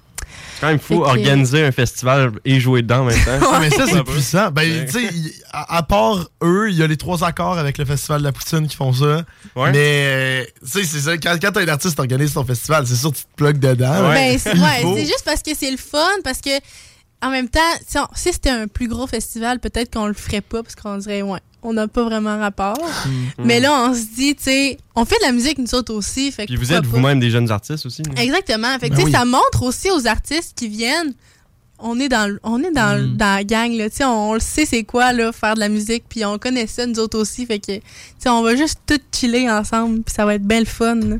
C'est 0.54 0.60
quand 0.62 0.66
même 0.68 0.78
fou 0.80 0.94
Fait 0.94 1.00
que- 1.00 1.06
organiser 1.06 1.64
un 1.64 1.70
festival 1.72 2.32
et 2.44 2.58
jouer 2.58 2.82
dedans 2.82 3.00
en 3.00 3.04
même 3.04 3.24
temps. 3.24 3.38
Ah, 3.52 3.58
mais 3.60 3.70
ça, 3.70 3.86
c'est 3.86 4.02
puissant. 4.04 4.50
Ben, 4.50 4.62
Ouais. 4.80 4.86
tu 4.86 4.92
sais, 4.92 5.08
à, 5.52 5.76
à 5.78 5.82
part 5.82 6.28
eux, 6.42 6.68
il 6.70 6.76
y 6.76 6.82
a 6.82 6.86
les 6.86 6.96
trois 6.96 7.22
accords 7.24 7.58
avec 7.58 7.78
le 7.78 7.84
Festival 7.84 8.20
de 8.20 8.24
la 8.26 8.32
Poutine 8.32 8.66
qui 8.66 8.74
font 8.76 8.92
ça. 8.92 9.24
Ouais. 9.56 9.70
Mais, 9.72 9.74
euh, 9.76 10.44
tu 10.62 10.68
sais, 10.80 10.84
c'est 10.84 11.00
ça. 11.00 11.16
Quand, 11.16 11.36
quand 11.40 11.52
t'es 11.52 11.60
un 11.62 11.68
artiste 11.68 11.98
organise 12.00 12.32
ton 12.34 12.44
festival, 12.44 12.86
c'est 12.86 12.96
sûr 12.96 13.12
que 13.12 13.16
tu 13.18 13.22
te 13.22 13.28
plugues 13.36 13.58
dedans. 13.60 14.08
Ouais. 14.08 14.36
Ben, 14.36 14.38
c'est 14.96 15.00
juste 15.06 15.22
parce 15.24 15.42
que 15.42 15.50
c'est 15.56 15.70
le 15.70 15.76
fun, 15.76 15.98
parce 16.24 16.40
que 16.40 16.50
en 17.22 17.30
même 17.30 17.48
temps, 17.48 17.60
si, 17.86 17.98
on- 17.98 18.06
si 18.14 18.32
c'était 18.32 18.50
un 18.50 18.66
plus 18.68 18.88
gros 18.88 19.06
festival, 19.06 19.60
peut-être 19.60 19.92
qu'on 19.92 20.06
le 20.06 20.14
ferait 20.14 20.40
pas, 20.40 20.62
parce 20.62 20.74
qu'on 20.76 20.96
dirait, 20.98 21.22
ouais, 21.22 21.40
on 21.62 21.72
n'a 21.72 21.88
pas 21.88 22.04
vraiment 22.04 22.38
rapport. 22.38 22.78
Mm. 22.78 23.44
Mais 23.44 23.60
là, 23.60 23.88
on 23.88 23.94
se 23.94 24.04
dit, 24.14 24.34
tu 24.36 24.44
sais, 24.44 24.78
on 24.94 25.04
fait 25.04 25.16
de 25.20 25.26
la 25.26 25.32
musique, 25.32 25.58
nous 25.58 25.74
autres 25.74 25.92
aussi. 25.94 26.30
Fait 26.32 26.46
Puis 26.46 26.56
vous 26.56 26.72
êtes 26.72 26.86
vous-même 26.86 27.18
des 27.20 27.30
jeunes 27.30 27.50
artistes 27.50 27.84
aussi. 27.86 28.02
Exactement. 28.16 28.78
Fait 28.78 28.88
que, 28.90 28.94
Ben 28.94 28.96
tu 28.96 29.00
sais, 29.00 29.04
oui. 29.06 29.12
ça 29.12 29.24
montre 29.24 29.62
aussi 29.62 29.90
aux 29.90 30.06
artistes 30.06 30.56
qui 30.56 30.68
viennent. 30.68 31.14
On 31.80 32.00
est 32.00 32.08
dans, 32.08 32.28
le- 32.28 32.40
on 32.42 32.60
est 32.62 32.72
dans, 32.72 33.00
Mm. 33.00 33.16
dans 33.16 33.34
la 33.36 33.44
gang, 33.44 33.72
là. 33.72 33.88
Tu 33.90 33.96
sais, 33.98 34.04
on, 34.04 34.34
le 34.34 34.40
sait 34.40 34.66
c'est 34.66 34.82
quoi, 34.84 35.12
là, 35.12 35.30
faire 35.32 35.54
de 35.54 35.60
la 35.60 35.68
musique, 35.68 36.04
puis 36.08 36.24
on 36.24 36.36
connaît 36.38 36.66
ça, 36.66 36.86
nous 36.86 36.98
autres 36.98 37.18
aussi. 37.18 37.46
Fait 37.46 37.58
que, 37.60 37.76
tu 37.76 37.80
sais, 38.18 38.28
on 38.28 38.42
va 38.42 38.56
juste 38.56 38.80
tout 38.86 38.98
chiller 39.12 39.48
ensemble, 39.50 40.02
puis 40.02 40.12
ça 40.14 40.24
va 40.24 40.34
être 40.34 40.42
bien 40.42 40.58
le 40.60 40.66
fun, 40.66 40.96
là. 40.96 41.16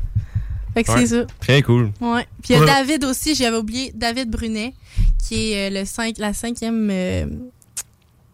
Fait 0.73 0.83
que 0.83 0.91
Ouais. 0.91 0.99
c'est 0.99 1.07
ça. 1.21 1.25
Très 1.39 1.61
cool. 1.63 1.91
Ouais. 1.99 2.27
Puis 2.43 2.49
il 2.49 2.53
y 2.53 2.55
a 2.55 2.59
Ouais. 2.59 2.65
David 2.65 3.03
aussi, 3.05 3.35
j'avais 3.35 3.57
oublié, 3.57 3.91
David 3.95 4.29
Brunet, 4.29 4.73
qui 5.27 5.51
est 5.53 5.69
euh, 5.71 5.79
le 5.79 5.85
cinq, 5.85 6.17
la 6.19 6.33
cinquième 6.33 6.89
euh, 6.91 7.25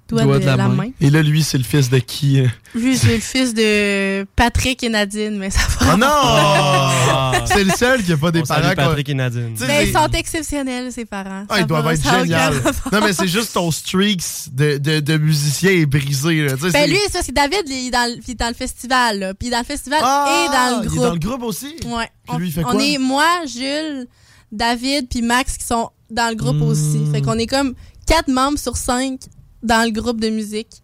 doigt, 0.07 0.39
de, 0.39 0.45
la, 0.45 0.57
main. 0.67 0.89
Et 1.01 1.09
là, 1.09 1.21
lui, 1.23 1.41
c'est 1.43 1.57
le 1.57 1.63
fils 1.63 1.89
de 1.89 1.97
qui? 1.99 2.39
euh? 2.41 2.47
Lui, 2.75 2.97
c'est 2.97 3.15
le 3.15 3.19
fils 3.19 3.53
de 3.53 4.23
Patrick 4.35 4.83
et 4.83 4.89
Nadine, 4.89 5.37
mais 5.37 5.49
ça 5.49 5.61
va. 5.79 5.93
Oh 5.93 5.97
non! 5.97 7.45
c'est 7.45 7.63
le 7.63 7.71
seul 7.71 8.03
qui 8.03 8.11
a 8.13 8.17
pas 8.17 8.31
des 8.31 8.41
On 8.41 8.45
parents. 8.45 8.73
Patrick 8.75 9.09
et 9.09 9.13
Nadine. 9.13 9.55
Mais 9.59 9.65
c'est- 9.67 9.87
ils 9.87 9.93
sont 9.93 10.07
exceptionnels, 10.09 10.91
ses 10.91 11.05
parents. 11.05 11.45
Ah, 11.49 11.55
Ça 11.55 11.59
ils 11.61 11.65
doivent 11.65 11.87
être 11.91 12.03
rapport. 12.05 12.93
Non, 12.93 12.99
mais 13.05 13.13
c'est 13.13 13.27
juste 13.27 13.53
ton 13.53 13.71
streaks 13.71 14.49
de, 14.51 14.77
de, 14.77 14.99
de 14.99 15.17
musicien 15.17 15.71
est 15.71 15.85
brisé. 15.85 16.45
Là. 16.45 16.55
Ben 16.55 16.71
c'est- 16.71 16.87
lui, 16.87 16.99
ça, 17.11 17.19
c'est 17.23 17.33
David, 17.33 17.63
il 17.67 17.87
est 17.87 17.91
dans 17.91 18.09
le, 18.13 18.21
il 18.27 18.31
est 18.31 18.39
dans 18.39 18.47
le 18.47 18.53
festival, 18.53 19.19
là. 19.19 19.33
Puis 19.33 19.47
il 19.47 19.49
est 19.49 19.51
dans 19.55 19.59
le 19.59 19.65
festival 19.65 19.99
Ah, 20.03 20.27
et 20.45 20.51
dans 20.53 20.79
le 20.79 20.83
Il 20.83 20.85
est 20.85 20.89
groupe. 20.89 21.03
dans 21.03 21.13
le 21.13 21.19
groupe 21.19 21.43
aussi? 21.43 21.75
Ouais. 21.85 22.09
Puis 22.23 22.29
on, 22.29 22.37
lui, 22.37 22.47
il 22.49 22.51
fait 22.53 22.63
on 22.65 22.71
quoi? 22.71 22.83
est 22.83 22.97
moi, 22.97 23.25
Jules, 23.47 24.07
David, 24.51 25.07
puis 25.09 25.21
Max 25.21 25.57
qui 25.57 25.65
sont 25.65 25.89
dans 26.11 26.29
le 26.29 26.35
groupe 26.35 26.57
Hmm. 26.57 26.61
aussi. 26.63 27.01
Fait 27.11 27.21
qu'on 27.21 27.37
est 27.39 27.47
comme 27.47 27.73
quatre 28.07 28.27
membres 28.27 28.59
sur 28.59 28.77
cinq 28.77 29.21
dans 29.65 29.83
le 29.85 29.91
groupe 29.91 30.19
de 30.21 30.29
musique. 30.29 30.81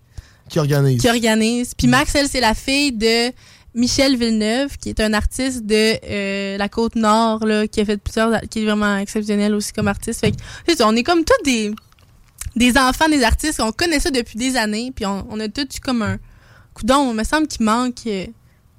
Qui 0.50 0.60
organise. 0.60 1.00
qui 1.02 1.08
organise. 1.10 1.74
Puis 1.76 1.88
Max, 1.88 2.13
elle, 2.15 2.28
c'est 2.28 2.41
la 2.41 2.54
fille 2.54 2.91
de 2.91 3.32
Michel 3.74 4.17
Villeneuve, 4.17 4.76
qui 4.78 4.89
est 4.89 5.00
un 5.00 5.13
artiste 5.13 5.65
de 5.65 5.94
euh, 6.04 6.58
la 6.58 6.67
côte 6.67 6.96
nord, 6.96 7.46
là, 7.46 7.67
qui 7.67 7.80
a 7.80 7.86
fait 7.86 7.96
plusieurs, 7.98 8.41
qui 8.50 8.60
est 8.62 8.65
vraiment 8.65 8.98
exceptionnel 8.98 9.56
aussi 9.56 9.72
comme 9.72 9.88
artiste. 9.88 10.20
Fait 10.20 10.32
que, 10.32 10.84
on 10.84 10.94
est 10.96 11.04
comme 11.04 11.24
tous 11.24 11.41
des, 11.46 11.72
des 12.58 12.78
enfants 12.78 13.08
des 13.08 13.24
artistes, 13.24 13.62
on 13.62 13.72
connaît 13.72 14.02
ça 14.02 14.12
depuis 14.12 14.38
des 14.38 14.58
années, 14.58 14.91
puis 14.94 15.06
on, 15.06 15.26
on 15.30 15.39
a 15.39 15.48
tous 15.48 15.62
eu 15.78 15.80
comme 15.82 16.02
un 16.02 16.17
coudon. 16.74 17.12
Il 17.12 17.15
me 17.17 17.24
semble 17.24 17.48
qu'il 17.48 17.63
manque, 17.65 18.00
euh, 18.08 18.26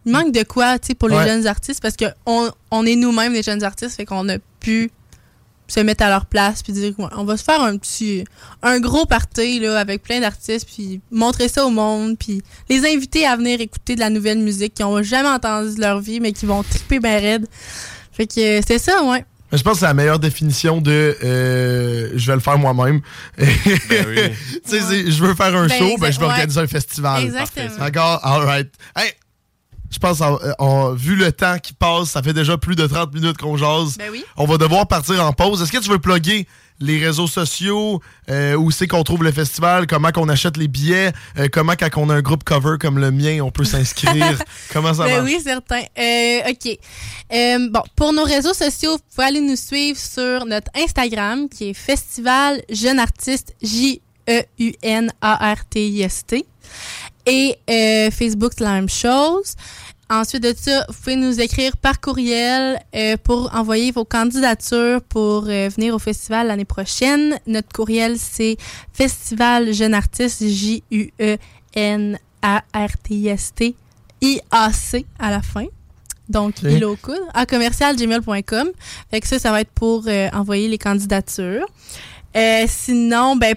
il 0.05 0.13
manque 0.13 0.33
de 0.33 0.43
quoi, 0.43 0.79
tu 0.79 0.89
sais, 0.89 0.95
pour 0.95 1.09
les 1.09 1.17
Ouais. 1.17 1.27
jeunes 1.27 1.47
artistes, 1.47 1.81
parce 1.81 1.97
que 1.97 2.05
on, 2.27 2.51
on 2.71 2.85
est 2.85 2.97
nous-mêmes 2.97 3.33
des 3.33 3.43
jeunes 3.43 3.63
artistes, 3.65 3.97
fait 3.97 4.05
qu'on 4.05 4.29
a 4.29 4.37
pu 4.61 4.91
se 5.73 5.81
mettre 5.81 6.05
à 6.05 6.11
leur 6.11 6.27
place 6.27 6.63
puis 6.63 6.73
dire 6.73 6.93
ouais, 6.99 7.07
on 7.17 7.25
va 7.25 7.37
se 7.37 7.45
faire 7.45 7.63
un 7.63 7.79
petit 7.79 8.25
un 8.63 8.79
gros 8.79 9.07
party 9.07 9.61
là 9.61 9.79
avec 9.79 10.03
plein 10.03 10.21
d'artistes 10.21 10.69
puis 10.73 11.01
montrer 11.11 11.49
ça 11.49 11.65
au 11.65 11.71
monde 11.71 12.17
puis 12.19 12.43
les 12.69 12.85
inviter 12.85 13.27
à 13.27 13.37
venir 13.37 13.61
écouter 13.61 13.95
de 13.95 14.01
la 14.01 14.11
nouvelle 14.11 14.39
musique 14.39 14.75
qu'ils 14.75 14.85
n'ont 14.85 15.03
jamais 15.03 15.31
entendu 15.31 15.75
de 15.77 15.81
leur 15.81 16.01
vie 16.01 16.21
mais 16.21 16.33
qui 16.33 16.45
vont 16.45 16.63
triper 16.63 17.01
ben 17.01 17.21
raide. 17.21 17.47
Fait 18.13 18.27
que 18.27 18.59
euh, 18.59 18.61
c'est 18.67 18.79
ça 18.79 19.03
ouais. 19.05 19.25
Je 19.51 19.63
pense 19.63 19.75
que 19.75 19.79
c'est 19.81 19.87
la 19.87 19.95
meilleure 19.95 20.19
définition 20.19 20.81
de 20.81 21.17
euh, 21.25 22.11
je 22.15 22.27
vais 22.27 22.35
le 22.35 22.41
faire 22.41 22.59
moi-même. 22.59 23.01
Ben 23.39 23.49
oui. 24.09 24.19
Tu 24.69 24.81
sais, 24.81 25.11
je 25.11 25.23
veux 25.25 25.35
faire 25.35 25.55
un 25.57 25.67
Ben, 25.67 25.79
show, 25.79 25.97
ben, 25.99 26.11
je 26.11 26.19
vais 26.19 26.25
ouais. 26.25 26.31
organiser 26.33 26.61
un 26.61 26.67
festival. 26.67 27.25
Exactement. 27.25 27.77
D'accord, 27.79 28.21
alright. 28.23 28.71
Hey, 28.97 29.13
je 29.93 29.99
pense, 29.99 30.21
en- 30.21 30.39
euh, 30.43 30.53
en- 30.59 30.93
vu 30.95 31.15
le 31.17 31.31
temps 31.33 31.59
qui 31.59 31.73
passe, 31.75 32.11
ça 32.11 32.23
fait 32.23 32.33
déjà 32.33 32.57
plus 32.57 32.75
de 32.77 32.87
30 32.87 33.13
minutes 33.15 33.37
qu'on 33.39 33.57
jase. 33.57 33.97
Ben 33.99 34.09
oui. 34.11 34.25
On 34.37 34.47
va 34.47 34.57
devoir 34.59 34.89
partir 34.89 35.25
en 35.25 35.33
pause. 35.33 35.61
Est-ce 35.63 35.71
que 35.71 35.79
tu 35.79 35.91
veux 35.91 35.99
plugger 35.99 36.47
les 36.81 36.99
réseaux 36.99 37.29
sociaux, 37.29 38.01
euh, 38.29 38.55
où 38.57 38.73
c'est 38.73 38.89
qu'on 38.89 39.05
trouve 39.05 39.23
le 39.23 39.31
festival, 39.31 39.87
comment 39.87 40.11
qu'on 40.11 40.29
achète 40.29 40.57
les 40.57 40.67
billets, 40.67 41.13
euh, 41.39 41.47
comment 41.53 41.75
quand 41.79 41.89
on 41.97 42.11
a 42.11 42.15
un 42.17 42.23
groupe 42.23 42.43
cover 42.43 42.77
comme 42.81 42.99
le 42.99 43.13
mien, 43.13 43.41
on 43.41 43.53
peut 43.53 43.63
s'inscrire, 43.65 44.37
comment 44.73 44.93
ça 44.93 45.05
Ben 45.05 45.19
marche? 45.23 45.31
oui, 45.33 45.41
certain. 45.45 45.83
Euh, 45.97 46.51
OK. 46.51 46.79
Bon, 47.71 47.83
pour 47.95 48.13
nos 48.13 48.25
réseaux 48.25 48.55
sociaux, 48.55 48.93
vous 48.97 49.03
pouvez 49.15 49.29
aller 49.29 49.41
nous 49.41 49.55
suivre 49.55 49.97
sur 49.99 50.45
notre 50.47 50.73
Instagram 50.75 51.49
qui 51.49 51.69
est 51.71 51.75
Festival 51.75 52.63
Jeune 52.69 52.99
Artiste 52.99 53.55
E 53.63 53.67
J-E-U-N-A-R-T-I-S-T. 55.23 56.45
Et 57.27 57.57
Facebook, 58.11 58.53
c'est 58.57 58.65
la 58.65 58.73
même 58.73 58.89
chose. 58.89 59.55
Ensuite 60.13 60.43
de 60.43 60.55
ça, 60.55 60.85
vous 60.89 60.95
pouvez 60.95 61.17
nous 61.17 61.41
écrire 61.41 61.75
par 61.79 61.99
courriel 61.99 62.79
euh, 62.95 63.17
pour 63.25 63.51
envoyer 63.55 63.93
vos 63.93 64.05
candidatures 64.05 65.01
pour 65.01 65.47
euh, 65.49 65.71
venir 65.75 65.95
au 65.95 65.99
festival 65.99 66.49
l'année 66.49 66.67
prochaine. 66.67 67.39
Notre 67.47 67.71
courriel, 67.73 68.19
c'est 68.19 68.59
Festival 68.93 69.73
Jeune 69.73 69.95
Artiste, 69.95 70.47
J-U-E-N-A-R-T-I-S-T, 70.47 71.35
I-A-C 74.21 75.07
à 75.19 75.31
la 75.31 75.41
fin. 75.41 75.65
Donc, 76.29 76.57
il 76.63 76.87
à 77.33 77.47
commercialgmail.com. 77.47 78.69
Fait 79.11 79.21
que 79.21 79.27
ça, 79.27 79.39
ça 79.39 79.51
va 79.51 79.63
être 79.63 79.73
pour 79.73 80.05
euh, 80.09 80.29
envoyer 80.35 80.69
les 80.69 80.77
candidatures. 80.77 81.65
Sinon, 82.67 83.37
ben, 83.37 83.55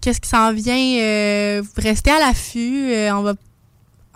qu'est-ce 0.00 0.20
qui 0.20 0.28
s'en 0.28 0.52
vient? 0.52 1.00
Euh, 1.00 1.62
restez 1.76 2.10
à 2.10 2.18
l'affût. 2.18 2.92
Euh, 2.92 3.12
on 3.14 3.22
va 3.22 3.34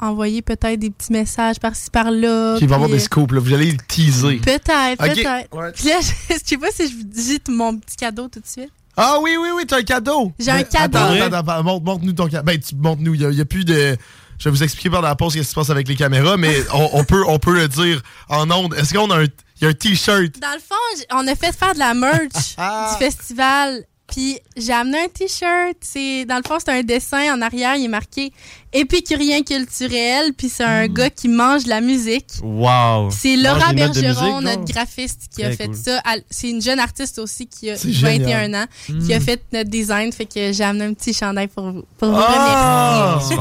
envoyer 0.02 0.42
peut-être 0.42 0.78
des 0.78 0.90
petits 0.90 1.12
messages 1.12 1.58
par-ci, 1.60 1.88
par-là. 1.90 2.56
Il 2.60 2.66
va 2.68 2.72
y 2.72 2.74
avoir 2.74 2.88
puis, 2.90 2.98
des 2.98 3.04
scoops, 3.04 3.32
là. 3.32 3.40
vous 3.40 3.54
allez 3.54 3.70
le 3.70 3.78
teaser. 3.88 4.36
Peut-être, 4.36 5.00
Ok, 5.00 5.14
peut-être. 5.14 5.56
ouais. 5.56 5.72
Puis 5.72 5.88
là, 5.88 6.00
je, 6.00 6.34
je 6.34 6.40
sais 6.44 6.56
pas 6.58 6.70
si 6.70 6.88
je 6.88 6.94
vous 6.96 7.04
dis 7.04 7.40
mon 7.48 7.76
petit 7.78 7.96
cadeau 7.96 8.28
tout 8.28 8.40
de 8.40 8.46
suite. 8.46 8.70
Ah 8.96 9.18
oui, 9.22 9.36
oui, 9.40 9.48
oui, 9.54 9.64
t'as 9.66 9.78
un 9.78 9.82
cadeau. 9.82 10.32
J'ai 10.38 10.50
un 10.50 10.64
cadeau. 10.64 10.98
Attends, 10.98 11.22
attends, 11.22 11.36
attends, 11.50 11.62
montre- 11.62 11.84
montre-nous 11.84 12.12
ton 12.12 12.26
cadeau. 12.28 12.44
Ben, 12.44 12.60
tu 12.60 12.74
montre-nous. 12.74 13.14
Il 13.14 13.28
n'y 13.28 13.40
a, 13.40 13.44
plus 13.46 13.64
de. 13.64 13.96
je 14.38 14.44
vais 14.44 14.50
vous 14.50 14.62
expliquer 14.62 14.90
pendant 14.90 15.08
la 15.08 15.14
pause 15.16 15.32
ce 15.32 15.38
qui 15.38 15.44
se 15.44 15.54
passe 15.54 15.70
avec 15.70 15.88
les 15.88 15.96
caméras, 15.96 16.36
mais 16.36 16.54
on, 16.74 16.90
on 16.92 17.04
peut, 17.04 17.24
on 17.26 17.38
peut 17.38 17.54
le 17.54 17.68
dire 17.68 18.02
en 18.28 18.50
ondes. 18.50 18.74
Est-ce 18.74 18.92
qu'on 18.92 19.10
a 19.10 19.20
un, 19.20 19.24
il 19.24 19.30
y 19.62 19.64
a 19.64 19.68
un 19.68 19.72
t-shirt? 19.72 20.38
Dans 20.40 20.52
le 20.52 20.60
fond, 20.60 21.04
on 21.12 21.26
a 21.26 21.34
fait 21.34 21.56
faire 21.56 21.72
de 21.72 21.78
la 21.78 21.94
merch 21.94 22.56
du 22.58 22.98
festival. 22.98 23.84
Puis 24.08 24.38
j'ai 24.58 24.72
amené 24.74 24.98
un 25.04 25.08
t-shirt. 25.08 25.76
C'est 25.80 26.26
dans 26.26 26.36
le 26.36 26.42
fond, 26.46 26.58
c'est 26.58 26.70
un 26.72 26.82
dessin 26.82 27.34
en 27.34 27.40
arrière. 27.40 27.76
Il 27.76 27.86
est 27.86 27.88
marqué 27.88 28.30
épicurien 28.72 29.42
culturel. 29.42 30.32
Puis 30.36 30.48
c'est 30.48 30.64
un 30.64 30.86
gars 30.88 31.10
qui 31.10 31.28
mange 31.28 31.66
la 31.66 31.80
musique. 31.80 32.26
Wow. 32.42 33.10
C'est 33.10 33.36
Laura 33.36 33.72
Bergeron, 33.72 34.40
musique, 34.40 34.44
notre 34.58 34.64
graphiste, 34.72 35.22
qui 35.34 35.44
a 35.44 35.50
fait 35.52 35.66
cool. 35.66 35.76
ça. 35.76 36.00
C'est 36.30 36.50
une 36.50 36.62
jeune 36.62 36.78
artiste 36.80 37.18
aussi 37.18 37.46
qui 37.46 37.70
a 37.70 37.76
C'est 37.76 37.90
21 37.90 38.42
génial. 38.42 38.54
ans, 38.62 38.66
qui 39.06 39.14
a 39.14 39.18
Mm. 39.18 39.22
fait 39.22 39.42
notre 39.52 39.70
design. 39.70 40.12
Fait 40.12 40.24
que 40.26 40.52
j'ai 40.52 40.64
amené 40.64 40.84
un 40.86 40.94
petit 40.94 41.12
chandail 41.14 41.48
pour 41.48 41.70
vous, 41.70 41.84
pour 41.98 42.08
vous 42.10 42.16
remercier. 42.16 43.36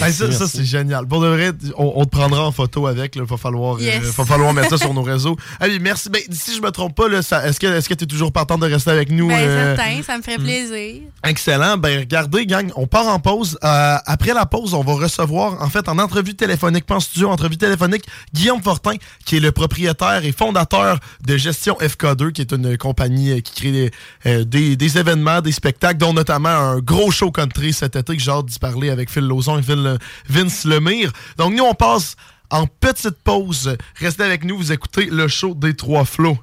Ben, 0.00 0.12
ça, 0.12 0.32
ça, 0.32 0.48
c'est 0.48 0.64
génial. 0.64 1.06
Pour 1.06 1.20
de 1.20 1.28
vrai, 1.28 1.52
on, 1.76 1.92
on 1.96 2.04
te 2.04 2.10
prendra 2.10 2.46
en 2.46 2.52
photo 2.52 2.86
avec. 2.86 3.14
Il 3.16 3.22
va 3.22 3.36
falloir, 3.36 3.76
euh, 3.76 3.80
Yes. 3.80 4.10
falloir 4.12 4.52
mettre 4.52 4.70
ça 4.70 4.78
sur 4.78 4.94
nos 4.94 5.02
réseaux. 5.02 5.36
Allez, 5.60 5.78
merci. 5.78 6.08
Ben, 6.08 6.20
si 6.30 6.54
je 6.56 6.60
me 6.62 6.70
trompe 6.70 6.94
pas, 6.94 7.06
est-ce 7.08 7.58
que 7.60 7.66
est-ce 7.66 7.88
que 7.88 7.94
tu 7.94 8.04
es 8.04 8.06
toujours 8.06 8.32
partant 8.32 8.58
de 8.58 8.66
rester 8.66 8.90
avec 8.90 9.10
nous? 9.10 9.28
Ben, 9.28 9.34
euh, 9.38 9.76
certain, 9.76 10.02
ça 10.02 10.16
me 10.18 10.22
ferait 10.22 10.38
plaisir. 10.38 11.02
Excellent. 11.24 11.76
Ben, 11.76 11.98
regardez, 12.00 12.46
gang, 12.46 12.70
on 12.76 12.86
part 12.86 13.08
en 13.08 13.18
pause. 13.18 13.58
Euh, 13.64 13.96
après 14.06 14.32
la 14.34 14.46
pause, 14.46 14.61
on 14.72 14.82
va 14.82 14.94
recevoir, 14.94 15.60
en 15.62 15.68
fait, 15.68 15.88
en 15.88 15.98
entrevue 15.98 16.34
téléphonique, 16.34 16.86
pas 16.86 16.96
en 16.96 17.00
studio, 17.00 17.28
entrevue 17.28 17.56
téléphonique, 17.56 18.04
Guillaume 18.32 18.62
Fortin, 18.62 18.94
qui 19.24 19.36
est 19.36 19.40
le 19.40 19.52
propriétaire 19.52 20.24
et 20.24 20.32
fondateur 20.32 20.98
de 21.26 21.36
Gestion 21.36 21.76
FK2, 21.80 22.32
qui 22.32 22.40
est 22.42 22.52
une 22.52 22.76
compagnie 22.78 23.32
euh, 23.32 23.40
qui 23.40 23.54
crée 23.54 23.72
des, 23.72 23.90
euh, 24.26 24.44
des, 24.44 24.98
événements, 24.98 25.40
des 25.40 25.52
spectacles, 25.52 25.98
dont 25.98 26.12
notamment 26.12 26.48
un 26.48 26.78
gros 26.78 27.10
show 27.10 27.30
country 27.30 27.72
cet 27.72 27.96
été 27.96 28.16
que 28.16 28.22
j'ai 28.22 28.30
hâte 28.30 28.46
d'y 28.46 28.58
parler 28.58 28.90
avec 28.90 29.10
Phil 29.10 29.26
Lauzon 29.26 29.58
et 29.58 29.64
euh, 29.68 29.98
Vince 30.28 30.64
Lemire. 30.64 31.12
Donc, 31.36 31.54
nous, 31.54 31.64
on 31.64 31.74
passe 31.74 32.16
en 32.50 32.66
petite 32.66 33.16
pause. 33.24 33.76
Restez 33.96 34.22
avec 34.22 34.44
nous, 34.44 34.56
vous 34.56 34.72
écoutez 34.72 35.06
le 35.06 35.28
show 35.28 35.54
des 35.54 35.74
Trois 35.74 36.04
Flots. 36.04 36.38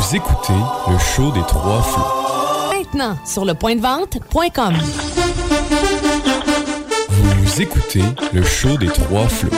Vous 0.00 0.16
écoutez 0.16 0.52
le 0.88 0.98
show 0.98 1.30
des 1.30 1.42
trois 1.42 1.82
flots. 1.82 2.29
Maintenant, 2.92 3.16
sur 3.24 3.44
le 3.44 3.54
point 3.54 3.76
de 3.76 3.80
vente.com. 3.80 4.74
Vous 7.08 7.62
écoutez 7.62 8.02
le 8.32 8.42
show 8.42 8.76
des 8.78 8.88
trois 8.88 9.28
flots. 9.28 9.50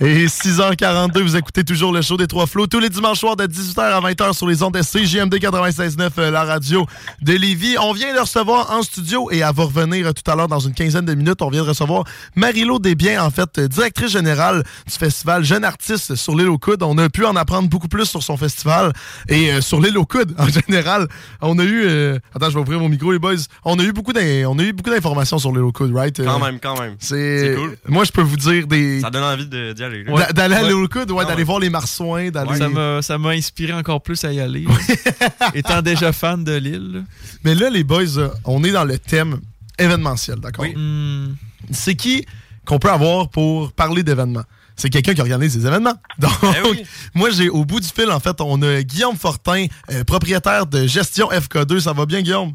Et 0.00 0.26
6h42, 0.26 1.22
vous 1.22 1.36
écoutez 1.36 1.64
toujours 1.64 1.90
le 1.92 2.02
show 2.02 2.16
des 2.18 2.26
Trois 2.26 2.46
Flots 2.46 2.66
tous 2.66 2.80
les 2.80 2.90
dimanches 2.90 3.20
soirs 3.20 3.36
de 3.36 3.44
18h 3.46 3.80
à 3.80 4.00
20h 4.00 4.34
sur 4.34 4.46
les 4.46 4.62
ondes 4.62 4.74
de 4.74 4.82
CJMD 4.82 5.34
96.9, 5.36 6.10
euh, 6.18 6.30
la 6.30 6.44
radio 6.44 6.86
de 7.22 7.32
Lévis. 7.32 7.76
On 7.80 7.92
vient 7.94 8.12
de 8.14 8.18
recevoir 8.20 8.70
en 8.72 8.82
studio 8.82 9.30
et 9.30 9.38
elle 9.38 9.54
va 9.54 9.64
revenir 9.64 10.06
euh, 10.08 10.12
tout 10.12 10.28
à 10.30 10.34
l'heure 10.36 10.48
dans 10.48 10.58
une 10.60 10.74
quinzaine 10.74 11.06
de 11.06 11.14
minutes. 11.14 11.40
On 11.40 11.48
vient 11.48 11.62
de 11.62 11.68
recevoir 11.68 12.04
Marie-Laure 12.34 12.80
Desbiens, 12.80 13.24
en 13.24 13.30
fait, 13.30 13.58
euh, 13.58 13.68
directrice 13.68 14.10
générale 14.10 14.64
du 14.86 14.92
festival 14.92 15.44
Jeune 15.44 15.64
Artiste 15.64 16.14
sur 16.14 16.36
l'île 16.36 16.48
aux 16.48 16.58
Coudes. 16.58 16.82
On 16.82 16.98
a 16.98 17.08
pu 17.08 17.24
en 17.24 17.34
apprendre 17.36 17.68
beaucoup 17.70 17.88
plus 17.88 18.04
sur 18.04 18.22
son 18.22 18.36
festival 18.36 18.92
et 19.30 19.52
euh, 19.52 19.60
sur 19.62 19.80
l'île 19.80 19.96
aux 19.96 20.04
Coudes 20.06 20.34
en 20.38 20.48
général. 20.48 21.08
On 21.40 21.58
a 21.58 21.64
eu... 21.64 21.84
euh, 21.86 22.18
Attends, 22.34 22.50
je 22.50 22.54
vais 22.54 22.60
ouvrir 22.60 22.80
mon 22.80 22.90
micro, 22.90 23.12
les 23.12 23.18
boys. 23.18 23.34
On 23.64 23.78
a 23.78 23.82
eu 23.82 23.92
beaucoup 23.92 24.12
d'informations 24.12 25.38
sur 25.38 25.52
l'île 25.52 25.62
aux 25.62 25.72
Coudes, 25.72 25.94
right? 25.94 26.22
Quand 26.22 26.38
même, 26.44 26.58
quand 26.60 26.78
même. 26.78 26.96
C'est 26.98 27.54
cool. 27.56 27.76
Moi, 27.88 28.04
je 28.04 28.12
peux 28.12 28.22
vous 28.22 28.36
dire 28.36 28.66
des... 28.66 29.00
Ça 29.00 29.08
donne 29.10 29.22
envie 29.22 29.46
de- 29.46 29.74
d'y 29.76 29.84
aller. 29.84 30.04
D'aller 30.04 30.54
à 30.56 30.64
Ouais. 30.64 30.88
Ah 31.20 31.24
d'aller 31.24 31.36
ouais. 31.36 31.44
voir 31.44 31.60
les 31.60 31.70
marsouins, 31.70 32.30
d'aller... 32.30 32.56
Ça 32.56 32.68
m'a- 32.68 33.02
Ça 33.02 33.18
m'a 33.18 33.30
inspiré 33.30 33.72
encore 33.72 34.02
plus 34.02 34.24
à 34.24 34.32
y 34.32 34.40
aller. 34.40 34.64
Étant 35.54 35.82
déjà 35.82 36.12
fan 36.12 36.42
de 36.42 36.54
l'île. 36.56 37.04
Mais 37.44 37.54
là, 37.54 37.70
les 37.70 37.84
boys, 37.84 38.18
euh, 38.18 38.28
on 38.44 38.64
est 38.64 38.72
dans 38.72 38.84
le 38.84 38.98
thème 38.98 39.40
événementiel, 39.78 40.38
d'accord? 40.40 40.64
Hmm. 40.74 41.34
C'est 41.70 41.94
qui 41.94 42.26
qu'on 42.64 42.78
peut 42.78 42.90
avoir 42.90 43.28
pour 43.28 43.72
parler 43.72 44.02
d'événements? 44.02 44.44
C'est 44.74 44.90
quelqu'un 44.90 45.14
qui 45.14 45.20
organise 45.20 45.56
des 45.56 45.66
événements. 45.66 45.94
Donc, 46.18 46.32
Eh 46.42 46.82
moi, 47.14 47.30
j'ai 47.30 47.48
au 47.48 47.64
bout 47.64 47.80
du 47.80 47.88
fil, 47.88 48.10
en 48.10 48.20
fait, 48.20 48.40
on 48.40 48.60
a 48.62 48.82
Guillaume 48.82 49.16
Fortin, 49.16 49.66
euh, 49.90 50.04
propriétaire 50.04 50.66
de 50.66 50.86
Gestion 50.86 51.28
FK2. 51.30 51.80
Ça 51.80 51.92
va 51.92 52.04
bien, 52.04 52.20
Guillaume? 52.20 52.52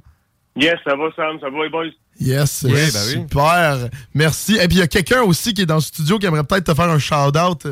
Yes, 0.56 0.76
ça 0.84 0.96
va, 0.96 1.06
Sam, 1.16 1.40
ça 1.40 1.50
va, 1.50 1.64
les 1.64 1.70
boys? 1.70 1.86
Yes, 2.22 2.62
Oui, 2.66 2.72
ben 2.74 2.80
oui. 3.08 3.12
super. 3.12 3.90
Merci. 4.14 4.54
Et 4.56 4.68
puis, 4.68 4.78
il 4.78 4.80
y 4.80 4.82
a 4.82 4.88
quelqu'un 4.88 5.22
aussi 5.24 5.54
qui 5.54 5.64
est 5.64 5.66
dans 5.66 5.76
le 5.76 5.82
studio 5.82 6.20
qui 6.20 6.26
aimerait 6.28 6.44
peut-être 6.44 6.66
te 6.66 6.74
faire 6.74 6.90
un 6.90 7.00
shout-out. 7.00 7.68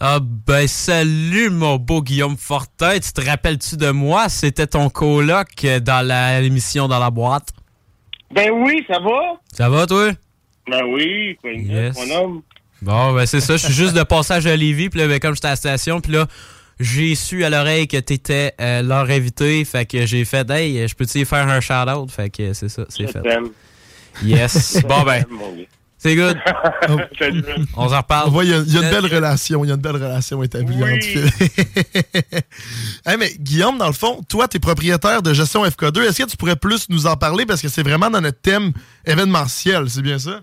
Ah 0.00 0.18
ben 0.20 0.66
salut 0.66 1.50
mon 1.50 1.76
beau 1.76 2.02
Guillaume 2.02 2.36
Fortin, 2.36 2.98
tu 2.98 3.12
te 3.12 3.20
rappelles-tu 3.24 3.76
de 3.76 3.90
moi? 3.90 4.28
C'était 4.28 4.66
ton 4.66 4.90
coloc 4.90 5.46
dans 5.82 6.04
l'émission 6.42 6.88
Dans 6.88 6.98
la 6.98 7.10
boîte. 7.10 7.50
Ben 8.34 8.50
oui, 8.50 8.84
ça 8.88 8.98
va? 8.98 9.38
Ça 9.52 9.68
va 9.68 9.86
toi? 9.86 10.10
Ben 10.68 10.82
oui, 10.92 11.36
quoi, 11.40 11.52
Yes. 11.52 11.94
mon 11.96 12.10
homme. 12.16 12.42
Bon 12.82 13.14
ben 13.14 13.24
c'est 13.24 13.40
ça, 13.40 13.56
je 13.56 13.66
suis 13.66 13.72
juste 13.72 13.94
de 13.94 14.02
passage 14.02 14.46
à 14.48 14.56
Lévis, 14.56 14.88
puis 14.90 14.98
là 14.98 15.06
ben, 15.06 15.20
comme 15.20 15.34
j'étais 15.36 15.46
à 15.46 15.50
la 15.50 15.56
station, 15.56 16.00
puis 16.00 16.10
là 16.12 16.26
j'ai 16.80 17.14
su 17.14 17.44
à 17.44 17.50
l'oreille 17.50 17.86
que 17.86 17.96
t'étais 17.98 18.52
euh, 18.60 18.82
leur 18.82 19.08
invité, 19.10 19.64
fait 19.64 19.86
que 19.86 20.06
j'ai 20.06 20.24
fait 20.24 20.50
hey, 20.50 20.88
je 20.88 20.94
peux-tu 20.96 21.24
faire 21.24 21.46
un 21.48 21.60
shout-out? 21.60 22.10
Fait 22.10 22.30
que 22.30 22.52
c'est 22.52 22.68
ça, 22.68 22.84
c'est 22.88 23.06
fait. 23.06 23.22
t'aime. 23.22 23.50
Yes. 24.22 24.82
Bon 24.88 25.02
ben, 25.02 25.24
c'est 25.98 26.14
good. 26.14 26.38
Salut. 27.18 27.42
On 27.76 27.88
s'en 27.88 27.98
reparle. 27.98 28.28
On 28.28 28.30
voit, 28.30 28.44
il 28.44 28.50
y 28.50 28.54
a, 28.54 28.58
il 28.58 28.72
y 28.72 28.78
a 28.78 28.82
une 28.82 28.90
belle 28.90 29.12
relation. 29.12 29.64
Il 29.64 29.68
y 29.68 29.70
a 29.70 29.74
une 29.74 29.80
belle 29.80 29.96
relation 29.96 30.42
établie 30.42 30.76
Oui. 30.80 30.92
entre 30.94 31.06
Hey, 33.06 33.16
mais 33.18 33.30
Guillaume, 33.38 33.78
dans 33.78 33.86
le 33.86 33.92
fond, 33.92 34.22
toi, 34.28 34.48
tu 34.48 34.56
es 34.58 34.60
propriétaire 34.60 35.22
de 35.22 35.32
Gestion 35.32 35.64
FK2. 35.64 36.02
Est-ce 36.02 36.22
que 36.24 36.30
tu 36.30 36.36
pourrais 36.36 36.56
plus 36.56 36.88
nous 36.90 37.06
en 37.06 37.16
parler? 37.16 37.46
Parce 37.46 37.62
que 37.62 37.68
c'est 37.68 37.82
vraiment 37.82 38.10
dans 38.10 38.20
notre 38.20 38.40
thème 38.40 38.72
événementiel, 39.06 39.88
c'est 39.88 40.02
bien 40.02 40.18
ça? 40.18 40.40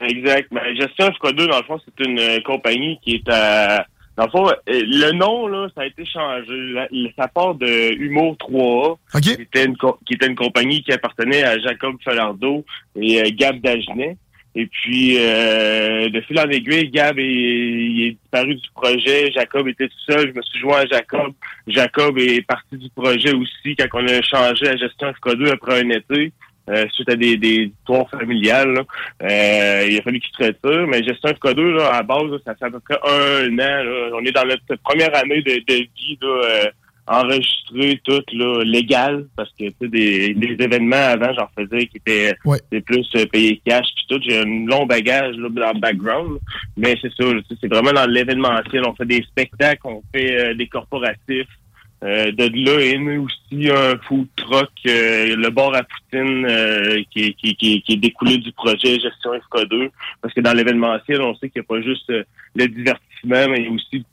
Exact. 0.00 0.48
Ben, 0.52 0.62
Gestion 0.76 1.08
FK2, 1.10 1.48
dans 1.48 1.58
le 1.58 1.64
fond, 1.64 1.78
c'est 1.84 2.04
une 2.04 2.18
euh, 2.18 2.38
compagnie 2.44 2.98
qui 3.04 3.14
est 3.16 3.28
à... 3.28 3.86
Dans 4.22 4.26
le 4.26 4.30
fond, 4.30 4.48
euh, 4.48 4.54
le 4.86 5.12
nom, 5.12 5.48
là, 5.48 5.66
ça 5.74 5.82
a 5.82 5.86
été 5.86 6.04
changé. 6.04 6.46
La- 6.72 6.88
ça 7.16 7.26
part 7.28 7.54
de 7.56 7.92
Humour 7.94 8.36
3A, 8.38 8.96
qui, 9.34 9.42
était 9.42 9.64
une, 9.64 9.76
qui 10.06 10.14
était 10.14 10.26
une 10.28 10.36
compagnie 10.36 10.82
qui 10.82 10.92
appartenait 10.92 11.42
à 11.42 11.58
Jacob 11.58 11.96
Falardeau 12.04 12.64
et 12.94 13.20
euh, 13.20 13.30
Gab 13.32 13.60
Dagenet. 13.60 14.16
Et 14.54 14.66
puis, 14.66 15.16
euh, 15.18 16.08
de 16.10 16.20
fil 16.20 16.38
en 16.38 16.48
aiguille, 16.50 16.90
Gab 16.90 17.18
est, 17.18 17.24
il 17.24 18.06
est 18.06 18.10
disparu 18.20 18.54
du 18.54 18.68
projet. 18.74 19.32
Jacob 19.32 19.66
était 19.66 19.88
tout 19.88 20.12
seul. 20.12 20.28
Je 20.32 20.36
me 20.38 20.42
suis 20.42 20.60
joint 20.60 20.80
à 20.82 20.86
Jacob. 20.86 21.32
Jacob 21.66 22.18
est 22.18 22.46
parti 22.46 22.76
du 22.76 22.90
projet 22.90 23.32
aussi 23.32 23.74
quand 23.76 23.86
on 23.94 24.06
a 24.06 24.20
changé 24.22 24.66
la 24.66 24.76
gestion 24.76 25.08
FK2 25.10 25.52
après 25.52 25.80
un 25.80 25.88
été. 25.90 26.32
Euh, 26.70 26.86
suite 26.92 27.10
à 27.10 27.16
des, 27.16 27.36
des 27.36 27.72
histoires 27.80 28.08
familiales. 28.10 28.72
là. 28.72 28.82
Euh, 29.22 29.86
il 29.88 29.98
a 29.98 30.02
fallu 30.02 30.20
qu'il 30.20 30.34
se 30.36 30.44
retire. 30.44 30.86
Mais 30.86 31.02
gestion 31.02 31.30
FK2, 31.30 31.76
là, 31.76 31.88
à 31.88 31.96
la 31.98 32.02
base, 32.02 32.30
là, 32.30 32.38
ça 32.44 32.54
fait 32.54 32.66
à 32.66 32.70
peu 32.70 32.80
près 32.80 32.98
un 33.04 33.52
an. 33.54 33.84
là. 33.84 34.10
On 34.14 34.24
est 34.24 34.32
dans 34.32 34.44
notre 34.44 34.76
première 34.82 35.14
année 35.16 35.42
de, 35.42 35.54
de 35.66 35.74
vie 35.74 36.18
là, 36.20 36.28
euh, 36.28 36.70
enregistré 37.06 38.00
tout 38.04 38.22
là, 38.32 38.62
légal 38.64 39.26
parce 39.36 39.50
que 39.58 39.64
tu 39.64 39.74
sais, 39.80 39.88
des, 39.88 40.34
des 40.34 40.64
événements 40.64 40.96
avant 40.96 41.32
j'en 41.34 41.48
faisais 41.58 41.86
qui 41.86 41.96
étaient 41.96 42.32
des 42.70 42.80
plus 42.80 43.08
euh, 43.16 43.26
payés 43.26 43.60
cash 43.66 43.86
puis 43.96 44.04
tout 44.08 44.20
j'ai 44.24 44.38
un 44.38 44.66
long 44.66 44.86
bagage 44.86 45.34
là, 45.36 45.48
dans 45.48 45.72
le 45.72 45.80
background 45.80 46.38
mais 46.76 46.94
c'est 47.02 47.12
ça 47.12 47.24
c'est 47.60 47.68
vraiment 47.68 47.92
dans 47.92 48.08
l'événementiel 48.08 48.84
on 48.86 48.94
fait 48.94 49.06
des 49.06 49.22
spectacles 49.22 49.80
on 49.84 50.02
fait 50.14 50.32
euh, 50.32 50.54
des 50.54 50.68
corporatifs 50.68 51.48
euh, 52.02 52.32
de 52.32 52.44
là 52.64 52.80
est 52.80 52.98
né 52.98 53.16
aussi 53.18 53.70
un 53.70 53.96
food 54.08 54.26
truck, 54.36 54.70
euh, 54.86 55.36
le 55.36 55.50
bar 55.50 55.74
à 55.74 55.82
Poutine 55.84 56.46
euh, 56.48 57.02
qui, 57.10 57.24
est- 57.26 57.32
qui, 57.34 57.54
qui, 57.54 57.82
qui 57.82 57.92
est 57.92 57.96
découlé 57.96 58.38
du 58.38 58.50
projet 58.52 58.98
Gestion 58.98 59.30
FK2. 59.34 59.88
Parce 60.20 60.34
que 60.34 60.40
dans 60.40 60.52
l'événementiel, 60.52 61.20
on 61.22 61.34
sait 61.36 61.48
qu'il 61.48 61.60
n'y 61.62 61.66
a 61.66 61.68
pas 61.68 61.82
juste 61.82 62.10
euh, 62.10 62.24
le 62.56 62.66
divertissement, 62.66 63.48
mais 63.50 63.58
il 63.60 63.64
y 63.64 63.68
a 63.68 63.70
aussi 63.70 64.04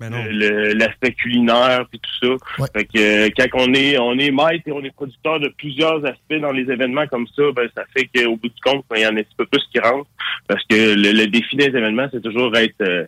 l'aspect 0.76 1.14
culinaire 1.14 1.86
puis 1.90 2.00
tout 2.00 2.28
ça. 2.28 2.66
Fait 2.74 2.86
que 2.86 3.00
euh, 3.00 3.30
quand 3.36 3.48
on 3.66 3.74
est 3.74 3.98
on 3.98 4.18
est 4.20 4.32
maître 4.32 4.68
et 4.68 4.72
on 4.72 4.84
est 4.84 4.94
producteur 4.94 5.40
de 5.40 5.48
plusieurs 5.58 6.06
aspects 6.06 6.40
dans 6.42 6.52
les 6.52 6.72
événements 6.72 7.08
comme 7.08 7.28
ça, 7.36 7.44
ben 7.56 7.68
ça 7.76 7.84
fait 7.96 8.08
qu'au 8.14 8.36
bout 8.38 8.50
du 8.50 8.62
compte, 8.64 8.86
ben, 8.90 8.98
il 8.98 9.02
y 9.02 9.06
en 9.08 9.16
a 9.16 9.20
un 9.20 9.24
petit 9.24 9.36
peu 9.38 9.46
plus 9.48 9.64
qui 9.72 9.80
rentrent. 9.80 10.10
Parce 10.48 10.64
que 10.66 10.76
le, 10.76 11.12
le 11.12 11.28
défi 11.28 11.56
des 11.56 11.66
événements, 11.66 12.08
c'est 12.12 12.22
toujours 12.22 12.56
être 12.56 12.76
euh, 12.82 13.06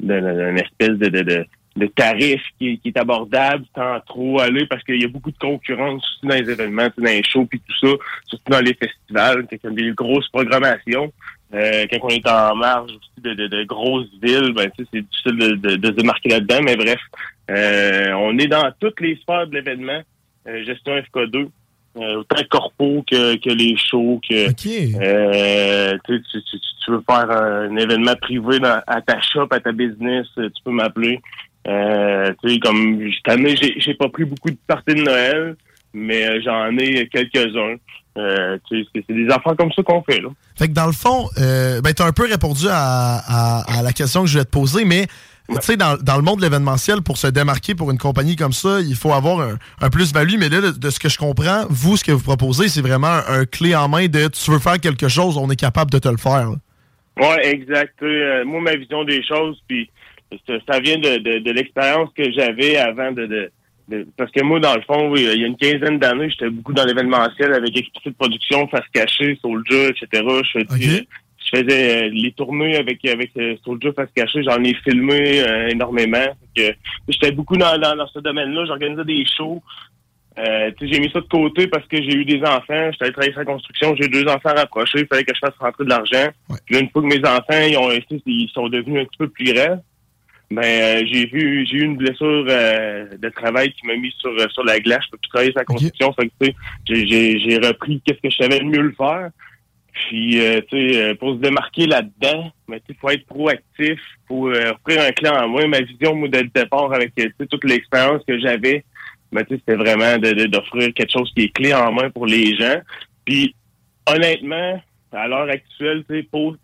d'un 0.00 0.56
espèce 0.56 0.90
de, 0.98 1.08
de, 1.08 1.22
de, 1.22 1.46
de 1.76 1.86
tarif 1.86 2.40
qui, 2.58 2.78
qui 2.78 2.88
est 2.88 2.98
abordable 2.98 3.64
sans 3.74 3.98
trop 4.06 4.40
aller 4.40 4.64
parce 4.66 4.82
qu'il 4.84 5.00
y 5.02 5.04
a 5.04 5.08
beaucoup 5.08 5.30
de 5.32 5.38
concurrence 5.38 6.02
aussi 6.04 6.26
dans 6.26 6.34
les 6.44 6.50
événements, 6.50 6.88
dans 6.96 7.04
les 7.04 7.22
shows 7.24 7.46
puis 7.46 7.60
tout 7.60 7.86
ça, 7.88 7.92
surtout 8.26 8.52
dans 8.52 8.60
les 8.60 8.74
festivals, 8.74 9.46
y 9.50 9.66
a 9.66 9.70
des 9.70 9.90
grosses 9.92 10.28
programmations. 10.28 11.12
Euh, 11.52 11.86
quand 11.90 11.98
on 12.02 12.08
est 12.08 12.26
en 12.28 12.54
marge 12.56 12.90
aussi 12.90 13.20
de, 13.22 13.34
de, 13.34 13.46
de 13.48 13.64
grosses 13.64 14.08
villes, 14.22 14.52
ben 14.54 14.70
tu 14.76 14.84
sais, 14.84 14.88
c'est 14.92 15.00
difficile 15.02 15.36
de, 15.38 15.54
de, 15.70 15.76
de 15.76 15.86
se 15.88 15.92
démarquer 15.92 16.28
là-dedans, 16.30 16.60
mais 16.62 16.76
bref, 16.76 17.00
euh, 17.50 18.12
on 18.14 18.38
est 18.38 18.48
dans 18.48 18.70
toutes 18.80 19.00
les 19.00 19.16
sphères 19.16 19.46
de 19.46 19.54
l'événement, 19.54 20.00
euh, 20.48 20.64
gestion 20.64 20.92
FK2. 20.96 21.48
euh, 21.96 22.16
autant 22.16 22.42
corpo 22.50 23.04
que, 23.08 23.36
que 23.36 23.50
les 23.50 23.76
shows, 23.76 24.20
que 24.28 24.52
euh, 25.00 25.96
tu, 26.06 26.20
tu, 26.30 26.42
tu- 26.42 26.58
tu 26.84 26.90
veux 26.90 27.02
faire 27.08 27.30
un 27.30 27.74
événement 27.76 28.14
privé 28.20 28.58
dans- 28.58 28.80
à 28.86 29.00
ta 29.00 29.20
shop, 29.20 29.46
à 29.52 29.60
ta 29.60 29.70
business, 29.72 30.26
tu 30.36 30.50
peux 30.64 30.70
m'appeler. 30.72 31.20
Euh, 31.66 32.32
tu 32.42 32.50
sais, 32.54 32.58
comme 32.60 33.00
cette 33.10 33.32
année, 33.32 33.56
j'ai, 33.60 33.74
j'ai 33.78 33.94
pas 33.94 34.08
pris 34.08 34.24
beaucoup 34.24 34.50
de 34.50 34.56
parties 34.66 34.94
de 34.94 35.02
Noël, 35.02 35.56
mais 35.94 36.26
euh, 36.28 36.40
j'en 36.44 36.76
ai 36.76 37.08
quelques-uns. 37.08 37.76
Euh, 38.16 38.58
tu 38.68 38.82
sais, 38.82 38.88
c'est 38.94 39.04
c'est 39.08 39.14
des 39.14 39.28
affaires 39.28 39.56
comme 39.58 39.72
ça 39.72 39.82
qu'on 39.82 40.02
fait, 40.02 40.20
là. 40.20 40.28
Fait 40.56 40.68
que 40.68 40.72
dans 40.72 40.86
le 40.86 40.92
fond, 40.92 41.28
euh, 41.38 41.80
ben, 41.80 41.92
tu 41.94 42.02
as 42.02 42.06
un 42.06 42.12
peu 42.12 42.28
répondu 42.28 42.66
à, 42.68 43.16
à- 43.26 43.78
à 43.78 43.82
la 43.82 43.92
question 43.92 44.22
que 44.22 44.28
je 44.28 44.38
vais 44.38 44.44
te 44.44 44.50
poser, 44.50 44.84
mais 44.84 45.06
tu 45.48 45.56
sais, 45.62 45.76
dans, 45.76 45.96
dans 46.00 46.16
le 46.16 46.22
monde 46.22 46.38
de 46.38 46.42
l'événementiel, 46.44 47.02
pour 47.02 47.16
se 47.18 47.26
démarquer 47.26 47.74
pour 47.74 47.90
une 47.90 47.98
compagnie 47.98 48.36
comme 48.36 48.52
ça, 48.52 48.80
il 48.80 48.94
faut 48.94 49.12
avoir 49.12 49.40
un, 49.40 49.58
un 49.80 49.90
plus-value. 49.90 50.36
Mais 50.38 50.48
là, 50.48 50.60
de, 50.60 50.70
de 50.70 50.90
ce 50.90 50.98
que 51.00 51.08
je 51.08 51.18
comprends, 51.18 51.64
vous, 51.68 51.96
ce 51.96 52.04
que 52.04 52.12
vous 52.12 52.22
proposez, 52.22 52.68
c'est 52.68 52.80
vraiment 52.82 53.08
un, 53.08 53.40
un 53.40 53.44
clé 53.46 53.74
en 53.74 53.88
main 53.88 54.06
de 54.06 54.28
tu 54.28 54.50
veux 54.50 54.58
faire 54.60 54.78
quelque 54.80 55.08
chose, 55.08 55.36
on 55.36 55.50
est 55.50 55.56
capable 55.56 55.90
de 55.90 55.98
te 55.98 56.08
le 56.08 56.16
faire. 56.18 56.50
là. 56.50 56.56
Ouais, 57.20 57.48
exact. 57.48 57.94
Euh, 58.02 58.44
moi, 58.44 58.60
ma 58.60 58.76
vision 58.76 59.04
des 59.04 59.22
choses, 59.24 59.60
puis 59.68 59.90
ça, 60.46 60.54
ça 60.68 60.80
vient 60.80 60.98
de, 60.98 61.18
de, 61.18 61.38
de 61.40 61.50
l'expérience 61.52 62.10
que 62.16 62.30
j'avais 62.32 62.76
avant 62.76 63.12
de, 63.12 63.26
de, 63.26 63.50
de- 63.88 64.06
Parce 64.16 64.30
que 64.30 64.42
moi, 64.42 64.60
dans 64.60 64.74
le 64.74 64.82
fond, 64.82 65.10
oui, 65.10 65.26
il 65.32 65.40
y 65.40 65.44
a 65.44 65.46
une 65.46 65.56
quinzaine 65.56 65.98
d'années, 65.98 66.30
j'étais 66.30 66.50
beaucoup 66.50 66.72
dans 66.72 66.84
l'événementiel 66.84 67.52
avec 67.52 67.76
Explicit 67.76 68.16
Production, 68.16 68.66
Face 68.68 68.88
Cachée, 68.92 69.38
Soulja, 69.40 69.88
etc. 69.90 70.06
Je 70.54 70.60
faisais, 70.60 71.06
je 71.38 71.58
faisais 71.58 72.04
euh, 72.06 72.10
les 72.12 72.32
tournées 72.32 72.76
avec 72.76 73.04
avec 73.04 73.30
euh, 73.36 73.54
Soulja, 73.64 73.92
Face 73.92 74.08
Cachée. 74.14 74.42
J'en 74.42 74.62
ai 74.64 74.74
filmé 74.84 75.40
euh, 75.42 75.68
énormément. 75.68 76.26
J'étais 77.08 77.32
beaucoup 77.32 77.56
dans, 77.56 77.76
dans, 77.78 77.94
dans 77.96 78.06
ce 78.08 78.18
domaine-là. 78.20 78.64
J'organisais 78.66 79.04
des 79.04 79.24
shows. 79.36 79.62
Euh, 80.36 80.72
j'ai 80.80 80.98
mis 80.98 81.08
ça 81.12 81.20
de 81.20 81.26
côté 81.26 81.68
parce 81.68 81.86
que 81.86 81.96
j'ai 81.96 82.12
eu 82.12 82.24
des 82.24 82.40
enfants. 82.42 82.90
J'étais 82.90 83.04
allé 83.04 83.12
travailler 83.12 83.30
sur 83.32 83.38
la 83.40 83.44
construction. 83.46 83.94
J'ai 84.00 84.08
deux 84.08 84.24
enfants 84.26 84.52
rapprochés. 84.56 85.00
Il 85.02 85.06
fallait 85.06 85.22
que 85.22 85.32
je 85.32 85.38
fasse 85.38 85.54
rentrer 85.60 85.84
de 85.84 85.90
l'argent. 85.90 86.26
Puis 86.66 86.74
là, 86.74 86.80
une 86.80 86.90
fois 86.90 87.02
que 87.02 87.06
mes 87.06 87.20
enfants 87.24 87.66
ils 87.68 87.76
ont 87.78 87.90
ils 88.26 88.48
sont 88.52 88.68
devenus 88.68 89.02
un 89.02 89.04
petit 89.04 89.18
peu 89.18 89.28
plus 89.28 89.52
grands, 89.52 89.80
ben 90.54 90.62
euh, 90.64 91.06
j'ai 91.10 91.26
vu 91.26 91.66
j'ai 91.66 91.76
eu 91.78 91.82
une 91.84 91.96
blessure 91.96 92.46
euh, 92.48 93.06
de 93.16 93.28
travail 93.28 93.72
qui 93.72 93.86
m'a 93.86 93.96
mis 93.96 94.12
sur 94.18 94.30
euh, 94.30 94.46
sur 94.50 94.64
la 94.64 94.78
glace. 94.80 95.02
Je 95.06 95.10
peux 95.10 95.18
plus 95.18 95.28
travailler 95.28 95.52
la 95.54 95.64
construction. 95.64 96.12
Fait 96.14 96.28
que, 96.28 96.32
tu 96.46 96.46
sais, 96.96 97.06
j'ai- 97.06 97.38
j'ai 97.40 97.58
repris 97.58 98.00
qu'est-ce 98.04 98.20
que 98.20 98.30
je 98.30 98.36
savais 98.36 98.58
le 98.60 98.66
mieux 98.66 98.82
le 98.82 98.92
faire. 98.96 99.30
Puis, 99.92 100.40
euh, 100.40 100.60
tu 100.68 100.92
sais, 100.92 101.14
pour 101.14 101.34
se 101.34 101.38
démarquer 101.40 101.86
là-dedans, 101.86 102.50
mais 102.68 102.80
tu 102.80 102.86
sais, 102.92 102.98
faut 103.00 103.10
être 103.10 103.26
proactif, 103.26 104.00
faut 104.26 104.50
offrir 104.50 105.00
un 105.02 105.12
client 105.12 105.36
en 105.36 105.48
moins. 105.48 105.66
Ma 105.68 105.80
vision, 105.82 106.14
moi, 106.16 106.28
le 106.32 106.48
départ, 106.52 106.92
avec 106.92 107.14
tu 107.14 107.32
toute 107.48 107.64
l'expérience 107.64 108.22
que 108.26 108.36
j'avais, 108.40 108.84
mais 109.30 109.44
tu 109.44 109.54
sais, 109.54 109.60
c'était 109.64 109.76
vraiment 109.78 110.18
de- 110.18 110.32
de- 110.32 110.46
d'offrir 110.46 110.92
quelque 110.94 111.12
chose 111.12 111.30
qui 111.36 111.44
est 111.44 111.54
clé 111.54 111.72
en 111.72 111.92
main 111.92 112.10
pour 112.10 112.26
les 112.26 112.56
gens. 112.56 112.80
Puis, 113.24 113.54
honnêtement, 114.06 114.82
à 115.14 115.26
l'heure 115.28 115.48
actuelle, 115.48 116.04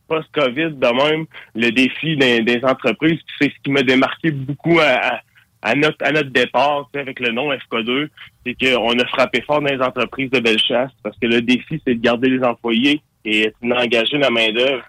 post-COVID, 0.08 0.70
de 0.72 1.10
même, 1.10 1.26
le 1.54 1.70
défi 1.70 2.16
des, 2.16 2.40
des 2.42 2.60
entreprises, 2.64 3.18
c'est 3.40 3.50
ce 3.50 3.56
qui 3.62 3.70
m'a 3.70 3.82
démarqué 3.82 4.30
beaucoup 4.30 4.78
à, 4.80 4.84
à- 5.16 5.20
à 5.62 5.74
notre, 5.74 6.02
à 6.02 6.10
notre 6.10 6.30
départ, 6.30 6.88
avec 6.94 7.20
le 7.20 7.32
nom 7.32 7.52
FK2, 7.52 8.08
c'est 8.46 8.54
qu'on 8.54 8.98
a 8.98 9.06
frappé 9.08 9.42
fort 9.42 9.60
dans 9.60 9.70
les 9.70 9.82
entreprises 9.82 10.30
de 10.30 10.40
Bellechasse, 10.40 10.90
parce 11.02 11.18
que 11.18 11.26
le 11.26 11.42
défi, 11.42 11.78
c'est 11.86 11.96
de 11.96 12.00
garder 12.00 12.30
les 12.30 12.42
employés 12.42 13.02
et 13.26 13.52
d'engager 13.62 14.16
la 14.16 14.30
main-d'œuvre. 14.30 14.82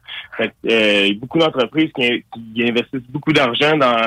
Euh, 0.70 1.14
beaucoup 1.16 1.40
d'entreprises 1.40 1.92
qui, 1.94 2.24
qui 2.56 2.64
investissent 2.64 3.10
beaucoup 3.10 3.34
d'argent 3.34 3.76
dans 3.76 3.98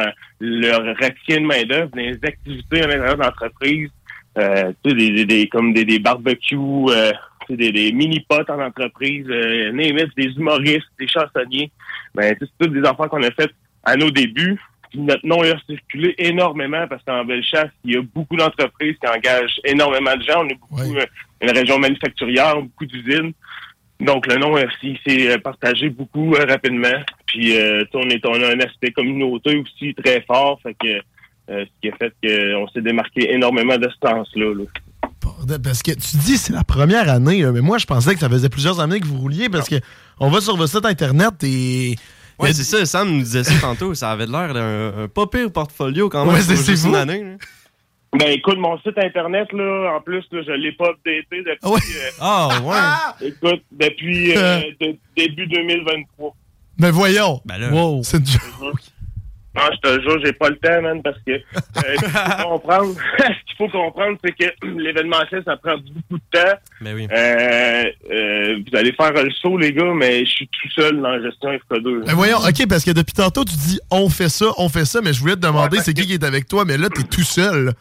leur 0.40 0.82
ratio 0.96 1.38
de 1.38 1.40
main-d'œuvre, 1.44 1.90
dans 1.94 2.00
les 2.00 2.18
activités 2.24 2.80
à 2.80 2.86
l'intérieur 2.86 3.16
de 3.18 3.22
l'entreprise, 3.24 3.90
euh, 4.38 4.72
des, 4.84 4.94
des, 4.94 5.26
des- 5.26 5.48
comme 5.48 5.74
des, 5.74 5.84
des 5.84 5.98
barbecues, 5.98 6.56
euh, 6.88 7.12
des, 7.50 7.72
des 7.72 7.92
mini-potes 7.92 8.50
en 8.50 8.60
entreprise, 8.60 9.26
euh, 9.28 9.72
des 9.72 10.24
humoristes, 10.36 10.88
des 10.98 11.08
chansonniers. 11.08 11.70
Ben, 12.14 12.34
c'est 12.38 12.48
toutes 12.58 12.72
des 12.72 12.86
affaires 12.86 13.08
qu'on 13.08 13.22
a 13.22 13.30
faites 13.30 13.54
à 13.84 13.96
nos 13.96 14.10
débuts. 14.10 14.58
Puis 14.90 15.00
notre 15.00 15.26
nom 15.26 15.42
a 15.42 15.58
circulé 15.68 16.14
énormément 16.18 16.86
parce 16.88 17.02
qu'en 17.04 17.24
Bellechasse, 17.24 17.70
il 17.84 17.94
y 17.94 17.96
a 17.96 18.02
beaucoup 18.02 18.36
d'entreprises 18.36 18.96
qui 19.00 19.08
engagent 19.08 19.60
énormément 19.64 20.16
de 20.16 20.22
gens. 20.22 20.44
On 20.44 20.48
est 20.48 20.54
beaucoup 20.54 20.96
euh, 20.96 21.04
une 21.42 21.50
région 21.50 21.78
manufacturière, 21.78 22.60
beaucoup 22.60 22.86
d'usines. 22.86 23.32
Donc 24.00 24.26
le 24.26 24.36
nom 24.36 24.56
euh, 24.56 24.66
il 24.82 24.98
s'est 25.06 25.30
euh, 25.30 25.38
partagé 25.38 25.88
beaucoup 25.88 26.34
euh, 26.34 26.44
rapidement. 26.48 27.00
Puis 27.26 27.56
euh, 27.56 27.84
on 27.94 28.08
est 28.08 28.24
on 28.26 28.42
a 28.42 28.54
un 28.54 28.60
aspect 28.60 28.90
communauté 28.90 29.56
aussi 29.56 29.94
très 29.94 30.20
fort. 30.22 30.60
Fait 30.62 30.74
que 30.74 31.00
euh, 31.50 31.64
ce 31.64 31.80
qui 31.80 31.88
a 31.90 31.96
fait 31.96 32.12
qu'on 32.22 32.68
s'est 32.68 32.80
démarqué 32.82 33.32
énormément 33.32 33.76
de 33.78 33.88
ce 33.88 34.08
sens-là. 34.08 34.54
là. 34.54 34.64
Parce 35.62 35.82
que 35.82 35.92
tu 35.92 36.16
dis 36.18 36.36
c'est 36.38 36.52
la 36.52 36.64
première 36.64 37.08
année, 37.08 37.42
là, 37.42 37.52
mais 37.52 37.60
moi 37.60 37.78
je 37.78 37.86
pensais 37.86 38.14
que 38.14 38.20
ça 38.20 38.28
faisait 38.28 38.48
plusieurs 38.48 38.80
années 38.80 39.00
que 39.00 39.06
vous 39.06 39.18
rouliez 39.18 39.48
parce 39.48 39.68
que 39.68 39.76
on 40.20 40.30
va 40.30 40.40
sur 40.40 40.56
votre 40.56 40.70
site 40.72 40.86
internet 40.86 41.34
et. 41.42 41.96
Ouais, 42.38 42.52
c'est 42.52 42.64
ça, 42.64 42.84
Sam 42.84 43.10
nous 43.10 43.22
disait 43.22 43.44
ça 43.44 43.54
tantôt. 43.60 43.94
Ça 43.94 44.10
avait 44.10 44.26
l'air 44.26 44.52
d'un 44.54 45.04
un 45.04 45.08
pas 45.08 45.26
pire 45.28 45.52
portfolio 45.52 46.08
quand 46.08 46.24
même. 46.26 46.34
Ouais, 46.34 46.40
c'est- 46.42 46.86
une 46.88 46.96
année. 46.96 47.22
là. 47.22 47.36
Ben 48.18 48.28
écoute, 48.30 48.58
mon 48.58 48.76
site 48.78 48.96
internet, 48.98 49.48
là, 49.52 49.96
en 49.96 50.00
plus, 50.00 50.22
là, 50.30 50.40
je 50.46 50.52
l'ai 50.52 50.72
pas 50.72 50.90
updaté 50.90 51.24
depuis. 51.30 51.96
euh, 51.96 52.10
Ah, 52.20 52.48
ouais. 53.20 53.26
écoute, 53.28 53.62
depuis 53.72 54.36
euh, 54.36 54.60
de- 54.80 54.96
début 55.16 55.46
2023. 55.48 56.34
Mais 56.78 56.90
voyons. 56.90 57.40
Ben 57.44 57.72
Wow. 57.72 58.02
C'est 58.04 58.18
une 58.18 58.26
joke. 58.26 58.80
Non, 59.56 59.62
je 59.72 59.88
te 59.88 60.00
jure, 60.02 60.20
j'ai 60.24 60.32
pas 60.32 60.48
le 60.48 60.56
temps, 60.56 60.82
man, 60.82 61.00
parce 61.02 61.18
que 61.24 61.32
euh, 61.32 61.40
ce 61.76 62.00
qu'il 62.00 62.10
faut 62.10 62.48
comprendre, 62.48 62.94
ce 63.18 63.24
qu'il 63.24 63.56
faut 63.56 63.68
comprendre, 63.68 64.18
c'est 64.24 64.32
que 64.32 64.66
l'événementiel, 64.78 65.42
ça 65.44 65.56
prend 65.56 65.76
beaucoup 65.76 66.18
de 66.18 66.24
temps. 66.32 66.56
Ben 66.80 66.94
oui. 66.94 67.06
Euh, 67.10 67.84
euh, 68.10 68.56
vous 68.66 68.76
allez 68.76 68.92
faire 68.92 69.12
le 69.12 69.30
saut, 69.30 69.56
les 69.56 69.72
gars, 69.72 69.92
mais 69.94 70.24
je 70.24 70.30
suis 70.30 70.48
tout 70.48 70.70
seul 70.70 71.00
dans 71.00 71.10
la 71.10 71.22
gestion 71.22 71.50
FK2. 71.52 72.04
Mais 72.06 72.12
voyons, 72.14 72.38
ok, 72.38 72.66
parce 72.68 72.84
que 72.84 72.90
depuis 72.90 73.12
tantôt 73.14 73.44
tu 73.44 73.54
dis 73.54 73.78
on 73.90 74.08
fait 74.08 74.28
ça, 74.28 74.46
on 74.58 74.68
fait 74.68 74.84
ça, 74.84 75.00
mais 75.00 75.12
je 75.12 75.20
voulais 75.20 75.36
te 75.36 75.40
demander 75.40 75.78
c'est 75.78 75.94
qui 75.94 76.06
qui 76.06 76.14
est 76.14 76.24
avec 76.24 76.48
toi, 76.48 76.64
mais 76.64 76.76
là 76.76 76.88
t'es 76.88 77.04
tout 77.04 77.22
seul. 77.22 77.72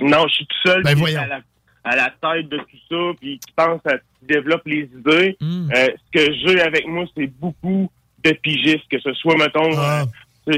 Non, 0.00 0.26
je 0.28 0.34
suis 0.34 0.46
tout 0.46 0.68
seul. 0.68 0.82
Ben 0.82 0.92
puis 0.92 1.00
voyons. 1.00 1.20
À 1.20 1.26
la, 1.26 1.40
à 1.84 1.96
la 1.96 2.10
tête 2.20 2.48
de 2.48 2.58
tout 2.58 2.78
ça, 2.88 3.18
puis 3.20 3.38
qui 3.38 3.52
pense 3.56 3.80
à 3.86 3.98
qui 3.98 4.26
développe 4.28 4.62
les 4.66 4.88
idées. 4.96 5.36
Hmm. 5.40 5.68
Euh, 5.74 5.88
ce 6.14 6.18
que 6.18 6.32
j'ai 6.34 6.60
avec 6.60 6.86
moi, 6.86 7.04
c'est 7.16 7.26
beaucoup 7.26 7.90
de 8.24 8.30
pigistes, 8.42 8.88
que 8.90 8.98
ce 9.00 9.12
soit, 9.14 9.36
mettons, 9.36 9.70
Ah. 9.78 10.04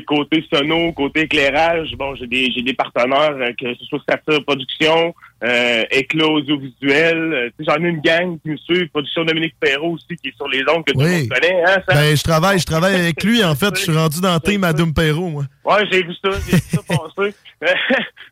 Côté 0.06 0.44
sono, 0.52 0.92
côté 0.92 1.20
éclairage. 1.22 1.90
Bon, 1.96 2.14
j'ai 2.14 2.26
des 2.26 2.50
j'ai 2.52 2.62
des 2.62 2.74
partenaires, 2.74 3.34
euh, 3.38 3.52
que 3.58 3.74
ce 3.74 3.84
soit 3.86 4.00
Satire 4.08 4.44
Production, 4.44 5.14
euh, 5.44 5.84
Éclat 5.90 6.26
Audiovisuel. 6.26 7.16
euh, 7.32 7.50
J'en 7.60 7.76
ai 7.76 7.88
une 7.88 8.00
gang 8.00 8.38
qui 8.42 8.50
me 8.50 8.56
suit, 8.58 8.86
Production 8.88 9.24
Dominique 9.24 9.54
Perrault 9.60 9.92
aussi, 9.94 10.16
qui 10.22 10.28
est 10.28 10.36
sur 10.36 10.48
les 10.48 10.60
ondes 10.68 10.84
que 10.84 10.92
tout 10.92 11.00
le 11.00 11.06
Oui. 11.06 11.20
monde 11.20 11.28
connaît. 11.28 11.62
Hein, 11.64 11.76
Sam? 11.88 11.96
Ben 11.96 12.16
je 12.16 12.22
travaille, 12.22 12.58
je 12.58 12.66
travaille 12.66 12.94
avec 12.96 13.22
lui 13.24 13.42
en 13.44 13.54
fait, 13.54 13.74
je 13.76 13.82
suis 13.82 13.92
rendu 13.96 14.20
dans 14.20 14.38
Team 14.40 14.60
Madame 14.60 14.92
Perrault, 14.92 15.28
moi. 15.28 15.44
Ouais, 15.64 15.84
j'ai 15.90 16.02
vu 16.02 16.12
ça, 16.22 16.30
j'ai 16.46 16.56
vu 16.56 16.62
ça 16.62 16.80
passer. 16.86 17.34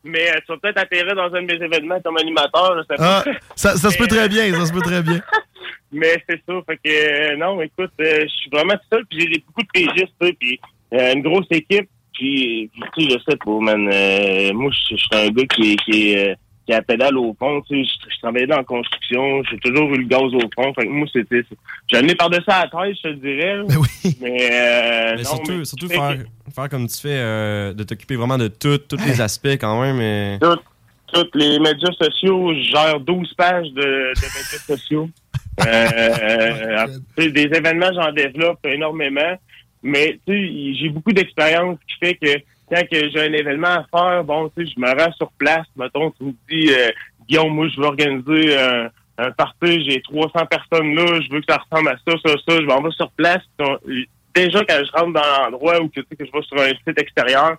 Mais 0.05 0.31
euh, 0.31 0.35
tu 0.47 0.53
vas 0.53 0.59
peut-être 0.59 0.79
atterrir 0.79 1.15
dans 1.17 1.35
un 1.35 1.43
de 1.43 1.47
mes 1.47 1.65
événements 1.65 2.01
comme 2.01 2.17
animateur, 2.19 2.77
je 2.79 2.83
sais 2.95 3.01
Ah, 3.03 3.25
ça, 3.57 3.77
ça 3.77 3.91
se 3.91 3.99
peut 3.99 4.07
très 4.07 4.29
bien, 4.29 4.53
ça 4.55 4.67
se 4.67 4.73
peut 4.73 4.81
très 4.83 5.03
bien. 5.03 5.21
Mais 5.93 6.23
c'est 6.29 6.41
ça, 6.47 6.55
fait 6.67 6.77
que 6.77 7.33
euh, 7.33 7.37
non, 7.37 7.61
écoute, 7.63 7.91
euh, 8.01 8.23
je 8.23 8.29
suis 8.29 8.51
vraiment 8.51 8.75
tout 8.75 8.87
seul, 8.93 9.05
puis 9.07 9.21
j'ai 9.21 9.43
beaucoup 9.47 9.63
de 9.63 9.81
sais, 9.81 10.33
puis 10.39 10.61
euh, 10.95 11.15
une 11.15 11.23
grosse 11.23 11.47
équipe, 11.51 11.89
puis 12.15 12.71
tu 12.95 13.03
sais, 13.05 13.11
je 13.11 13.31
sais 13.31 13.37
pas, 13.37 13.59
man, 13.61 13.89
euh, 13.93 14.53
moi, 14.55 14.71
je 14.73 14.97
suis 14.97 15.09
un 15.13 15.29
gars 15.29 15.47
qui 15.47 15.73
est, 15.73 15.77
qui 15.77 16.11
est, 16.13 16.31
euh, 16.31 16.35
qui 16.67 16.73
a 16.73 16.77
la 16.77 16.83
pédale 16.83 17.17
au 17.19 17.37
fond, 17.39 17.61
tu 17.63 17.85
sais, 17.85 17.91
je, 18.05 18.15
je 18.15 18.19
travaillais 18.21 18.47
dans 18.47 18.57
la 18.57 18.65
construction, 18.65 19.43
j'ai 19.51 19.59
toujours 19.59 19.93
eu 19.95 19.99
le 19.99 20.05
gaz 20.07 20.23
au 20.23 20.41
fond, 20.55 20.73
fait 20.75 20.87
que 20.87 20.91
moi, 20.91 21.07
c'était, 21.13 21.43
j'en 21.93 22.01
ai 22.01 22.15
par-dessus 22.15 22.45
la 22.49 22.63
tête, 22.63 22.97
je 22.97 23.09
te 23.09 23.15
dirais, 23.15 23.57
là. 23.57 23.65
mais, 24.21 24.49
euh, 24.53 25.13
Mais 25.17 25.23
non, 25.23 25.29
surtout, 25.29 25.53
mais 25.59 25.65
surtout 25.65 25.89
faire, 25.89 26.17
que- 26.19 26.53
faire 26.53 26.69
comme 26.69 26.87
tu 26.89 27.01
fais, 27.01 27.09
euh, 27.19 27.73
de 27.75 27.83
t'occuper 27.85 28.17
vraiment 28.17 28.39
de 28.39 28.49
tout, 28.49 28.79
tous 28.79 28.99
les 29.07 29.21
aspects 29.21 29.47
quand 29.61 29.81
même. 29.81 30.01
Et... 30.01 30.39
Tout- 30.41 30.61
tous 31.13 31.39
les 31.39 31.61
médias 31.61 31.93
sociaux, 32.01 32.53
je 32.53 32.63
gère 32.71 32.99
12 32.99 33.33
pages 33.35 33.69
de, 33.69 33.81
de 33.83 34.09
médias 34.21 34.77
sociaux. 34.77 35.09
Euh, 35.67 36.87
tu 37.17 37.23
sais, 37.23 37.31
des 37.31 37.45
événements, 37.45 37.91
j'en 37.95 38.13
développe 38.13 38.59
énormément. 38.67 39.37
Mais 39.83 40.19
tu 40.27 40.33
sais, 40.33 40.75
j'ai 40.81 40.89
beaucoup 40.89 41.13
d'expérience 41.13 41.79
qui 41.89 42.07
fait 42.07 42.15
que 42.15 42.43
quand 42.71 42.83
que 42.91 43.11
j'ai 43.11 43.21
un 43.21 43.33
événement 43.33 43.69
à 43.69 43.87
faire, 43.91 44.25
bon, 44.25 44.51
tu 44.57 44.67
sais, 44.67 44.73
je 44.75 44.81
me 44.81 44.89
rends 44.89 45.13
sur 45.13 45.31
place. 45.33 45.67
Mettons, 45.77 46.11
tu 46.13 46.25
me 46.25 46.33
dis, 46.51 46.71
euh, 46.73 46.91
Guillaume, 47.29 47.55
moi, 47.55 47.69
je 47.69 47.81
veux 47.81 47.87
organiser 47.87 48.59
un, 48.59 48.91
un 49.19 49.31
party, 49.31 49.89
j'ai 49.89 50.01
300 50.03 50.47
personnes 50.47 50.95
là, 50.95 51.21
je 51.21 51.31
veux 51.33 51.41
que 51.41 51.47
ça 51.49 51.59
ressemble 51.59 51.89
à 51.89 51.97
ça, 52.07 52.17
ça, 52.25 52.35
ça. 52.47 52.57
Je 52.57 52.67
m'en 52.67 52.83
vais 52.83 52.91
sur 52.91 53.11
place. 53.13 53.43
Déjà, 54.35 54.65
quand 54.65 54.83
je 54.85 54.93
rentre 54.93 55.13
dans 55.13 55.45
l'endroit 55.45 55.81
ou 55.81 55.89
que, 55.89 56.01
tu 56.01 56.07
sais, 56.11 56.17
que 56.17 56.27
je 56.27 56.33
vais 56.33 56.43
sur 56.43 56.59
un 56.59 56.69
site 56.69 56.99
extérieur, 57.01 57.57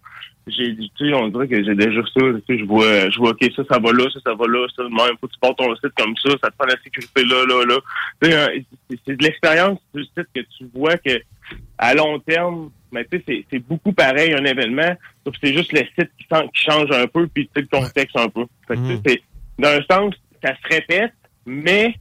j'ai 0.48 0.76
tu 0.76 0.90
sais, 0.98 1.14
on 1.14 1.28
dirait 1.28 1.48
que 1.48 1.64
j'ai 1.64 1.76
déjà 1.76 2.02
ça. 2.02 2.22
Tu 2.22 2.42
sais, 2.48 2.60
je 2.60 2.66
vois, 2.66 3.10
je 3.10 3.18
vois, 3.18 3.32
OK, 3.32 3.52
ça, 3.56 3.64
ça 3.70 3.80
va 3.80 3.92
là, 3.92 4.06
ça, 4.14 4.20
ça 4.26 4.34
va 4.34 4.46
là, 4.48 4.68
ça, 4.76 4.84
même. 4.84 5.18
Faut 5.20 5.28
que 5.28 5.34
tu 5.34 5.40
portes 5.40 5.58
ton 5.58 5.76
site 5.76 5.94
comme 5.98 6.16
ça, 6.18 6.30
ça 6.42 6.50
te 6.50 6.58
prend 6.58 6.68
la 6.68 6.82
sécurité 6.84 7.24
là, 7.26 7.46
là, 7.48 7.66
là. 7.66 7.78
Tu 8.22 8.30
sais, 8.30 8.38
euh, 8.38 8.60
c'est- 9.06 9.16
de 9.16 9.24
l'expérience 9.24 9.80
du 9.94 10.04
site 10.04 10.28
que 10.34 10.42
tu 10.42 10.70
vois 10.74 10.98
que, 10.98 11.22
à 11.78 11.94
long 11.94 12.20
terme, 12.20 12.72
mais 12.92 13.06
tu 13.06 13.22
sais, 13.28 13.46
c'est- 13.50 13.60
beaucoup 13.60 13.94
pareil, 13.94 14.34
un 14.34 14.46
événement, 14.46 14.96
sauf 15.26 15.34
que 15.38 15.48
c'est 15.48 15.54
juste 15.54 15.74
le 15.74 15.80
site 15.80 16.12
qui, 16.18 16.26
qui 16.26 16.62
change 16.72 16.92
un 16.92 17.08
peu, 17.08 17.28
puis 17.28 17.48
tu 17.48 17.52
sais, 17.56 17.68
le 17.70 17.80
contexte 17.80 18.18
un 18.18 18.30
peu. 18.30 18.46
Fait 18.68 18.76
que, 18.76 18.80
tu 18.88 18.96
sais, 18.96 19.02
c'est- 19.06 19.22
d'un 19.60 19.82
sens, 19.90 20.14
ça 20.44 20.54
se 20.56 20.74
répète, 20.76 21.14
mais 21.46 21.96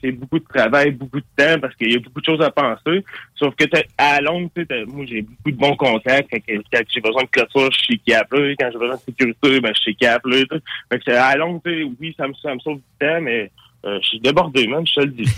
c'est 0.00 0.12
beaucoup 0.12 0.38
de 0.38 0.44
travail, 0.44 0.92
beaucoup 0.92 1.20
de 1.20 1.26
temps, 1.36 1.58
parce 1.60 1.74
qu'il 1.76 1.92
y 1.92 1.96
a 1.96 1.98
beaucoup 1.98 2.20
de 2.20 2.26
choses 2.26 2.40
à 2.42 2.50
penser. 2.50 3.04
Sauf 3.36 3.54
que 3.56 3.64
à 3.98 4.20
longue, 4.20 4.50
moi, 4.86 5.04
j'ai 5.06 5.22
beaucoup 5.22 5.50
de 5.50 5.56
bons 5.56 5.76
contacts. 5.76 6.30
Quand 6.30 6.82
j'ai 6.88 7.00
besoin 7.00 7.22
de 7.22 7.28
clôture, 7.28 7.70
je 7.72 7.78
suis. 7.78 8.00
Là. 8.06 8.24
Quand 8.30 8.70
j'ai 8.72 8.78
besoin 8.78 8.96
de 8.96 9.00
sécurité, 9.00 9.60
ben, 9.60 9.72
je 9.74 9.80
suis 9.80 9.96
sais. 10.00 10.18
fait 10.90 10.98
que 11.04 11.10
à 11.10 11.36
longue, 11.36 11.60
oui, 11.64 12.14
ça 12.16 12.28
me, 12.28 12.34
ça 12.34 12.54
me 12.54 12.60
sauve 12.60 12.76
du 12.76 12.82
temps, 12.98 13.20
mais 13.20 13.50
euh, 13.84 13.98
je 14.02 14.08
suis 14.08 14.20
débordé, 14.20 14.66
man, 14.66 14.86
je 14.86 14.94
te 14.94 15.00
le 15.00 15.12
dis. 15.12 15.24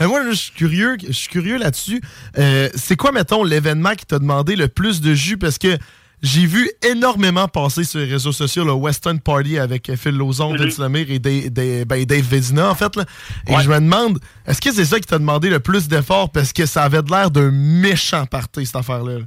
Euh, 0.00 0.06
moi, 0.06 0.22
je 0.24 0.32
suis 0.32 0.52
curieux, 0.52 0.96
je 1.04 1.12
suis 1.12 1.28
curieux 1.28 1.58
là-dessus. 1.58 2.00
Euh, 2.38 2.68
c'est 2.74 2.96
quoi, 2.96 3.10
mettons, 3.10 3.42
l'événement 3.42 3.94
qui 3.94 4.06
t'a 4.06 4.18
demandé 4.18 4.54
le 4.54 4.68
plus 4.68 5.00
de 5.00 5.14
jus? 5.14 5.36
Parce 5.36 5.58
que 5.58 5.76
j'ai 6.22 6.46
vu 6.46 6.68
énormément 6.88 7.46
passer 7.48 7.84
sur 7.84 8.00
les 8.00 8.06
réseaux 8.06 8.32
sociaux 8.32 8.64
le 8.64 8.72
Western 8.72 9.20
Party 9.20 9.58
avec 9.58 9.94
Phil 9.96 10.16
Lozon, 10.16 10.54
Vince 10.56 10.78
Lemire 10.78 11.06
et 11.10 11.18
ben, 11.18 12.04
Dave 12.04 12.20
Vézina, 12.24 12.70
en 12.70 12.74
fait. 12.74 12.96
Là. 12.96 13.04
Et 13.48 13.54
je 13.62 13.68
me 13.68 13.76
demande, 13.78 14.18
est-ce 14.46 14.60
que 14.60 14.72
c'est 14.72 14.84
ça 14.84 14.98
qui 14.98 15.06
t'a 15.06 15.18
demandé 15.18 15.48
le 15.50 15.60
plus 15.60 15.86
d'efforts? 15.88 16.30
Parce 16.30 16.52
que 16.52 16.66
ça 16.66 16.82
avait 16.82 17.02
de 17.02 17.10
l'air 17.10 17.30
d'un 17.30 17.50
méchant 17.52 18.26
party, 18.26 18.66
cette 18.66 18.76
affaire-là? 18.76 19.18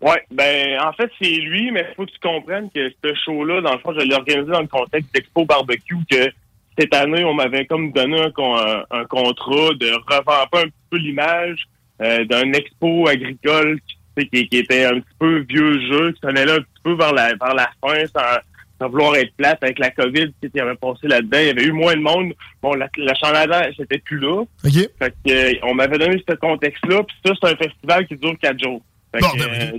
Ouais, 0.00 0.22
ben 0.30 0.78
en 0.82 0.92
fait 0.92 1.08
c'est 1.22 1.30
lui, 1.30 1.70
mais 1.70 1.86
il 1.88 1.94
faut 1.94 2.04
que 2.04 2.10
tu 2.10 2.18
comprennes 2.20 2.68
que 2.74 2.90
ce 3.02 3.14
show-là, 3.24 3.60
dans 3.62 3.72
le 3.72 3.78
fond, 3.78 3.92
je 3.98 4.04
l'ai 4.04 4.14
organisé 4.14 4.50
dans 4.50 4.60
le 4.60 4.66
contexte 4.66 5.14
d'Expo 5.14 5.44
Barbecue, 5.46 5.96
que 6.10 6.30
cette 6.76 6.92
année, 6.94 7.24
on 7.24 7.32
m'avait 7.32 7.64
comme 7.64 7.92
donné 7.92 8.20
un, 8.20 8.32
un- 8.42 8.82
un 8.90 9.04
contrat 9.04 9.72
de 9.80 9.92
revamper 10.10 10.58
un 10.58 10.64
petit 10.64 10.72
peu 10.90 10.96
l'image 10.98 11.58
euh, 12.02 12.24
d'un 12.24 12.52
expo 12.52 13.06
agricole 13.08 13.78
qui, 13.86 13.96
qui, 14.16 14.48
qui 14.48 14.58
était 14.58 14.84
un 14.84 15.00
petit 15.00 15.16
peu 15.18 15.44
vieux 15.48 15.80
jeu, 15.88 16.12
qui 16.12 16.20
s'en 16.20 16.28
allait 16.28 16.52
un 16.52 16.60
petit 16.60 16.82
peu 16.82 16.94
vers 16.94 17.12
la 17.12 17.34
vers 17.34 17.54
la 17.54 17.70
fin 17.80 18.06
sans, 18.06 18.38
sans 18.80 18.88
vouloir 18.88 19.16
être 19.16 19.34
plate 19.36 19.62
avec 19.62 19.78
la 19.78 19.90
COVID 19.90 20.32
qui 20.40 20.60
avait 20.60 20.74
passé 20.76 21.08
là-dedans. 21.08 21.38
Il 21.40 21.46
y 21.46 21.50
avait 21.50 21.64
eu 21.64 21.72
moins 21.72 21.94
de 21.94 22.00
monde. 22.00 22.32
Bon, 22.62 22.74
la, 22.74 22.88
la 22.96 23.14
chandelle, 23.14 23.72
c'était 23.76 23.98
plus 23.98 24.18
là. 24.18 24.42
OK. 24.42 24.72
Fait 24.72 25.14
que, 25.24 25.30
euh, 25.30 25.52
on 25.62 25.74
m'avait 25.74 25.98
donné 25.98 26.22
ce 26.28 26.34
contexte-là, 26.34 27.02
puis 27.02 27.16
ça, 27.24 27.32
c'est 27.40 27.52
un 27.52 27.56
festival 27.56 28.06
qui 28.06 28.16
dure 28.16 28.34
quatre 28.40 28.62
jours. 28.62 28.82
Fait 29.12 29.20
que, 29.20 29.42
euh, 29.42 29.78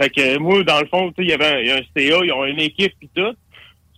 fait 0.00 0.10
que 0.10 0.38
moi, 0.38 0.62
dans 0.62 0.80
le 0.80 0.86
fond, 0.86 1.08
tu 1.12 1.16
sais, 1.16 1.22
il 1.22 1.28
y 1.28 1.32
avait 1.32 1.46
un, 1.46 1.60
y 1.60 1.70
a 1.70 1.76
un 1.76 1.82
CA, 1.96 2.24
ils 2.24 2.32
ont 2.32 2.44
une 2.44 2.60
équipe 2.60 2.94
puis 2.98 3.10
tout. 3.14 3.34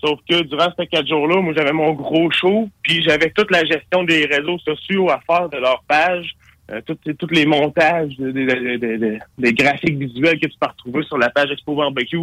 Sauf 0.05 0.19
que 0.29 0.43
durant 0.43 0.69
ces 0.77 0.87
quatre 0.89 1.07
jours-là, 1.07 1.41
moi, 1.41 1.55
j'avais 1.57 1.73
mon 1.73 1.93
gros 1.93 2.29
show, 2.33 2.69
puis 2.83 3.03
j'avais 3.03 3.31
toute 3.31 3.53
la 3.53 3.65
gestion 3.65 4.03
des 4.03 4.27
réseaux 4.27 4.59
sociaux 4.59 5.09
à 5.11 5.21
faire 5.21 5.49
de 5.49 5.59
leur 5.59 5.85
page, 5.87 6.35
euh, 6.73 6.81
tous 6.87 7.31
les 7.31 7.47
montages, 7.47 8.17
des, 8.19 9.19
des 9.39 9.53
graphiques 9.53 9.99
visuels 9.99 10.39
que 10.41 10.47
tu 10.47 10.55
peux 10.61 10.67
retrouver 10.67 11.03
sur 11.05 11.19
la 11.19 11.31
page 11.31 11.51
Expo 11.51 11.75
Barbecue, 11.75 12.17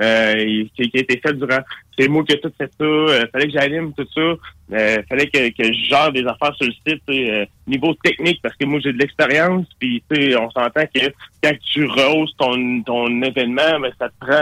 euh, 0.00 0.64
qui, 0.76 0.90
qui 0.90 0.96
a 0.98 1.00
été 1.00 1.18
fait 1.18 1.32
durant... 1.32 1.60
C'est 1.98 2.08
moi 2.08 2.22
ai 2.28 2.40
tout 2.40 2.52
fait 2.58 2.70
ça, 2.78 2.84
euh, 2.84 3.26
fallait 3.32 3.46
que 3.46 3.52
j'anime 3.52 3.92
tout 3.94 4.06
ça, 4.14 4.20
euh, 4.20 5.02
fallait 5.08 5.28
que, 5.28 5.48
que 5.50 5.72
je 5.72 5.84
gère 5.88 6.12
des 6.12 6.26
affaires 6.26 6.54
sur 6.56 6.66
le 6.66 6.72
site, 6.86 7.02
euh, 7.08 7.46
niveau 7.66 7.94
technique, 7.94 8.40
parce 8.42 8.54
que 8.56 8.66
moi, 8.66 8.80
j'ai 8.82 8.92
de 8.92 8.98
l'expérience, 8.98 9.66
puis 9.78 10.02
on 10.38 10.50
s'entend 10.50 10.84
que 10.94 11.06
quand 11.42 11.54
tu 11.72 11.86
rehausses 11.86 12.36
ton, 12.36 12.82
ton 12.82 13.22
événement, 13.22 13.80
ben, 13.80 13.92
ça 13.98 14.08
te 14.08 14.14
prend... 14.20 14.32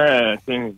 euh, 0.53 0.71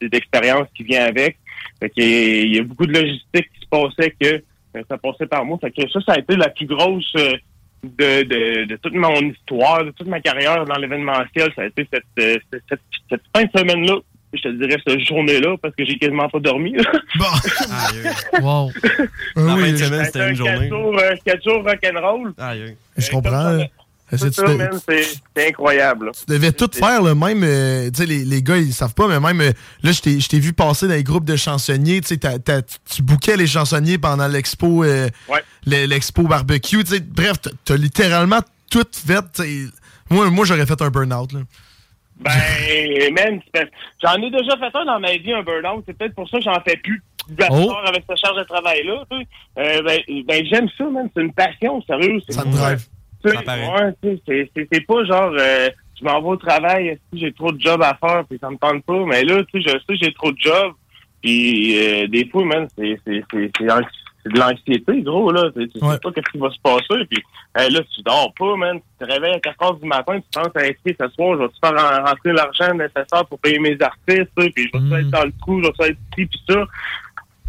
d'expérience 0.00 0.68
qui 0.76 0.84
vient 0.84 1.06
avec. 1.06 1.38
Fait 1.80 1.90
a- 1.98 2.02
il 2.44 2.54
y 2.54 2.58
a 2.60 2.62
beaucoup 2.62 2.86
de 2.86 2.92
logistique 2.92 3.50
qui 3.52 3.60
se 3.60 3.68
passait 3.68 4.14
que 4.20 4.40
ça 4.88 4.96
passait 4.96 5.26
par 5.26 5.44
moi. 5.44 5.58
Fait 5.60 5.72
que 5.72 5.90
ça, 5.90 6.00
ça 6.02 6.12
a 6.12 6.18
été 6.20 6.36
la 6.36 6.50
plus 6.50 6.66
grosse 6.66 7.12
de, 7.98 8.22
de, 8.22 8.64
de 8.64 8.76
toute 8.76 8.94
mon 8.94 9.14
histoire, 9.20 9.84
de 9.84 9.90
toute 9.90 10.06
ma 10.08 10.20
carrière 10.20 10.64
dans 10.64 10.76
l'événementiel. 10.76 11.52
Ça 11.54 11.62
a 11.62 11.66
été 11.66 11.86
cette, 11.92 12.04
euh, 12.18 12.36
cette, 12.52 12.62
cette, 12.68 12.80
cette 13.10 13.22
fin 13.34 13.44
de 13.44 13.50
semaine-là. 13.58 13.96
Je 14.32 14.42
te 14.42 14.48
dirais 14.48 14.80
cette 14.86 15.00
journée-là 15.00 15.56
parce 15.62 15.74
que 15.76 15.84
j'ai 15.84 15.96
quasiment 15.98 16.28
pas 16.28 16.40
dormi. 16.40 16.76
wow. 18.42 18.70
La 19.36 19.56
fin 19.56 19.72
de 19.72 19.76
Ça 19.76 19.84
a 19.84 19.88
semaine, 19.88 20.00
été 20.00 20.04
c'était 20.04 20.20
un 20.20 20.28
une 20.30 20.34
journée. 20.36 20.52
Quatre 20.54 20.68
jours, 20.68 20.98
euh, 20.98 21.14
quatre 21.24 21.44
jours 21.44 21.64
rock'n'roll. 21.64 22.32
Je 22.96 23.10
comprends. 23.10 23.58
C'est 24.12 25.48
incroyable. 25.48 26.06
là. 26.06 26.12
tu 26.12 26.24
devais 26.32 26.52
tout 26.52 26.70
faire, 26.72 27.02
le 27.02 27.14
même. 27.14 27.42
euh, 27.42 27.90
tu 27.90 27.98
sais, 28.02 28.06
les, 28.06 28.24
les 28.24 28.42
gars, 28.42 28.56
ils 28.56 28.72
savent 28.72 28.94
pas, 28.94 29.08
mais 29.08 29.18
même. 29.18 29.40
euh, 29.40 29.52
là, 29.82 29.92
je 29.92 30.00
t'ai- 30.00 30.38
vu 30.38 30.52
passer 30.52 30.86
dans 30.86 30.94
les 30.94 31.02
groupes 31.02 31.24
de 31.24 31.34
chansonniers. 31.36 32.00
Tu 32.00 32.16
sais, 32.16 32.62
tu 32.88 33.02
bouquais 33.02 33.36
les 33.36 33.46
chansonniers 33.46 33.98
pendant 33.98 34.28
l'expo 34.28 34.84
euh, 34.84 35.08
Ouais. 35.28 35.42
l'expo 35.66 36.22
barbecue. 36.22 36.84
tu 36.84 36.92
sais. 36.94 37.00
Bref, 37.00 37.40
t'as- 37.42 37.50
t'as 37.64 37.76
littéralement 37.76 38.40
tout 38.70 38.84
fait. 38.92 39.42
Moi, 40.10 40.30
moi 40.30 40.44
j'aurais 40.44 40.66
fait 40.66 40.80
un 40.80 40.90
burn-out. 40.90 41.32
là. 41.32 41.40
Ben, 42.20 42.30
man, 43.14 43.40
j'en 44.02 44.14
ai 44.22 44.30
déjà 44.30 44.56
fait 44.56 44.74
un 44.78 44.84
dans 44.84 45.00
ma 45.00 45.16
vie, 45.16 45.32
un 45.32 45.42
burn-out. 45.42 45.84
C'est 45.86 45.98
peut-être 45.98 46.14
pour 46.14 46.28
ça 46.28 46.38
que 46.38 46.44
j'en 46.44 46.60
fais 46.62 46.76
plus. 46.76 47.02
Oh. 47.50 47.74
avec 47.84 48.04
cette 48.08 48.18
charge 48.18 48.38
de 48.38 48.44
travail-là, 48.44 49.02
ben, 49.10 49.24
ben, 50.28 50.46
j'aime 50.48 50.68
ça, 50.78 50.84
man. 50.84 51.08
C'est 51.14 51.22
une 51.22 51.32
passion, 51.32 51.82
sérieux. 51.82 52.20
Ça 52.28 52.44
te 52.44 52.48
drive. 52.48 52.84
Ouais, 53.74 53.94
c'est- 54.02 54.20
pas 54.86 55.04
genre, 55.04 55.32
euh, 55.38 55.68
je 55.98 56.04
m'en 56.04 56.20
vais 56.20 56.28
au 56.28 56.36
travail, 56.36 56.98
si 57.12 57.20
j'ai 57.20 57.32
trop 57.32 57.52
de 57.52 57.60
job 57.60 57.82
à 57.82 57.94
faire, 57.94 58.24
puis 58.28 58.38
ça 58.40 58.50
me 58.50 58.56
tente 58.56 58.84
pas. 58.84 59.04
Mais 59.06 59.22
là, 59.24 59.42
tu 59.52 59.62
sais, 59.62 59.68
je 59.70 59.78
sais 59.78 59.98
que 59.98 60.04
j'ai 60.04 60.12
trop 60.12 60.30
de 60.32 60.38
job. 60.38 60.72
Puis 61.22 61.78
euh, 61.78 62.06
des 62.08 62.28
fois, 62.28 62.44
man, 62.44 62.68
c'est 62.76 62.98
de 63.06 64.38
l'anxiété, 64.40 65.02
gros, 65.02 65.30
là. 65.30 65.50
Tu 65.56 65.68
sais 65.72 65.78
pas 66.02 66.10
qu'est-ce 66.12 66.30
qui 66.32 66.38
va 66.38 66.50
se 66.50 66.58
passer. 66.60 67.04
Puis 67.08 67.22
euh, 67.58 67.68
là, 67.70 67.80
tu 67.94 68.02
dors 68.02 68.32
pas, 68.34 68.56
man. 68.56 68.78
Tu 68.98 69.06
te 69.06 69.12
réveilles 69.12 69.34
à 69.34 69.40
4 69.40 69.62
heures 69.62 69.74
du 69.76 69.86
matin, 69.86 70.18
tu 70.18 70.26
penses 70.40 70.50
à 70.56 70.66
être 70.66 70.78
ce 70.84 71.08
soir, 71.14 71.36
je 71.38 71.42
vais 71.42 71.48
te 71.48 71.54
faire 71.62 71.72
en- 71.74 72.04
rentrer 72.08 72.32
l'argent 72.32 72.74
nécessaire 72.74 73.24
pour 73.28 73.38
payer 73.38 73.58
mes 73.60 73.76
artistes, 73.80 74.30
puis 74.36 74.68
je 74.74 74.78
vais 74.78 75.00
être 75.00 75.10
dans 75.10 75.24
le 75.24 75.32
trou, 75.40 75.62
je 75.62 75.68
vais 75.82 75.90
être 75.90 75.98
ci, 76.16 76.26
puis 76.26 76.40
ça. 76.48 76.64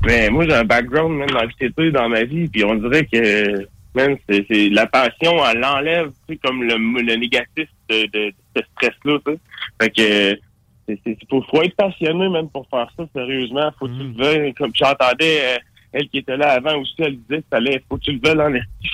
Mais 0.06 0.30
moi, 0.30 0.46
j'ai 0.46 0.54
un 0.54 0.64
background, 0.64 1.18
même, 1.18 1.30
d'anxiété 1.32 1.90
dans 1.92 2.08
ma 2.10 2.24
vie, 2.24 2.48
puis 2.48 2.64
on 2.64 2.76
dirait 2.76 3.06
que, 3.06 3.68
man, 3.96 4.16
c'est 4.30 4.46
c'est- 4.50 4.70
la 4.70 4.86
passion, 4.88 5.34
elle 5.50 5.60
l'enlève, 5.60 6.12
tu 6.28 6.34
sais, 6.36 6.40
comme 6.44 6.64
le, 6.64 6.76
le 6.78 7.16
négatif 7.16 7.68
de, 7.90 8.06
de, 8.08 8.30
de 8.30 8.34
ce 8.56 8.62
stress-là, 8.74 9.18
tu 9.26 9.32
sais. 9.34 9.40
Fait 9.82 9.90
que, 9.90 10.40
c'est, 10.88 11.00
c'est, 11.06 11.18
faut, 11.30 11.42
faut 11.50 11.62
être 11.64 11.76
passionné, 11.76 12.30
même, 12.30 12.50
pour 12.50 12.68
faire 12.70 12.88
ça, 12.98 13.04
sérieusement. 13.14 13.72
Faut 13.78 13.88
que 13.88 13.94
tu 13.98 14.04
le 14.04 14.14
veuilles. 14.24 14.54
Comme 14.54 14.72
j'entendais, 14.74 15.40
euh, 15.42 15.58
elle 15.94 16.08
qui 16.10 16.20
était 16.20 16.38
là 16.38 16.52
avant 16.54 16.76
aussi, 16.80 16.94
elle 17.00 17.18
disait 17.18 17.42
que 17.42 17.48
fallait, 17.50 17.84
faut 17.90 17.98
que 17.98 18.04
tu 18.04 18.12
le 18.14 18.20
veuilles 18.24 18.40
en 18.40 18.52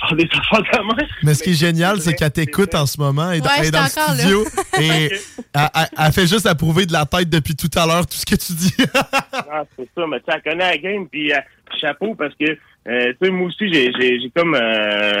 faire 0.08 0.16
des 0.16 0.28
affaires 0.32 0.62
de. 0.96 1.04
Mais 1.22 1.34
ce 1.34 1.42
qui 1.44 1.50
est 1.50 1.54
génial, 1.54 2.00
c'est 2.00 2.14
qu'elle 2.14 2.32
t'écoute 2.32 2.74
en 2.74 2.86
ce 2.86 2.98
moment. 3.00 3.30
Elle 3.30 3.38
est 3.38 3.40
dans, 3.42 3.46
Ouais, 3.48 3.54
elle 3.60 3.66
est 3.66 3.70
dans 3.70 3.82
le 3.82 3.84
là. 3.84 4.14
studio. 4.18 4.44
et 4.80 4.86
elle, 5.54 5.68
elle- 5.74 5.88
elle 6.06 6.12
fait 6.12 6.26
juste 6.26 6.46
approuver 6.46 6.86
de 6.86 6.92
la 6.92 7.04
tête 7.06 7.28
depuis 7.30 7.54
tout 7.54 7.70
à 7.78 7.86
l'heure 7.86 8.06
tout 8.06 8.16
ce 8.16 8.26
que 8.26 8.34
tu 8.36 8.52
dis. 8.54 8.74
Ah, 9.32 9.62
c'est 9.76 9.88
ça, 9.94 10.04
mais 10.08 10.18
tu 10.20 10.24
sais, 10.26 10.32
elle 10.36 10.42
connaît 10.52 10.70
la 10.70 10.78
game, 10.78 11.08
puis 11.08 11.32
euh, 11.32 11.36
chapeau, 11.80 12.14
parce 12.16 12.34
que, 12.34 12.58
euh, 12.88 13.12
tu 13.12 13.26
sais, 13.26 13.30
moi 13.30 13.46
aussi, 13.46 13.72
j'ai, 13.72 13.92
j'ai, 13.98 14.20
j'ai 14.20 14.30
comme, 14.30 14.54
euh, 14.54 15.20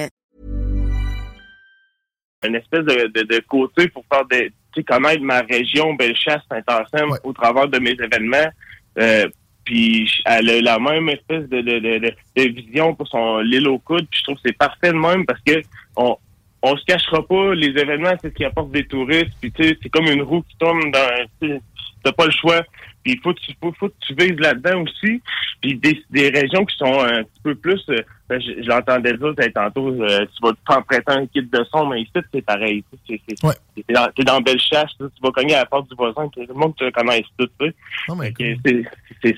Une 2.43 2.55
espèce 2.55 2.85
de, 2.85 3.07
de, 3.07 3.21
de 3.23 3.39
côté 3.47 3.87
pour 3.87 4.03
faire 4.11 4.25
des, 4.25 4.49
tu 4.73 4.81
sais, 4.81 4.83
connaître 4.83 5.21
ma 5.21 5.41
région, 5.41 5.93
Bellechasse, 5.93 6.41
Saint-Anselme, 6.49 7.15
au 7.23 7.33
travers 7.33 7.67
de 7.67 7.79
mes 7.79 7.91
événements. 7.91 8.49
Euh, 8.97 9.27
puis 9.63 10.09
elle 10.25 10.49
a 10.49 10.61
la 10.61 10.79
même 10.79 11.07
espèce 11.09 11.47
de, 11.47 11.61
de, 11.61 11.79
de, 11.79 11.99
de, 11.99 12.13
de 12.35 12.43
vision 12.49 12.95
pour 12.95 13.07
son 13.07 13.39
l'île 13.39 13.67
au 13.67 13.79
coude. 13.79 14.07
Puis 14.09 14.19
je 14.19 14.23
trouve 14.23 14.35
que 14.35 14.41
c'est 14.45 14.57
parfait 14.57 14.91
de 14.91 14.97
même 14.97 15.25
parce 15.25 15.41
que 15.41 15.61
on 15.95 16.17
on 16.63 16.77
se 16.77 16.85
cachera 16.85 17.25
pas, 17.25 17.55
les 17.55 17.69
événements, 17.69 18.13
c'est 18.21 18.29
ce 18.29 18.35
qui 18.35 18.45
apporte 18.45 18.71
des 18.71 18.85
touristes. 18.85 19.31
Puis 19.41 19.51
tu 19.51 19.63
sais, 19.63 19.77
c'est 19.81 19.89
comme 19.89 20.05
une 20.05 20.21
roue 20.21 20.43
qui 20.43 20.55
tourne 20.57 20.91
dans. 20.91 21.59
T'as 22.03 22.11
pas 22.11 22.25
le 22.25 22.31
choix. 22.31 22.61
Puis 23.03 23.13
il 23.13 23.19
faut, 23.21 23.33
que 23.33 23.39
tu- 23.39 23.53
faut, 23.59 23.73
faut 23.79 23.89
que 23.89 23.95
tu 24.07 24.13
vises 24.13 24.39
là-dedans 24.39 24.81
aussi. 24.83 25.21
Puis 25.61 25.75
des, 25.75 26.03
des 26.11 26.29
régions 26.29 26.65
qui 26.65 26.75
sont 26.77 26.99
un 27.03 27.23
petit 27.23 27.41
peu 27.43 27.55
plus. 27.55 27.81
euh, 27.89 28.01
ben, 28.29 28.39
je, 28.39 28.61
je 28.63 28.67
l'entendais 28.67 29.13
dire 29.17 29.33
tantôt, 29.53 29.89
euh, 29.89 30.25
tu 30.25 30.41
vas 30.41 30.51
te 30.51 30.57
faire 30.67 30.83
prêter 30.85 31.11
un 31.11 31.25
kit 31.27 31.41
de 31.41 31.63
son, 31.71 31.87
mais 31.87 32.01
ici, 32.01 32.11
c'est 32.33 32.41
pareil. 32.45 32.83
tu 33.07 33.19
t'es, 33.19 33.93
dans, 33.93 34.07
t'es 34.15 34.23
dans 34.23 34.39
Bellechasse, 34.41 34.91
tu 34.97 35.05
vas 35.21 35.31
cogner 35.31 35.55
à 35.55 35.59
la 35.59 35.65
porte 35.65 35.89
du 35.89 35.95
voisin, 35.95 36.27
tout 36.29 36.43
le 36.47 36.53
monde 36.53 36.75
te 36.75 36.89
connaît 36.91 37.23
tout. 37.37 37.47
Tu 37.59 37.67
sais. 37.67 37.75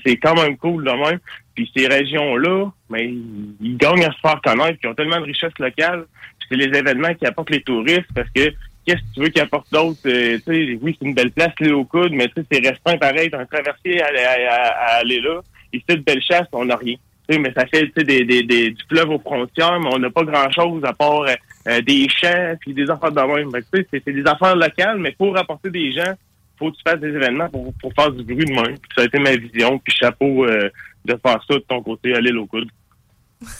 C'est, 0.04 0.16
quand 0.16 0.34
même 0.34 0.56
cool 0.58 0.84
de 0.84 0.90
même. 0.90 1.18
Puis 1.54 1.70
ces 1.76 1.86
régions-là, 1.86 2.70
mais 2.90 3.06
ils, 3.08 3.54
ils 3.60 3.76
gagnent 3.76 4.04
à 4.04 4.12
se 4.12 4.18
faire 4.20 4.40
connaître, 4.42 4.78
puis 4.78 4.80
ils 4.84 4.88
ont 4.88 4.94
tellement 4.94 5.20
de 5.20 5.26
richesses 5.26 5.58
locales. 5.58 6.04
Puis 6.38 6.48
c'est 6.50 6.56
les 6.56 6.78
événements 6.78 7.14
qui 7.14 7.26
apportent 7.26 7.50
les 7.50 7.62
touristes 7.62 8.06
parce 8.14 8.28
que 8.30 8.52
qu'est-ce 8.86 8.98
que 9.00 9.14
tu 9.14 9.20
veux 9.20 9.28
qu'ils 9.28 9.42
apportent 9.42 9.72
d'autre? 9.72 9.98
Euh, 10.06 10.38
oui, 10.46 10.96
c'est 10.98 11.06
une 11.06 11.14
belle 11.14 11.30
place, 11.32 11.52
l'île 11.60 11.74
au 11.74 11.84
coude, 11.84 12.12
mais 12.12 12.28
c'est 12.34 12.68
restreint 12.68 12.98
pareil. 12.98 13.30
T'as 13.30 13.40
un 13.40 13.46
traversier 13.46 14.02
à, 14.02 14.06
à- 14.06 14.54
à- 14.56 14.96
aller 14.98 15.20
là. 15.20 15.40
Ici, 15.72 15.84
de 15.88 15.96
Bellechasse, 15.96 16.46
on 16.52 16.64
n'a 16.66 16.76
rien. 16.76 16.96
Mais 17.28 17.52
ça 17.56 17.64
fait 17.66 17.86
des, 18.04 18.24
des, 18.24 18.42
des, 18.42 18.70
du 18.70 18.82
fleuve 18.88 19.10
aux 19.10 19.18
frontières, 19.18 19.80
mais 19.80 19.88
on 19.92 19.98
n'a 19.98 20.10
pas 20.10 20.24
grand-chose 20.24 20.84
à 20.84 20.92
part 20.92 21.22
euh, 21.22 21.34
euh, 21.68 21.80
des 21.80 22.06
champs 22.08 22.54
puis 22.60 22.74
des 22.74 22.88
affaires 22.90 23.12
de 23.12 23.20
même. 23.20 23.50
C'est, 23.72 24.04
des 24.12 24.26
affaires 24.26 24.54
locales, 24.56 24.98
mais 24.98 25.12
pour 25.12 25.36
apporter 25.38 25.70
des 25.70 25.90
gens, 25.92 26.12
faut 26.58 26.70
que 26.70 26.76
tu 26.76 26.82
fasses 26.86 27.00
des 27.00 27.08
événements 27.08 27.48
pour, 27.48 27.72
pour 27.80 27.92
faire 27.94 28.10
du 28.12 28.22
bruit 28.22 28.44
de 28.44 28.52
même. 28.52 28.76
Puis 28.78 28.90
ça 28.94 29.02
a 29.02 29.04
été 29.06 29.18
ma 29.18 29.34
vision. 29.36 29.78
Puis 29.78 29.94
chapeau 29.98 30.44
euh, 30.44 30.68
de 31.06 31.18
faire 31.24 31.42
ça 31.48 31.54
de 31.54 31.64
ton 31.66 31.82
côté 31.82 32.14
à 32.14 32.20
l'île 32.20 32.38
coude. 32.48 32.68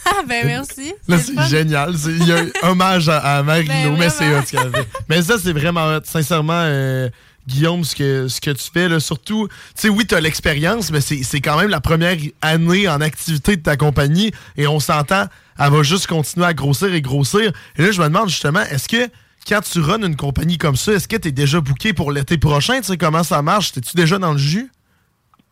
Ah, 0.06 0.22
ben 0.26 0.46
merci. 0.46 0.92
Là, 1.08 1.18
c'est 1.18 1.38
génial. 1.48 1.94
Il 2.06 2.26
y 2.26 2.32
a 2.32 2.38
un 2.62 2.70
hommage 2.70 3.08
à, 3.08 3.18
à 3.18 3.42
Marino, 3.42 3.72
Ben, 3.92 3.96
mais 3.98 4.08
c'est 4.10 4.34
hot, 4.34 4.42
ce 4.46 4.52
qu'elle 4.56 4.70
fait. 4.70 4.88
Mais 5.08 5.22
ça, 5.22 5.36
c'est 5.38 5.52
vraiment 5.52 5.84
hot. 5.86 6.00
Sincèrement, 6.04 6.52
euh, 6.64 7.08
Guillaume, 7.46 7.84
ce 7.84 7.94
que, 7.94 8.28
ce 8.28 8.40
que 8.40 8.50
tu 8.52 8.64
fais, 8.72 8.88
là, 8.88 9.00
surtout, 9.00 9.48
tu 9.48 9.54
sais, 9.74 9.88
oui, 9.90 10.06
tu 10.06 10.14
as 10.14 10.20
l'expérience, 10.20 10.90
mais 10.90 11.02
c'est 11.02 11.22
c'est 11.22 11.42
quand 11.42 11.58
même 11.58 11.68
la 11.68 11.80
première 11.80 12.16
année 12.40 12.88
en 12.88 13.00
activité 13.02 13.56
de 13.56 13.62
ta 13.62 13.76
compagnie 13.76 14.32
et 14.56 14.66
on 14.66 14.80
s'entend, 14.80 15.26
elle 15.58 15.70
va 15.70 15.82
juste 15.82 16.06
continuer 16.06 16.46
à 16.46 16.54
grossir 16.54 16.94
et 16.94 17.02
grossir. 17.02 17.52
Et 17.76 17.82
là, 17.82 17.90
je 17.90 18.00
me 18.00 18.06
demande 18.08 18.30
justement, 18.30 18.60
est-ce 18.62 18.88
que 18.88 19.10
quand 19.46 19.60
tu 19.60 19.80
runs 19.80 20.00
une 20.06 20.16
compagnie 20.16 20.56
comme 20.56 20.76
ça, 20.76 20.92
est-ce 20.92 21.06
que 21.06 21.16
tu 21.16 21.28
es 21.28 21.32
déjà 21.32 21.60
booké 21.60 21.92
pour 21.92 22.10
l'été 22.12 22.38
prochain? 22.38 22.78
Tu 22.78 22.84
sais, 22.84 22.96
comment 22.96 23.22
ça 23.22 23.42
marche? 23.42 23.72
T'es-tu 23.72 23.94
déjà 23.94 24.18
dans 24.18 24.32
le 24.32 24.38
jus? 24.38 24.70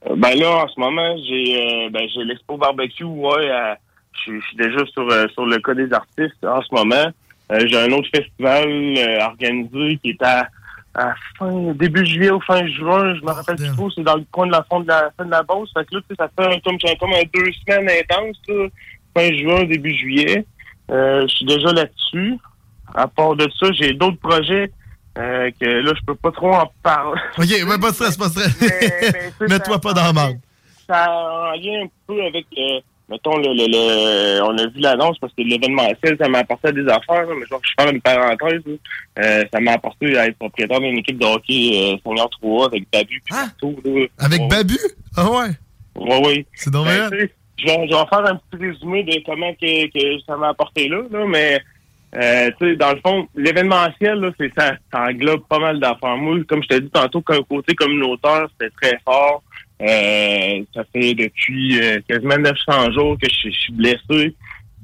Euh, 0.09 0.15
Ben 0.17 0.35
là, 0.39 0.65
en 0.65 0.69
ce 0.69 0.81
moment, 0.81 1.15
j'ai 1.29 1.57
euh, 1.61 1.91
ben, 1.91 2.09
j'ai 2.15 2.25
l'expo 2.25 2.57
barbecue, 2.57 3.05
ouais. 3.05 3.51
à- 3.51 3.77
Je 4.15 4.39
suis- 4.41 4.57
déjà 4.57 4.85
sur, 4.87 5.09
euh, 5.11 5.27
sur 5.35 5.47
le 5.47 5.59
cas 5.59 5.75
des 5.75 5.93
artistes 5.93 6.45
en 6.45 6.61
ce 6.63 6.75
moment. 6.75 7.11
Euh, 7.51 7.61
j'ai 7.67 7.79
un 7.79 7.91
autre 7.93 8.09
festival 8.15 8.69
euh, 8.69 9.19
organisé 9.25 9.99
qui 10.03 10.11
est 10.11 10.23
à, 10.23 10.47
à 10.95 11.15
fin 11.39 11.73
début 11.75 12.05
juillet 12.07 12.31
ou 12.31 12.41
fin 12.41 12.67
juin, 12.67 13.15
je 13.15 13.21
me 13.23 13.31
rappelle 13.31 13.57
plus 13.57 13.73
trop, 13.73 13.91
c'est 13.91 14.03
dans 14.03 14.17
le 14.17 14.25
coin 14.31 14.47
de 14.47 14.53
la 14.53 14.63
fin 14.71 14.81
de 14.81 14.89
la 14.89 15.11
fin 15.17 15.25
de 15.25 15.31
la 15.31 15.43
Beauce. 15.43 15.71
Fait 15.77 15.85
que 15.87 15.95
là, 15.97 16.01
tu 16.03 16.07
sais, 16.11 16.15
ça 16.19 16.29
fait 16.37 16.55
un- 16.55 16.61
comme, 16.61 16.79
comme 17.01 17.13
un 17.13 17.23
deux 17.35 17.51
semaines 17.67 17.89
intenses, 17.91 18.37
là, 18.49 18.69
fin 19.17 19.33
juin, 19.35 19.65
début 19.65 19.95
juillet. 19.95 20.45
Euh, 20.91 21.23
je 21.23 21.35
suis 21.35 21.47
déjà 21.47 21.73
là-dessus. 21.73 22.37
À 22.95 23.09
part 23.09 23.35
de 23.37 23.49
ça, 23.59 23.67
j'ai 23.73 23.93
d'autres 23.95 24.19
projets 24.19 24.71
euh, 25.19 25.51
que 25.61 25.65
là, 25.67 25.93
je 25.99 26.05
peux 26.07 26.15
pas 26.15 26.31
trop 26.31 26.53
en 26.55 26.71
parler. 26.83 27.21
Ok, 27.39 27.49
mais 27.67 27.79
pas 27.79 27.91
de 27.91 27.95
stress, 27.95 28.17
pas 28.17 28.27
de 28.29 28.33
stress. 28.33 29.41
Mets-toi 29.41 29.79
pas 29.79 29.93
dans 29.95 30.05
la 30.05 30.13
merde. 30.13 30.39
ça 30.87 31.05
a 31.05 31.53
un 31.53 31.57
lien 31.57 31.85
un 31.85 31.89
peu 32.07 32.23
avec, 32.23 32.47
euh, 32.59 32.81
mettons, 33.13 33.37
le, 33.37 33.49
le, 33.55 33.67
le- 33.71 34.43
on 34.43 34.57
a 34.59 34.67
vu 34.67 34.81
l'annonce 34.81 35.19
parce 35.21 35.33
que 35.35 35.43
l'événementiel, 35.43 36.17
ça 36.21 36.29
m'a 36.29 36.39
apporté 36.39 36.73
des 36.73 36.87
affaires, 36.89 37.27
mais 37.39 37.47
genre, 37.47 37.61
je 37.63 37.71
fais 37.79 37.91
une 37.93 38.01
parenthèse. 38.01 38.61
Euh, 39.19 39.45
ça 39.53 39.61
m'a 39.61 39.73
apporté 39.73 40.17
à 40.19 40.27
être 40.27 40.39
propriétaire 40.39 40.81
d'une 40.81 40.99
équipe 40.99 41.19
de 41.19 41.27
hockey 41.27 41.71
euh, 41.95 41.97
senior 42.05 42.29
3 42.41 42.67
avec 42.67 42.85
Babu 42.93 43.23
puis 43.25 43.35
là. 43.35 43.47
Avec 44.19 44.41
Ouais. 44.41 44.49
Babu? 44.49 44.79
Ah 45.17 45.31
ouais? 45.31 45.49
Ouais, 45.97 46.23
oui. 46.27 46.47
C'est 46.55 46.73
dommage. 46.73 47.11
Ben, 47.11 47.29
je, 47.59 47.67
vais, 47.67 47.87
je 47.89 47.95
vais 47.95 48.07
faire 48.09 48.27
un 48.27 48.37
petit 48.51 48.65
résumé 48.65 49.05
de 49.05 49.23
comment 49.25 49.53
que, 49.55 49.87
que 49.87 50.23
ça 50.27 50.37
m'a 50.37 50.49
apporté 50.49 50.89
là, 50.89 51.03
là 51.11 51.25
mais 51.29 51.61
euh, 52.15 52.51
tu 52.61 52.69
sais, 52.71 52.77
dans 52.77 52.93
le 52.93 53.01
fond, 53.05 53.27
l'événementiel, 53.35 54.19
là, 54.21 54.31
c'est 54.39 54.53
ça, 54.59 54.75
ça 54.93 55.05
englobe 55.05 55.47
pas 55.49 55.59
mal 55.59 55.81
d'affaires. 55.81 56.17
Moi, 56.19 56.39
comme 56.47 56.63
je 56.63 56.69
t'ai 56.69 56.81
dit 56.81 56.91
tantôt, 56.91 57.23
qu'un 57.23 57.43
côté 57.43 57.75
communautaire, 57.75 58.47
c'était 58.53 58.75
très 58.83 58.99
fort. 59.05 59.43
Euh, 59.83 60.63
ça 60.75 60.85
fait 60.93 61.15
depuis 61.15 61.81
euh, 61.81 62.01
quasiment 62.09 62.39
900 62.39 62.93
jours 62.93 63.17
que 63.21 63.29
je, 63.29 63.51
je 63.51 63.57
suis 63.57 63.73
blessé. 63.73 64.35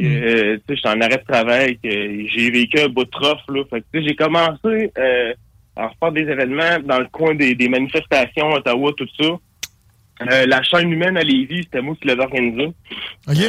Euh, 0.00 0.56
tu 0.56 0.58
sais, 0.58 0.60
je 0.70 0.74
suis 0.76 0.88
en 0.88 1.00
arrêt 1.00 1.18
de 1.18 1.32
travail, 1.32 1.78
que 1.82 1.88
j'ai 1.90 2.50
vécu 2.50 2.80
un 2.80 2.88
bout 2.88 3.04
de 3.04 3.10
trough, 3.10 3.38
là. 3.48 3.62
Fait 3.70 3.80
que, 3.80 3.86
tu 3.92 4.00
sais, 4.02 4.08
j'ai 4.08 4.14
commencé 4.16 4.92
euh, 4.98 5.32
à 5.76 5.90
faire 6.00 6.12
des 6.12 6.22
événements 6.22 6.78
dans 6.84 6.98
le 6.98 7.06
coin 7.06 7.34
des, 7.34 7.54
des 7.54 7.68
manifestations 7.68 8.50
à 8.54 8.58
Ottawa, 8.58 8.92
tout 8.96 9.08
ça. 9.20 9.26
Euh, 10.20 10.46
la 10.46 10.62
chaîne 10.64 10.90
humaine 10.92 11.16
à 11.16 11.22
Lévis, 11.22 11.62
c'était 11.64 11.80
moi 11.80 11.94
qui 12.00 12.08
l'avais 12.08 12.24
organisée. 12.24 12.72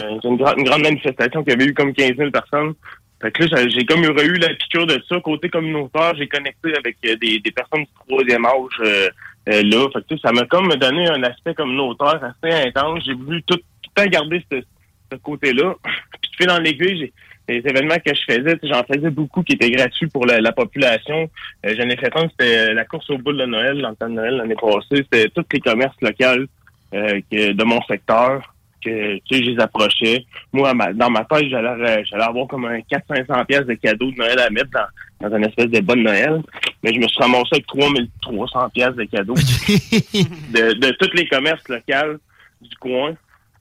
Euh, 0.04 0.20
c'est 0.22 0.28
une, 0.28 0.38
gra- 0.38 0.56
une 0.58 0.64
grande 0.66 0.84
manifestation 0.84 1.44
qui 1.44 1.52
avait 1.52 1.66
eu 1.66 1.74
comme 1.74 1.94
15 1.94 2.16
000 2.16 2.30
personnes. 2.32 2.74
Fait 3.22 3.32
que 3.32 3.44
là, 3.44 3.68
j'ai- 3.68 3.86
comme 3.86 4.04
eu 4.04 4.38
la 4.38 4.50
piqûre 4.54 4.86
de 4.86 5.02
ça. 5.10 5.20
Côté 5.22 5.50
communautaire, 5.50 6.14
j'ai 6.16 6.28
connecté 6.28 6.76
avec 6.78 6.98
euh, 7.06 7.16
des, 7.16 7.40
des 7.40 7.52
personnes 7.52 7.82
du 7.84 7.90
troisième 8.08 8.46
âge 8.46 9.12
euh, 9.50 9.62
là. 9.64 9.88
Fait 9.94 10.16
que 10.16 10.20
ça 10.22 10.32
m'a 10.32 10.46
comme 10.46 10.70
donné 10.76 11.08
un 11.10 11.24
aspect 11.24 11.54
communautaire 11.54 12.20
assez 12.24 12.54
intense. 12.68 13.04
J'ai 13.06 13.14
voulu 13.14 13.42
tout, 13.44 13.56
tout 13.58 13.90
le 13.96 14.04
temps 14.04 14.10
garder 14.10 14.44
ce, 14.52 14.58
ce 15.12 15.18
côté-là. 15.18 15.76
Puis 16.22 16.32
fais 16.38 16.46
dans 16.46 16.60
l'aiguille, 16.60 17.12
les 17.48 17.58
événements 17.58 17.96
que 18.06 18.14
je 18.14 18.22
faisais, 18.34 18.60
j'en 18.64 18.84
faisais 18.84 19.10
beaucoup 19.10 19.42
qui 19.44 19.54
étaient 19.54 19.72
gratuits 19.72 20.08
pour 20.08 20.26
la, 20.26 20.40
la 20.40 20.52
population. 20.52 21.30
Euh, 21.66 21.74
J'en 21.78 21.90
ai 21.90 21.98
fait 21.98 22.16
un, 22.16 22.30
c'était 22.30 22.58
euh, 22.70 22.74
la 22.74 22.86
course 22.86 23.10
aux 23.10 23.18
boules 23.18 23.38
de 23.40 23.46
Noël, 23.46 23.82
dans 23.82 23.90
le 23.90 23.96
temps 23.96 24.08
de 24.10 24.14
Noël 24.14 24.36
l'année 24.38 24.56
passée. 24.56 25.04
C'était 25.12 25.30
tous 25.30 25.46
les 25.52 25.60
commerces 25.60 25.96
locaux 26.02 26.46
euh, 26.94 27.20
que, 27.32 27.52
de 27.54 27.64
mon 27.64 27.82
secteur 27.84 28.54
que 28.84 29.16
tu 29.16 29.22
sais, 29.36 29.44
je 29.44 29.50
les 29.52 29.60
approchais. 29.60 30.26
Moi, 30.54 30.74
ma- 30.74 30.94
dans 30.94 31.10
ma 31.10 31.26
tête, 31.26 31.50
j'allais 31.50 31.68
euh, 31.68 32.04
j'allais 32.10 32.24
avoir 32.24 32.48
comme 32.48 32.64
un 32.66 32.78
400-500 32.80 33.46
pièces 33.46 33.66
de 33.66 33.74
cadeaux 33.74 34.10
de 34.12 34.16
Noël 34.18 34.40
à 34.40 34.50
mettre 34.50 34.70
dans, 34.72 34.86
dans 35.20 35.36
une 35.36 35.46
espèce 35.46 35.70
de 35.70 35.80
bonne 35.80 36.04
Noël. 36.04 36.42
Mais 36.84 36.94
je 36.94 37.00
me 37.00 37.08
suis 37.08 37.22
ramassé 37.22 37.50
avec 37.54 37.68
3300 37.68 38.70
pièces 38.70 38.96
de 38.96 39.04
cadeaux 39.04 39.34
de, 39.36 40.74
de 40.74 40.92
tous 41.00 41.14
les 41.14 41.28
commerces 41.28 41.68
locaux 41.68 42.20
du 42.62 42.76
coin. 42.78 43.16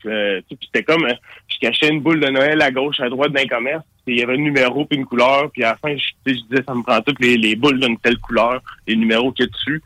Euh, 0.07 0.41
c'était 0.49 0.85
comme, 0.85 1.05
euh, 1.05 1.15
je 1.49 1.59
cachais 1.61 1.89
une 1.89 2.01
boule 2.01 2.21
de 2.21 2.29
Noël 2.29 2.63
à 2.63 2.71
gauche, 2.71 3.01
à 3.01 3.09
droite 3.09 3.33
d'un 3.33 3.47
commerce. 3.47 3.85
puis 4.07 4.15
Il 4.15 4.21
y 4.21 4.23
avait 4.23 4.35
un 4.35 4.39
numéro 4.39 4.85
puis 4.85 4.99
une 4.99 5.07
couleur. 5.07 5.51
Puis 5.51 5.65
à 5.65 5.71
la 5.71 5.77
fin, 5.77 5.97
je, 5.97 6.33
je 6.33 6.41
disais, 6.49 6.63
ça 6.67 6.75
me 6.75 6.83
prend 6.83 7.01
toutes 7.01 7.21
les, 7.21 7.37
les 7.37 7.57
boules 7.57 7.81
d'une 7.81 7.99
telle 7.99 8.19
couleur, 8.19 8.63
les 8.87 8.97
numéros 8.97 9.33
qu'il 9.33 9.47
y 9.47 9.49
a 9.49 9.51
dessus. 9.51 9.83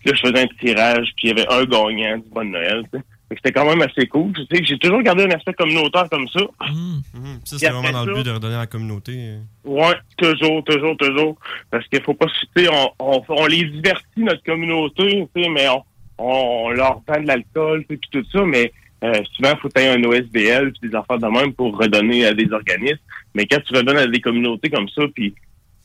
Puis 0.00 0.10
là, 0.10 0.16
je 0.16 0.28
faisais 0.28 0.42
un 0.42 0.46
tirage, 0.60 1.12
puis 1.16 1.28
il 1.28 1.38
y 1.38 1.40
avait 1.40 1.50
un 1.50 1.64
gagnant 1.64 2.18
du 2.18 2.28
Bonne 2.30 2.50
Noël. 2.50 2.82
tu 2.92 2.98
sais. 2.98 2.98
Fait 2.98 3.00
que 3.00 3.13
C'était 3.36 3.52
quand 3.52 3.66
même 3.66 3.82
assez 3.82 4.06
cool. 4.06 4.32
J'ai 4.50 4.78
toujours 4.78 5.02
gardé 5.02 5.24
un 5.24 5.30
aspect 5.30 5.54
communautaire 5.54 6.08
comme 6.10 6.28
ça. 6.28 6.40
Ça, 6.40 6.46
Puis 6.66 7.40
c'est 7.44 7.66
après 7.66 7.80
vraiment 7.80 7.98
dans 8.00 8.04
le 8.06 8.12
ça- 8.14 8.18
but 8.22 8.26
de 8.26 8.34
redonner 8.34 8.54
à 8.54 8.58
la 8.58 8.66
communauté. 8.66 9.34
Ouais, 9.64 9.94
toujours, 10.16 10.62
toujours, 10.64 10.96
toujours. 10.96 11.36
Parce 11.70 11.86
qu'il 11.88 12.02
faut 12.02 12.14
pas 12.14 12.26
citer, 12.40 12.68
on, 12.70 12.90
on, 12.98 13.22
on 13.28 13.46
les 13.46 13.64
divertit, 13.64 14.04
notre 14.18 14.42
communauté, 14.44 15.26
tu 15.34 15.42
sais, 15.42 15.48
mais 15.48 15.68
on, 15.68 15.82
on, 16.18 16.70
leur 16.70 17.00
vend 17.06 17.20
de 17.20 17.26
l'alcool, 17.26 17.84
tu 17.88 17.94
sais, 17.94 18.00
puis 18.00 18.10
tout 18.22 18.30
ça, 18.30 18.44
mais 18.44 18.72
euh, 19.02 19.12
souvent, 19.34 19.50
il 19.52 19.58
faut 19.60 19.68
que 19.68 19.80
tu 19.80 19.86
un 19.86 20.02
OSBL, 20.04 20.72
puis 20.72 20.88
des 20.88 20.96
affaires 20.96 21.18
de 21.18 21.26
même 21.26 21.52
pour 21.52 21.76
redonner 21.78 22.24
à 22.26 22.34
des 22.34 22.50
organismes. 22.52 22.98
Mais 23.34 23.46
quand 23.46 23.60
tu 23.66 23.74
redonnes 23.74 23.98
à 23.98 24.06
des 24.06 24.20
communautés 24.20 24.70
comme 24.70 24.88
ça, 24.88 25.02
puis, 25.14 25.34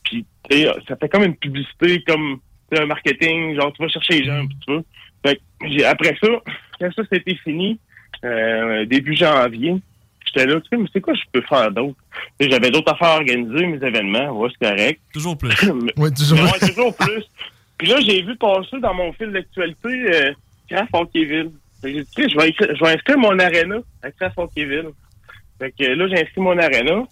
puis 0.04 0.24
ça 0.88 0.96
fait 0.96 1.08
comme 1.08 1.24
une 1.24 1.36
publicité, 1.36 2.02
comme 2.06 2.40
un 2.76 2.86
marketing, 2.86 3.56
genre 3.56 3.72
tu 3.72 3.82
vas 3.82 3.88
chercher 3.88 4.20
les 4.20 4.24
gens, 4.24 4.46
puis 4.46 4.56
tu 4.66 4.72
veux. 4.72 4.84
Fait 5.24 5.36
que 5.36 5.68
j'ai- 5.68 5.84
après 5.84 6.16
ça, 6.22 6.28
quand 6.80 6.92
ça 6.94 7.02
c'était 7.12 7.34
fini, 7.36 7.78
euh, 8.24 8.84
début 8.86 9.14
janvier, 9.14 9.76
j'étais 10.26 10.46
là, 10.46 10.60
tu 10.60 10.68
sais, 10.70 10.76
mais 10.76 10.88
c'est 10.92 11.00
quoi 11.00 11.14
je 11.14 11.22
peux 11.32 11.42
faire 11.42 11.70
d'autre? 11.70 11.96
J'avais 12.40 12.70
d'autres 12.70 12.92
affaires 12.92 13.08
à 13.08 13.16
organiser, 13.16 13.66
mes 13.66 13.86
événements, 13.86 14.30
ouais, 14.38 14.48
c'est 14.58 14.66
correct. 14.68 15.00
Toujours 15.12 15.36
plus. 15.36 15.50
ouais, 15.96 16.10
toujours. 16.10 16.38
Mais 16.38 16.44
ouais, 16.44 16.68
toujours 16.68 16.96
plus. 16.96 17.24
Puis 17.78 17.88
là, 17.88 17.96
j'ai 18.00 18.22
vu 18.22 18.36
passer 18.36 18.78
dans 18.80 18.94
mon 18.94 19.12
fil 19.14 19.32
d'actualité 19.32 19.88
euh, 19.88 20.32
Craft 20.68 20.90
Hockeyville. 20.92 21.50
Fait 21.80 21.92
que 21.92 21.98
J'ai 21.98 22.04
dit, 22.04 22.10
tu 22.14 22.22
sais, 22.22 22.28
je 22.28 22.36
vais, 22.36 22.48
inscrire- 22.48 22.76
je 22.76 22.84
vais 22.84 22.92
inscrire 22.92 23.18
mon 23.18 23.38
arena 23.38 23.76
à 24.02 24.10
Craft 24.10 24.38
Hockeyville. 24.38 24.88
Fait 25.58 25.72
que 25.78 25.84
là, 25.84 26.08
j'ai 26.08 26.22
inscrit 26.22 26.40
mon 26.40 26.58
arena. 26.58 27.02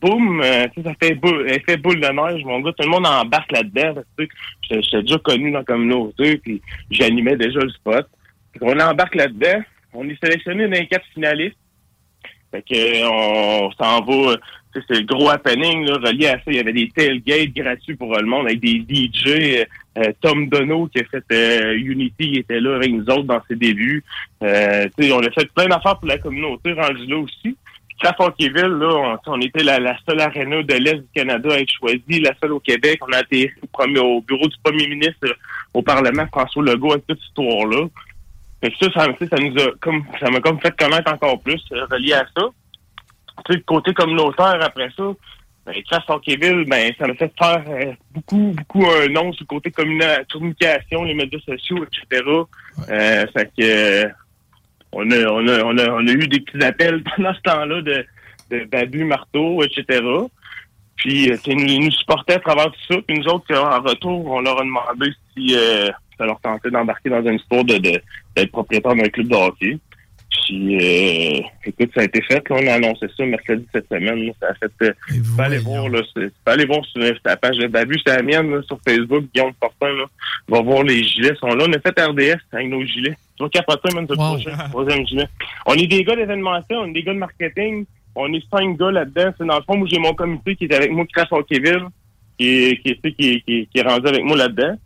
Boum, 0.00 0.40
euh, 0.42 0.66
ça 0.82 0.92
fait 1.00 1.14
boule, 1.14 1.50
effet 1.50 1.76
boule 1.76 2.00
de 2.00 2.06
neige, 2.08 2.44
mon 2.44 2.60
gars. 2.60 2.72
Tout 2.72 2.84
le 2.84 2.90
monde 2.90 3.06
embarque 3.06 3.52
là-dedans. 3.52 3.94
parce 4.16 4.28
J'étais 4.70 5.02
déjà 5.02 5.18
connu 5.18 5.50
dans 5.50 5.58
la 5.58 5.64
communauté, 5.64 6.38
puis 6.38 6.60
j'animais 6.90 7.36
déjà 7.36 7.60
le 7.60 7.70
spot. 7.70 8.06
Qu'on 8.58 8.78
embarque 8.78 9.14
là-dedans. 9.14 9.62
On 9.92 10.08
est 10.08 10.18
sélectionné 10.22 10.64
dans 10.64 10.72
les 10.72 10.86
quatre 10.86 11.06
finalistes. 11.14 11.56
Fait 12.50 12.62
que 12.62 12.74
euh, 12.74 13.08
on 13.10 13.72
s'en 13.72 14.00
va, 14.04 14.32
euh, 14.32 14.36
c'est 14.74 15.00
le 15.00 15.02
gros 15.02 15.28
happening, 15.28 15.86
là, 15.86 15.94
relié 15.94 16.28
à 16.28 16.34
ça. 16.34 16.42
Il 16.46 16.56
y 16.56 16.60
avait 16.60 16.72
des 16.72 16.88
tailgates 16.88 17.52
gratuits 17.52 17.96
pour 17.96 18.16
le 18.16 18.26
monde 18.26 18.46
avec 18.46 18.60
des 18.60 18.84
DJ. 18.88 19.66
euh, 19.98 20.12
Tom 20.20 20.48
Dono 20.48 20.88
qui 20.88 21.00
a 21.00 21.04
fait 21.04 21.24
euh, 21.32 21.74
Unity, 21.76 22.14
il 22.18 22.38
était 22.38 22.60
là 22.60 22.76
avec 22.76 22.92
nous 22.92 23.04
autres 23.04 23.24
dans 23.24 23.40
ses 23.48 23.56
débuts. 23.56 24.04
On 24.40 24.46
a 24.46 25.30
fait 25.30 25.52
plein 25.54 25.66
d'affaires 25.66 25.98
pour 25.98 26.08
la 26.08 26.18
communauté 26.18 26.72
rendue 26.72 27.06
là 27.06 27.18
aussi. 27.18 27.56
Hockeyville, 28.18 28.78
là, 28.78 29.18
on, 29.26 29.32
on 29.32 29.40
était 29.40 29.62
la, 29.62 29.78
la 29.78 29.96
seule 30.06 30.20
aréna 30.20 30.62
de 30.62 30.74
l'Est 30.74 30.96
du 30.96 31.06
Canada 31.14 31.48
à 31.52 31.60
être 31.60 31.70
choisie, 31.70 32.20
la 32.20 32.32
seule 32.42 32.52
au 32.52 32.60
Québec. 32.60 32.98
On 33.06 33.12
a 33.12 33.20
été 33.20 33.52
au, 33.62 33.66
premier- 33.68 33.98
au 34.00 34.20
bureau 34.20 34.48
du 34.48 34.56
premier 34.62 34.86
ministre 34.88 35.18
euh, 35.24 35.32
au 35.72 35.82
Parlement, 35.82 36.26
François 36.32 36.62
Legault, 36.64 36.92
avec 36.92 37.06
toute 37.06 37.18
cette 37.18 37.28
histoire-là. 37.28 37.86
Fait 38.62 38.70
que 38.70 38.76
ça, 38.80 38.92
ça, 38.94 39.26
ça 39.30 39.36
nous 39.42 39.56
a 39.62 39.70
comme 39.80 40.04
ça 40.20 40.30
m'a 40.30 40.40
comme 40.40 40.60
fait 40.60 40.74
connaître 40.76 41.12
encore 41.12 41.40
plus 41.40 41.62
euh, 41.72 41.84
relié 41.90 42.14
à 42.14 42.26
ça. 42.36 42.44
Tu 43.46 43.54
sais, 43.54 43.60
côté 43.62 43.92
communautaire 43.92 44.58
après 44.62 44.88
ça, 44.96 45.04
ben, 45.66 45.74
Hockeyville, 46.08 46.64
ben, 46.66 46.92
ça 46.98 47.06
m'a 47.06 47.14
fait 47.14 47.32
faire 47.38 47.62
euh, 47.68 47.92
beaucoup, 48.12 48.54
beaucoup 48.56 48.86
un 48.86 49.08
nom 49.08 49.32
sur 49.32 49.44
le 49.44 49.46
côté 49.46 49.70
communication, 49.70 51.04
les 51.04 51.14
médias 51.14 51.40
sociaux, 51.40 51.84
etc. 51.84 52.22
Euh, 52.90 53.26
fait 53.36 53.50
que 53.58 54.08
on 54.94 55.10
a, 55.10 55.26
on 55.26 55.48
a, 55.48 55.62
on 55.64 55.78
a, 55.78 55.90
on 55.90 56.06
a 56.06 56.10
eu 56.10 56.28
des 56.28 56.40
petits 56.40 56.64
appels 56.64 57.02
pendant 57.16 57.34
ce 57.34 57.40
temps-là 57.40 57.82
de, 57.82 58.06
de 58.50 58.64
Babu, 58.64 59.04
Marteau, 59.04 59.62
etc. 59.62 60.00
Puis, 60.96 61.30
euh, 61.30 61.36
ils 61.46 61.80
nous 61.80 61.90
supportaient 61.90 62.34
à 62.34 62.40
travers 62.40 62.70
tout 62.70 62.94
ça. 62.94 63.00
Puis 63.06 63.18
nous 63.18 63.26
autres, 63.26 63.46
euh, 63.50 63.58
en 63.58 63.82
retour, 63.82 64.26
on 64.26 64.40
leur 64.40 64.60
a 64.60 64.64
demandé 64.64 65.12
si 65.36 65.54
euh, 65.56 65.90
ça 66.18 66.26
leur 66.26 66.40
tentait 66.40 66.70
d'embarquer 66.70 67.10
dans 67.10 67.22
une 67.22 67.36
histoire 67.36 67.64
de, 67.64 67.78
de, 67.78 68.00
d'être 68.36 68.52
propriétaire 68.52 68.94
d'un 68.94 69.08
club 69.08 69.28
de 69.28 69.34
hockey. 69.34 69.78
Puis, 70.42 70.76
euh, 70.76 71.40
écoute, 71.64 71.90
ça 71.94 72.00
a 72.00 72.04
été 72.04 72.20
fait. 72.22 72.48
Là, 72.48 72.56
on 72.60 72.66
a 72.66 72.72
annoncé 72.74 73.06
ça 73.16 73.24
mercredi 73.24 73.64
cette 73.72 73.88
semaine. 73.88 74.26
là. 74.26 74.32
Ça 74.40 74.48
a 74.48 74.54
fait. 74.54 74.72
Euh, 74.82 74.92
tu 75.08 75.22
peux 75.36 75.42
aller 75.42 75.58
voir, 75.58 75.88
là. 75.88 76.00
Tu 76.14 76.30
peux 76.44 76.50
aller 76.50 76.66
voir 76.66 76.84
sur 76.84 77.20
ta 77.22 77.36
page 77.36 77.56
de 77.56 77.66
Babu, 77.68 77.96
c'est 78.04 78.16
la 78.16 78.22
mienne, 78.22 78.50
là, 78.50 78.62
sur 78.62 78.78
Facebook, 78.86 79.24
Guillaume 79.32 79.52
Fortin, 79.60 79.94
là. 79.94 80.04
Va 80.48 80.60
voir 80.60 80.82
les 80.82 81.02
gilets. 81.04 81.30
Ils 81.34 81.38
sont 81.38 81.54
là. 81.54 81.64
On 81.68 81.72
a 81.72 81.78
fait 81.78 82.00
RDS 82.00 82.40
avec 82.52 82.68
nos 82.68 82.84
gilets. 82.84 83.16
Tu 83.36 83.42
vas 83.42 83.48
capoter, 83.48 83.94
même, 83.94 84.06
prochain, 84.06 84.56
troisième 84.70 85.06
gilet. 85.06 85.28
On 85.66 85.74
est 85.74 85.86
des 85.86 86.04
gars 86.04 86.16
d'événementiel, 86.16 86.78
on 86.78 86.86
est 86.88 86.92
des 86.92 87.02
gars 87.02 87.14
de 87.14 87.18
marketing. 87.18 87.84
On 88.16 88.32
est 88.32 88.44
cinq 88.50 88.76
gars 88.76 88.90
là-dedans. 88.90 89.32
C'est 89.38 89.46
dans 89.46 89.56
le 89.56 89.62
fond, 89.62 89.76
moi, 89.76 89.88
j'ai 89.90 89.98
mon 89.98 90.14
comité 90.14 90.56
qui 90.56 90.64
est 90.64 90.74
avec 90.74 90.90
moi, 90.90 91.04
Crash 91.12 91.32
Hockeyville, 91.32 91.86
qui 92.38 92.48
est, 92.48 92.82
qui, 92.82 92.94
qui, 93.00 93.08
est, 93.08 93.40
qui, 93.40 93.58
est, 93.58 93.66
qui 93.66 93.78
est 93.78 93.82
rendu 93.82 94.06
avec 94.06 94.22
moi 94.24 94.36
là-dedans. 94.36 94.76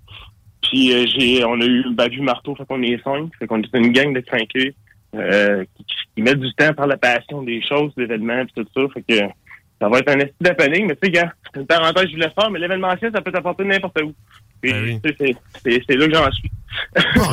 Puis 0.62 0.92
euh, 0.92 1.06
j'ai, 1.06 1.44
on 1.44 1.60
a 1.60 1.64
eu 1.64 1.84
Babu 1.92 2.20
Marteau, 2.20 2.54
fait 2.54 2.64
qu'on 2.66 2.82
est 2.82 3.02
cinq. 3.02 3.30
Fait 3.38 3.46
qu'on 3.46 3.60
est 3.60 3.74
une 3.74 3.92
gang 3.92 4.12
de 4.12 4.20
crinqués 4.20 4.74
euh, 5.14 5.64
qui, 5.76 5.84
qui 6.14 6.22
mettent 6.22 6.40
du 6.40 6.52
temps 6.54 6.74
par 6.74 6.86
la 6.86 6.96
passion 6.96 7.42
des 7.42 7.62
choses, 7.66 7.92
des 7.96 8.04
événements, 8.04 8.44
pis 8.46 8.52
tout 8.54 8.66
ça. 8.74 8.82
Fait 8.94 9.02
que 9.02 9.28
ça 9.80 9.88
va 9.88 9.98
être 9.98 10.08
un 10.08 10.18
esti 10.18 10.34
d'happening. 10.40 10.86
Mais 10.86 10.96
tu 10.96 11.06
sais, 11.06 11.10
gars, 11.10 11.32
c'est 11.52 11.60
une 11.60 11.66
parenthèse 11.66 12.04
que 12.04 12.10
je 12.10 12.14
voulais 12.16 12.32
faire, 12.38 12.50
mais 12.50 12.58
l'événementiel, 12.58 13.12
ça 13.14 13.20
peut 13.20 13.32
t'apporter 13.32 13.64
n'importe 13.64 14.00
où. 14.02 14.12
Puis, 14.60 15.00
tu 15.02 15.14
sais, 15.16 15.36
c'est, 15.62 15.94
là 15.94 16.08
que 16.08 16.14
j'en 16.14 16.32
suis. 16.32 16.50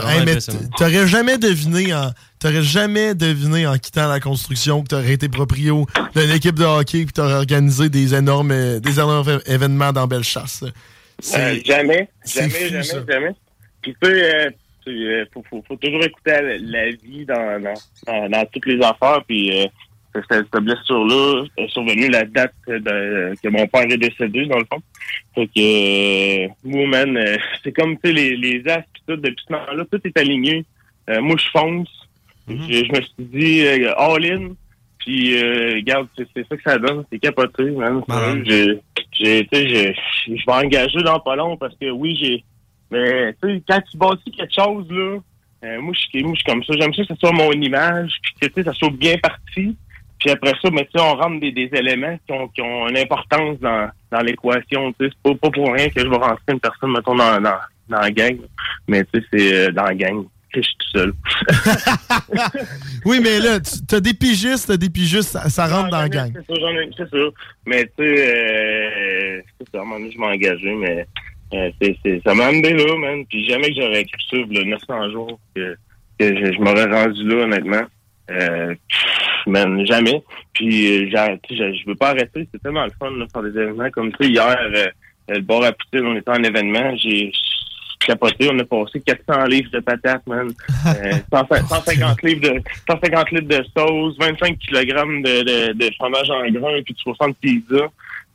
Hey, 0.08 0.26
mais 0.26 0.38
t- 0.38 0.52
t'aurais 0.78 1.08
jamais 1.08 1.38
deviné 1.38 1.94
en 1.94 2.12
t'aurais 2.40 2.62
jamais 2.62 3.16
deviné 3.16 3.66
en 3.66 3.78
quittant 3.78 4.08
la 4.08 4.20
construction 4.20 4.84
que 4.84 4.90
t'aurais 4.90 5.14
été 5.14 5.28
proprio 5.28 5.86
d'une 6.16 6.32
équipe 6.32 6.56
de 6.56 6.64
hockey 6.64 7.04
puis 7.04 7.14
t'aurais 7.14 7.34
organisé 7.34 7.90
des 7.90 8.14
énormes 8.14 8.52
euh, 8.52 8.80
des 8.80 8.94
énormes 9.00 9.40
événements 9.46 9.92
dans 9.92 10.08
Bellechasse. 10.08 10.64
Euh, 10.64 11.60
jamais, 11.66 12.10
jamais, 12.26 12.50
fou, 12.50 12.70
jamais, 12.70 12.84
ça. 12.84 12.98
jamais. 13.10 13.36
Puis 13.82 13.96
tu 14.02 14.10
sais, 14.10 14.56
tu- 14.86 15.08
euh, 15.08 15.26
faut, 15.34 15.44
faut, 15.50 15.64
faut 15.68 15.76
toujours 15.78 16.04
écouter 16.04 16.32
la, 16.32 16.58
la 16.60 16.90
vie 16.92 17.26
dans, 17.26 17.62
dans, 17.62 17.74
dans, 18.08 18.30
dans 18.30 18.46
toutes 18.52 18.66
les 18.68 18.82
affaires. 18.84 19.22
Puis 19.28 19.52
euh, 19.52 19.68
cette, 20.14 20.26
cette 20.54 20.64
blessure-là 20.64 21.44
est 21.58 21.68
survenue 21.70 22.10
la 22.10 22.24
date 22.24 22.54
de, 22.68 23.34
que 23.42 23.50
mon 23.50 23.68
père 23.68 23.82
est 23.84 23.98
décédé, 23.98 24.46
dans 24.46 24.60
le 24.60 24.66
fond. 24.72 24.80
Fait 25.36 25.48
que, 25.48 26.46
euh, 26.46 26.48
moi, 26.64 26.88
man, 26.88 27.18
euh, 27.18 27.38
c'est 27.64 27.72
comme, 27.74 27.96
tu 27.98 28.10
sais, 28.10 28.14
les, 28.14 28.36
les 28.38 28.60
pis 28.60 29.02
tout, 29.08 29.16
depuis 29.18 29.44
ce 29.48 29.54
moment-là, 29.54 29.84
tout 29.92 30.00
est 30.04 30.18
aligné. 30.20 30.64
Euh, 31.10 31.22
moi, 31.22 31.36
je 31.38 31.50
fonce. 31.52 31.90
je, 32.70 32.86
je 32.86 32.92
me 32.92 33.02
suis 33.02 33.14
dit, 33.20 33.68
all-in. 33.98 34.54
Puis, 35.00 35.36
euh, 35.38 35.76
regarde, 35.76 36.08
c'est 36.18 36.48
ça 36.48 36.56
que 36.58 36.64
ça 36.64 36.78
donne. 36.80 37.04
C'est 37.12 37.20
capoté, 37.20 37.64
man. 37.72 38.02
Malade. 38.08 38.44
J'ai, 38.46 38.80
j'ai, 39.12 39.48
tu 39.48 39.58
sais, 39.58 39.68
j'ai- 39.70 39.96
je 40.28 40.46
vais 40.46 40.52
engager 40.54 41.04
dans 41.04 41.20
pas 41.20 41.36
long 41.36 41.58
parce 41.58 41.76
que 41.76 41.92
oui, 41.92 42.18
j'ai. 42.20 42.44
Mais, 42.92 43.34
tu 43.42 43.50
sais, 43.50 43.64
quand 43.68 43.82
tu 43.90 43.98
bâtis 43.98 44.32
quelque 44.32 44.54
chose, 44.54 44.86
là, 44.90 45.18
euh, 45.64 45.82
moi, 45.82 45.94
je 45.96 46.00
suis 46.02 46.44
comme 46.46 46.64
ça. 46.64 46.74
J'aime 46.80 46.94
ça 46.94 47.02
que 47.04 47.08
ce 47.14 47.16
soit 47.20 47.32
mon 47.32 47.52
image, 47.54 48.12
puis 48.40 48.50
que, 48.50 48.64
ça 48.64 48.74
soit 48.74 48.92
bien 48.92 49.16
parti. 49.18 49.76
Puis 50.20 50.30
après 50.30 50.54
ça, 50.62 50.70
mais, 50.72 50.88
sais, 50.94 51.02
on 51.02 51.16
rentre 51.16 51.40
des, 51.40 51.52
des 51.52 51.70
éléments 51.74 52.18
qui 52.26 52.32
ont, 52.34 52.48
qui 52.50 52.62
ont 52.62 52.88
une 52.88 52.98
importance 52.98 53.60
dans, 53.60 53.90
dans 54.12 54.20
l'équation. 54.22 54.94
Tu 54.94 55.08
sais, 55.08 55.12
c'est 55.14 55.32
pas, 55.32 55.36
pas 55.40 55.52
pour 55.52 55.74
rien 55.74 55.90
que 55.90 56.00
je 56.02 56.08
vais 56.08 56.16
rentrer 56.16 56.54
une 56.54 56.60
personne, 56.60 56.92
mettons, 56.92 57.16
dans, 57.16 57.42
dans, 57.42 57.58
dans 57.90 58.00
la 58.02 58.12
gang. 58.12 58.38
Mais, 58.88 59.04
tu 59.06 59.20
sais, 59.20 59.26
c'est 59.32 59.54
euh, 59.54 59.72
dans 59.72 59.84
la 59.84 59.96
gang. 59.96 60.24
Je 60.54 60.62
suis 60.62 60.76
tout 60.78 60.90
seul. 61.00 61.14
Oui, 63.06 63.20
mais 63.22 63.40
là, 63.40 63.60
tu- 63.60 63.86
t'as 63.88 64.00
des 64.00 64.14
pigistes, 64.14 64.68
t'as 64.68 64.78
des 64.78 64.90
pigistes, 64.90 65.30
ça, 65.32 65.50
ça 65.50 65.68
rentre 65.68 65.90
dans 65.90 66.02
la 66.02 66.10
gang. 66.10 66.32
C'est 66.34 66.54
ça, 66.54 66.60
j'en 66.60 66.70
ai- 66.80 66.90
c'est 66.98 67.10
ça. 67.10 67.18
Mais 67.66 67.84
tu 67.86 67.92
sais, 68.06 68.36
euh, 68.36 69.42
c'est 69.60 69.70
ça, 69.72 69.80
à 69.80 69.82
un 69.82 69.86
moment 69.86 70.00
donné, 70.00 70.12
je 70.12 70.18
m'ai 70.20 70.26
engagé, 70.28 70.74
mais 70.76 71.06
c'est, 71.52 71.98
c'est, 72.04 72.22
ça 72.26 72.34
m'a 72.34 72.46
amené 72.48 72.74
là, 72.74 72.98
man. 72.98 73.26
Puis 73.28 73.48
jamais 73.48 73.70
que 73.74 73.82
j'aurais 73.82 74.04
cru 74.06 74.22
ça, 74.30 74.38
le 74.38 74.64
900 74.64 75.12
jours, 75.12 75.40
que, 75.56 75.76
que 76.20 76.36
je, 76.38 76.54
je 76.54 76.60
m'aurais 76.60 76.86
rendu 76.86 77.24
là, 77.28 77.44
honnêtement. 77.44 77.84
Euh, 78.32 78.70
pff, 78.90 79.46
man, 79.48 79.86
jamais. 79.86 80.24
Puis 80.54 81.06
euh, 81.06 81.10
j'ai- 81.12 81.40
tu 81.48 81.58
sais, 81.58 81.74
je, 81.76 81.86
veux 81.88 81.96
pas 81.96 82.10
arrêter, 82.10 82.48
c'est 82.52 82.62
tellement 82.62 82.86
le 82.86 82.92
fun 83.00 83.12
de 83.12 83.26
faire 83.32 83.44
des 83.44 83.60
événements 83.60 83.90
comme 83.92 84.12
ça. 84.20 84.26
Hier, 84.26 84.58
euh, 84.76 84.88
le 85.30 85.40
bar 85.42 85.64
à 85.64 85.72
Poutine, 85.72 86.08
on 86.08 86.16
était 86.16 86.32
en 86.32 86.44
événement, 86.44 86.96
j'ai 86.98 87.32
capoté, 88.00 88.50
on 88.52 88.60
a 88.60 88.64
passé 88.66 89.02
400 89.02 89.46
livres 89.46 89.70
de 89.72 89.80
patates, 89.80 90.26
man. 90.28 90.52
Euh, 90.88 91.12
150 91.32 91.68
150 91.68 92.22
livres 92.24 92.42
de 92.42 92.62
150 92.90 93.32
litres 93.32 93.48
de 93.48 93.66
sauce, 93.76 94.16
25 94.20 94.58
kg 94.60 94.88
de, 95.24 95.44
de, 95.44 95.74
de 95.74 95.94
fromage 95.96 96.30
en 96.30 96.48
grain 96.50 96.82
puis 96.84 96.94
de 96.94 97.00
60 97.00 97.38
pizzas. 97.40 97.88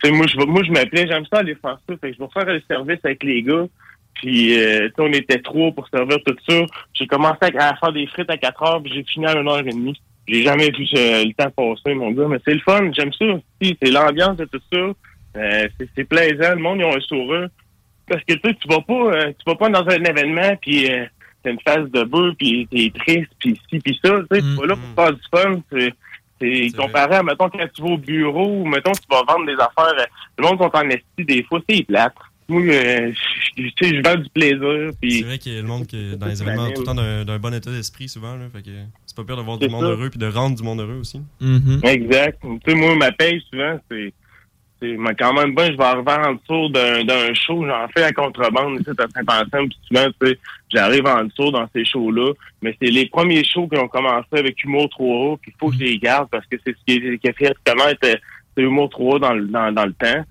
Tu 0.02 0.08
sais, 0.08 0.16
moi, 0.16 0.26
je 0.26 0.36
moi, 0.38 0.62
je 0.64 0.72
m'appelais, 0.72 1.06
j'aime 1.06 1.26
ça 1.26 1.40
aller 1.40 1.54
faire 1.54 1.78
ça. 1.88 1.94
Fait 2.00 2.10
que 2.10 2.16
je 2.16 2.22
vais 2.22 2.30
faire 2.32 2.46
le 2.46 2.62
service 2.68 2.98
avec 3.04 3.22
les 3.22 3.42
gars. 3.42 3.66
Puis, 4.14 4.60
euh, 4.60 4.88
on 4.98 5.12
était 5.12 5.40
trois 5.40 5.70
pour 5.72 5.88
servir 5.88 6.18
tout 6.26 6.36
ça. 6.48 6.62
J'ai 6.94 7.06
commencé 7.06 7.38
à, 7.58 7.70
à 7.70 7.76
faire 7.76 7.92
des 7.92 8.06
frites 8.06 8.30
à 8.30 8.36
4 8.36 8.62
heures, 8.62 8.82
puis 8.82 8.92
j'ai 8.94 9.04
fini 9.04 9.26
à 9.26 9.38
1 9.38 9.46
heure 9.46 9.60
et 9.60 9.70
demie. 9.70 9.98
J'ai 10.28 10.42
jamais 10.42 10.70
vu 10.70 10.86
euh, 10.96 11.24
le 11.24 11.32
temps 11.32 11.50
passer, 11.50 11.94
mon 11.94 12.10
gars. 12.12 12.28
Mais 12.28 12.38
c'est 12.44 12.54
le 12.54 12.60
fun, 12.60 12.90
j'aime 12.92 13.12
ça 13.12 13.24
aussi. 13.24 13.76
C'est 13.82 13.90
l'ambiance 13.90 14.36
de 14.36 14.44
tout 14.44 14.60
ça. 14.72 14.78
Euh, 15.36 15.68
c'est, 15.94 16.04
plaisant. 16.04 16.54
Le 16.54 16.60
monde, 16.60 16.78
ils 16.78 16.84
ont 16.84 16.96
un 16.96 17.00
sourire. 17.00 17.48
Parce 18.08 18.22
que 18.24 18.34
tu 18.34 18.40
sais, 18.44 18.54
tu 18.54 18.68
vas 18.68 18.80
pas, 18.80 19.14
euh, 19.14 19.28
tu 19.28 19.44
vas 19.46 19.54
pas 19.54 19.68
dans 19.68 19.88
un 19.88 20.04
événement 20.04 20.56
puis 20.60 20.90
euh, 20.90 21.04
t'as 21.44 21.50
une 21.50 21.60
face 21.60 21.88
de 21.90 22.02
bœuf 22.02 22.34
puis 22.36 22.66
t'es 22.68 22.92
triste 22.98 23.30
puis 23.38 23.60
ci 23.70 23.78
puis 23.78 23.98
ça. 24.04 24.18
Tu 24.30 24.36
sais, 24.36 24.42
tu 24.42 24.54
vas 24.56 24.66
là 24.66 24.74
pour 24.74 25.04
faire 25.04 25.12
du 25.12 25.22
fun. 25.32 25.62
C'est, 26.40 26.70
comparé 26.76 27.16
à 27.16 27.22
mettons 27.22 27.48
quand 27.50 27.66
tu 27.74 27.82
vas 27.82 27.88
au 27.90 27.98
bureau 27.98 28.46
ou 28.62 28.64
mettons 28.66 28.92
tu 28.92 29.02
vas 29.10 29.22
vendre 29.28 29.46
des 29.46 29.54
affaires. 29.54 29.94
euh, 29.98 30.04
le 30.38 30.44
monde 30.44 30.58
sont 30.58 30.70
en 30.74 30.88
esti 30.88 31.24
des 31.24 31.42
fois, 31.44 31.60
c'est 31.68 31.82
plate. 31.86 32.14
Moi, 32.48 32.62
euh, 32.62 33.12
je- 33.56 33.62
tu 33.62 33.72
sais, 33.80 33.94
je 33.96 34.02
vends 34.02 34.16
du 34.20 34.28
plaisir 34.30 34.90
puis. 35.00 35.12
C'est 35.18 35.24
vrai 35.24 35.38
qu'il 35.38 35.52
y 35.54 35.58
a 35.58 35.62
le 35.62 35.68
monde 35.68 35.86
qui 35.86 35.96
est 35.96 36.16
dans 36.16 36.26
les 36.26 36.42
événements 36.42 36.70
tout 36.72 36.80
le 36.80 36.86
temps 36.86 36.94
d'un 37.24 37.38
bon 37.38 37.54
état 37.54 37.70
d'esprit 37.70 38.08
souvent. 38.08 38.34
Là, 38.36 38.46
fait 38.52 38.62
que 38.62 38.70
c'est 39.06 39.16
pas 39.16 39.22
pire 39.24 39.36
de 39.36 39.42
voir 39.42 39.58
du 39.58 39.68
monde 39.68 39.82
ça. 39.84 39.90
heureux 39.90 40.10
puis 40.10 40.18
de 40.18 40.26
rendre 40.26 40.56
du 40.56 40.62
monde 40.64 40.80
heureux 40.80 40.98
aussi. 41.00 41.20
Exact. 41.84 42.38
Tu 42.42 42.48
sais, 42.72 42.74
moi, 42.76 42.96
ma 42.96 43.12
paye, 43.12 43.40
souvent, 43.50 43.78
c'est. 43.90 44.12
Mais 44.82 45.14
quand 45.14 45.32
même 45.34 45.54
bien, 45.54 45.66
je 45.66 45.76
vais 45.76 45.84
arriver 45.84 46.12
en 46.12 46.34
dessous 46.34 46.68
d'un 46.70 47.04
d'un 47.04 47.34
show, 47.34 47.64
j'en 47.66 47.86
fais 47.88 48.04
à 48.04 48.12
contrebande 48.12 48.80
ici 48.80 48.90
à 48.90 49.06
Saint-Anselme, 49.14 49.68
puis 49.68 49.78
souvent, 49.88 50.06
tu 50.20 50.26
sais, 50.28 50.38
j'arrive 50.72 51.06
en 51.06 51.24
dessous 51.24 51.50
dans 51.50 51.66
ces 51.74 51.84
shows-là, 51.84 52.32
mais 52.62 52.76
c'est 52.80 52.90
les 52.90 53.06
premiers 53.06 53.44
shows 53.44 53.68
qui 53.68 53.78
ont 53.78 53.88
commencé 53.88 54.26
avec 54.32 54.62
Humour 54.64 54.86
3A, 54.98 55.38
puis 55.40 55.52
il 55.54 55.58
faut 55.58 55.68
que 55.70 55.74
je 55.76 55.80
les 55.84 55.98
garde 55.98 56.28
parce 56.30 56.46
que 56.46 56.56
c'est 56.64 56.72
ce 56.76 56.84
qui, 56.86 56.96
est- 57.06 57.18
qui 57.18 57.28
a 57.28 57.32
fait 57.32 57.54
connaître 57.66 58.00
c'est 58.02 58.62
Humour 58.62 58.88
3A 58.88 59.18
dans, 59.20 59.32
le- 59.34 59.46
dans, 59.46 59.72
dans 59.72 59.84
le 59.86 59.92
temps. 59.92 60.24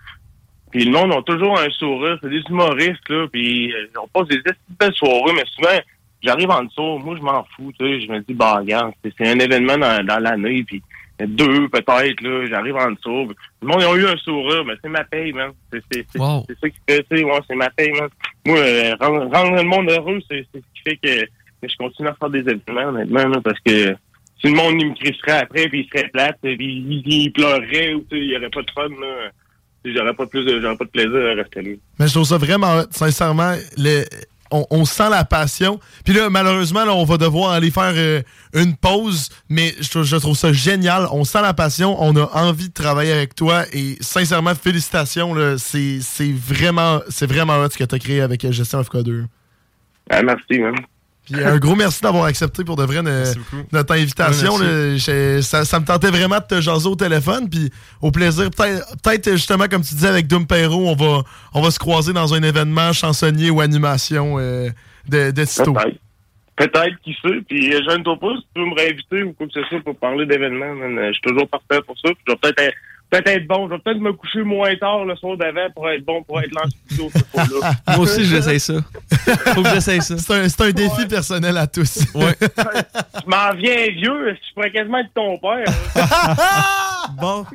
Puis 0.71 0.85
le 0.85 0.91
monde 0.91 1.13
a 1.13 1.21
toujours 1.23 1.57
un 1.59 1.69
sourire, 1.71 2.17
c'est 2.21 2.29
des 2.29 2.41
humoristes, 2.49 3.09
là, 3.09 3.27
puis 3.31 3.73
euh, 3.73 3.87
on 4.03 4.07
passe 4.07 4.27
des 4.27 4.35
esti 4.37 4.49
de 4.69 4.75
belles 4.79 4.93
soirées, 4.93 5.33
mais 5.35 5.45
souvent, 5.45 5.79
j'arrive 6.21 6.49
en 6.51 6.63
dessous, 6.63 6.99
moi, 6.99 7.15
je 7.17 7.21
m'en 7.23 7.43
fous, 7.55 7.71
tu 7.79 7.85
sais, 7.85 8.01
je 8.05 8.11
me 8.11 8.19
dis, 8.19 8.33
bah, 8.35 8.57
regarde, 8.57 8.93
c'est 9.03 9.11
c'est 9.17 9.27
un 9.29 9.39
événement 9.39 9.77
dans, 9.77 10.05
dans 10.05 10.19
l'année, 10.19 10.63
puis 10.63 10.81
deux 11.27 11.67
peut-être, 11.69 12.21
là, 12.21 12.45
j'arrive 12.47 12.75
en 12.75 12.91
dessous. 12.91 13.33
Le 13.61 13.67
monde, 13.67 13.81
ils 13.81 13.85
ont 13.87 13.95
eu 13.95 14.05
un 14.07 14.17
sourire, 14.17 14.63
mais 14.65 14.73
c'est 14.83 14.89
ma 14.89 15.03
paye, 15.03 15.33
man. 15.33 15.51
C'est 15.71 15.81
c'est- 15.91 16.05
c'est- 16.11 16.19
Wow. 16.19 16.45
c'est 16.47 16.57
ça 16.59 16.69
qui 16.69 16.77
fait, 16.87 17.05
tu 17.09 17.17
sais, 17.17 17.23
ouais, 17.23 17.39
c'est 17.47 17.55
ma 17.55 17.69
paye, 17.71 17.91
man. 17.91 18.09
Moi, 18.45 18.57
euh, 18.57 18.95
rendre, 18.99 19.25
rendre 19.35 19.55
le 19.57 19.63
monde 19.63 19.89
heureux, 19.89 20.19
c'est 20.29 20.45
c'est 20.53 20.59
ce 20.59 20.65
qui 20.75 20.81
fait 20.83 20.97
que, 20.97 21.25
que 21.25 21.67
je 21.71 21.75
continue 21.77 22.07
à 22.07 22.13
faire 22.15 22.29
des 22.29 22.39
événements, 22.39 22.89
honnêtement, 22.89 23.27
là, 23.27 23.41
parce 23.43 23.59
que 23.59 23.95
si 24.41 24.47
le 24.47 24.53
monde, 24.55 24.75
il 24.81 24.89
me 24.89 24.95
crisserait 24.95 25.39
après, 25.39 25.67
puis 25.67 25.81
il 25.81 25.89
serait 25.89 26.09
plate, 26.09 26.37
puis 26.41 26.55
il, 26.59 27.03
il 27.05 27.31
pleurerait, 27.33 27.93
ou 27.95 27.99
tu 28.09 28.17
sais, 28.17 28.17
il 28.23 28.29
y 28.31 28.37
aurait 28.37 28.49
pas 28.49 28.61
de 28.61 28.71
fun, 28.71 28.87
là. 28.89 29.31
Tu 29.83 29.91
sais, 29.91 29.97
J'aurais 29.97 30.13
pas 30.13 30.25
plus 30.25 30.43
de, 30.45 30.59
j'aurais 30.61 30.75
pas 30.77 30.83
de 30.85 30.89
plaisir 30.89 31.15
à 31.15 31.33
rester 31.35 31.61
là. 31.61 31.71
Mais 31.99 32.07
je 32.07 32.13
trouve 32.13 32.25
ça 32.25 32.37
vraiment, 32.37 32.81
sincèrement, 32.91 33.53
le- 33.77 34.03
on, 34.51 34.85
sent 34.85 35.09
la 35.09 35.25
passion. 35.25 35.79
Puis 36.03 36.13
là, 36.13 36.29
malheureusement, 36.29 36.83
on 36.87 37.03
va 37.03 37.17
devoir 37.17 37.51
aller 37.51 37.71
faire 37.71 37.93
euh, 37.95 38.21
une 38.53 38.75
pause, 38.75 39.29
mais 39.49 39.73
je, 39.79 40.15
trouve- 40.17 40.37
ça 40.37 40.53
génial. 40.53 41.07
On 41.11 41.23
sent 41.23 41.41
la 41.41 41.53
passion, 41.53 41.95
on 42.01 42.15
a 42.15 42.29
envie 42.33 42.69
de 42.69 42.73
travailler 42.73 43.11
avec 43.11 43.35
toi 43.35 43.63
et 43.73 43.97
sincèrement, 44.01 44.55
félicitations. 44.55 45.35
C'est 45.57 45.99
vraiment, 46.31 46.99
vraiment 47.21 47.57
hot 47.61 47.69
ce 47.71 47.77
que 47.77 47.83
tu 47.83 47.95
as 47.95 47.99
créé 47.99 48.21
avec 48.21 48.43
euh, 48.45 48.51
Gestion 48.51 48.81
FK2. 48.81 49.25
Ah, 50.09 50.23
merci, 50.23 50.59
man. 50.59 50.75
Puis 51.31 51.43
un 51.43 51.57
gros 51.57 51.75
merci 51.75 52.01
d'avoir 52.01 52.25
accepté 52.25 52.63
pour 52.63 52.75
de 52.75 52.83
vrai 52.83 53.01
ne- 53.01 53.23
notre 53.71 53.93
invitation. 53.95 54.57
Là. 54.57 54.97
Je- 54.97 55.41
ça, 55.41 55.65
ça 55.65 55.79
me 55.79 55.85
tentait 55.85 56.09
vraiment 56.11 56.37
de 56.37 56.55
te 56.55 56.61
jaser 56.61 56.87
au 56.87 56.95
téléphone. 56.95 57.49
Puis 57.49 57.69
au 58.01 58.11
plaisir, 58.11 58.49
peut-être 58.51 59.31
justement, 59.31 59.65
comme 59.69 59.81
tu 59.83 59.93
disais 59.95 60.07
avec 60.09 60.27
Doom 60.27 60.47
Perro, 60.47 60.89
on 60.89 60.95
va, 60.95 61.23
on 61.53 61.61
va 61.61 61.71
se 61.71 61.79
croiser 61.79 62.13
dans 62.13 62.33
un 62.33 62.41
événement 62.43 62.93
chansonnier 62.93 63.49
ou 63.49 63.61
animation 63.61 64.35
euh, 64.39 64.69
de, 65.07 65.31
de 65.31 65.43
Tito. 65.45 65.73
Peut-être. 65.73 65.97
Peut-être, 66.55 66.95
qui 67.05 67.13
sait. 67.21 67.39
Puis, 67.47 67.73
euh, 67.73 67.79
jeune 67.89 68.03
toi 68.03 68.19
pas, 68.19 68.33
si 68.35 68.45
tu 68.53 68.61
veux 68.61 68.67
me 68.69 68.75
réinviter 68.75 69.23
ou 69.23 69.31
quoi 69.31 69.47
que 69.47 69.53
ce 69.53 69.63
soit 69.69 69.79
pour 69.81 69.95
parler 69.95 70.25
d'événements, 70.25 70.65
euh, 70.65 71.07
je 71.07 71.13
suis 71.13 71.21
toujours 71.21 71.47
parfait 71.47 71.81
pour 71.85 71.95
ça. 71.97 72.09
Puis, 72.09 72.17
je 72.27 72.33
vais 72.33 72.37
peut-être 72.41 72.59
être, 72.61 72.75
peut-être 73.09 73.27
être 73.27 73.47
bon. 73.47 73.67
Je 73.67 73.73
vais 73.73 73.79
peut-être 73.79 73.99
me 73.99 74.13
coucher 74.13 74.43
moins 74.43 74.75
tard 74.75 75.05
le 75.05 75.15
soir 75.15 75.37
d'avant 75.37 75.69
pour 75.73 75.89
être 75.89 76.05
bon, 76.05 76.23
pour 76.23 76.39
être 76.41 76.53
là 76.53 76.61
en 76.65 76.69
studio 76.69 77.09
ce 77.13 77.19
soir-là. 77.31 77.71
Moi 77.95 77.99
aussi, 77.99 78.25
j'essaye 78.25 78.59
ça. 78.59 78.73
Faut 79.53 79.63
que 79.63 79.69
j'essaye 79.69 80.01
ça. 80.01 80.17
C'est 80.17 80.61
un, 80.61 80.71
défi 80.71 81.05
personnel 81.07 81.57
à 81.57 81.67
tous. 81.67 82.05
Ouais. 82.13 82.35
Je 82.41 83.29
m'en 83.29 83.53
viens 83.55 83.87
vieux. 83.91 84.35
Je 84.35 84.53
pourrais 84.53 84.71
quasiment 84.71 84.99
être 84.99 85.13
ton 85.13 85.37
père. 85.37 85.65
bon. 87.19 87.45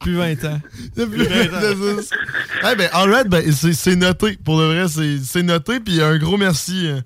Plus 0.00 0.14
20 0.14 0.44
ans. 0.44 0.60
Depuis 0.96 1.22
Eh 1.22 2.74
ben, 2.76 2.88
alright, 2.92 3.28
ben, 3.28 3.42
c'est 3.52 3.96
noté. 3.96 4.38
Pour 4.44 4.58
de 4.58 4.64
vrai, 4.64 4.88
c'est 4.88 5.18
c'est 5.18 5.42
noté. 5.42 5.80
Puis 5.80 6.00
un 6.02 6.16
gros 6.18 6.36
merci. 6.36 6.86
euh, 6.86 7.00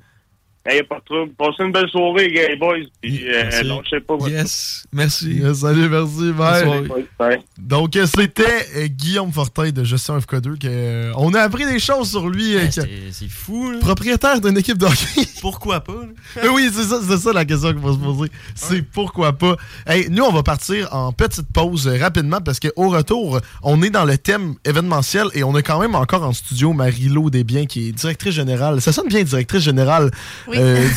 A 0.67 0.83
pas 0.89 0.99
de 0.99 1.05
trouble. 1.05 1.33
Passez 1.37 1.63
une 1.63 1.73
belle 1.73 1.89
soirée, 1.91 2.29
les 2.29 2.57
boys. 2.57 2.77
Puis, 3.03 3.23
euh, 3.29 3.43
Merci. 3.43 3.65
non, 3.67 3.83
je 3.85 3.91
sais 3.91 4.01
pas. 4.01 4.17
Yes. 4.27 4.85
Merci. 4.93 5.35
Yes, 5.35 5.59
salut, 5.59 5.91
merci, 5.91 6.33
bye. 6.33 7.39
Donc, 7.59 7.99
c'était 8.07 8.67
euh, 8.77 8.87
Guillaume 8.87 9.31
Fortin 9.31 9.71
de 9.71 9.85
Gestion 9.85 10.19
FK2. 10.19 10.59
Que, 10.59 10.67
euh, 10.67 11.13
on 11.17 11.35
a 11.35 11.41
appris 11.41 11.67
des 11.67 11.79
choses 11.79 12.11
sur 12.11 12.29
lui. 12.31 12.55
que- 12.55 12.81
C'est 13.11 13.29
fou, 13.29 13.73
là. 13.73 13.79
propriétaire 13.81 14.41
d'une 14.41 14.57
équipe 14.57 14.79
de 14.79 14.87
hockey. 14.87 15.27
Pourquoi 15.43 15.81
pas? 15.81 15.93
là? 15.93 16.43
Oui, 16.55 16.71
c'est 16.73 16.85
ça, 16.85 16.99
c'est 17.07 17.19
ça 17.19 17.33
la 17.35 17.45
question 17.45 17.71
qu'il 17.73 17.83
faut 17.83 17.93
se 17.93 17.99
poser. 17.99 18.31
C'est 18.55 18.83
pourquoi 18.83 19.33
pas. 19.35 19.57
Hey, 19.87 20.09
nous, 20.11 20.23
on 20.25 20.33
va 20.33 20.43
partir 20.43 20.89
en 20.95 21.13
petite 21.13 21.47
pause 21.53 21.87
rapidement 21.89 22.41
parce 22.41 22.59
qu'au 22.61 22.89
retour, 22.89 23.41
on 23.63 23.83
est 23.83 23.91
dans 23.91 24.05
le 24.05 24.17
thème 24.17 24.55
événementiel 24.65 25.27
et 25.35 25.45
on 25.45 25.55
a 25.55 25.63
quand 25.63 25.79
même 25.81 25.95
encore 25.95 26.23
en 26.23 26.33
studio 26.33 26.73
Marie-Lo 26.73 27.29
Desbiens 27.31 27.67
qui 27.67 27.89
est 27.89 27.93
directrice 27.93 28.35
générale. 28.35 28.81
Ça 28.81 28.93
sonne 28.93 29.09
bien, 29.09 29.23
directrice 29.23 29.63
générale 29.63 30.11
Oui. 30.49 30.54
Euh, 30.57 30.89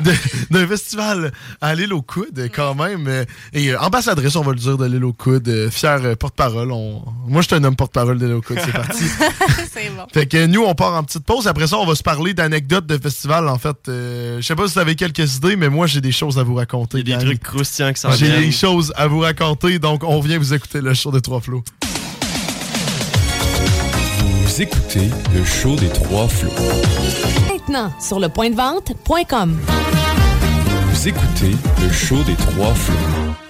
d'un 0.50 0.66
festival 0.66 1.32
à 1.60 1.74
l'île 1.74 1.92
aux 1.92 2.02
coudes, 2.02 2.48
quand 2.54 2.74
même. 2.74 3.24
Et 3.52 3.68
euh, 3.70 3.78
ambassadrice, 3.80 4.36
on 4.36 4.42
va 4.42 4.52
le 4.52 4.58
dire, 4.58 4.76
de 4.76 4.86
l'île 4.86 5.04
aux 5.04 5.12
coudes. 5.12 5.48
euh, 5.48 5.70
Fière 5.70 6.00
euh, 6.04 6.14
porte-parole. 6.16 6.70
On... 6.72 7.02
Moi, 7.26 7.42
je 7.42 7.48
suis 7.48 7.56
un 7.56 7.64
homme 7.64 7.76
porte-parole 7.76 8.18
de 8.18 8.26
l'île 8.26 8.34
aux 8.36 8.42
coudes. 8.42 8.58
C'est 8.64 8.72
parti. 8.72 9.04
c'est 9.72 9.90
bon. 9.90 10.06
Fait 10.12 10.26
que 10.26 10.46
nous, 10.46 10.62
on 10.62 10.74
part 10.74 10.94
en 10.94 11.02
petite 11.04 11.24
pause. 11.24 11.46
Après 11.46 11.66
ça, 11.66 11.78
on 11.78 11.86
va 11.86 11.94
se 11.94 12.02
parler 12.02 12.34
d'anecdotes 12.34 12.86
de 12.86 12.98
festival. 12.98 13.48
En 13.48 13.58
fait, 13.58 13.76
euh, 13.88 14.36
je 14.40 14.46
sais 14.46 14.54
pas 14.54 14.66
si 14.68 14.74
vous 14.74 14.80
avez 14.80 14.94
quelques 14.94 15.36
idées, 15.36 15.56
mais 15.56 15.68
moi, 15.68 15.86
j'ai 15.86 16.00
des 16.00 16.12
choses 16.12 16.38
à 16.38 16.42
vous 16.42 16.54
raconter. 16.54 16.98
Il 17.00 17.08
y 17.08 17.12
a 17.12 17.18
des 17.18 17.24
trucs 17.24 17.42
croustillants 17.42 17.92
qui 17.92 18.00
s'en 18.00 18.12
J'ai 18.12 18.28
des 18.28 18.52
choses 18.52 18.92
à 18.96 19.06
vous 19.06 19.20
raconter. 19.20 19.78
Donc, 19.78 20.04
on 20.04 20.20
vient 20.20 20.38
vous 20.38 20.54
écouter 20.54 20.80
le 20.80 20.94
show 20.94 21.10
de 21.10 21.18
Trois 21.18 21.40
Flots. 21.40 21.64
Vous 24.44 24.60
écoutez 24.60 25.08
le 25.34 25.42
show 25.42 25.74
des 25.74 25.88
trois 25.88 26.28
flots. 26.28 26.50
Maintenant, 27.50 27.90
sur 27.98 28.20
le 28.20 28.28
point 28.28 28.50
de 28.50 28.54
vente.com. 28.54 29.58
Vous 30.90 31.08
écoutez 31.08 31.56
le 31.82 31.90
show 31.90 32.22
des 32.24 32.34
trois 32.34 32.74
flots. 32.74 33.43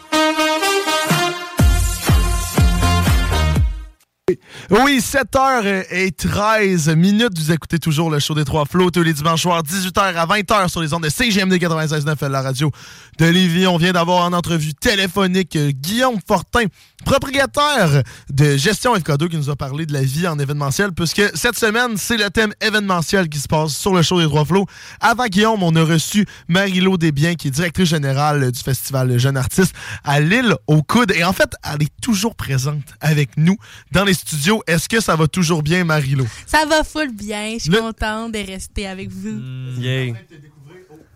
Oui, 4.70 5.00
7h13 5.00 6.94
minutes. 6.94 7.38
Vous 7.38 7.52
écoutez 7.52 7.78
toujours 7.78 8.10
le 8.10 8.18
show 8.20 8.34
des 8.34 8.46
Trois 8.46 8.64
Flots 8.64 8.90
tous 8.90 9.02
les 9.02 9.12
dimanches 9.12 9.42
soirs, 9.42 9.62
18h 9.62 10.00
à 10.00 10.26
20h 10.26 10.70
sur 10.70 10.80
les 10.80 10.94
ondes 10.94 11.02
de 11.02 11.10
CGMD 11.10 11.52
96.9, 11.52 12.26
la 12.28 12.40
radio 12.40 12.70
de 13.18 13.26
Lévis. 13.26 13.66
On 13.66 13.76
vient 13.76 13.92
d'avoir 13.92 14.24
en 14.24 14.32
entrevue 14.32 14.72
téléphonique 14.72 15.56
euh, 15.56 15.72
Guillaume 15.72 16.16
Fortin, 16.26 16.64
propriétaire 17.04 18.02
de 18.30 18.56
Gestion 18.56 18.96
FK2, 18.96 19.28
qui 19.28 19.36
nous 19.36 19.50
a 19.50 19.56
parlé 19.56 19.84
de 19.84 19.92
la 19.92 20.00
vie 20.00 20.26
en 20.26 20.38
événementiel, 20.38 20.92
puisque 20.92 21.20
cette 21.36 21.58
semaine, 21.58 21.98
c'est 21.98 22.16
le 22.16 22.30
thème 22.30 22.54
événementiel 22.62 23.28
qui 23.28 23.38
se 23.38 23.46
passe 23.46 23.76
sur 23.76 23.92
le 23.92 24.00
show 24.00 24.18
des 24.18 24.26
Trois 24.26 24.46
Flots. 24.46 24.64
Avant 25.00 25.26
Guillaume, 25.26 25.62
on 25.62 25.76
a 25.76 25.84
reçu 25.84 26.24
Marie-Lo 26.48 26.96
Desbiens, 26.96 27.34
qui 27.34 27.48
est 27.48 27.50
directrice 27.50 27.90
générale 27.90 28.50
du 28.50 28.60
festival 28.60 29.18
Jeune 29.18 29.36
Artiste 29.36 29.74
à 30.02 30.18
Lille 30.20 30.54
au 30.66 30.82
coude. 30.82 31.12
Et 31.14 31.24
en 31.24 31.34
fait, 31.34 31.50
elle 31.62 31.82
est 31.82 31.92
toujours 32.00 32.34
présente 32.36 32.84
avec 33.02 33.36
nous 33.36 33.58
dans 33.92 34.04
les 34.04 34.13
studios. 34.14 34.62
Est-ce 34.66 34.88
que 34.88 35.00
ça 35.00 35.16
va 35.16 35.26
toujours 35.28 35.62
bien, 35.62 35.84
Marie-Lo? 35.84 36.26
Ça 36.46 36.64
va 36.66 36.82
full 36.84 37.12
bien. 37.12 37.54
Je 37.58 37.64
suis 37.64 37.70
contente 37.70 38.32
de 38.32 38.38
rester 38.38 38.86
avec 38.86 39.10
vous. 39.10 39.40
Yeah. 39.80 40.14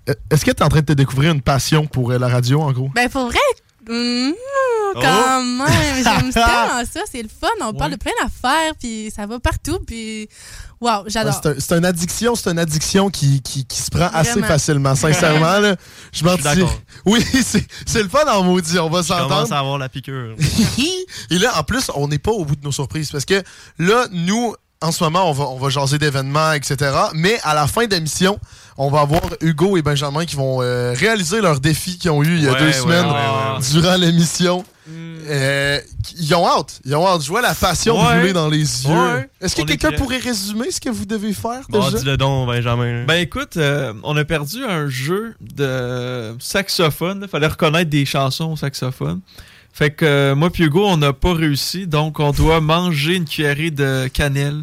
Euh, 0.09 0.15
Est-ce 0.31 0.45
que 0.45 0.51
tu 0.51 0.59
es 0.59 0.63
en 0.63 0.69
train 0.69 0.81
de 0.81 0.87
te 0.87 0.93
découvrir 0.93 1.33
une 1.33 1.43
passion 1.43 1.87
pour 1.87 2.11
euh, 2.11 2.19
la 2.19 2.29
radio, 2.29 2.61
en 2.63 2.73
gros? 2.73 2.91
Ben, 2.95 3.09
pour 3.09 3.27
vrai, 3.27 3.39
Oh. 4.95 5.01
quand 5.01 5.43
même, 5.43 5.67
j'aime 6.05 6.33
tellement 6.33 6.85
ça. 6.93 7.01
C'est 7.11 7.23
le 7.23 7.29
fun. 7.29 7.49
On 7.61 7.73
parle 7.75 7.93
de 7.93 7.97
plein 7.97 8.13
d'affaires, 8.23 8.73
puis 8.79 9.13
ça 9.15 9.27
va 9.27 9.39
partout, 9.39 9.79
puis 9.87 10.29
wow, 10.81 11.05
j'adore. 11.07 11.41
C'est 11.59 11.73
un- 11.73 11.79
une 11.79 11.85
addiction, 11.85 12.35
c'est 12.35 12.51
une 12.51 12.59
addiction 12.59 13.11
qui, 13.11 13.41
qui, 13.43 13.65
qui 13.67 13.81
se 13.83 13.91
prend 13.91 14.09
assez 14.13 14.33
Vraiment. 14.33 14.47
facilement, 14.47 14.95
sincèrement. 14.97 15.59
Là. 15.61 15.77
Je 16.13 16.25
m'en. 16.25 16.37
Oui, 17.05 17.25
c'est 17.45 17.67
c'est 17.87 18.03
le 18.03 18.09
fun 18.09 18.25
en 18.31 18.43
maudit, 18.43 18.79
on 18.79 18.89
va 18.89 19.03
Je 19.03 19.09
commence 19.09 19.29
s'entendre. 19.29 19.53
à 19.53 19.59
avoir 19.59 19.79
la 19.79 19.89
piqûre. 19.89 20.35
Et 21.31 21.39
là, 21.39 21.53
en 21.59 21.63
plus, 21.63 21.91
on 21.95 22.09
n'est 22.09 22.19
pas 22.19 22.33
au 22.33 22.45
bout 22.45 22.57
de 22.57 22.65
nos 22.65 22.73
surprises 22.73 23.11
parce 23.11 23.25
que 23.25 23.43
là, 23.79 24.07
nous, 24.13 24.55
en 24.81 24.93
ce 24.93 25.03
moment, 25.03 25.29
on 25.29 25.33
va, 25.33 25.45
on 25.49 25.59
va 25.59 25.69
jaser 25.71 25.99
d'événements, 25.99 26.53
etc. 26.53 26.77
Mais 27.15 27.39
à 27.43 27.55
la 27.55 27.67
fin 27.67 27.87
de 27.87 27.95
l'émission, 27.95 28.39
on 28.77 28.91
va 28.91 29.01
avoir 29.01 29.23
Hugo 29.41 29.77
et 29.77 29.83
Benjamin 29.83 30.25
qui 30.25 30.37
vont 30.37 30.63
euh, 30.63 30.93
réaliser 30.97 31.41
leur 31.41 31.59
défi 31.59 31.99
qu'ils 31.99 32.11
ont 32.13 32.23
eu 32.23 32.37
il 32.37 32.45
y 32.45 32.49
a 32.49 32.53
Ouais, 32.53 32.59
deux 32.61 32.67
ouais, 32.67 32.73
semaines 32.73 33.07
ouais, 33.07 33.13
ouais. 33.13 33.71
Durant 33.73 33.97
l'émission. 33.97 34.65
Euh, 35.29 35.79
ils 36.19 36.35
ont 36.35 36.47
hâte. 36.47 36.81
Ils 36.85 36.95
ont 36.97 37.07
hâte. 37.07 37.23
Je 37.23 37.29
vois 37.29 37.43
la 37.43 37.55
passion 37.55 38.01
Ouais. 38.01 38.17
brûler 38.19 38.33
dans 38.33 38.49
les 38.49 38.59
yeux. 38.87 38.91
Ouais. 38.95 39.29
Est-ce 39.41 39.55
que 39.57 39.63
quelqu'un 39.63 39.93
pourrait 39.93 40.19
résumer 40.19 40.71
ce 40.71 40.81
que 40.81 40.89
vous 40.91 41.05
devez 41.05 41.33
faire 41.33 41.61
Bon, 41.69 41.85
déjà? 41.85 41.99
dis-le 41.99 42.17
donc, 42.17 42.47
Benjamin. 42.49 43.05
Ben 43.05 43.15
écoute, 43.17 43.57
euh, 43.57 43.93
on 44.03 44.17
a 44.17 44.25
perdu 44.25 44.65
un 44.65 44.89
jeu 44.89 45.35
de 45.41 46.35
saxophone. 46.39 47.21
Il 47.23 47.29
fallait 47.29 47.47
reconnaître 47.47 47.91
des 47.91 48.05
chansons 48.05 48.53
au 48.53 48.57
saxophone. 48.57 49.21
Fait 49.73 49.91
que 49.91 50.05
euh, 50.05 50.35
moi 50.35 50.51
puis 50.51 50.65
Hugo, 50.65 50.85
on 50.87 50.97
n'a 50.97 51.13
pas 51.13 51.35
réussi, 51.35 51.87
donc 51.87 52.19
on 52.19 52.33
doit 52.33 52.61
manger 52.61 53.15
une 53.17 53.27
cuillerée 53.27 53.71
de 53.71 54.09
cannelle 54.13 54.63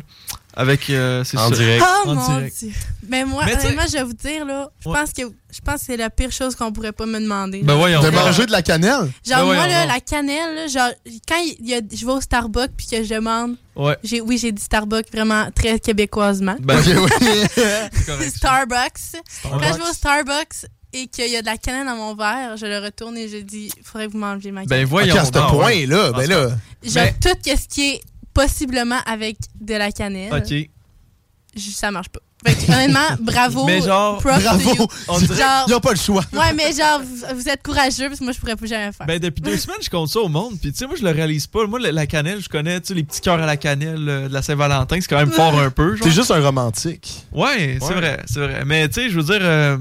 avec 0.56 0.89
euh, 0.89 1.24
c'est 1.24 1.38
En 1.38 1.49
direct. 1.49 1.84
Oh 1.86 2.10
En 2.10 2.16
mon 2.16 2.28
direct. 2.38 2.58
dieu. 2.60 2.72
Mais 3.10 3.26
moi, 3.26 3.43
Mais 3.45 3.53
honnêtement, 3.56 3.84
je 3.88 3.93
vais 3.93 4.03
vous 4.03 4.14
dire, 4.14 4.45
là, 4.45 4.70
je 4.80 4.86
pense 4.89 5.12
que 5.14 5.22
je 5.51 5.62
pense 5.62 5.80
que 5.82 5.86
c'est 5.88 5.97
la 5.97 6.10
pire 6.10 6.32
chose 6.32 6.56
qu'on 6.56 6.72
pourrait 6.72 6.91
pas 6.91 7.06
me 7.06 7.20
demander. 7.20 7.62
Ben 7.64 7.76
voyons. 7.76 8.01
De 8.01 8.10
manger 8.10 8.45
de 8.45 8.51
la 8.51 8.62
cannelle? 8.62 9.12
Genre, 9.26 9.38
Ben 9.39 9.43
moi, 9.45 9.56
voyons 9.56 9.70
là, 9.70 9.86
la 9.86 9.99
cannelle, 9.99 10.56
là, 10.56 10.68
genre, 10.68 10.91
quand 11.28 11.41
il 11.60 11.68
y 11.70 11.74
a, 11.76 11.80
je 11.93 12.06
vais 12.06 12.12
au 12.12 12.22
Starbucks 12.22 12.72
puis 12.76 12.88
que 12.88 13.03
je 13.03 13.14
demande, 13.16 13.56
Ouais. 13.76 13.97
j'ai, 14.03 14.22
oui, 14.22 14.38
j'ai 14.38 14.51
dit 14.51 14.62
Starbucks 14.62 15.12
vraiment 15.12 15.47
très 15.53 15.80
québécoisement. 15.80 16.56
Ben, 16.60 16.78
oui. 16.86 17.12
c'est 17.53 18.06
correct. 18.06 18.36
Starbucks. 18.38 19.22
Quand 19.43 19.60
je 19.60 19.78
vais 19.78 19.89
au 19.89 19.93
Starbucks 19.93 20.66
et 20.93 21.08
qu'il 21.08 21.30
y 21.30 21.36
a 21.36 21.41
de 21.41 21.45
la 21.45 21.58
cannelle 21.58 21.86
dans 21.88 21.95
mon 21.97 22.16
verre, 22.16 22.56
je 22.58 22.66
le 22.66 22.80
retourne 22.80 23.18
et 23.18 23.28
je 23.28 23.38
dis, 23.38 23.70
il 23.78 23.84
faudrait 23.84 24.08
que 24.08 24.14
vous 24.14 24.18
m'enleviez 24.18 24.51
ma 24.51 24.62
Ben 24.62 24.68
cannelle. 24.70 24.86
voyons. 24.86 25.14
Ok, 25.14 25.20
à 25.20 25.26
ce 25.26 25.32
point-là, 25.32 26.12
ben 26.14 26.30
là. 26.30 26.49
Genre, 26.84 27.03
mais- 27.03 27.16
tout 27.22 27.38
ce 27.43 27.68
qui 27.68 27.89
est 27.95 28.01
possiblement 28.36 28.99
avec 29.07 29.38
de 29.59 29.73
la 29.73 29.91
cannelle, 29.91 30.31
Ok. 30.31 30.53
je- 31.55 31.71
ça 31.71 31.89
marche 31.89 32.09
pas. 32.09 32.19
Fait 32.45 32.53
que, 32.53 32.71
honnêtement, 32.71 32.99
bravo. 33.21 33.65
Mais 33.65 33.81
genre, 33.81 34.19
props 34.19 34.36
to 34.38 34.41
Bravo. 34.43 34.75
you. 34.75 34.88
On 35.07 35.17
dirait- 35.17 35.36
Genre, 35.41 35.63
Ils 35.67 35.71
n'ont 35.71 35.79
pas 35.79 35.93
le 35.93 35.97
choix. 35.97 36.23
ouais, 36.33 36.53
mais 36.53 36.71
genre, 36.73 37.01
vous, 37.01 37.36
vous 37.38 37.49
êtes 37.49 37.63
courageux 37.63 38.07
parce 38.07 38.19
que 38.19 38.23
moi, 38.23 38.33
je 38.33 38.39
pourrais 38.39 38.55
plus 38.55 38.67
jamais 38.67 38.91
faire. 38.91 39.07
Ben 39.07 39.17
depuis 39.17 39.41
deux 39.41 39.57
semaines, 39.57 39.77
je 39.81 39.89
compte 39.89 40.09
ça 40.09 40.19
au 40.19 40.27
monde. 40.27 40.59
Puis 40.61 40.71
tu 40.71 40.77
sais, 40.77 40.86
moi 40.86 40.95
je 40.95 41.03
le 41.03 41.09
réalise 41.09 41.47
pas. 41.47 41.65
Moi 41.65 41.79
la, 41.79 41.91
la 41.91 42.05
cannelle, 42.05 42.41
je 42.41 42.49
connais, 42.49 42.79
tu 42.81 42.88
sais, 42.89 42.93
les 42.93 43.03
petits 43.03 43.21
cœurs 43.21 43.41
à 43.41 43.45
la 43.47 43.57
cannelle 43.57 44.07
euh, 44.07 44.27
de 44.27 44.33
la 44.33 44.43
Saint-Valentin, 44.43 44.97
c'est 45.01 45.07
quand 45.07 45.17
même 45.17 45.31
fort 45.31 45.57
un 45.59 45.71
peu. 45.71 45.97
T'es 45.99 46.11
juste 46.11 46.29
un 46.29 46.41
romantique. 46.43 47.23
Ouais, 47.31 47.79
c'est 47.81 47.93
vrai, 47.93 48.21
c'est 48.27 48.39
vrai. 48.41 48.63
Mais 48.65 48.88
tu 48.89 48.95
sais, 49.01 49.09
je 49.09 49.15
veux 49.19 49.23
dire, 49.23 49.39
euh, 49.41 49.77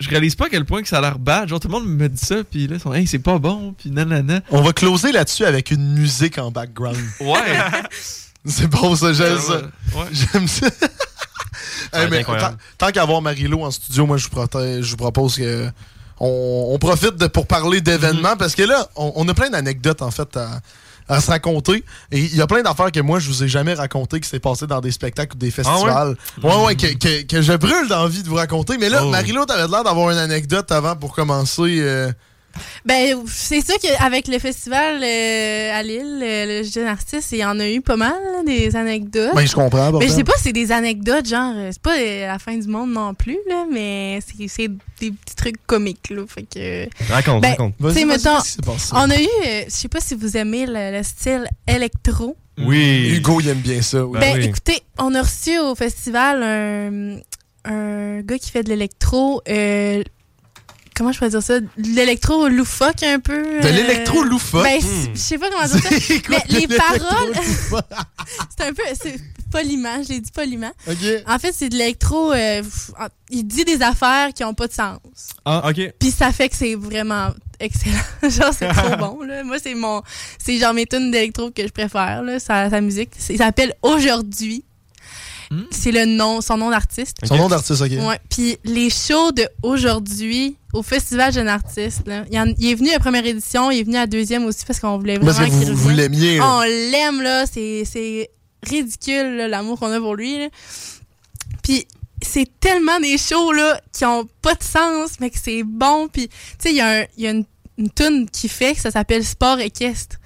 je 0.00 0.08
réalise 0.10 0.34
pas 0.34 0.46
à 0.46 0.48
quel 0.48 0.64
point 0.64 0.82
que 0.82 0.88
ça 0.88 0.98
a 0.98 1.00
l'air 1.00 1.18
bad. 1.18 1.48
Genre 1.48 1.60
tout 1.60 1.68
le 1.68 1.72
monde 1.72 1.86
me 1.86 2.08
dit 2.08 2.24
ça, 2.24 2.36
puis 2.44 2.66
là 2.66 2.76
ils 2.76 2.80
sont, 2.80 2.92
hey, 2.92 3.06
c'est 3.06 3.18
pas 3.18 3.38
bon, 3.38 3.74
puis 3.78 3.90
nanana. 3.90 4.40
On 4.50 4.62
va 4.62 4.72
closer 4.72 5.12
là-dessus 5.12 5.44
avec 5.44 5.70
une 5.70 5.94
musique 5.94 6.38
en 6.38 6.50
background. 6.50 6.98
Ouais. 7.20 7.58
C'est 8.46 8.66
bon, 8.66 8.94
ça, 8.94 9.14
j'aime 9.14 9.38
ça. 9.40 9.62
Ouais. 9.94 10.04
J'aime 10.12 10.46
ça. 10.46 10.66
Hey, 11.92 12.08
mais 12.10 12.24
tant, 12.24 12.54
tant 12.76 12.90
qu'avoir 12.90 13.22
Marilo 13.22 13.62
en 13.62 13.70
studio, 13.70 14.04
moi, 14.04 14.16
je 14.16 14.24
vous, 14.24 14.30
protège- 14.30 14.82
je 14.82 14.90
vous 14.90 14.96
propose 14.96 15.36
que 15.36 15.68
on, 16.18 16.68
on 16.72 16.78
profite 16.78 17.16
de, 17.16 17.26
pour 17.28 17.46
parler 17.46 17.80
d'événements 17.80 18.36
parce 18.36 18.54
que 18.54 18.62
là, 18.62 18.88
on, 18.96 19.12
on 19.14 19.28
a 19.28 19.34
plein 19.34 19.48
d'anecdotes, 19.50 20.02
en 20.02 20.10
fait, 20.10 20.36
à, 20.36 20.60
à 21.08 21.20
se 21.20 21.30
raconter. 21.30 21.84
Et 22.10 22.20
il 22.20 22.36
y 22.36 22.40
a 22.40 22.46
plein 22.46 22.62
d'affaires 22.62 22.90
que 22.92 23.00
moi, 23.00 23.18
je 23.18 23.28
vous 23.28 23.42
ai 23.44 23.48
jamais 23.48 23.74
racontées 23.74 24.20
qui 24.20 24.28
s'est 24.28 24.40
passé 24.40 24.66
dans 24.66 24.80
des 24.80 24.90
spectacles 24.90 25.36
ou 25.36 25.38
des 25.38 25.50
festivals. 25.50 26.16
ouais? 26.42 26.64
ouais, 26.64 26.76
que, 26.76 26.94
que- 26.94 27.22
que 27.26 27.42
je 27.42 27.52
brûle 27.54 27.88
d'envie 27.88 28.22
de 28.22 28.28
vous 28.28 28.36
raconter. 28.36 28.78
Mais 28.78 28.88
là, 28.88 29.02
Oh. 29.04 29.10
T'avais 29.46 29.68
l'air 29.68 29.84
d'avoir 29.84 30.10
une 30.10 30.18
anecdote 30.18 30.70
avant 30.72 30.96
pour 30.96 31.14
commencer. 31.14 31.78
euh, 31.80 32.10
Ben, 32.84 33.18
c'est 33.26 33.64
sûr 33.64 33.76
qu'avec 33.80 34.28
le 34.28 34.38
festival 34.38 35.02
euh, 35.02 35.72
à 35.78 35.82
Lille, 35.82 36.20
euh, 36.22 36.60
le 36.62 36.68
jeune 36.68 36.86
artiste, 36.86 37.32
il 37.32 37.38
y 37.38 37.44
en 37.44 37.58
a 37.60 37.68
eu 37.68 37.80
pas 37.80 37.96
mal, 37.96 38.12
là, 38.32 38.42
des 38.44 38.76
anecdotes. 38.76 39.34
Ben, 39.34 39.46
je 39.46 39.54
comprends. 39.54 39.86
mais 39.86 39.90
bordel. 39.92 40.08
je 40.08 40.14
sais 40.14 40.24
pas 40.24 40.32
si 40.36 40.44
c'est 40.44 40.52
des 40.52 40.70
anecdotes, 40.72 41.26
genre, 41.28 41.54
euh, 41.56 41.70
c'est 41.72 41.82
pas 41.82 41.96
euh, 41.98 42.26
la 42.26 42.38
fin 42.38 42.56
du 42.56 42.68
monde 42.68 42.92
non 42.92 43.14
plus, 43.14 43.38
là, 43.48 43.64
mais 43.70 44.20
c'est 44.26 44.48
c'est 44.48 44.68
des 45.00 45.10
petits 45.10 45.34
trucs 45.36 45.66
comiques, 45.66 46.10
là. 46.10 46.22
Fait 46.28 46.42
que. 46.42 46.88
Raconte, 47.12 47.42
Ben, 47.42 47.50
raconte. 47.50 47.74
Vas-y, 47.78 47.94
tu 47.94 48.00
sais, 48.00 48.04
vas-y, 48.06 48.16
mettons? 48.18 48.76
On 48.92 49.10
a 49.10 49.20
eu, 49.20 49.28
je 49.66 49.70
sais 49.70 49.88
pas 49.88 50.00
si 50.00 50.14
vous 50.14 50.36
aimez 50.36 50.66
le, 50.66 50.96
le 50.96 51.02
style 51.02 51.46
électro. 51.66 52.36
Oui. 52.58 53.10
Hugo, 53.16 53.40
il 53.40 53.48
aime 53.48 53.58
bien 53.58 53.82
ça. 53.82 54.04
oui. 54.04 54.18
Ben 54.20 54.34
Ben, 54.34 54.40
oui. 54.42 54.44
écoutez, 54.48 54.78
on 54.98 55.14
a 55.14 55.22
reçu 55.22 55.58
au 55.58 55.74
festival 55.74 56.42
un, 56.42 57.16
un 57.64 58.20
gars 58.20 58.38
qui 58.38 58.50
fait 58.50 58.62
de 58.62 58.68
l'électro. 58.68 59.42
Comment 60.94 61.12
je 61.12 61.18
pourrais 61.18 61.30
dire 61.30 61.42
ça? 61.42 61.54
L'électro 61.76 62.48
loufoque 62.48 63.02
un 63.02 63.18
peu. 63.20 63.42
De 63.60 63.66
euh, 63.66 63.70
l'électro 63.70 64.22
loufoque? 64.22 64.62
Ben, 64.64 64.80
Hmm. 64.80 65.14
je 65.14 65.18
sais 65.18 65.38
pas 65.38 65.48
comment 65.50 65.66
dire 65.66 65.82
ça. 65.82 65.88
Quoi 66.26 66.38
Mais 66.50 66.60
les 66.60 66.66
paroles, 66.68 67.34
c'est 68.56 68.64
un 68.66 68.72
peu. 68.72 68.82
C'est 69.00 69.16
poliment, 69.50 70.02
je 70.02 70.08
l'ai 70.08 70.20
dit 70.20 70.30
poliment. 70.32 70.72
En 71.26 71.38
fait, 71.38 71.52
c'est 71.52 71.68
de 71.68 71.76
l'électro. 71.76 72.32
euh, 72.32 72.62
il 73.30 73.44
dit 73.46 73.64
des 73.64 73.82
affaires 73.82 74.32
qui 74.34 74.42
ont 74.44 74.54
pas 74.54 74.66
de 74.66 74.72
sens. 74.72 74.98
Ah, 75.44 75.68
ok. 75.68 75.92
Puis 76.00 76.10
ça 76.10 76.32
fait 76.32 76.48
que 76.48 76.56
c'est 76.56 76.74
vraiment 76.74 77.28
excellent. 77.60 77.96
genre, 78.22 78.52
c'est 78.56 78.68
trop 78.68 78.96
bon, 78.96 79.22
là. 79.22 79.44
Moi, 79.44 79.56
c'est 79.62 79.74
mon. 79.74 80.02
C'est 80.38 80.58
genre 80.58 80.74
mes 80.74 80.86
tunes 80.86 81.10
d'électro 81.10 81.50
que 81.50 81.62
je 81.62 81.72
préfère, 81.72 82.22
là. 82.22 82.38
Sa, 82.40 82.68
sa 82.70 82.80
musique. 82.80 83.10
Il 83.30 83.38
s'appelle 83.38 83.74
Aujourd'hui. 83.82 84.64
C'est 85.70 85.92
le 85.92 86.04
nom, 86.04 86.40
son 86.40 86.56
nom 86.56 86.70
d'artiste. 86.70 87.18
Son 87.22 87.36
nom 87.36 87.48
d'artiste, 87.48 87.80
ok. 87.80 87.90
Ouais. 88.08 88.18
Puis 88.28 88.56
les 88.64 88.90
shows 88.90 89.30
de 89.30 89.46
aujourd'hui 89.62 90.56
au 90.74 90.82
Festival 90.82 91.32
Jeune 91.32 91.48
Artiste, 91.48 92.06
là, 92.06 92.24
il, 92.30 92.38
en- 92.38 92.52
il 92.58 92.70
est 92.70 92.74
venu 92.74 92.90
à 92.90 92.94
la 92.94 92.98
première 92.98 93.24
édition, 93.24 93.70
il 93.70 93.80
est 93.80 93.82
venu 93.84 93.96
à 93.96 94.00
la 94.00 94.06
deuxième 94.06 94.44
aussi 94.44 94.64
parce 94.66 94.80
qu'on 94.80 94.98
voulait 94.98 95.16
vraiment 95.18 95.32
vous- 95.32 95.44
qu'il 95.60 95.72
vous 95.72 95.88
revienne. 95.88 95.96
l'aimiez, 95.96 96.36
là. 96.38 96.46
On 96.56 96.60
l'aime, 96.62 97.22
là. 97.22 97.46
C'est 97.46 98.30
ridicule, 98.66 99.36
l'amour 99.48 99.78
qu'on 99.78 99.92
a 99.92 99.98
pour 100.00 100.14
lui. 100.16 100.38
là. 100.38 100.48
Puis 101.62 101.86
c'est 102.22 102.48
tellement 102.60 102.98
des 103.00 103.18
shows, 103.18 103.52
là, 103.52 103.80
qui 103.92 104.04
ont 104.04 104.26
pas 104.42 104.54
de 104.54 104.62
sens, 104.62 105.12
mais 105.20 105.30
que 105.30 105.38
c'est 105.42 105.62
bon. 105.62 106.08
Puis, 106.12 106.28
tu 106.28 106.34
sais, 106.58 106.70
il 106.70 106.76
y 106.76 106.80
a, 106.80 107.00
un- 107.00 107.04
il 107.16 107.24
y 107.24 107.26
a 107.26 107.30
une, 107.30 107.44
une 107.78 107.90
toune 107.90 108.28
qui 108.30 108.48
fait 108.48 108.74
que 108.74 108.80
ça 108.80 108.90
s'appelle 108.90 109.24
Sport 109.24 109.60
équestre. 109.60 110.16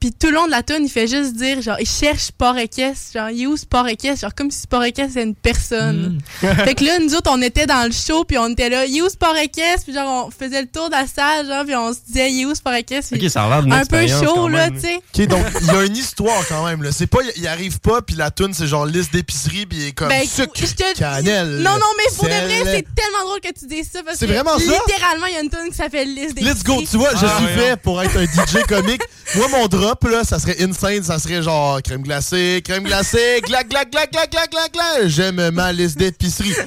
Puis 0.00 0.12
tout 0.12 0.28
le 0.28 0.34
long 0.34 0.46
de 0.46 0.52
la 0.52 0.62
tune, 0.62 0.84
il 0.84 0.88
fait 0.88 1.08
juste 1.08 1.34
dire, 1.34 1.60
genre, 1.60 1.76
il 1.80 1.88
cherche 1.88 2.26
sport 2.26 2.56
équestre. 2.56 3.18
Genre, 3.18 3.30
il 3.30 3.42
est 3.42 3.46
où 3.46 3.56
sport 3.56 3.88
équestre? 3.88 4.20
Genre, 4.20 4.34
comme 4.34 4.48
si 4.50 4.60
sport 4.60 4.84
équestre, 4.84 5.14
c'était 5.14 5.26
une 5.26 5.34
personne. 5.34 6.20
fait 6.40 6.74
que 6.76 6.84
là, 6.84 7.00
nous 7.00 7.14
autres, 7.16 7.30
on 7.34 7.42
était 7.42 7.66
dans 7.66 7.84
le 7.84 7.90
show, 7.90 8.22
puis 8.24 8.38
on 8.38 8.48
était 8.50 8.68
là, 8.68 8.84
il 8.86 8.96
est 8.98 9.02
où 9.02 9.08
sport 9.08 9.36
équestre? 9.36 9.84
Puis 9.86 9.94
genre, 9.94 10.26
on 10.26 10.30
faisait 10.30 10.60
le 10.62 10.68
tour 10.68 10.86
de 10.86 10.92
la 10.94 11.06
salle, 11.08 11.48
genre, 11.48 11.64
puis 11.64 11.74
on 11.74 11.92
se 11.92 11.98
disait, 12.06 12.30
il 12.30 12.42
est 12.42 12.44
où 12.46 12.54
sport 12.54 12.74
équestre? 12.74 13.12
Ok, 13.14 13.18
Puis 13.18 13.28
ça 13.30 13.42
a 13.42 13.56
Un 13.60 13.84
peu 13.86 14.06
chaud, 14.06 14.46
là, 14.48 14.70
tu 14.70 14.78
sais. 14.80 14.96
Ok, 14.96 15.26
donc 15.26 15.44
il 15.62 15.66
y 15.66 15.70
a 15.70 15.84
une 15.84 15.96
histoire 15.96 16.46
quand 16.48 16.64
même. 16.64 16.82
là. 16.84 16.92
C'est 16.92 17.08
pas, 17.08 17.18
il 17.36 17.46
arrive 17.48 17.80
pas, 17.80 18.00
puis 18.00 18.14
la 18.14 18.30
toune, 18.30 18.54
c'est 18.54 18.68
genre 18.68 18.86
liste 18.86 19.12
d'épicerie, 19.12 19.66
puis 19.66 19.78
il 19.78 19.86
est 19.88 19.92
comme 19.92 20.08
Ben, 20.10 20.24
sucre, 20.26 20.52
te- 20.52 20.96
cannelle. 20.96 21.56
Non, 21.58 21.72
non, 21.72 21.86
mais 21.98 22.04
pour 22.14 22.24
de 22.24 22.30
vrai, 22.30 22.60
c'est 22.64 22.86
tellement 22.94 23.24
drôle 23.24 23.40
que 23.40 23.52
tu 23.58 23.66
dises 23.66 23.88
ça. 23.92 24.00
parce 24.04 24.18
C'est 24.18 24.28
que 24.28 24.32
vraiment 24.32 24.58
ça? 24.60 24.64
Littéralement, 24.86 25.26
il 25.26 25.34
y 25.34 25.36
a 25.38 25.40
une 25.40 25.50
tune 25.50 25.70
qui 25.70 25.76
s'appelle 25.76 26.14
Liste 26.14 26.34
des 26.36 26.42
Let's 26.42 26.62
go, 26.62 26.80
tu 26.88 26.96
vois, 26.98 27.10
je 27.16 27.26
Ah, 27.26 27.36
suis 27.38 27.46
fait 27.58 27.76
pour 27.80 28.00
être 28.00 28.16
un 28.16 28.24
DJ 28.24 28.62
comique. 28.68 29.02
Moi, 29.34 29.48
mon 29.48 29.66
là, 30.10 30.24
ça 30.24 30.38
serait 30.38 30.62
insane, 30.62 31.02
ça 31.02 31.18
serait 31.18 31.42
genre 31.42 31.82
crème 31.82 32.02
glacée, 32.02 32.62
crème 32.64 32.84
glacée, 32.84 33.40
glac, 33.44 33.68
glac, 33.68 33.90
glac, 33.90 34.10
glac, 34.12 34.30
glac, 34.30 34.50
glac, 34.50 34.72
glac. 34.72 35.06
J'aime 35.08 35.50
ma 35.50 35.72
liste 35.72 35.98
d'épicerie. 35.98 36.54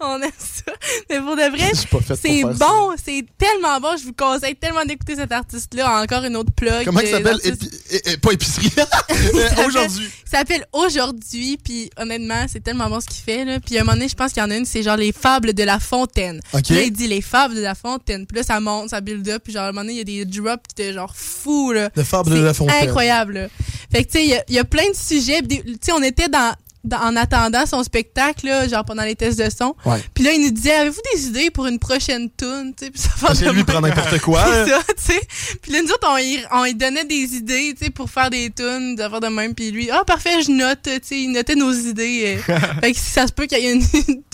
On 0.00 0.20
aime 0.20 0.30
ça. 0.38 0.72
Mais 1.10 1.20
pour 1.20 1.36
de 1.36 1.50
vrai, 1.50 1.72
c'est 1.74 2.42
ça. 2.42 2.48
bon, 2.66 2.92
c'est 3.02 3.24
tellement 3.38 3.80
bon. 3.80 3.96
Je 3.96 4.04
vous 4.04 4.12
conseille 4.12 4.56
tellement 4.56 4.84
d'écouter 4.84 5.16
cet 5.16 5.32
artiste-là. 5.32 6.02
Encore 6.02 6.24
une 6.24 6.36
autre 6.36 6.52
plug. 6.52 6.84
Comment 6.84 7.00
il 7.00 7.06
des 7.06 7.12
s'appelle? 7.12 7.38
Épi- 7.44 8.16
pas 8.18 8.32
épicerie. 8.32 8.72
Aujourd'hui. 9.66 10.08
Il 10.26 10.30
s'appelle 10.30 10.64
Aujourd'hui, 10.72 11.58
puis 11.62 11.90
honnêtement, 11.96 12.46
c'est 12.48 12.60
tellement 12.62 12.88
bon 12.88 13.00
ce 13.00 13.06
qu'il 13.06 13.22
fait. 13.22 13.44
Là. 13.44 13.60
Puis 13.60 13.76
à 13.78 13.82
un 13.82 13.84
moment 13.84 13.94
donné, 13.96 14.08
je 14.08 14.14
pense 14.14 14.32
qu'il 14.32 14.42
y 14.42 14.46
en 14.46 14.50
a 14.50 14.56
une, 14.56 14.64
c'est 14.64 14.82
genre 14.82 14.96
les 14.96 15.12
fables 15.12 15.52
de 15.54 15.62
la 15.62 15.78
fontaine. 15.78 16.40
Ok. 16.52 16.62
Puis 16.64 16.74
Là, 16.74 16.82
il 16.82 16.92
dit 16.92 17.06
les 17.06 17.20
fables 17.22 17.54
de 17.54 17.60
la 17.60 17.74
fontaine. 17.74 18.26
Puis 18.26 18.36
là, 18.38 18.42
ça 18.42 18.58
monte, 18.60 18.90
ça 18.90 19.00
build 19.00 19.28
up. 19.28 19.42
Puis 19.44 19.52
genre, 19.52 19.64
à 19.64 19.68
un 19.68 19.72
moment 19.72 19.82
donné, 19.82 19.92
il 19.94 19.98
y 19.98 20.20
a 20.20 20.24
des 20.24 20.24
drops 20.24 20.62
qui 20.74 20.82
genre 20.92 21.12
fous. 21.16 21.72
Là. 21.72 21.90
Les 21.96 22.04
fables 22.04 22.30
de 22.30 22.36
la 22.38 22.54
fontaine. 22.54 22.88
incroyable. 22.88 23.32
là. 23.34 23.48
Fait 23.92 24.04
que 24.04 24.10
tu 24.12 24.18
sais, 24.18 24.24
il 24.24 24.30
y 24.30 24.34
a- 24.34 24.44
il 24.48 24.54
y, 24.54 24.58
a 24.58 24.64
plein 24.64 24.88
de 24.90 24.96
sujets. 24.96 25.42
Puis 25.42 25.62
Tu 25.64 25.76
sais, 25.82 25.92
on 25.92 26.02
était 26.02 26.28
dans, 26.28 26.54
dans- 26.84 26.96
en 27.00 27.14
attendant 27.16 27.66
son 27.66 27.82
spectacle, 27.84 28.46
là, 28.46 28.66
genre 28.66 28.84
pendant 28.84 29.02
les 29.04 29.14
tests 29.14 29.38
de 29.38 29.48
son. 29.50 29.74
Ouais. 29.84 30.02
Puis 30.14 30.24
là, 30.24 30.32
il 30.32 30.40
nous 30.42 30.50
disait, 30.50 30.72
avez-vous 30.72 31.00
des 31.14 31.26
idées 31.26 31.50
pour 31.50 31.66
une 31.66 31.78
prochaine 31.78 32.28
tune? 32.36 32.72
Tu 32.76 32.86
sais, 32.86 32.90
puis 32.90 33.00
ça 33.00 33.32
de 33.34 33.50
lui, 33.50 33.60
il 33.60 33.64
prend 33.66 33.80
même. 33.82 33.94
n'importe 33.94 34.18
quoi. 34.22 34.42
Hein. 34.44 34.66
ça, 34.66 34.80
tu 34.96 35.12
sais. 35.12 35.20
Puis 35.60 35.72
là, 35.72 35.82
nous 35.82 35.90
autres, 35.90 36.08
on 36.10 36.16
y, 36.16 36.38
on 36.52 36.64
y 36.64 36.74
donnait 36.74 37.04
des 37.04 37.34
idées, 37.36 37.74
tu 37.78 37.84
sais, 37.84 37.90
pour 37.90 38.08
faire 38.10 38.30
des 38.30 38.50
tunes, 38.50 38.96
d'avoir 38.96 39.20
de 39.20 39.28
même. 39.28 39.54
Puis 39.54 39.70
lui, 39.70 39.90
ah, 39.90 40.04
parfait, 40.06 40.42
je 40.42 40.50
note, 40.50 40.80
tu 40.82 40.90
sais, 41.02 41.20
il 41.20 41.32
notait 41.32 41.54
nos 41.54 41.72
idées. 41.72 42.38
fait 42.80 42.92
que 42.92 42.98
si 42.98 43.10
ça 43.10 43.26
se 43.26 43.32
peut 43.32 43.44
qu'il 43.46 43.58
y 43.58 43.66
ait 43.66 43.72
une, 43.74 43.82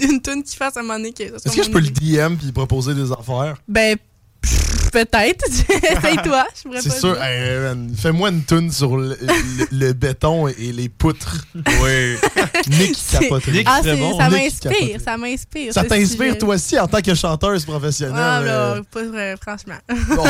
une 0.00 0.22
tune 0.22 0.42
qui 0.44 0.54
fasse 0.56 0.76
à 0.76 0.80
un 0.80 0.84
moment 0.84 0.94
donné. 0.98 1.12
Est-ce 1.18 1.54
que 1.56 1.62
je 1.64 1.70
peux 1.70 1.80
le. 1.80 1.88
DM 1.90 2.36
puis 2.36 2.52
proposer 2.52 2.94
des 2.94 3.10
affaires? 3.12 3.56
Ben, 3.66 3.96
pff, 4.40 4.87
peut-être. 4.92 5.44
Essaye-toi. 5.70 6.46
Je 6.56 6.62
pourrais 6.62 6.80
C'est 6.80 6.98
sûr. 6.98 7.20
Hey, 7.22 7.74
Fais-moi 7.96 8.30
une 8.30 8.42
toune 8.42 8.70
sur 8.72 8.96
le, 8.96 9.16
le- 9.20 9.68
le 9.70 9.92
béton 9.92 10.48
et 10.48 10.72
les 10.72 10.88
poutres. 10.88 11.36
Oui. 11.54 12.16
Nick 12.68 12.96
capoterait. 13.10 13.64
Ah, 13.66 13.80
c'est- 13.82 13.96
ça 13.96 14.28
Nick 14.28 14.30
m'inspire, 14.30 15.00
ça 15.04 15.16
m'inspire. 15.16 15.72
Ça 15.74 15.84
t'inspire 15.84 16.38
toi 16.38 16.54
aussi 16.54 16.78
en 16.78 16.86
tant 16.88 17.00
que 17.00 17.14
chanteuse 17.14 17.64
professionnelle? 17.64 18.16
Ah, 18.18 18.40
euh, 18.40 18.74
là, 18.76 18.82
pas 18.90 19.02
vrai, 19.04 19.34
franchement. 19.40 19.78
bon. 20.08 20.24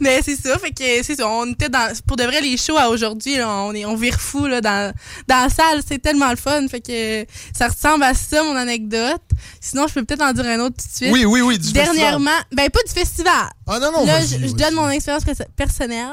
Mais 0.00 0.20
c'est 0.22 0.36
ça, 0.36 0.58
fait 0.58 0.70
que 0.70 1.02
c'est 1.02 1.16
ça. 1.16 1.28
On 1.28 1.50
était 1.52 1.68
dans. 1.68 1.92
Pour 2.06 2.16
de 2.16 2.24
vrai, 2.24 2.40
les 2.40 2.56
shows 2.56 2.76
à 2.78 2.88
aujourd'hui, 2.88 3.36
là, 3.36 3.48
on, 3.48 3.72
est, 3.74 3.84
on 3.84 3.96
vire 3.96 4.20
fou 4.20 4.46
là, 4.46 4.60
dans, 4.60 4.92
dans 5.26 5.42
la 5.44 5.48
salle. 5.48 5.80
C'est 5.86 5.98
tellement 6.00 6.30
le 6.30 6.36
fun. 6.36 6.66
Fait 6.68 6.80
que 6.80 7.26
ça 7.56 7.68
ressemble 7.68 8.04
à 8.04 8.14
ça, 8.14 8.42
mon 8.42 8.56
anecdote. 8.56 9.22
Sinon, 9.60 9.86
je 9.88 9.94
peux 9.94 10.04
peut-être 10.04 10.22
en 10.22 10.32
dire 10.32 10.46
un 10.46 10.60
autre 10.60 10.76
tout 10.76 10.86
de 10.88 10.94
suite. 10.96 11.10
Oui, 11.12 11.24
oui, 11.24 11.40
oui, 11.40 11.58
du 11.58 11.72
Dernièrement, 11.72 12.30
ben 12.52 12.68
pas 12.70 12.80
du 12.86 12.92
festival. 12.92 13.47
Ah 13.66 13.78
non, 13.80 13.92
non, 13.92 14.06
Là, 14.06 14.20
je, 14.24 14.52
donne 14.54 14.74
mon 14.74 14.88
expérience 14.90 15.24
pers- 15.24 15.46
personnelle 15.56 16.12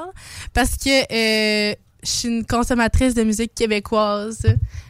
parce 0.54 0.72
que 0.72 0.90
euh, 1.12 1.76
je 2.04 2.10
suis 2.10 2.28
une 2.28 2.46
consommatrice 2.46 3.14
de 3.16 3.24
musique 3.24 3.56
québécoise. 3.56 4.40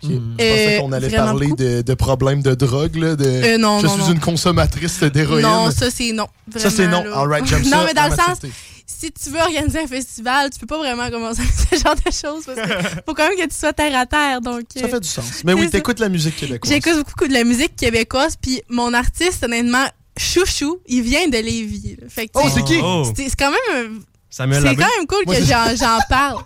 Je 0.04 0.10
pensais 0.10 0.78
qu'on 0.82 0.92
allait 0.92 1.10
parler 1.10 1.48
de, 1.58 1.82
de 1.82 1.94
problèmes 1.94 2.42
de 2.42 2.54
drogue. 2.56 2.96
Là, 2.96 3.16
de, 3.16 3.26
Euh, 3.26 3.58
non, 3.58 3.80
je 3.80 3.86
non, 3.88 3.94
suis 3.94 4.02
non. 4.04 4.12
une 4.14 4.20
consommatrice 4.20 5.00
d'héroïne. 5.04 5.44
Non, 5.44 5.72
ça 5.72 5.90
c'est 5.92 6.12
non. 6.12 6.28
Ça, 6.56 6.70
c'est 6.70 6.88
non. 6.88 7.04
All 7.14 7.28
right, 7.30 7.46
j'aime 7.46 7.64
ça, 7.70 7.78
Non, 7.78 7.84
mais 7.86 7.94
dans 7.94 8.04
la 8.04 8.10
le 8.10 8.16
sens, 8.16 8.40
si 8.88 9.12
tu 9.12 9.30
veux 9.30 9.40
organiser 9.40 9.80
un 9.80 9.88
festival, 9.88 10.50
tu 10.52 10.60
peux 10.60 10.66
pas 10.68 10.78
vraiment 10.78 11.10
commencer 11.10 11.42
avec 11.70 11.80
ce 11.80 11.84
genre 11.84 11.96
de 11.96 12.12
choses 12.12 12.46
parce 12.46 12.60
que 12.68 12.84
faut 13.08 13.14
quand 13.14 13.28
même 13.30 13.38
que 13.38 13.48
tu 13.48 13.56
sois 13.56 13.74
terre 13.74 13.98
à 13.98 14.06
terre. 14.06 14.42
Donc, 14.42 14.64
Ça 14.76 14.86
euh, 14.86 14.90
fait 14.90 15.00
du 15.00 15.08
sens. 15.08 15.44
Mais 15.46 15.54
oui, 15.54 15.70
t'écoutes 15.70 16.00
la 16.00 16.10
musique 16.10 16.36
québécoise. 16.36 16.72
J'écoute 16.72 17.06
beaucoup 17.08 17.28
de 17.28 17.34
la 17.34 17.44
musique 17.46 17.76
québécoise, 17.76 18.36
puis 18.40 18.62
mon 18.70 18.94
artiste, 18.94 19.44
honnêtement, 19.44 19.86
Chouchou, 20.18 20.80
il 20.88 21.02
vient 21.02 21.28
de 21.28 21.38
Lévis. 21.38 21.98
là. 22.02 22.08
Fait 22.10 22.28
que, 22.28 22.32
Oh, 22.36 22.48
c'est 22.54 22.64
qui? 22.64 22.80
C'est 23.16 23.36
quand 23.36 23.52
même. 23.52 24.02
C'est 24.30 24.44
quand 24.44 24.78
même 24.98 25.08
cool 25.08 25.24
Moi, 25.26 25.36
que 25.36 25.44
j'en 25.44 25.98
parle. 26.10 26.44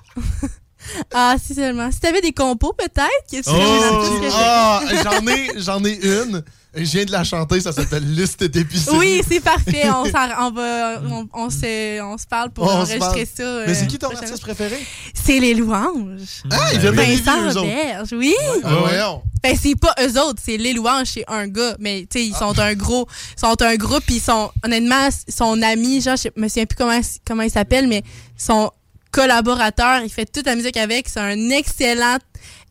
ah, 1.14 1.36
si 1.44 1.56
seulement. 1.56 1.92
Si 1.92 2.00
t'avais 2.00 2.22
des 2.22 2.32
compos, 2.34 2.74
peut-être, 2.74 3.10
que 3.32 3.38
tu 3.38 3.44
serais 3.44 3.58
Oh! 3.58 4.30
Ah, 4.34 4.82
j'en 5.04 5.28
ai, 5.28 5.50
j'en 5.58 5.84
ai 5.84 6.00
une. 6.04 6.44
Je 6.76 6.84
viens 6.84 7.06
de 7.06 7.12
la 7.12 7.24
chanter, 7.24 7.62
ça 7.62 7.72
s'appelle 7.72 8.04
Liste 8.14 8.44
d'épicerie. 8.44 8.98
Oui, 8.98 9.22
c'est 9.30 9.40
parfait. 9.40 9.90
On, 9.90 10.04
va, 10.52 11.02
on, 11.04 11.28
on 11.34 11.50
se, 11.50 12.00
on 12.02 12.18
se 12.18 12.28
parle 12.28 12.52
pour 12.52 12.66
On 12.66 12.70
enregistrer 12.70 13.00
parle. 13.00 13.26
ça. 13.26 13.64
Mais 13.66 13.72
euh, 13.72 13.74
c'est 13.74 13.88
qui 13.88 13.98
ton 13.98 14.10
artiste 14.12 14.40
préféré? 14.42 14.78
C'est 15.16 15.40
les 15.40 15.56
louanges. 15.56 16.44
Ah, 16.52 16.76
de 16.76 16.90
Lévis, 16.90 17.22
Vincent. 17.22 17.62
Roberge, 17.62 18.10
oui. 18.14 18.36
Ah, 18.64 18.76
voyons. 18.82 19.24
Ben, 19.42 19.58
c'est 19.60 19.76
pas 19.80 19.96
eux 20.02 20.20
autres, 20.20 20.42
c'est 20.46 20.58
les 20.58 20.74
louanges, 20.74 21.08
c'est 21.08 21.26
un 21.28 21.48
gars. 21.48 21.76
Mais, 21.80 22.06
tu 22.10 22.20
sais, 22.20 22.26
ils 22.28 22.36
sont 22.36 22.58
un 22.60 22.74
gros, 22.76 23.08
ils 23.36 23.40
sont 23.40 23.62
un 23.62 23.76
groupe, 23.76 24.04
ils 24.10 24.20
sont, 24.22 24.52
honnêtement, 24.64 25.10
son 25.28 25.62
ami, 25.64 26.02
genre, 26.02 26.18
je 26.18 26.30
me 26.40 26.48
souviens 26.48 26.66
plus 26.68 26.76
comment, 26.76 27.00
comment 27.26 27.44
il 27.44 27.52
s'appelle, 27.52 27.88
mais 27.88 28.04
son 28.38 28.70
collaborateur, 29.12 30.02
il 30.04 30.10
fait 30.10 30.32
toute 30.32 30.46
la 30.46 30.56
musique 30.56 30.78
avec, 30.78 31.10
c'est 31.10 31.20
un 31.20 31.50
excellent 31.50 32.18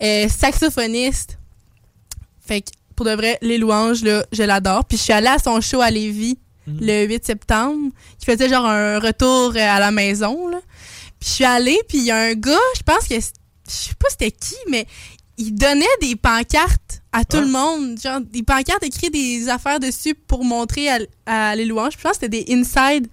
euh, 0.03 0.29
saxophoniste. 0.29 1.39
Fait 2.47 2.61
que, 2.61 2.71
pour 2.99 3.07
de 3.07 3.13
vrai, 3.13 3.39
les 3.43 3.59
louanges, 3.59 4.03
là, 4.03 4.27
je 4.33 4.43
l'adore. 4.43 4.85
Puis 4.85 4.99
je 4.99 5.05
suis 5.05 5.13
allée 5.13 5.29
à 5.29 5.39
son 5.39 5.61
show 5.61 5.81
à 5.81 5.89
Lévis 5.89 6.37
le 6.67 7.07
8 7.07 7.25
septembre, 7.25 7.93
qui 8.19 8.27
faisait 8.27 8.49
genre 8.49 8.67
un 8.67 8.99
retour 8.99 9.53
euh, 9.55 9.61
à 9.61 9.79
la 9.79 9.93
maison, 9.93 10.49
là. 10.49 10.59
Puis 11.21 11.29
je 11.29 11.35
suis 11.35 11.45
allée, 11.45 11.79
puis 11.89 11.99
il 11.99 12.05
y 12.05 12.11
a 12.11 12.17
un 12.17 12.35
gars, 12.35 12.59
je 12.77 12.83
pense 12.83 13.07
que, 13.07 13.15
je 13.15 13.21
sais 13.73 13.95
pas 13.97 14.09
c'était 14.11 14.33
qui, 14.33 14.57
mais 14.69 14.85
il 15.37 15.55
donnait 15.55 15.87
des 16.01 16.17
pancartes 16.17 17.03
à 17.13 17.25
tout 17.25 17.39
le 17.39 17.47
monde, 17.47 18.01
genre 18.01 18.21
des 18.21 18.43
pancartes 18.43 18.83
écrites 18.83 19.13
des 19.13 19.49
affaires 19.49 19.79
dessus 19.79 20.17
pour 20.17 20.45
montrer 20.45 20.89
à, 20.91 20.99
à 21.27 21.55
les 21.55 21.67
louanges. 21.67 21.93
Je 21.97 22.03
pense 22.03 22.19
que 22.19 22.27
c'était 22.27 22.45
des 22.45 22.53
inside 22.53 23.07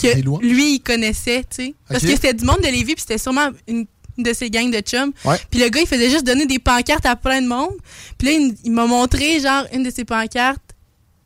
que 0.00 0.40
lui, 0.40 0.76
il 0.76 0.80
connaissait, 0.80 1.42
tu 1.50 1.64
sais. 1.64 1.74
Parce 1.88 2.02
que 2.02 2.10
c'était 2.10 2.34
du 2.34 2.44
monde 2.44 2.60
de 2.60 2.68
Lévis, 2.68 2.94
puis 2.94 3.00
c'était 3.00 3.18
sûrement 3.18 3.50
une 3.66 3.86
de 4.18 4.32
ses 4.32 4.50
gangs 4.50 4.70
de 4.70 4.80
chums. 4.80 5.12
Puis 5.50 5.60
le 5.60 5.68
gars, 5.68 5.80
il 5.80 5.86
faisait 5.86 6.10
juste 6.10 6.24
donner 6.26 6.46
des 6.46 6.58
pancartes 6.58 7.06
à 7.06 7.16
plein 7.16 7.40
de 7.42 7.46
monde. 7.48 7.74
Puis 8.18 8.28
là, 8.28 8.32
il, 8.34 8.54
il 8.64 8.72
m'a 8.72 8.86
montré, 8.86 9.40
genre, 9.40 9.64
une 9.72 9.82
de 9.82 9.90
ses 9.90 10.04
pancartes. 10.04 10.60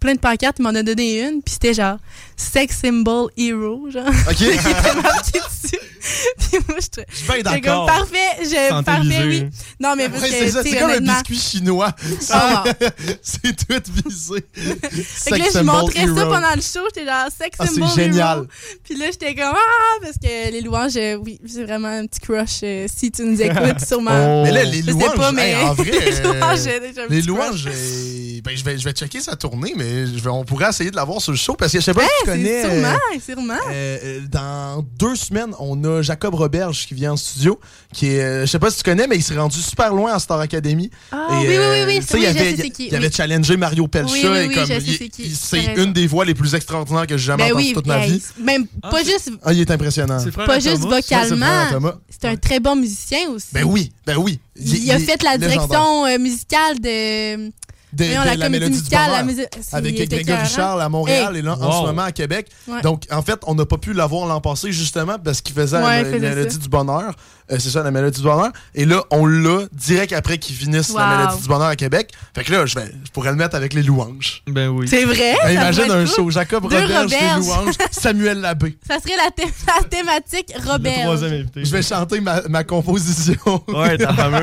Plein 0.01 0.15
de 0.15 0.21
pancartes, 0.21 0.57
il 0.59 0.63
m'en 0.63 0.75
a 0.75 0.83
donné 0.83 1.23
une. 1.23 1.43
Puis 1.43 1.55
c'était 1.55 1.75
genre, 1.75 1.99
Sex 2.37 2.77
Symbol 2.83 3.31
Hero, 3.37 3.89
genre. 3.91 4.07
OK. 4.09 4.35
qui 4.37 4.45
était 4.45 4.95
marqué 5.03 5.39
dessus. 5.41 5.79
Puis 6.39 6.59
moi, 6.69 6.77
je 6.79 7.03
Je 7.11 7.17
suis 7.17 7.27
bien 7.27 7.43
d'accord. 7.43 7.87
comme 7.87 7.97
parfait, 7.97 8.45
je, 8.45 8.83
parfait, 8.85 9.25
oui. 9.27 9.47
Non, 9.81 9.95
mais 9.97 10.09
parce 10.09 10.23
Ouais, 10.23 10.29
que, 10.29 10.35
c'est 10.37 10.51
ça, 10.51 10.63
sais, 10.63 10.71
c'est 10.71 10.79
comme 10.79 10.91
un 10.91 11.01
biscuit 11.01 11.39
chinois. 11.39 11.91
Ah. 12.31 12.63
c'est 13.23 13.57
tout 13.57 13.83
visé. 14.07 14.45
Fait 14.55 15.31
que 15.33 15.37
là, 15.39 15.45
je 15.53 15.59
montrais 15.61 16.07
ça 16.07 16.27
pendant 16.27 16.55
le 16.55 16.61
show, 16.61 16.81
j'étais 16.95 17.07
genre 17.07 17.27
sex 17.37 17.57
Ah, 17.59 17.65
c'est 17.67 17.75
symbol 17.75 17.89
génial. 17.97 18.39
hero. 18.39 18.47
Puis 18.85 18.97
là, 18.97 19.07
j'étais 19.07 19.35
comme 19.35 19.55
ah 19.57 19.99
parce 20.01 20.15
que 20.19 20.53
les 20.53 20.61
louanges, 20.61 20.97
euh, 20.97 21.17
oui, 21.17 21.41
c'est 21.47 21.65
vraiment 21.65 21.89
un 21.89 22.07
petit 22.07 22.21
crush. 22.21 22.61
euh, 22.63 22.87
si 22.95 23.11
tu 23.11 23.23
nous 23.25 23.41
écoutes, 23.43 23.81
sûrement. 23.85 24.45
Mais 24.45 24.53
là, 24.53 24.63
les 24.65 24.81
Je 24.83 24.87
sais 24.87 24.91
louanges, 24.93 25.15
pas, 25.17 25.33
mais 25.33 25.51
hey, 25.53 25.65
en 25.65 25.75
vrai, 25.75 25.91
les 25.91 26.23
louanges, 26.23 26.59
j'ai 26.63 26.81
les 27.09 27.23
louanges, 27.23 27.67
euh, 27.67 28.41
ben, 28.45 28.57
je, 28.57 28.65
vais, 28.65 28.79
je 28.79 28.85
vais 28.85 28.93
checker 28.93 29.21
sa 29.21 29.35
tournée, 29.35 29.73
mais 29.77 30.07
je 30.07 30.21
vais- 30.23 30.31
on 30.31 30.45
pourrait 30.45 30.69
essayer 30.71 30.91
de 30.93 30.97
la 30.97 31.05
voir 31.05 31.21
sur 31.21 31.33
le 31.33 31.39
show 31.39 31.55
parce 31.55 31.73
que 31.73 31.81
je 31.81 31.85
sais 31.85 31.95
pas 31.95 32.03
si 32.03 32.09
tu 32.25 32.26
connais. 32.31 32.63
sûrement, 32.63 32.89
euh, 33.15 33.19
sûrement. 33.25 33.55
euh, 33.71 33.99
euh, 34.05 34.21
dans 34.31 34.85
deux 34.99 35.17
semaines, 35.17 35.53
on 35.59 35.83
a 35.85 36.03
Jacob 36.03 36.35
Roberge 36.35 36.87
qui 36.87 36.95
vient 36.95 37.13
en 37.13 37.17
studio, 37.17 37.59
qui 37.93 38.09
est, 38.09 38.41
je 38.43 38.47
sais 38.47 38.59
pas 38.59 38.71
si 38.71 38.79
tu 38.79 38.83
connais, 38.85 39.07
mais 39.07 39.17
il 39.17 39.23
s'est 39.23 39.37
rendu 39.39 39.59
super 39.61 39.95
loin 39.95 40.15
en 40.15 40.19
Star 40.19 40.41
Academy. 40.41 40.91
Ah, 41.13 41.29
oui, 41.31 41.47
oui, 41.49 41.57
oui, 41.59 41.79
oui, 41.87 42.01
tu 42.01 42.07
sais, 42.07 42.15
oui, 42.15 42.21
il 42.23 42.27
avait, 42.27 42.51
il- 42.53 42.73
qui, 42.73 42.89
il 42.89 42.95
avait 42.95 43.07
oui. 43.07 43.13
challengé 43.13 43.57
Mario 43.57 43.87
Pelcha 43.89 44.13
Oui, 44.13 44.21
oui, 44.25 44.39
et 44.39 44.49
oui, 44.49 44.55
comme 44.55 44.71
il- 45.19 45.37
c'est 45.37 45.75
une 45.77 45.93
des 45.93 46.07
voix 46.07 46.25
les 46.25 46.35
plus 46.35 46.55
extraordinaires 46.55 47.07
que 47.07 47.17
j'ai 47.17 47.27
jamais 47.27 47.45
Ben 47.45 47.53
entendues 47.53 47.67
oui, 47.69 47.73
toute 47.75 47.87
ma 47.87 48.07
vie. 48.07 48.23
même 48.41 48.67
pas 48.83 49.03
juste, 49.05 49.31
Ah, 49.45 49.53
il 49.53 49.61
est 49.61 49.71
impressionnant. 49.71 50.19
pas 50.47 50.59
juste 50.61 50.79
vocalement. 50.83 51.47
C'est 51.69 51.75
Thomas. 51.75 51.95
C'est 52.11 52.25
un 52.29 52.37
très 52.37 52.61
bon 52.61 52.77
musicien 52.77 53.29
aussi. 53.31 53.49
Ben 53.53 53.65
oui, 53.65 53.93
ben 54.07 54.17
oui. 54.17 54.39
Il, 54.59 54.85
il 54.85 54.91
a 54.91 54.99
fait 54.99 55.23
la 55.23 55.37
direction 55.39 56.19
musicale 56.19 56.81
de. 56.81 57.51
De, 57.97 58.05
Voyons, 58.05 58.35
de 58.35 58.39
la 58.41 58.49
mélodie 58.49 58.71
musicale, 58.73 59.05
du 59.05 59.11
la 59.11 59.23
bonheur. 59.23 59.25
musique- 59.25 59.49
c'est- 59.61 59.75
avec 59.77 59.95
était 60.01 60.17
Grégory 60.17 60.33
écœurant. 60.39 60.49
Charles 60.55 60.83
à 60.83 60.89
Montréal 60.89 61.33
Hey. 61.35 61.39
et 61.41 61.43
là, 61.43 61.57
en 61.61 61.67
Wow. 61.67 61.73
ce 61.83 61.87
moment 61.87 62.03
à 62.03 62.13
Québec. 62.13 62.49
Ouais. 62.69 62.81
Donc, 62.83 63.05
en 63.11 63.23
fait, 63.23 63.39
on 63.47 63.55
n'a 63.55 63.65
pas 63.67 63.79
pu 63.79 63.93
l'avoir 63.93 64.27
l'an 64.27 64.41
passé 64.41 64.73
justement 64.73 65.17
parce 65.23 65.41
qu'il 65.41 65.55
faisait 65.55 65.77
Ouais, 65.79 65.83
la, 65.83 65.99
il 66.01 66.05
faisait 66.07 66.19
la 66.19 66.29
mélodie 66.35 66.55
ça. 66.55 66.61
du 66.61 66.69
bonheur. 66.69 67.15
Euh, 67.53 67.59
c'est 67.61 67.71
ça, 67.71 67.83
la 67.85 67.93
mélodie 67.93 68.21
du 68.21 68.27
bonheur. 68.27 68.51
Et 68.75 68.85
là, 68.85 69.05
on 69.13 69.25
l'a 69.25 69.67
direct 69.73 70.13
après 70.13 70.37
qu'il 70.39 70.57
finisse 70.57 70.93
la 70.93 71.09
Wow. 71.09 71.17
mélodie 71.19 71.43
du 71.43 71.49
bonheur 71.49 71.69
à 71.69 71.77
Québec. 71.77 72.11
Fait 72.35 72.43
que 72.43 72.51
là, 72.53 72.67
je, 72.67 72.75
vais, 72.75 72.93
je 73.05 73.11
pourrais 73.13 73.31
le 73.31 73.37
mettre 73.37 73.55
avec 73.55 73.73
les 73.73 73.85
louanges. 73.85 74.43
Ben 74.49 74.69
oui. 74.69 74.89
C'est 74.89 75.05
vrai? 75.05 75.37
Ben, 75.43 75.47
ça 75.47 75.53
imagine 75.53 75.85
pourrait 75.85 75.97
un 75.99 76.03
être 76.03 76.15
show. 76.15 76.31
Jacob 76.31 76.69
Deux 76.69 76.77
Roberge, 76.77 77.11
les 77.11 77.17
Roberges. 77.17 77.47
louanges, 77.47 77.75
Samuel 77.93 78.41
Labbé. 78.41 78.77
Ça 78.87 78.99
serait 78.99 79.17
la, 79.17 79.31
thé- 79.31 79.53
la 79.67 79.85
thématique 79.89 80.53
Robert. 80.67 81.11
invité. 81.23 81.65
Je 81.65 81.71
vais 81.71 81.83
chanter 81.83 82.21
ma, 82.21 82.43
ma 82.49 82.65
composition. 82.65 83.37
Ouais, 83.69 83.97
ta 83.97 84.13
fameuse. 84.13 84.43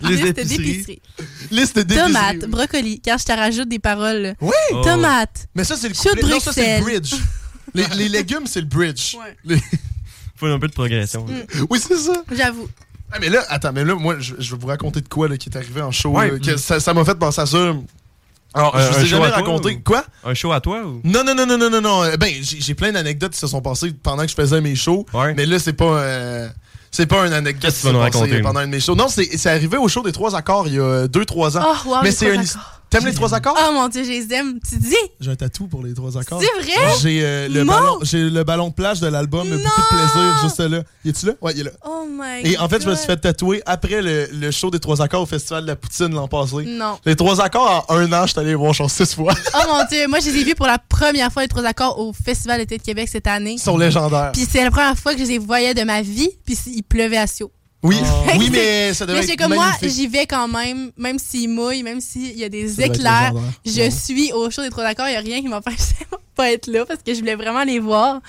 Les 0.00 0.16
Liste 0.16 0.26
épiceries. 0.38 0.56
d'épicerie. 0.64 1.02
Liste 1.50 1.78
d'épicerie. 1.78 2.06
Tomates, 2.12 2.46
brocoli. 2.72 3.00
Quand 3.04 3.16
je 3.18 3.24
te 3.24 3.32
rajoute 3.32 3.68
des 3.68 3.78
paroles. 3.78 4.34
Oui! 4.40 4.52
Oh. 4.72 4.82
Tomates. 4.82 5.48
Mais 5.54 5.64
ça, 5.64 5.76
c'est 5.76 5.88
le 5.88 5.94
couplet. 5.94 6.22
Non, 6.22 6.40
ça, 6.40 6.52
c'est 6.52 6.78
le 6.78 6.84
bridge. 6.84 7.14
Les, 7.74 7.86
les 7.96 8.08
légumes, 8.08 8.46
c'est 8.46 8.60
le 8.60 8.66
bridge. 8.66 9.14
Ouais. 9.14 9.34
Les- 9.44 9.56
Faut 10.36 10.46
un 10.46 10.58
peu 10.58 10.66
de 10.68 10.72
progression. 10.74 11.24
Mm. 11.24 11.64
Oui, 11.70 11.78
c'est 11.80 11.96
ça. 11.96 12.22
J'avoue. 12.30 12.68
Ah, 13.10 13.16
mais 13.20 13.30
là, 13.30 13.44
attends, 13.48 13.72
mais 13.72 13.84
là, 13.84 13.94
moi, 13.94 14.16
je, 14.18 14.34
je 14.38 14.54
vais 14.54 14.60
vous 14.60 14.66
raconter 14.66 15.00
de 15.00 15.08
quoi 15.08 15.28
là, 15.28 15.36
qui 15.38 15.48
est 15.48 15.56
arrivé 15.56 15.80
en 15.80 15.90
show. 15.90 16.10
Ouais. 16.10 16.32
là, 16.32 16.38
que 16.38 16.56
ça 16.58 16.92
m'a 16.92 17.04
fait 17.04 17.14
penser 17.14 17.40
à 17.40 17.46
ça. 17.46 17.72
Alors, 18.52 18.76
Un- 18.76 18.82
je 18.82 18.88
vous 18.92 18.98
ai 18.98 19.02
show 19.04 19.06
jamais 19.06 19.24
à 19.26 19.28
toi, 19.28 19.36
raconté. 19.38 19.76
ou- 19.76 19.80
Quoi? 19.80 20.04
Un 20.24 20.34
show 20.34 20.52
à 20.52 20.60
toi 20.60 20.82
ou? 20.84 21.00
Non, 21.04 21.24
non, 21.24 21.34
non, 21.34 21.46
non, 21.46 21.56
non, 21.56 21.70
non, 21.70 21.80
non. 21.80 22.02
Euh, 22.04 22.16
Ben, 22.18 22.30
j'ai 22.42 22.60
j'ai 22.60 22.74
plein 22.74 22.92
d'anecdotes 22.92 23.32
qui 23.32 23.38
se 23.38 23.46
sont 23.46 23.62
passées 23.62 23.92
pendant 24.02 24.24
que 24.24 24.28
je 24.30 24.34
faisais 24.34 24.60
mes 24.60 24.74
shows. 24.74 25.06
Ouais. 25.14 25.32
Mais 25.34 25.46
là, 25.46 25.58
c'est 25.58 25.72
pas. 25.72 25.84
euh, 25.84 26.48
c'est 26.92 27.06
pas 27.06 27.26
une 27.26 27.32
anecdote 27.32 27.62
Qu'est-ce 27.62 27.80
qui 27.80 27.82
que 27.82 27.88
tu 27.88 27.92
vas 27.92 27.92
s'est 27.92 27.98
nous 27.98 28.12
passée 28.12 28.18
raconter, 28.20 28.42
pendant 28.42 28.60
un 28.60 28.66
de 28.66 28.70
mes 28.70 28.80
shows. 28.80 28.94
Non, 28.94 29.08
c'est 29.08 29.36
c'est 29.36 29.50
arrivé 29.50 29.78
au 29.78 29.88
show 29.88 30.02
des 30.02 30.12
trois 30.12 30.36
accords 30.36 30.68
il 30.68 30.74
y 30.74 30.78
a 30.78 31.06
2-3 31.06 31.58
ans. 31.58 31.64
Oh, 31.66 31.88
wow, 31.88 31.96
mais 32.02 32.12
c'est 32.12 32.26
trois 32.26 32.38
un. 32.38 32.42
accords. 32.42 32.81
T'aimes 32.92 33.06
les 33.06 33.14
trois 33.14 33.34
accords? 33.34 33.56
Oh 33.58 33.72
mon 33.72 33.88
dieu, 33.88 34.04
je 34.04 34.10
les 34.10 34.34
aime. 34.34 34.58
Tu 34.68 34.76
dis? 34.76 34.94
J'ai 35.18 35.30
un 35.30 35.34
tatou 35.34 35.66
pour 35.66 35.82
les 35.82 35.94
trois 35.94 36.18
accords. 36.18 36.42
C'est 36.42 36.62
vrai? 36.62 36.92
J'ai 37.00 37.24
euh, 37.24 37.48
le, 37.48 37.64
ballon, 37.64 37.98
j'ai 38.02 38.28
le 38.28 38.44
ballon 38.44 38.68
de 38.68 38.74
plage 38.74 39.00
de 39.00 39.06
l'album. 39.06 39.48
Beaucoup 39.48 39.56
de 39.56 39.88
plaisir, 39.88 40.38
juste 40.42 40.60
là. 40.60 40.82
Y 41.02 41.08
est-tu 41.08 41.26
là? 41.26 41.32
Ouais, 41.40 41.52
il 41.54 41.60
est 41.60 41.64
là. 41.64 41.70
Oh 41.86 42.06
my 42.06 42.42
Et 42.44 42.58
en 42.58 42.68
fait, 42.68 42.82
je 42.82 42.88
me 42.90 42.94
suis 42.94 43.06
fait 43.06 43.16
tatouer 43.16 43.62
après 43.64 44.02
le, 44.02 44.28
le 44.30 44.50
show 44.50 44.70
des 44.70 44.78
trois 44.78 45.00
accords 45.00 45.22
au 45.22 45.26
Festival 45.26 45.62
de 45.62 45.68
la 45.68 45.76
Poutine 45.76 46.14
l'an 46.14 46.28
passé. 46.28 46.64
Non. 46.66 46.98
Les 47.06 47.16
trois 47.16 47.40
accords, 47.40 47.86
en 47.88 47.96
un 47.96 48.12
an, 48.12 48.26
je 48.26 48.32
suis 48.32 48.40
allé 48.40 48.50
les 48.50 48.54
voir 48.54 48.74
genre 48.74 48.90
six 48.90 49.14
fois. 49.14 49.32
Oh 49.54 49.62
mon 49.68 49.84
dieu, 49.86 50.06
moi 50.08 50.20
je 50.20 50.26
les 50.28 50.40
ai 50.40 50.44
vus 50.44 50.54
pour 50.54 50.66
la 50.66 50.78
première 50.78 51.32
fois 51.32 51.42
les 51.42 51.48
trois 51.48 51.64
accords 51.64 51.98
au 51.98 52.12
Festival 52.12 52.58
d'été 52.58 52.76
de 52.76 52.82
Québec 52.82 53.08
cette 53.08 53.26
année. 53.26 53.52
Ils 53.52 53.58
sont 53.58 53.78
légendaires. 53.78 54.32
Puis 54.32 54.46
c'est 54.50 54.62
la 54.62 54.70
première 54.70 54.98
fois 54.98 55.14
que 55.14 55.20
je 55.20 55.28
les 55.28 55.38
voyais 55.38 55.72
de 55.72 55.82
ma 55.82 56.02
vie, 56.02 56.28
puis 56.44 56.58
il 56.66 56.82
pleuvait 56.82 57.16
à 57.16 57.26
Sio. 57.26 57.50
Oui, 57.82 57.96
que 57.98 58.38
oui, 58.38 58.48
mais 58.50 58.94
ça 58.94 59.06
devait 59.06 59.18
Mais 59.20 59.26
c'est 59.26 59.32
être 59.32 59.38
comme 59.40 59.54
moi, 59.54 59.72
j'y 59.82 60.06
vais 60.06 60.26
quand 60.26 60.46
même, 60.46 60.92
même 60.96 61.18
s'il 61.18 61.50
mouille, 61.50 61.82
même 61.82 62.00
s'il 62.00 62.38
y 62.38 62.44
a 62.44 62.48
des 62.48 62.68
Ça 62.68 62.86
éclairs. 62.86 63.32
Je 63.66 63.90
suis 63.90 64.32
au 64.32 64.50
show 64.50 64.62
des 64.62 64.70
trois 64.70 64.84
accords, 64.84 65.08
il 65.08 65.12
n'y 65.12 65.16
a 65.16 65.20
rien 65.20 65.40
qui 65.40 65.48
m'empêchait 65.48 66.06
de 66.12 66.16
pas 66.36 66.52
être 66.52 66.68
là 66.68 66.86
parce 66.86 67.02
que 67.02 67.12
je 67.12 67.18
voulais 67.18 67.34
vraiment 67.34 67.64
les 67.64 67.80
voir. 67.80 68.20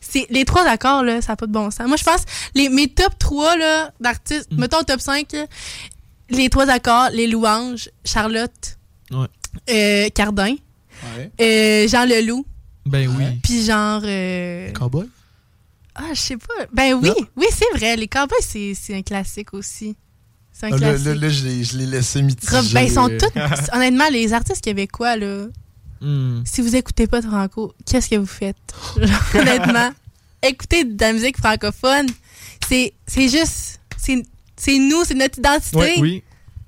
C'est 0.00 0.26
les 0.30 0.44
trois 0.44 0.64
accords 0.64 1.02
là, 1.02 1.20
ça 1.20 1.32
n'a 1.32 1.36
pas 1.36 1.46
de 1.46 1.52
bon 1.52 1.70
sens. 1.72 1.86
Moi 1.88 1.96
je 1.96 2.04
pense 2.04 2.20
les 2.54 2.68
mes 2.68 2.86
top 2.88 3.18
3 3.18 3.56
là 3.56 3.90
d'artistes, 4.00 4.48
Mm. 4.52 4.60
mettons 4.60 4.82
top 4.84 5.00
5 5.00 5.32
là, 5.32 5.46
les 6.30 6.48
trois 6.48 6.68
accords, 6.70 7.08
les 7.12 7.26
louanges, 7.26 7.90
Charlotte, 8.04 8.78
Ouais. 9.10 9.26
euh, 9.70 10.08
Cardin, 10.14 10.54
Ouais. 11.16 11.30
euh, 11.40 11.88
Jean 11.88 12.04
Leloup, 12.04 12.46
Ben 12.86 13.08
oui. 13.18 13.24
puis 13.42 13.64
genre 13.64 14.02
euh, 14.04 14.70
Cowboy? 14.72 15.08
Ah, 16.02 16.14
je 16.14 16.20
sais 16.20 16.36
pas. 16.36 16.66
Ben 16.72 16.94
oui, 16.94 17.10
oui, 17.36 17.46
c'est 17.52 17.78
vrai, 17.78 17.96
les 17.96 18.08
cowboys 18.08 18.38
c'est 18.40 18.72
c'est 18.80 18.94
un 18.94 19.02
classique 19.02 19.52
aussi. 19.54 19.96
C'est 20.52 20.66
un 20.66 20.72
Ah, 20.72 20.78
classique. 20.78 21.06
là, 21.06 21.14
là, 21.14 21.28
je 21.28 21.44
l'ai 21.44 21.64
je 21.64 21.76
l'ai 21.78 21.86
laissé 21.86 22.22
mitigé. 22.22 22.56
Rob- 22.56 22.66
ben, 22.72 22.80
ils 22.82 22.90
sont 22.92 23.08
tous. 23.08 23.30
Honnêtement, 23.76 24.08
les 24.10 24.32
artistes 24.32 24.62
québécois, 24.62 25.16
là, 25.16 25.46
Hmm. 26.02 26.42
si 26.46 26.62
vous 26.62 26.74
écoutez 26.76 27.06
pas 27.06 27.20
de 27.20 27.26
Franco, 27.26 27.74
qu'est-ce 27.84 28.08
que 28.08 28.16
vous 28.16 28.24
faites? 28.26 28.56
Honnêtement, 29.34 29.90
écoutez 30.42 30.84
de 30.84 31.00
la 31.00 31.12
musique 31.12 31.36
francophone. 31.38 32.06
C'est 32.68 32.92
c'est 33.06 33.28
juste. 33.28 33.80
C'est 33.98 34.22
c'est 34.56 34.78
nous, 34.78 35.04
c'est 35.04 35.14
notre 35.14 35.38
identité. 35.38 35.76
Ouais, 35.76 35.94
Oui. 35.98 36.22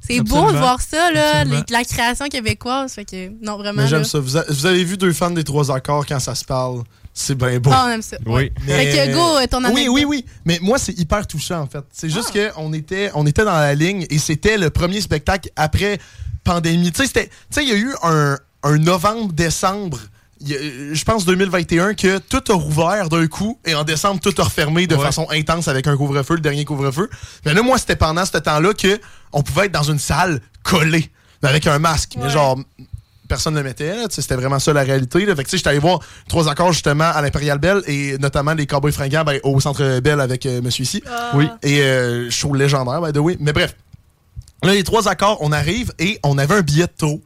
C'est 0.04 0.20
beau 0.20 0.50
de 0.50 0.56
voir 0.56 0.80
ça, 0.82 1.12
là, 1.12 1.44
les- 1.44 1.62
la 1.70 1.84
création 1.84 2.28
québécoise. 2.28 2.92
Fait 2.92 3.04
que, 3.04 3.28
non, 3.40 3.56
vraiment. 3.56 3.82
Mais 3.82 3.88
j'aime 3.88 4.02
ça. 4.04 4.18
Vous, 4.18 4.36
a- 4.36 4.44
vous 4.48 4.66
avez 4.66 4.82
vu 4.82 4.96
deux 4.96 5.12
fans 5.12 5.30
des 5.30 5.44
trois 5.44 5.70
accords 5.70 6.04
quand 6.06 6.18
ça 6.18 6.34
se 6.34 6.44
parle? 6.44 6.82
C'est 7.14 7.34
bien 7.34 7.58
beau. 7.60 7.70
Ah, 7.72 7.84
on 7.86 7.90
aime 7.90 8.02
ça. 8.02 8.16
Oui. 8.24 8.50
Fait 8.66 8.86
que, 9.08 9.12
go, 9.14 9.38
euh, 9.38 9.46
ton 9.46 9.62
Oui, 9.74 9.86
oui, 9.90 10.04
oui. 10.06 10.24
Mais 10.46 10.58
moi, 10.62 10.78
c'est 10.78 10.98
hyper 10.98 11.26
touchant, 11.26 11.60
en 11.60 11.66
fait. 11.66 11.84
C'est 11.92 12.08
juste 12.08 12.32
Ah. 12.34 12.50
qu'on 12.54 12.72
était, 12.72 13.10
on 13.14 13.26
était 13.26 13.44
dans 13.44 13.52
la 13.52 13.74
ligne 13.74 14.06
et 14.08 14.18
c'était 14.18 14.56
le 14.56 14.70
premier 14.70 15.00
spectacle 15.02 15.50
après 15.56 15.98
pandémie. 16.44 16.90
Tu 16.90 17.02
sais, 17.02 17.06
c'était- 17.06 17.26
tu 17.28 17.32
sais, 17.50 17.62
il 17.64 17.68
y 17.68 17.72
a 17.72 17.76
eu 17.76 17.92
un, 18.02 18.38
un 18.62 18.78
novembre-décembre, 18.78 19.98
a- 19.98 20.44
je 20.94 21.04
pense 21.04 21.24
2021, 21.24 21.94
que 21.94 22.18
tout 22.18 22.42
a 22.50 22.54
rouvert 22.54 23.08
d'un 23.08 23.26
coup 23.26 23.58
et 23.66 23.74
en 23.74 23.84
décembre, 23.84 24.20
tout 24.20 24.34
a 24.40 24.44
refermé 24.44 24.86
de 24.86 24.96
Ouais. 24.96 25.02
façon 25.04 25.26
intense 25.30 25.68
avec 25.68 25.86
un 25.86 25.96
couvre-feu, 25.96 26.34
le 26.34 26.40
dernier 26.40 26.64
couvre-feu. 26.64 27.08
Mais 27.44 27.52
là, 27.54 27.62
moi, 27.62 27.78
c'était 27.78 27.96
pendant 27.96 28.24
ce 28.24 28.38
temps-là 28.38 28.72
que 28.74 28.98
on 29.32 29.42
pouvait 29.42 29.66
être 29.66 29.72
dans 29.72 29.82
une 29.82 29.98
salle 29.98 30.40
collée 30.62 31.10
avec 31.42 31.66
un 31.66 31.78
masque. 31.78 32.14
Mais 32.20 32.30
genre, 32.30 32.58
personne 33.32 33.54
ne 33.54 33.60
le 33.60 33.64
mettait. 33.64 33.94
C'était 34.10 34.34
vraiment 34.34 34.58
ça 34.58 34.74
la 34.74 34.82
réalité. 34.82 35.24
Là. 35.24 35.34
Fait 35.34 35.42
que, 35.42 35.48
tu 35.48 35.52
sais, 35.52 35.56
j'étais 35.56 35.70
allé 35.70 35.78
voir 35.78 36.00
trois 36.28 36.50
accords 36.50 36.74
justement 36.74 37.04
à 37.10 37.22
l'Impérial 37.22 37.56
Bell 37.56 37.80
et 37.86 38.18
notamment 38.18 38.52
les 38.52 38.66
Cowboys 38.66 38.92
fringants 38.92 39.24
ben, 39.24 39.40
au 39.42 39.58
Centre 39.58 40.00
Bell 40.00 40.20
avec 40.20 40.44
euh, 40.44 40.60
Monsieur 40.60 40.82
ici. 40.82 41.02
Ah. 41.10 41.30
Oui. 41.34 41.48
Et 41.62 41.80
euh, 41.80 42.28
show 42.30 42.52
légendaire, 42.52 43.00
by 43.00 43.10
the 43.10 43.16
way. 43.16 43.38
Mais 43.40 43.54
bref, 43.54 43.74
là, 44.62 44.74
les 44.74 44.84
trois 44.84 45.08
accords, 45.08 45.38
on 45.40 45.50
arrive 45.50 45.94
et 45.98 46.18
on 46.24 46.36
avait 46.36 46.56
un 46.56 46.60
billet 46.60 46.84
de 46.84 46.92
trop. 46.94 47.22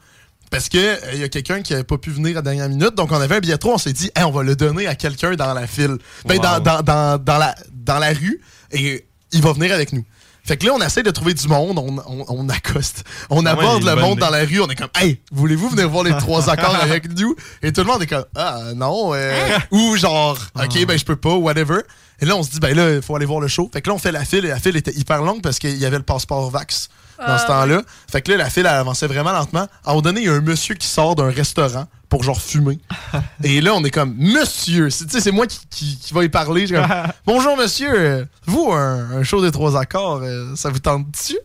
Parce 0.48 0.68
que 0.68 0.78
euh, 0.78 0.96
il 1.14 1.18
y 1.18 1.24
a 1.24 1.28
quelqu'un 1.28 1.60
qui 1.62 1.72
n'avait 1.72 1.82
pas 1.84 1.98
pu 1.98 2.10
venir 2.10 2.30
à 2.30 2.34
la 2.34 2.42
dernière 2.42 2.68
minute. 2.68 2.94
Donc, 2.94 3.10
on 3.10 3.20
avait 3.20 3.34
un 3.34 3.40
billet 3.40 3.54
de 3.54 3.58
trop. 3.58 3.74
On 3.74 3.78
s'est 3.78 3.92
dit, 3.92 4.12
Hey, 4.14 4.22
on 4.22 4.30
va 4.30 4.44
le 4.44 4.54
donner 4.54 4.86
à 4.86 4.94
quelqu'un 4.94 5.34
dans 5.34 5.54
la 5.54 5.66
file. 5.66 5.96
Ben, 6.24 6.36
Wow. 6.36 6.42
dans, 6.42 6.60
dans, 6.60 6.82
dans, 6.82 7.18
dans 7.18 7.38
la, 7.38 7.56
dans 7.72 7.98
la 7.98 8.10
rue. 8.10 8.40
Et 8.70 9.04
il 9.32 9.42
va 9.42 9.52
venir 9.52 9.72
avec 9.72 9.92
nous. 9.92 10.04
Fait 10.46 10.56
que 10.56 10.64
là, 10.64 10.72
on 10.74 10.80
essaie 10.80 11.02
de 11.02 11.10
trouver 11.10 11.34
du 11.34 11.48
monde, 11.48 11.76
on, 11.78 11.98
on, 12.06 12.24
on 12.28 12.48
accoste. 12.48 13.02
On 13.30 13.44
Ah 13.46 13.54
ouais, 13.56 13.60
aborde 13.64 13.82
le 13.82 13.96
monde 13.96 14.12
idée. 14.12 14.20
dans 14.20 14.30
la 14.30 14.44
rue, 14.44 14.60
on 14.60 14.68
est 14.68 14.76
comme, 14.76 14.88
hey, 14.94 15.20
voulez-vous 15.32 15.70
venir 15.70 15.88
voir 15.90 16.04
les 16.04 16.12
trois 16.16 16.48
accords 16.50 16.76
avec 16.76 17.10
nous? 17.18 17.34
Et 17.62 17.72
tout 17.72 17.80
le 17.80 17.86
monde 17.88 18.02
est 18.02 18.06
comme, 18.06 18.24
ah, 18.36 18.60
non. 18.74 19.12
euh, 19.14 19.58
Ou 19.72 19.96
genre, 19.96 20.38
ok, 20.54 20.86
ben, 20.86 20.96
je 20.98 21.04
peux 21.04 21.16
pas, 21.16 21.34
whatever. 21.34 21.80
Et 22.20 22.24
là, 22.26 22.36
on 22.36 22.42
se 22.42 22.50
dit, 22.50 22.60
ben 22.60 22.74
là, 22.76 22.94
il 22.94 23.02
faut 23.02 23.14
aller 23.16 23.26
voir 23.26 23.40
le 23.40 23.48
show. 23.48 23.68
Fait 23.72 23.82
que 23.82 23.88
là, 23.90 23.94
on 23.94 23.98
fait 23.98 24.12
la 24.12 24.24
file 24.24 24.44
et 24.44 24.48
la 24.48 24.58
file 24.60 24.76
était 24.76 24.94
hyper 24.94 25.20
longue 25.22 25.42
parce 25.42 25.58
qu'il 25.58 25.76
y 25.76 25.84
avait 25.84 25.98
le 25.98 26.02
passeport 26.04 26.48
Vax 26.50 26.88
dans 27.18 27.38
ce 27.38 27.44
Ah, 27.44 27.46
temps-là. 27.46 27.82
Fait 28.10 28.22
que 28.22 28.30
là, 28.32 28.38
la 28.38 28.50
file, 28.50 28.66
elle 28.66 28.74
avançait 28.74 29.06
vraiment 29.06 29.32
lentement. 29.32 29.60
À 29.84 29.90
un 29.90 29.90
moment 29.90 30.02
donné, 30.02 30.20
il 30.22 30.26
y 30.26 30.28
a 30.30 30.32
un 30.32 30.40
monsieur 30.40 30.74
qui 30.74 30.86
sort 30.86 31.14
d'un 31.14 31.30
restaurant 31.30 31.86
pour 32.08 32.22
genre 32.22 32.40
fumer. 32.40 32.78
et 33.42 33.60
là, 33.60 33.74
on 33.74 33.82
est 33.84 33.90
comme, 33.90 34.14
monsieur, 34.16 34.90
c'est 34.90 35.06
tu 35.06 35.10
sais, 35.12 35.20
c'est 35.20 35.32
moi 35.32 35.46
qui, 35.46 35.58
qui, 35.70 35.98
qui 35.98 36.14
va 36.14 36.24
y 36.24 36.28
parler. 36.28 36.66
Comme, 36.68 36.86
bonjour 37.26 37.56
monsieur, 37.56 37.92
euh, 37.92 38.24
vous, 38.46 38.70
un, 38.72 39.18
un 39.18 39.22
show 39.22 39.42
des 39.42 39.50
trois 39.50 39.78
accords, 39.80 40.20
euh, 40.22 40.54
ça 40.56 40.70
vous 40.70 40.78
tente-tu? 40.78 41.36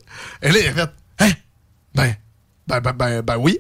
Et 0.42 0.52
là, 0.52 0.60
il 0.60 0.68
a 0.68 0.74
fait, 0.74 0.90
hein? 1.20 1.32
Ben, 1.96 2.16
ben, 2.68 2.80
ben, 2.80 2.94
ben, 2.94 3.22
ben 3.22 3.38
oui. 3.38 3.60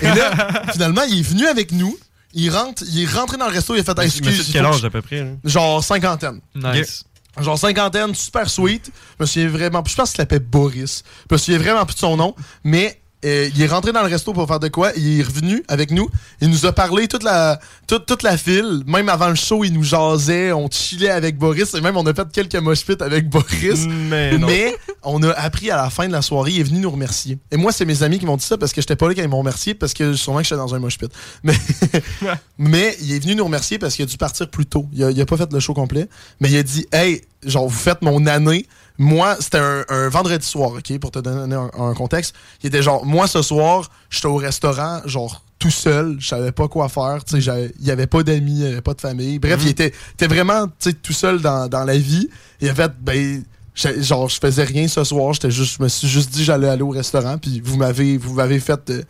Et 0.00 0.06
là, 0.06 0.62
finalement, 0.72 1.02
il 1.08 1.18
est 1.20 1.22
venu 1.22 1.46
avec 1.46 1.72
nous. 1.72 1.96
Il 2.34 2.50
rentre, 2.50 2.82
il 2.86 3.02
est 3.02 3.10
rentré 3.14 3.36
dans 3.38 3.46
le 3.46 3.52
resto, 3.52 3.74
il 3.74 3.80
a 3.80 3.84
fait, 3.84 3.98
excuse, 4.00 4.50
quel 4.52 4.64
âge 4.66 4.84
à 4.84 4.90
peu 4.90 5.00
près? 5.00 5.24
là? 5.24 5.30
Genre 5.44 5.82
cinquantaine. 5.82 6.40
Nice. 6.54 7.04
Genre 7.40 7.58
cinquantaine, 7.58 8.14
super 8.14 8.48
sweet. 8.48 8.90
Je 9.18 9.22
me 9.22 9.26
souviens 9.26 9.48
vraiment. 9.48 9.82
Je 9.86 9.94
pense 9.94 10.10
qu'il 10.10 10.16
s'appelait 10.18 10.40
Boris. 10.40 11.04
Je 11.28 11.34
me 11.34 11.38
souviens 11.38 11.58
vraiment 11.58 11.84
plus 11.84 11.94
de 11.94 12.00
son 12.00 12.16
nom. 12.16 12.34
Mais 12.64 13.00
il 13.22 13.60
est 13.60 13.66
rentré 13.66 13.92
dans 13.92 14.02
le 14.02 14.08
resto 14.08 14.32
pour 14.32 14.46
faire 14.46 14.60
de 14.60 14.68
quoi. 14.68 14.92
Il 14.96 15.20
est 15.20 15.22
revenu 15.22 15.64
avec 15.68 15.90
nous. 15.90 16.08
Il 16.40 16.50
nous 16.50 16.66
a 16.66 16.72
parlé 16.72 17.08
toute 17.08 17.24
la, 17.24 17.58
toute, 17.86 18.06
toute 18.06 18.22
la 18.22 18.36
file. 18.36 18.82
Même 18.86 19.08
avant 19.08 19.28
le 19.28 19.34
show, 19.34 19.64
il 19.64 19.72
nous 19.72 19.82
jasait. 19.82 20.52
On 20.52 20.68
chillait 20.70 21.10
avec 21.10 21.36
Boris. 21.36 21.74
Et 21.74 21.80
même, 21.80 21.96
on 21.96 22.06
a 22.06 22.14
fait 22.14 22.30
quelques 22.32 22.54
mosh 22.56 22.84
pits 22.84 22.96
avec 23.00 23.28
Boris. 23.28 23.86
Mais 23.88 24.38
non. 24.38 24.46
Mais 24.46 24.76
on 25.02 25.22
a 25.22 25.32
appris 25.32 25.70
à 25.70 25.76
la 25.76 25.90
fin 25.90 26.06
de 26.06 26.12
la 26.12 26.22
soirée, 26.22 26.52
il 26.52 26.60
est 26.60 26.64
venu 26.64 26.80
nous 26.80 26.90
remercier. 26.90 27.38
Et 27.50 27.56
moi, 27.56 27.72
c'est 27.72 27.84
mes 27.84 28.02
amis 28.02 28.18
qui 28.18 28.26
m'ont 28.26 28.36
dit 28.36 28.44
ça 28.44 28.56
parce 28.56 28.72
que 28.72 28.80
j'étais 28.80 28.96
pas 28.96 29.08
là 29.08 29.14
quand 29.14 29.22
ils 29.22 29.28
m'ont 29.28 29.38
remercié 29.38 29.74
parce 29.74 29.94
que 29.94 30.14
sûrement 30.14 30.38
que 30.38 30.44
j'étais 30.44 30.56
dans 30.56 30.74
un 30.74 30.78
mosh 30.78 30.98
pit. 30.98 31.10
Mais, 31.42 31.54
mais 32.58 32.96
il 33.00 33.12
est 33.12 33.18
venu 33.18 33.34
nous 33.34 33.44
remercier 33.44 33.78
parce 33.78 33.94
qu'il 33.94 34.04
a 34.04 34.06
dû 34.06 34.16
partir 34.16 34.48
plus 34.48 34.66
tôt. 34.66 34.86
Il 34.92 35.02
a, 35.02 35.10
il 35.10 35.20
a 35.20 35.26
pas 35.26 35.36
fait 35.36 35.52
le 35.52 35.60
show 35.60 35.74
complet. 35.74 36.08
Mais 36.40 36.50
il 36.50 36.56
a 36.56 36.62
dit 36.62 36.86
Hey, 36.92 37.22
genre, 37.44 37.66
vous 37.66 37.76
faites 37.76 38.02
mon 38.02 38.26
année. 38.26 38.66
Moi, 38.98 39.36
c'était 39.40 39.58
un, 39.58 39.84
un 39.88 40.08
vendredi 40.08 40.44
soir, 40.46 40.72
OK, 40.72 40.98
pour 40.98 41.10
te 41.12 41.20
donner 41.20 41.54
un, 41.54 41.70
un 41.78 41.94
contexte. 41.94 42.34
Il 42.62 42.66
était 42.66 42.82
genre, 42.82 43.06
moi, 43.06 43.28
ce 43.28 43.42
soir, 43.42 43.90
j'étais 44.10 44.26
au 44.26 44.36
restaurant, 44.36 45.00
genre, 45.06 45.44
tout 45.60 45.70
seul, 45.70 46.16
je 46.18 46.26
savais 46.28 46.52
pas 46.52 46.68
quoi 46.68 46.88
faire, 46.88 47.24
tu 47.24 47.36
sais, 47.36 47.40
j'avais- 47.40 47.72
il 47.80 47.86
y 47.86 47.90
avait 47.90 48.06
pas 48.06 48.22
d'amis, 48.22 48.60
il 48.60 48.66
avait 48.66 48.80
pas 48.80 48.94
de 48.94 49.00
famille. 49.00 49.38
Bref, 49.38 49.60
Mhm. 49.60 49.66
il 49.66 49.70
était, 49.70 49.92
était 50.14 50.26
vraiment, 50.26 50.66
tu 50.66 50.72
sais, 50.80 50.92
tout 50.92 51.12
seul 51.12 51.40
dans, 51.40 51.68
dans 51.68 51.84
la 51.84 51.96
vie. 51.98 52.28
Il 52.60 52.68
a 52.68 52.74
fait, 52.74 52.92
ben, 53.00 53.42
genre, 53.74 54.28
je 54.28 54.38
faisais 54.40 54.64
rien 54.64 54.88
ce 54.88 55.04
soir, 55.04 55.32
j'étais 55.32 55.50
juste, 55.50 55.76
je 55.78 55.82
me 55.82 55.88
suis 55.88 56.08
juste 56.08 56.30
dit, 56.30 56.42
j'allais 56.44 56.68
aller 56.68 56.82
au 56.82 56.90
restaurant, 56.90 57.38
puis 57.38 57.60
vous 57.64 57.76
m'avez, 57.76 58.16
vous 58.18 58.34
m'avez 58.34 58.58
fait, 58.60 58.90
euh, 58.90 59.02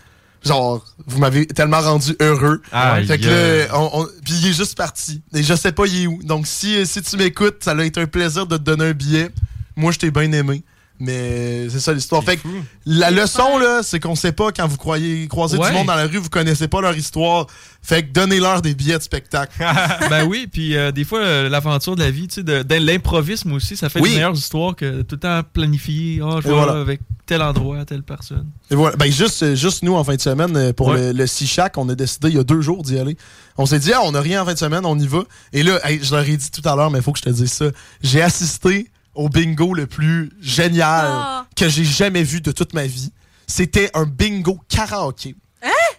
genre, 0.44 0.85
vous 1.06 1.19
m'avez 1.19 1.47
tellement 1.47 1.81
rendu 1.81 2.15
heureux. 2.20 2.60
Aïe, 2.73 3.06
fait 3.06 3.19
que 3.19 3.24
là, 3.69 3.78
on- 3.78 4.02
on- 4.02 4.09
puis 4.24 4.35
il 4.43 4.48
est 4.48 4.52
juste 4.52 4.77
parti. 4.77 5.23
Et 5.35 5.43
je 5.43 5.55
sais 5.55 5.73
pas, 5.73 5.86
il 5.86 6.02
est 6.02 6.06
où. 6.06 6.23
Donc, 6.23 6.47
si, 6.47 6.86
si 6.86 7.01
tu 7.02 7.16
m'écoutes, 7.16 7.62
ça 7.65 7.73
a 7.73 7.85
été 7.85 8.01
un 8.01 8.06
plaisir 8.06 8.47
de 8.47 8.56
te 8.59 8.62
donner 8.62 8.86
un 8.86 8.93
billet. 8.93 9.31
Moi, 9.78 9.92
je 9.92 9.98
t'ai 9.98 10.10
bien 10.10 10.30
aimé. 10.32 10.62
Mais 11.00 11.68
c'est 11.68 11.78
ça 11.78 11.92
l'histoire. 11.92 12.24
Fait 12.24 12.38
que 12.38 12.48
la 12.84 13.12
leçon, 13.12 13.56
là, 13.59 13.82
c'est 13.84 14.00
qu'on 14.00 14.16
sait 14.16 14.32
pas 14.32 14.50
quand 14.50 14.66
vous 14.66 14.76
croyez, 14.78 15.28
croisez 15.28 15.56
Ouais. 15.56 15.68
du 15.70 15.72
monde 15.76 15.86
dans 15.86 15.94
la 15.94 16.09
rue, 16.09 16.16
vous 16.16 16.28
connaissez 16.28 16.66
pas 16.66 16.80
leur 16.80 16.96
histoire. 16.96 17.46
Fait 17.82 18.02
que 18.02 18.10
donnez-leur 18.12 18.62
des 18.62 18.74
billets 18.74 18.98
de 18.98 19.02
spectacle. 19.05 19.52
ben 20.10 20.24
oui, 20.24 20.48
puis 20.52 20.76
euh, 20.76 20.90
des 20.90 21.05
fois, 21.05 21.20
euh, 21.20 21.48
l'aventure 21.48 21.94
de 21.94 22.02
la 22.02 22.10
vie, 22.10 22.26
tu 22.26 22.34
sais, 22.34 22.42
de, 22.42 22.64
de 22.64 22.74
l'improvisme 22.74 23.52
aussi, 23.52 23.76
ça 23.76 23.88
fait 23.88 24.00
Oui. 24.00 24.09
des 24.09 24.14
meilleures 24.16 24.34
histoires 24.36 24.74
que 24.74 25.02
tout 25.02 25.14
le 25.14 25.20
temps 25.20 25.40
planifier. 25.52 26.20
Ah, 26.20 26.40
je 26.42 26.48
Et 26.48 26.50
vais 26.50 26.56
voilà. 26.56 26.80
avec 26.80 27.00
tel 27.26 27.42
endroit, 27.42 27.84
telle 27.84 28.02
personne. 28.02 28.48
Et 28.68 28.74
voilà. 28.74 28.96
Ben, 28.96 29.12
juste, 29.12 29.55
juste 29.55 29.84
nous, 29.84 29.94
en 29.94 30.02
fin 30.02 30.16
de 30.16 30.20
semaine, 30.20 30.56
euh, 30.56 30.72
pour 30.72 30.88
Ouais. 30.88 31.12
le, 31.12 31.12
le 31.12 31.26
Sichac, 31.28 31.78
on 31.78 31.88
a 31.90 31.94
décidé 31.94 32.28
il 32.30 32.34
y 32.34 32.40
a 32.40 32.42
deux 32.44 32.60
jours 32.60 32.82
d'y 32.82 32.98
aller. 32.98 33.16
On 33.56 33.66
s'est 33.66 33.78
dit, 33.78 33.92
ah, 33.92 34.00
on 34.02 34.10
n'a 34.10 34.20
rien 34.20 34.42
en 34.42 34.46
fin 34.46 34.55
de 34.55 34.59
semaine, 34.59 34.84
on 34.84 34.98
y 34.98 35.06
va. 35.06 35.22
Et 35.52 35.62
là, 35.62 35.78
hey, 35.84 36.00
je 36.02 36.12
leur 36.12 36.28
ai 36.28 36.36
dit 36.36 36.50
tout 36.50 36.68
à 36.68 36.74
l'heure, 36.74 36.90
mais 36.90 36.98
il 36.98 37.02
faut 37.05 37.12
que 37.12 37.20
je 37.20 37.24
te 37.24 37.30
dise 37.30 37.52
ça. 37.52 37.66
J'ai 38.02 38.20
assisté 38.20 38.90
au 39.18 39.28
bingo 39.28 39.74
le 39.74 39.86
plus 39.86 40.30
génial 40.40 41.06
Ah. 41.10 41.46
que 41.56 41.68
j'ai 41.68 41.84
jamais 41.84 42.22
vu 42.22 42.40
de 42.40 42.52
toute 42.52 42.72
ma 42.72 42.86
vie. 42.86 43.12
C'était 43.48 43.90
un 43.94 44.04
bingo 44.04 44.60
karaoké. 44.68 45.34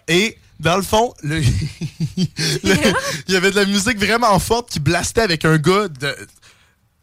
Et 0.08 0.38
dans 0.58 0.76
le 0.76 0.82
fond, 0.82 1.12
le- 1.22 1.40
le- 2.16 2.92
il 3.28 3.34
y 3.34 3.36
avait 3.36 3.50
de 3.50 3.56
la 3.56 3.66
musique 3.66 3.98
vraiment 3.98 4.38
forte 4.38 4.70
qui 4.70 4.80
blastait 4.80 5.20
avec 5.20 5.44
un 5.44 5.58
gars 5.58 5.88
de, 5.88 6.16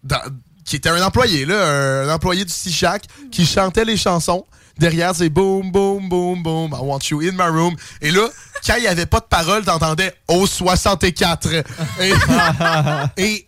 dans- 0.03 0.22
qui 0.65 0.76
était 0.77 0.89
un 0.89 1.02
employé, 1.03 1.45
là, 1.45 2.03
un, 2.03 2.10
employé 2.14 2.44
du 2.45 2.52
Sichac, 2.52 3.03
qui 3.31 3.45
chantait 3.45 3.85
les 3.85 3.95
chansons. 3.95 4.45
Derrière, 4.80 5.15
c'est 5.15 5.30
boom, 5.30 5.72
boom, 5.72 6.10
boom, 6.10 6.44
boom, 6.44 6.72
I 6.72 6.80
want 6.81 6.99
you 7.10 7.22
in 7.22 7.31
my 7.34 7.48
room. 7.49 7.76
Et 8.02 8.11
là, 8.11 8.27
quand 8.65 8.76
il 8.76 8.81
n'y 8.81 8.88
avait 8.88 9.06
pas 9.07 9.19
de 9.19 9.26
parole, 9.26 9.64
t'entendais 9.64 10.14
au 10.27 10.45
64. 10.45 11.49
Et 11.99 12.14
et 13.18 13.48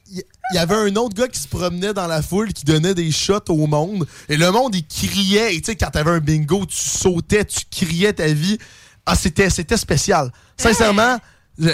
il 0.51 0.55
y, 0.55 0.57
avait 0.59 0.76
un 0.76 0.95
autre 0.95 1.15
gars 1.15 1.27
qui 1.27 1.39
se 1.39 1.47
promenait 1.47 1.93
dans 1.93 2.07
la 2.07 2.21
foule, 2.21 2.53
qui 2.53 2.65
donnait 2.65 2.95
des 2.95 3.11
shots 3.11 3.49
au 3.49 3.67
monde. 3.67 4.07
Et 4.27 4.38
le 4.38 4.51
monde, 4.51 4.76
il 4.76 4.85
criait. 4.85 5.55
Et 5.55 5.61
tu 5.61 5.67
sais, 5.67 5.76
quand 5.76 5.89
t'avais 5.91 6.11
un 6.11 6.19
bingo, 6.19 6.65
tu 6.65 6.76
sautais, 6.77 7.45
tu 7.45 7.59
criais 7.69 8.13
ta 8.13 8.27
vie. 8.27 8.57
Ah, 9.05 9.15
c'était 9.15 9.49
c'était 9.49 9.77
spécial. 9.77 10.31
Sincèrement, 10.57 11.17
je- 11.57 11.69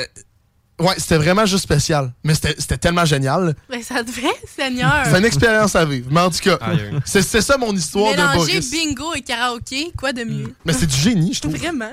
ouais, 0.80 0.96
c'était 0.98 1.18
vraiment 1.18 1.46
juste 1.46 1.64
spécial. 1.64 2.14
Mais 2.24 2.34
c'était 2.36 2.56
c'était 2.58 2.78
tellement 2.78 3.06
génial. 3.06 3.56
Ben, 3.70 3.82
ça 3.82 4.04
devait, 4.04 4.28
Seigneur. 4.56 5.04
C'est 5.06 5.18
une 5.18 5.26
expérience 5.26 5.76
à 5.76 5.86
vivre. 5.86 6.08
Mais 6.12 6.22
en 6.22 6.30
tout 6.30 6.40
cas, 6.40 6.56
aïe. 6.62 6.92
c'est 7.06 7.22
c'est 7.22 7.42
ça 7.42 7.58
mon 7.58 7.74
histoire 7.76 8.12
de 8.14 8.18
Mélanger 8.18 8.38
Boris. 8.38 8.72
bingo 8.72 9.14
et 9.16 9.22
karaoké, 9.22 9.92
quoi 9.98 10.14
de 10.14 10.24
mieux? 10.24 10.54
Mais 10.66 10.74
c'est 10.74 10.86
du 10.88 10.96
génie, 10.96 11.34
je 11.34 11.42
trouve. 11.42 11.56
Vraiment. 11.56 11.92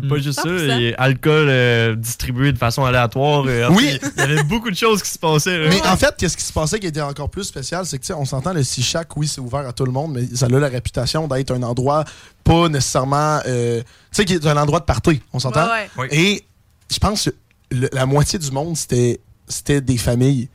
Puis, 0.00 0.08
pas 0.08 0.16
juste 0.18 0.40
ça, 0.40 0.48
100%. 0.48 0.76
il 0.78 0.82
y 0.90 0.92
a 0.92 1.00
alcool 1.00 1.46
euh, 1.48 1.94
distribué 1.96 2.52
de 2.52 2.58
façon 2.58 2.84
aléatoire. 2.84 3.44
euh, 3.46 3.68
Oui. 3.70 3.98
Il 4.16 4.20
y 4.20 4.22
avait 4.22 4.42
beaucoup 4.42 4.70
de 4.70 4.76
choses 4.76 5.02
qui 5.02 5.10
se 5.10 5.18
passaient. 5.18 5.56
là. 5.58 5.68
Mais 5.68 5.86
en 5.86 5.96
fait, 5.96 6.14
qu'est-ce 6.18 6.36
qui 6.36 6.42
se 6.44 6.52
passait 6.52 6.78
qui 6.80 6.86
était 6.86 7.00
encore 7.00 7.30
plus 7.30 7.44
spécial, 7.44 7.86
c'est 7.86 7.98
que, 7.98 8.02
tu 8.02 8.08
sais, 8.08 8.12
on 8.14 8.24
s'entend, 8.24 8.52
le 8.52 8.62
Sichac, 8.62 9.16
oui, 9.16 9.28
c'est 9.28 9.40
ouvert 9.40 9.66
à 9.66 9.72
tout 9.72 9.84
le 9.84 9.92
monde, 9.92 10.12
mais 10.14 10.26
ça 10.34 10.46
a 10.46 10.48
la 10.48 10.68
réputation 10.68 11.26
d'être 11.28 11.52
un 11.52 11.62
endroit 11.62 12.04
pas 12.44 12.68
nécessairement. 12.68 13.40
euh, 13.46 13.80
tu 13.80 13.86
sais, 14.12 14.24
qui 14.24 14.34
est 14.34 14.46
un 14.46 14.56
endroit 14.56 14.80
de 14.80 14.84
party, 14.84 15.20
on 15.32 15.38
s'entend? 15.38 15.66
Ouais, 15.66 15.88
ouais. 15.98 16.08
Et 16.10 16.44
je 16.90 16.98
pense 16.98 17.24
que 17.24 17.30
le- 17.70 17.88
la 17.92 18.06
moitié 18.06 18.38
du 18.38 18.50
monde, 18.50 18.76
c'était 18.76 19.20
c'était 19.46 19.80
des 19.80 19.96
familles. 19.96 20.48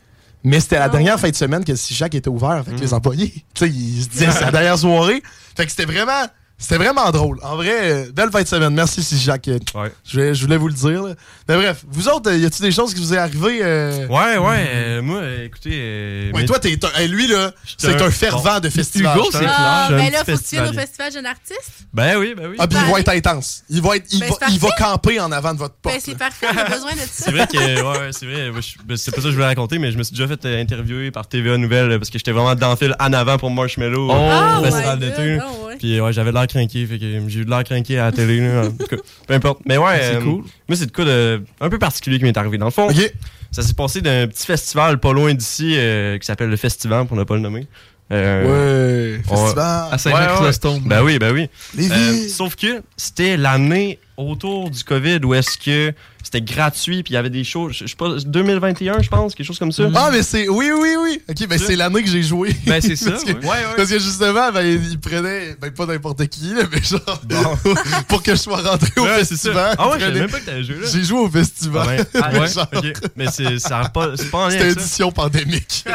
Mais 0.43 0.59
c'était 0.59 0.75
la 0.77 0.83
Ah 0.85 0.89
dernière 0.89 1.19
fin 1.19 1.29
de 1.29 1.35
semaine 1.35 1.63
que 1.63 1.71
le 1.71 1.77
Sichac 1.77 2.13
était 2.15 2.27
ouvert 2.29 2.49
avec 2.51 2.73
Mm. 2.77 2.81
les 2.81 2.93
employés. 2.93 3.31
Tu 3.53 3.65
sais, 3.65 3.69
ils 3.69 4.03
se 4.03 4.09
disaient, 4.09 4.29
c'est 4.31 4.41
la 4.41 4.51
dernière 4.51 4.77
soirée. 4.77 5.23
Fait 5.55 5.63
que 5.65 5.71
c'était 5.71 5.85
vraiment. 5.85 6.25
C'était 6.63 6.77
vraiment 6.77 7.11
drôle. 7.11 7.39
En 7.43 7.57
vrai, 7.57 8.07
belle 8.15 8.31
fin 8.31 8.41
de 8.41 8.47
semaine. 8.47 8.73
Merci, 8.73 9.03
Sichac. 9.03 9.47
Euh, 9.49 9.59
Ouais. 9.75 9.91
Je, 10.05 10.11
voulais, 10.13 10.33
je 10.33 10.41
voulais 10.45 10.57
vous 10.57 10.67
le 10.69 10.73
dire. 10.73 11.03
là. 11.03 11.13
Mais 11.49 11.55
bref, 11.57 11.83
vous 11.89 12.07
autres, 12.07 12.31
euh, 12.31 12.37
y 12.37 12.45
a-t-il 12.45 12.61
des 12.65 12.71
choses 12.71 12.93
qui 12.93 13.01
vous 13.01 13.13
est 13.13 13.17
arrivé? 13.17 13.59
euh, 13.61 14.07
Ouais, 14.07 14.37
ouais. 14.37 14.65
euh, 14.73 15.01
moi, 15.01 15.21
écoutez. 15.43 15.71
euh, 15.73 16.31
Ouais, 16.31 16.39
mais- 16.41 16.45
toi, 16.45 16.59
t'es, 16.59 16.77
lui, 17.07 17.27
là, 17.27 17.51
c'est 17.77 18.01
un- 18.01 18.05
un 18.05 18.11
fervent 18.11 18.53
bon. 18.55 18.59
de 18.61 18.69
festival. 18.69 19.17
Hugo, 19.17 19.27
c'est 19.31 19.39
Ah, 19.45 19.83
suis 19.87 19.93
un 19.95 19.97
ben 19.97 20.11
là, 20.11 20.17
faut 20.19 20.25
que 20.37 20.37
tu 20.37 20.55
viennes 20.55 20.69
au. 20.69 20.73
Festival 20.73 21.11
Jeune 21.11 21.25
Artiste. 21.25 21.71
Ben 21.93 22.17
oui, 22.17 22.33
ben 22.35 22.47
oui. 22.49 22.55
Ah, 22.59 22.67
puis 22.67 22.77
il 22.85 22.91
va 22.93 22.99
être 22.99 23.09
intense. 23.09 23.63
Il 23.69 23.81
va, 23.81 23.97
être, 23.97 24.05
il 24.11 24.19
Ben, 24.21 24.29
va, 24.29 24.35
il 24.49 24.59
va 24.59 24.69
camper 24.77 25.19
en 25.19 25.31
avant 25.33 25.53
de 25.53 25.59
votre 25.59 25.75
porte. 25.75 25.95
Ben, 25.95 26.01
c'est 26.03 26.17
parfait, 26.17 26.47
on 26.53 26.57
a 26.57 26.63
besoin 26.69 26.93
de 26.93 26.97
ça. 26.99 27.07
C'est 27.25 27.31
vrai 27.31 27.45
que, 27.45 27.57
ouais, 27.57 27.99
ouais, 27.99 28.09
c'est 28.11 28.25
vrai. 28.25 28.51
ben, 28.85 28.95
C'est 28.97 29.11
pas 29.11 29.17
ça 29.17 29.23
que 29.23 29.29
je 29.29 29.35
voulais 29.35 29.45
raconter, 29.47 29.79
mais 29.79 29.91
je 29.91 29.97
me 29.97 30.03
suis 30.03 30.15
déjà 30.15 30.27
fait 30.27 30.45
interviewer 30.61 31.11
par 31.11 31.27
TVA 31.27 31.57
Nouvelle 31.57 31.97
parce 31.99 32.09
que 32.09 32.17
j'étais 32.17 32.31
vraiment 32.31 32.55
dans 32.55 32.69
le 32.71 32.75
fil 32.77 32.95
en 32.99 33.11
avant 33.13 33.37
pour 33.37 33.51
Marshmello. 33.51 34.09
Oh, 34.09 34.13
Oh 34.59 34.63
festival 34.63 34.99
d'été. 34.99 35.39
Ouais. 35.73 35.77
Puis 35.79 35.99
ouais, 36.01 36.13
j'avais 36.13 36.31
l'air 36.31 36.47
craqué, 36.47 36.85
fait 36.85 36.97
que 36.99 37.05
j'ai 37.27 37.39
eu 37.39 37.45
de 37.45 37.49
l'air 37.49 37.63
craqué 37.63 37.99
à 37.99 38.05
la 38.05 38.11
télé. 38.11 38.39
là, 38.41 38.63
en 38.67 38.71
tout 38.71 38.85
cas, 38.87 38.97
peu 39.27 39.33
importe. 39.33 39.59
Mais 39.65 39.77
ouais, 39.77 39.99
C'est 39.99 40.15
euh, 40.15 40.21
cool. 40.21 40.43
moi, 40.67 40.75
c'est 40.75 40.85
de 40.85 40.91
quoi 40.91 41.05
de 41.05 41.43
un 41.61 41.69
peu 41.69 41.79
particulier 41.79 42.17
qui 42.19 42.23
m'est 42.25 42.37
arrivé. 42.37 42.57
Dans 42.57 42.65
le 42.65 42.71
fond, 42.71 42.89
OK. 42.89 43.13
ça 43.51 43.61
s'est 43.61 43.73
passé 43.73 44.01
d'un 44.01 44.27
petit 44.27 44.45
festival 44.45 44.99
pas 44.99 45.13
loin 45.13 45.33
d'ici 45.33 45.75
euh, 45.77 46.17
qui 46.17 46.25
s'appelle 46.25 46.49
le 46.49 46.57
Festival, 46.57 47.05
pour 47.05 47.17
ne 47.17 47.23
pas 47.23 47.35
le 47.35 47.41
nommer. 47.41 47.67
Euh, 48.11 49.15
Ouais, 49.17 49.21
on- 49.29 49.37
festival. 49.37 49.65
À 49.65 49.85
Ouais, 49.85 49.91
ouais. 49.93 49.97
Saint-Jacques-Chrysostome. 49.97 50.81
Ben 50.85 51.01
oui, 51.03 51.19
ben 51.19 51.33
oui. 51.33 51.49
Euh, 51.79 52.27
sauf 52.27 52.55
que 52.55 52.83
c'était 52.97 53.37
l'année 53.37 53.97
autour 54.17 54.69
du 54.69 54.83
COVID 54.83 55.19
où 55.23 55.33
est-ce 55.33 55.57
que 55.57 55.93
c'était 56.23 56.41
gratuit 56.41 57.03
puis 57.03 57.13
il 57.13 57.15
y 57.15 57.17
avait 57.17 57.29
des 57.29 57.43
shows, 57.43 57.69
je 57.69 57.85
sais 57.85 57.95
pas, 57.95 58.09
2021 58.25 59.01
je 59.01 59.09
pense, 59.09 59.33
quelque 59.35 59.45
chose 59.45 59.59
comme 59.59 59.71
ça. 59.71 59.89
Ah, 59.95 60.09
mais 60.11 60.21
c'est. 60.23 60.47
Oui, 60.47 60.69
oui, 60.71 60.89
oui. 61.01 61.21
OK, 61.29 61.47
ben 61.47 61.57
c'est 61.57 61.75
l'année 61.75 62.03
que 62.03 62.09
j'ai 62.09 62.21
joué. 62.23 62.55
Ben, 62.65 62.79
c'est 62.81 62.95
ça, 62.97 63.11
parce, 63.11 63.23
que, 63.23 63.31
ouais. 63.31 63.39
Ouais, 63.47 63.57
parce 63.75 63.89
que 63.89 63.99
justement, 63.99 64.51
ben, 64.51 64.65
il 64.65 64.99
prenait. 64.99 65.55
Ben, 65.59 65.71
pas 65.71 65.85
n'importe 65.85 66.25
qui, 66.27 66.53
là, 66.53 66.63
mais 66.71 66.81
genre. 66.81 67.21
Bon. 67.25 67.73
pour 68.07 68.21
que 68.23 68.31
je 68.31 68.39
sois 68.39 68.61
rentré 68.61 68.91
au 68.97 69.03
Ouais, 69.03 69.19
c'est 69.19 69.29
festival. 69.35 69.71
ça. 69.71 69.75
Ah 69.79 69.89
ouais, 69.89 69.99
je 69.99 70.05
savais 70.05 70.19
même 70.19 70.29
pas 70.29 70.39
que 70.39 70.45
t'avais 70.45 70.63
joué 70.63 70.75
là. 70.75 70.87
J'ai 70.91 71.03
joué 71.03 71.19
au 71.19 71.29
festival. 71.29 71.87
Ah 71.89 71.95
ouais. 71.95 72.21
Ah 72.21 72.39
ouais, 72.39 72.47
Genre, 72.53 72.67
ok. 72.73 72.93
Mais 73.15 73.25
c'est 73.31 73.59
ça 73.59 73.89
pas 73.93 74.15
c'est 74.15 74.29
pas 74.31 74.37
en 74.37 74.43
lien 74.45 74.51
C'était 74.51 74.63
avec 74.65 74.75
ça. 74.75 74.81
édition 74.81 75.11
pandémique. 75.11 75.85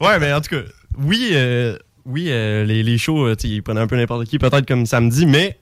Ouais, 0.00 0.18
mais 0.18 0.32
en 0.32 0.40
tout 0.40 0.56
cas, 0.56 0.62
oui 0.98 1.30
euh, 1.32 1.76
oui 2.04 2.26
euh, 2.28 2.64
les, 2.64 2.82
les 2.82 2.98
shows, 2.98 3.26
euh, 3.26 3.36
tu 3.36 3.48
sais, 3.48 3.54
ils 3.54 3.62
prenaient 3.62 3.80
un 3.80 3.86
peu 3.86 3.96
n'importe 3.96 4.26
qui 4.26 4.38
peut-être 4.38 4.66
comme 4.66 4.86
samedi, 4.86 5.26
mais 5.26 5.58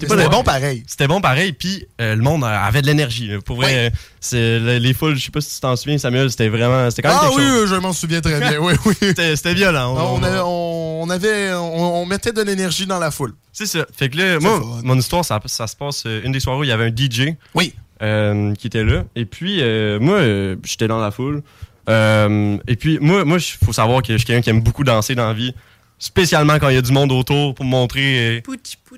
C'était 0.00 0.28
bon 0.28 0.42
pareil. 0.42 0.82
C'était 0.86 1.06
bon 1.06 1.20
pareil, 1.20 1.52
puis 1.52 1.86
euh, 2.00 2.14
le 2.14 2.22
monde 2.22 2.44
avait 2.44 2.82
de 2.82 2.86
l'énergie. 2.86 3.30
Pour 3.44 3.56
vrai, 3.56 3.90
euh, 4.34 4.78
les 4.78 4.92
foules, 4.94 5.16
je 5.16 5.24
sais 5.24 5.30
pas 5.30 5.40
si 5.40 5.54
tu 5.54 5.60
t'en 5.60 5.74
souviens, 5.76 5.96
Samuel, 5.98 6.30
c'était 6.30 6.48
vraiment, 6.48 6.90
c'était 6.90 7.02
quand 7.02 7.08
même 7.08 7.18
Ah 7.22 7.28
quelque 7.28 7.40
oui, 7.40 7.46
chose. 7.46 7.70
je 7.70 7.74
m'en 7.76 7.92
souviens 7.92 8.20
très 8.20 8.38
bien. 8.40 8.58
Oui, 8.60 8.74
oui. 8.84 8.94
C'était 9.36 9.54
violent. 9.54 9.94
On, 9.96 10.22
avait, 10.22 10.40
on, 10.44 11.08
avait, 11.10 11.52
on, 11.54 12.02
on 12.02 12.06
mettait 12.06 12.32
de 12.32 12.42
l'énergie 12.42 12.86
dans 12.86 12.98
la 12.98 13.10
foule. 13.10 13.32
C'est 13.52 13.66
ça. 13.66 13.86
Fait 13.96 14.08
que 14.10 14.18
là, 14.18 14.38
moi, 14.40 14.60
mon 14.82 14.98
histoire, 14.98 15.24
ça, 15.24 15.40
ça 15.46 15.66
se 15.66 15.76
passe 15.76 16.02
euh, 16.06 16.20
une 16.24 16.32
des 16.32 16.40
soirées 16.40 16.60
où 16.60 16.64
il 16.64 16.68
y 16.68 16.72
avait 16.72 16.84
un 16.86 16.94
DJ. 16.94 17.34
Oui. 17.54 17.72
euh, 18.02 18.52
qui 18.54 18.66
était 18.66 18.84
là. 18.84 19.04
Et 19.14 19.24
puis, 19.24 19.62
moi, 20.00 20.20
j'étais 20.64 20.88
dans 20.88 21.00
la 21.00 21.10
foule. 21.10 21.42
Et 21.88 22.76
puis, 22.78 22.98
moi, 23.00 23.24
moi, 23.24 23.38
il 23.38 23.64
faut 23.64 23.72
savoir 23.72 24.02
que 24.02 24.12
je 24.12 24.18
suis 24.18 24.26
quelqu'un 24.26 24.42
qui 24.42 24.50
aime 24.50 24.60
beaucoup 24.60 24.84
danser 24.84 25.14
dans 25.14 25.26
la 25.28 25.32
vie. 25.34 25.54
Spécialement 25.98 26.58
quand 26.58 26.68
il 26.68 26.74
y 26.74 26.78
a 26.78 26.82
du 26.82 26.92
monde 26.92 27.10
autour 27.10 27.54
pour 27.54 27.64
me 27.64 27.70
montrer. 27.70 28.36
euh, 28.36 28.40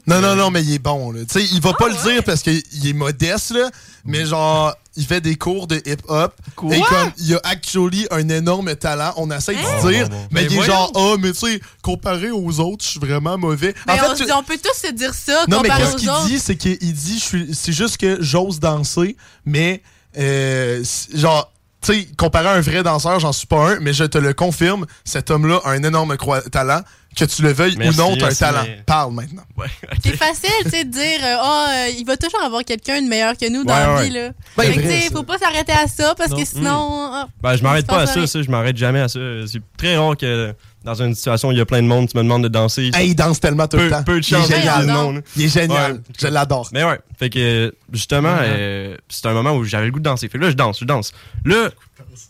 Non, 0.08 0.20
non, 0.20 0.34
non, 0.34 0.50
mais 0.50 0.62
il 0.64 0.74
est 0.74 0.78
bon. 0.80 1.12
Là. 1.12 1.20
Tu 1.30 1.40
sais, 1.40 1.46
il 1.54 1.60
va 1.60 1.72
pas 1.72 1.88
le 1.88 1.94
dire 1.94 2.24
parce 2.24 2.42
qu'il 2.42 2.60
est 2.84 2.92
modeste, 2.92 3.50
là, 3.52 3.70
mais 4.04 4.26
genre, 4.26 4.74
il 4.96 5.06
fait 5.06 5.20
des 5.20 5.36
cours 5.36 5.68
de 5.68 5.76
hip-hop. 5.86 6.34
Quoi? 6.56 6.76
Et 6.76 6.80
comme, 6.80 7.12
il 7.18 7.34
a 7.36 7.40
actually 7.44 8.08
un 8.10 8.28
énorme 8.28 8.74
talent, 8.74 9.12
on 9.16 9.30
essaie 9.30 9.54
de 9.54 9.58
Hein? 9.60 9.80
se 9.82 9.86
dire, 9.88 10.08
mais 10.10 10.26
Mais 10.32 10.42
il 10.46 10.52
est 10.52 10.56
voyons. 10.56 10.72
genre, 10.72 10.92
ah, 10.96 11.14
mais 11.20 11.30
tu 11.32 11.38
sais, 11.38 11.60
comparé 11.82 12.32
aux 12.32 12.58
autres, 12.58 12.84
je 12.84 12.90
suis 12.90 13.00
vraiment 13.00 13.38
mauvais. 13.38 13.74
Mais 13.86 13.92
en 13.92 13.96
Ben, 13.96 14.02
on, 14.02 14.08
fait, 14.08 14.14
se 14.16 14.18
tu- 14.22 14.26
dit- 14.26 14.32
on 14.32 14.42
peut 14.42 14.58
tous 14.60 14.86
se 14.88 14.92
dire 14.92 15.14
ça 15.14 15.44
non, 15.46 15.60
mais 15.62 15.68
qu'est-ce 15.68 15.96
qu'il 15.96 16.10
autres. 16.10 16.26
dit, 16.26 16.40
c'est 16.40 16.56
qu'il 16.56 16.78
dit, 16.80 17.18
je 17.20 17.24
suis- 17.24 17.54
c'est 17.54 17.72
juste 17.72 17.96
que 17.98 18.18
j'ose 18.20 18.58
danser, 18.58 19.16
mais 19.46 19.82
euh, 20.18 20.82
genre, 21.14 21.52
tu 21.80 21.92
sais, 21.94 22.08
comparé 22.16 22.48
à 22.48 22.52
un 22.52 22.60
vrai 22.60 22.82
danseur, 22.82 23.20
j'en 23.20 23.32
suis 23.32 23.46
pas 23.46 23.70
un, 23.72 23.78
mais 23.80 23.92
je 23.92 24.04
te 24.04 24.18
le 24.18 24.32
confirme, 24.34 24.86
cet 25.04 25.30
homme-là 25.30 25.60
a 25.64 25.70
un 25.70 25.82
énorme 25.82 26.16
talent. 26.50 26.80
Que 27.16 27.24
tu 27.24 27.42
le 27.42 27.52
veuilles 27.52 27.74
Merci, 27.78 27.98
ou 27.98 28.02
non, 28.02 28.10
t'as 28.16 28.24
un 28.26 28.28
merci, 28.28 28.38
talent. 28.38 28.62
mais- 28.64 28.82
Parle 28.86 29.12
maintenant. 29.14 29.42
Ouais, 29.56 29.66
C'est 30.04 30.14
facile, 30.16 30.50
tu 30.64 30.70
sais, 30.70 30.84
de 30.84 30.90
dire, 30.90 31.18
euh, 31.24 31.36
ah, 31.40 31.66
euh, 31.70 31.88
il 31.98 32.04
va 32.04 32.16
toujours 32.16 32.42
avoir 32.44 32.62
quelqu'un 32.64 33.00
de 33.02 33.08
meilleur 33.08 33.36
que 33.36 33.50
nous 33.50 33.64
dans 33.64 33.72
Ouais, 33.74 33.80
la 33.80 33.94
ouais. 33.94 34.04
vie, 34.04 34.10
là. 34.10 34.28
Ben, 34.56 34.64
Fait 34.64 34.74
que, 34.74 34.80
vrai, 34.80 34.82
tu 34.82 34.88
sais, 35.00 35.08
ça. 35.08 35.14
faut 35.16 35.22
pas 35.24 35.38
s'arrêter 35.38 35.72
à 35.72 35.88
ça, 35.88 36.14
parce 36.14 36.30
Non. 36.30 36.36
que 36.36 36.44
sinon. 36.44 37.10
ah, 37.12 37.26
Ben, 37.42 37.56
je 37.56 37.62
m'arrête 37.62 37.86
pas 37.86 38.02
à 38.02 38.06
ça, 38.06 38.24
ça, 38.26 38.42
je 38.42 38.50
m'arrête 38.50 38.76
jamais 38.76 39.00
à 39.00 39.08
ça. 39.08 39.18
C'est 39.50 39.62
très 39.76 39.96
rare 39.96 40.16
que 40.16 40.54
dans 40.88 41.02
une 41.02 41.14
situation 41.14 41.48
où 41.48 41.52
il 41.52 41.58
y 41.58 41.60
a 41.60 41.66
plein 41.66 41.82
de 41.82 41.86
monde, 41.86 42.08
tu 42.08 42.16
me 42.16 42.22
demandes 42.22 42.42
de 42.42 42.48
danser. 42.48 42.90
Hey, 42.94 43.10
il 43.10 43.14
danse 43.14 43.40
tellement 43.40 43.68
tout 43.68 43.76
le 43.76 43.90
temps. 43.90 44.02
peu 44.04 44.20
de 44.20 44.26
Il 44.26 44.34
est 44.34 44.38
chance 44.38 44.48
génial. 44.48 44.86
monde. 44.86 45.22
Il 45.36 45.44
est 45.44 45.48
génial. 45.48 45.92
Ouais. 45.92 45.98
Je 46.18 46.26
l'adore. 46.28 46.68
Mais 46.72 46.82
ouais, 46.82 46.98
fait 47.18 47.28
que 47.28 47.74
justement, 47.92 48.36
euh, 48.40 48.96
c'est 49.08 49.26
un 49.26 49.34
moment 49.34 49.52
où 49.54 49.64
j'avais 49.64 49.84
le 49.86 49.92
goût 49.92 49.98
de 49.98 50.04
danser. 50.04 50.28
Fait 50.28 50.38
que 50.38 50.44
là, 50.44 50.50
je 50.50 50.56
danse, 50.56 50.80
je 50.80 50.86
danse. 50.86 51.12
Là, 51.44 51.68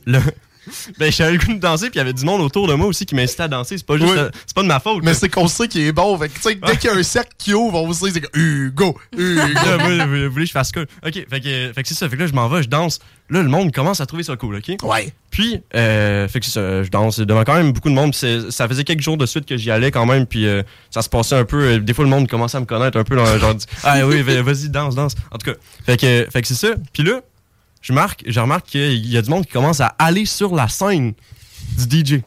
le, 0.07 0.19
ben, 0.99 1.11
j'avais 1.13 1.33
le 1.33 1.39
goût 1.39 1.53
de 1.55 1.59
danser, 1.59 1.87
puis 1.91 1.95
il 1.97 1.99
y 1.99 2.01
avait 2.01 2.13
du 2.13 2.25
monde 2.25 2.41
autour 2.41 2.67
de 2.69 2.75
moi 2.75 2.87
aussi 2.87 3.07
qui 3.07 3.15
m'incitait 3.15 3.45
à 3.45 3.49
danser. 3.49 3.79
C'est 3.79 3.87
pas 3.87 3.97
juste, 3.97 4.09
Oui. 4.11 4.19
euh, 4.19 4.31
c'est 4.47 4.55
pas 4.55 4.63
de 4.63 4.69
ma 4.69 4.81
faute. 4.81 5.03
Mais 5.03 5.15
c'est 5.15 5.29
qu'on 5.29 5.49
sait 5.49 5.69
qu'il 5.69 5.83
est 5.83 5.93
bon. 5.93 6.17
Fait 6.19 6.29
que, 6.29 6.35
tu 6.35 6.41
sais, 6.41 6.55
dès 6.55 6.77
qu'il 6.77 6.91
y 6.91 6.93
a 6.93 6.97
un 6.97 7.03
cercle 7.03 7.33
qui 7.39 7.55
ouvre, 7.55 7.83
on 7.83 7.93
sait, 7.93 8.11
c'est 8.13 8.21
que 8.21 8.39
Hugo, 8.39 8.97
Hugo. 9.17 9.41
Là, 9.55 9.79
moi, 9.79 10.07
vous 10.07 10.31
voulez 10.31 10.45
que 10.45 10.49
je 10.49 10.53
fasse 10.53 10.73
quoi? 10.73 10.83
Ok, 11.07 11.15
fait 11.29 11.41
que, 11.41 11.73
fait 11.75 11.83
que 11.83 11.89
c'est 11.89 11.95
ça. 11.95 12.09
Fait 12.09 12.17
que 12.17 12.23
là, 12.23 12.27
je 12.29 12.33
m'en 12.35 12.49
vais, 12.49 12.63
je 12.63 12.69
danse. 12.69 12.99
Là, 13.31 13.43
le 13.43 13.49
monde 13.49 13.73
commence 13.73 14.01
à 14.01 14.07
trouver 14.07 14.23
ça 14.23 14.37
cool, 14.37 14.57
ok? 14.57 14.77
Ouais. 14.83 15.13
Puis, 15.31 15.61
euh, 15.75 16.27
fait 16.29 16.41
que 16.41 16.47
c'est 16.47 16.53
ça, 16.53 16.83
je 16.83 16.89
danse 16.89 17.19
devant 17.21 17.45
quand 17.45 17.55
même 17.55 17.73
beaucoup 17.73 17.91
de 17.91 17.95
monde. 17.95 18.13
puis 18.13 18.19
c'est- 18.21 18.51
ça 18.51 18.67
faisait 18.67 18.85
quelques 18.85 19.03
jours 19.03 19.19
de 19.19 19.27
suite 19.27 19.45
que 19.45 19.57
j'y 19.59 19.71
allais 19.71 19.91
quand 19.91 20.07
même. 20.07 20.25
Puis, 20.27 20.47
euh, 20.47 20.63
ça 20.91 21.03
se 21.03 21.09
passait 21.11 21.35
un 21.37 21.45
peu. 21.45 21.63
euh, 21.63 21.79
des 21.79 21.93
fois, 21.93 22.05
le 22.05 22.11
monde 22.11 22.27
commençait 22.29 22.57
à 22.57 22.61
me 22.61 22.65
connaître 22.67 22.97
un 22.99 23.05
peu. 23.05 23.15
Là, 23.17 23.39
genre, 23.39 23.55
dit, 23.55 23.67
ah 23.85 24.07
oui, 24.07 24.23
va- 24.23 24.41
vas-y, 24.43 24.71
danse, 24.71 24.95
danse. 24.95 25.15
En 25.31 25.37
tout 25.37 25.51
cas, 25.51 25.59
fait 25.85 25.99
que, 25.99 26.27
fait 26.33 26.41
que 26.43 26.49
c'est 26.49 26.55
ça. 26.55 26.69
Puis 26.95 27.03
là, 27.03 27.21
je 27.89 27.93
marque, 27.95 28.23
je 28.27 28.39
remarque 28.39 28.67
qu'il 28.67 29.07
y 29.07 29.17
a 29.17 29.23
du 29.23 29.31
monde 29.31 29.47
qui 29.47 29.53
commence 29.53 29.81
à 29.81 29.95
aller 29.99 30.27
sur 30.27 30.55
la 30.55 30.69
scène 30.69 31.15
du 31.79 32.01
DJ. 32.01 32.21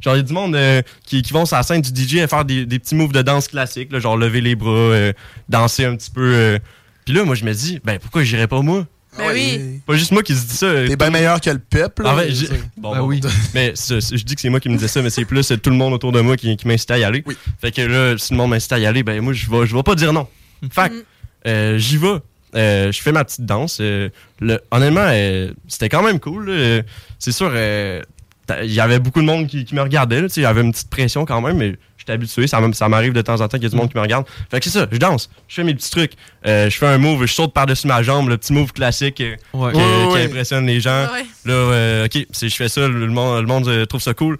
Genre, 0.00 0.14
il 0.14 0.18
y 0.18 0.20
a 0.20 0.22
du 0.22 0.32
monde 0.32 0.54
euh, 0.54 0.82
qui, 1.04 1.22
qui 1.22 1.32
vont 1.32 1.46
sur 1.46 1.56
la 1.56 1.62
scène 1.64 1.80
du 1.80 1.90
DJ 2.02 2.18
à 2.18 2.28
faire 2.28 2.44
des, 2.44 2.64
des 2.66 2.78
petits 2.78 2.94
moves 2.94 3.12
de 3.12 3.22
danse 3.22 3.48
classiques, 3.48 3.90
là, 3.90 3.98
genre 3.98 4.16
lever 4.16 4.40
les 4.40 4.54
bras, 4.54 4.70
euh, 4.70 5.12
danser 5.48 5.84
un 5.84 5.96
petit 5.96 6.10
peu. 6.10 6.32
euh. 6.34 6.58
Puis 7.04 7.14
là, 7.14 7.24
moi, 7.24 7.34
je 7.34 7.44
me 7.44 7.52
dis, 7.52 7.80
ben 7.84 7.98
pourquoi 7.98 8.22
j'irais 8.22 8.46
pas 8.46 8.60
moi? 8.62 8.86
Ben 9.18 9.30
oui. 9.32 9.80
Pas 9.86 9.94
juste 9.96 10.10
moi 10.12 10.22
qui 10.22 10.34
se 10.34 10.46
dis 10.46 10.56
ça. 10.56 10.72
T'es 10.86 10.96
bien 10.96 11.10
meilleur 11.10 11.40
que 11.40 11.48
le 11.50 11.58
pep, 11.58 12.00
là. 12.00 12.14
En 12.14 12.18
fait, 12.18 12.32
j'ai- 12.32 12.48
bon, 12.76 12.92
Ben 12.92 12.98
bon. 13.00 13.06
oui. 13.06 13.20
Mais 13.54 13.72
je 13.76 14.24
dis 14.24 14.34
que 14.34 14.40
c'est 14.40 14.48
moi 14.50 14.60
qui 14.60 14.68
me 14.68 14.74
disais 14.74 14.88
ça, 14.88 15.02
mais 15.02 15.10
c'est 15.10 15.24
plus 15.24 15.50
euh, 15.52 15.56
tout 15.56 15.70
le 15.70 15.76
monde 15.76 15.92
autour 15.94 16.12
de 16.12 16.20
moi 16.20 16.36
qui, 16.36 16.56
qui 16.56 16.66
m'incitait 16.68 16.94
à 16.94 16.98
y 16.98 17.04
aller. 17.04 17.24
Fait 17.60 17.72
que 17.72 17.82
là, 17.82 18.16
si 18.18 18.32
le 18.32 18.36
monde 18.38 18.50
m'incite 18.50 18.72
à 18.72 18.78
y 18.78 18.86
aller, 18.86 19.02
ben 19.02 19.20
moi, 19.20 19.32
je 19.32 19.48
vais, 19.50 19.66
je 19.66 19.74
vais 19.74 19.82
pas 19.82 19.94
dire 19.94 20.12
non. 20.12 20.26
Fait 20.70 20.88
que, 20.90 21.04
euh, 21.46 21.78
j'y 21.78 21.96
vais. 21.96 22.16
Euh, 22.54 22.92
je 22.92 23.02
fais 23.02 23.12
ma 23.12 23.24
petite 23.24 23.44
danse. 23.44 23.78
euh, 23.80 24.08
le- 24.40 24.60
honnêtement, 24.70 25.06
euh, 25.06 25.50
c'était 25.68 25.88
quand 25.88 26.02
même 26.02 26.20
cool. 26.20 26.46
Euh, 26.48 26.82
C'est 27.18 27.32
sûr, 27.32 27.50
euh, 27.52 28.02
il 28.62 28.72
y 28.72 28.80
avait 28.80 28.98
beaucoup 28.98 29.20
de 29.20 29.26
monde 29.26 29.46
qui, 29.46 29.64
qui 29.64 29.74
me 29.74 29.80
regardait. 29.82 30.20
Il 30.36 30.42
y 30.42 30.46
avait 30.46 30.60
une 30.60 30.72
petite 30.72 30.90
pression 30.90 31.24
quand 31.24 31.40
même, 31.40 31.56
mais 31.56 31.76
j'étais 31.96 32.12
habitué. 32.12 32.46
Ça, 32.46 32.60
m'arrive 32.88 33.12
de 33.14 33.22
temps 33.22 33.40
en 33.40 33.48
temps 33.48 33.56
qu'il 33.56 33.62
y 33.62 33.66
a 33.66 33.70
du 33.70 33.76
monde 33.76 33.90
qui 33.90 33.96
me 33.96 34.02
regarde. 34.02 34.26
Fait 34.50 34.58
que 34.60 34.64
c'est 34.66 34.78
ça, 34.78 34.86
je 34.92 34.98
danse. 34.98 35.30
Je 35.48 35.54
fais 35.54 35.64
mes 35.64 35.74
petits 35.74 35.90
trucs. 35.90 36.12
Euh, 36.46 36.68
je 36.68 36.76
fais 36.76 36.86
un 36.86 36.98
move, 36.98 37.24
je 37.26 37.32
saute 37.32 37.54
par-dessus 37.54 37.86
ma 37.86 38.02
jambe, 38.02 38.28
le 38.28 38.36
petit 38.36 38.52
move 38.52 38.72
classique 38.72 39.20
euh, 39.22 39.36
Ouais. 39.54 39.72
qui, 39.72 39.78
Ouais, 39.78 39.84
qui 40.08 40.12
ouais. 40.14 40.24
impressionne 40.26 40.66
les 40.66 40.80
gens. 40.80 41.04
Ouais. 41.12 41.24
Là, 41.46 41.54
euh, 41.54 42.04
OK, 42.04 42.26
si 42.30 42.48
je 42.50 42.54
fais 42.54 42.68
ça, 42.68 42.86
le 42.86 43.06
monde, 43.08 43.40
le 43.40 43.46
monde 43.46 43.68
euh, 43.68 43.86
trouve 43.86 44.02
ça 44.02 44.12
cool. 44.14 44.36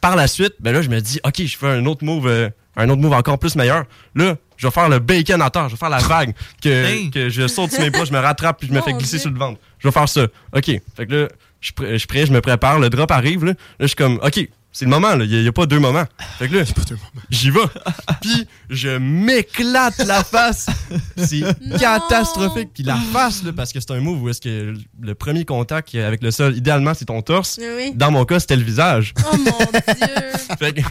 Par 0.00 0.14
la 0.16 0.28
suite, 0.28 0.54
ben 0.60 0.72
là, 0.72 0.80
je 0.82 0.88
me 0.88 1.00
dis, 1.00 1.18
OK, 1.24 1.42
je 1.44 1.58
fais 1.58 1.66
un 1.66 1.84
autre 1.86 2.04
move, 2.04 2.26
euh, 2.28 2.48
un 2.76 2.88
autre 2.88 3.00
move 3.00 3.12
encore 3.12 3.38
plus 3.38 3.56
meilleur. 3.56 3.84
Là, 4.14 4.36
je 4.56 4.66
vais 4.66 4.70
faire 4.70 4.88
le 4.88 4.98
bacon 4.98 5.40
à 5.42 5.50
terre, 5.50 5.68
je 5.68 5.74
vais 5.74 5.78
faire 5.78 5.90
la 5.90 5.98
vague, 5.98 6.34
que, 6.62 7.10
que 7.10 7.28
je 7.28 7.48
saute 7.48 7.72
sur 7.72 7.80
mes 7.80 7.90
bras, 7.90 8.04
je 8.04 8.12
me 8.12 8.18
rattrape, 8.18 8.58
puis 8.58 8.68
je 8.68 8.72
me 8.72 8.80
fais 8.80 8.92
glisser 8.92 9.18
sur 9.18 9.30
le 9.30 9.38
ventre. 9.38 9.58
Je 9.78 9.88
vais 9.88 9.92
faire 9.92 10.08
ça. 10.08 10.26
OK. 10.54 10.64
Fait 10.96 11.06
que 11.06 11.14
là, 11.14 11.28
je 11.60 11.72
je 11.78 11.98
suis 11.98 12.06
prêt, 12.06 12.26
je 12.26 12.32
me 12.32 12.40
prépare, 12.40 12.78
le 12.78 12.90
drop 12.90 13.10
arrive, 13.10 13.44
là. 13.44 13.52
Là, 13.52 13.56
je 13.80 13.86
suis 13.86 13.96
comme, 13.96 14.18
OK, 14.22 14.48
c'est 14.72 14.84
le 14.84 14.90
moment, 14.90 15.16
là. 15.16 15.24
Il 15.24 15.42
n'y 15.42 15.48
a, 15.48 15.52
pas 15.52 15.66
deux 15.66 15.80
moments. 15.80 16.04
Fait 16.38 16.48
que 16.48 16.56
là, 16.56 16.64
j'y 17.28 17.50
vais. 17.50 17.58
Puis, 18.20 18.46
je 18.68 18.98
m'éclate 18.98 19.98
la 19.98 20.22
face. 20.22 20.66
C'est 21.16 21.42
catastrophique. 21.78 22.70
Puis 22.72 22.84
la 22.84 22.96
face, 22.96 23.42
là, 23.42 23.52
parce 23.52 23.72
que 23.72 23.80
c'est 23.80 23.90
un 23.90 24.00
move 24.00 24.22
où 24.22 24.28
est-ce 24.28 24.40
que 24.40 24.74
le 25.00 25.14
premier 25.14 25.44
contact 25.44 25.94
avec 25.96 26.22
le 26.22 26.30
sol, 26.30 26.56
idéalement, 26.56 26.94
c'est 26.94 27.06
ton 27.06 27.20
torse. 27.20 27.58
Oui. 27.60 27.92
Dans 27.94 28.12
mon 28.12 28.24
cas, 28.24 28.38
c'était 28.38 28.56
le 28.56 28.62
visage. 28.62 29.12
Oh 29.32 29.36
mon 29.36 29.44
dieu. 29.44 30.06
Fait 30.58 30.72
que, 30.72 30.82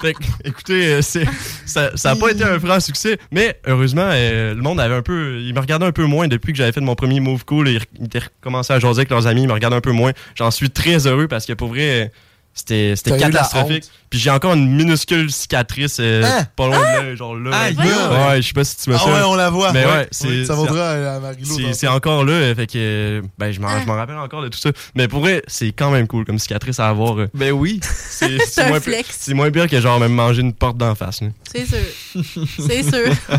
fait 0.00 0.14
que, 0.14 0.22
écoutez, 0.42 0.94
euh, 0.94 1.02
ça 1.02 1.90
n'a 2.02 2.16
pas 2.16 2.30
été 2.30 2.42
un 2.42 2.58
franc 2.58 2.80
succès, 2.80 3.18
mais 3.30 3.60
heureusement, 3.66 4.08
euh, 4.08 4.54
le 4.54 4.62
monde 4.62 4.80
avait 4.80 4.94
un 4.94 5.02
peu. 5.02 5.40
Il 5.42 5.54
me 5.54 5.60
regardait 5.60 5.84
un 5.84 5.92
peu 5.92 6.06
moins 6.06 6.28
depuis 6.28 6.52
que 6.52 6.58
j'avais 6.58 6.72
fait 6.72 6.80
mon 6.80 6.94
premier 6.94 7.20
move 7.20 7.44
cool. 7.44 7.68
Ils, 7.68 7.80
ils 8.00 8.06
étaient 8.06 8.20
recommencé 8.20 8.72
à 8.72 8.78
jaser 8.78 9.00
avec 9.00 9.10
leurs 9.10 9.26
amis, 9.26 9.42
ils 9.42 9.48
me 9.48 9.52
regardaient 9.52 9.76
un 9.76 9.82
peu 9.82 9.92
moins. 9.92 10.12
J'en 10.34 10.50
suis 10.50 10.70
très 10.70 11.06
heureux 11.06 11.28
parce 11.28 11.44
que 11.44 11.52
pour 11.52 11.68
vrai, 11.68 12.04
euh, 12.04 12.08
c'était, 12.56 12.94
catastrophique. 13.18 13.84
Puis 14.08 14.18
j'ai 14.20 14.30
encore 14.30 14.54
une 14.54 14.70
minuscule 14.74 15.30
cicatrice 15.30 15.98
euh, 16.00 16.22
Hein? 16.24 16.46
pas 16.56 16.66
loin 16.68 16.78
de 16.78 17.08
là, 17.08 17.14
genre 17.16 17.34
là. 17.36 17.50
Aïe, 17.56 17.76
ouais, 17.76 17.84
ouais, 17.84 18.40
je 18.42 18.46
sais 18.48 18.52
pas 18.54 18.64
si 18.64 18.76
tu 18.76 18.90
vois 18.90 18.98
Ah 19.02 19.04
ça. 19.04 19.12
ouais, 19.14 19.22
on 19.26 19.34
la 19.34 19.50
voit. 19.50 19.72
Mais 19.72 19.84
ouais, 19.84 19.92
Ouais. 19.92 20.08
c'est, 20.12 20.44
Ça 20.46 20.54
vaudra 20.54 20.90
à 21.16 21.20
Marie-Lou, 21.20 21.72
c'est, 21.74 21.88
encore 21.88 22.24
là, 22.24 22.32
euh, 22.32 22.54
fait 22.54 22.66
que 22.66 22.72
euh, 22.76 23.22
ben, 23.36 23.52
je, 23.52 23.60
m'en, 23.60 23.78
je 23.80 23.84
m'en 23.86 23.94
rappelle 23.94 24.16
encore 24.16 24.42
de 24.42 24.48
tout 24.48 24.58
ça. 24.58 24.70
Mais 24.94 25.06
pour 25.08 25.20
vrai, 25.20 25.42
c'est 25.48 25.72
quand 25.72 25.90
même 25.90 26.06
cool 26.06 26.24
comme 26.24 26.38
cicatrice 26.38 26.80
à 26.80 26.88
avoir. 26.88 27.18
euh. 27.20 27.28
Ben 27.34 27.50
oui. 27.52 27.80
C'est, 27.82 28.38
C'est 28.48 28.62
un 28.62 28.68
moins, 28.68 28.80
flex. 28.80 29.08
c'est 29.20 29.34
moins 29.34 29.50
pire 29.50 29.68
que 29.68 29.80
genre 29.80 29.98
même 30.00 30.12
manger 30.14 30.40
une 30.40 30.54
porte 30.54 30.78
d'en 30.78 30.94
face. 30.94 31.20
C'est 31.52 31.66
sûr. 31.66 32.22
C'est 32.58 32.82
sûr. 32.82 33.12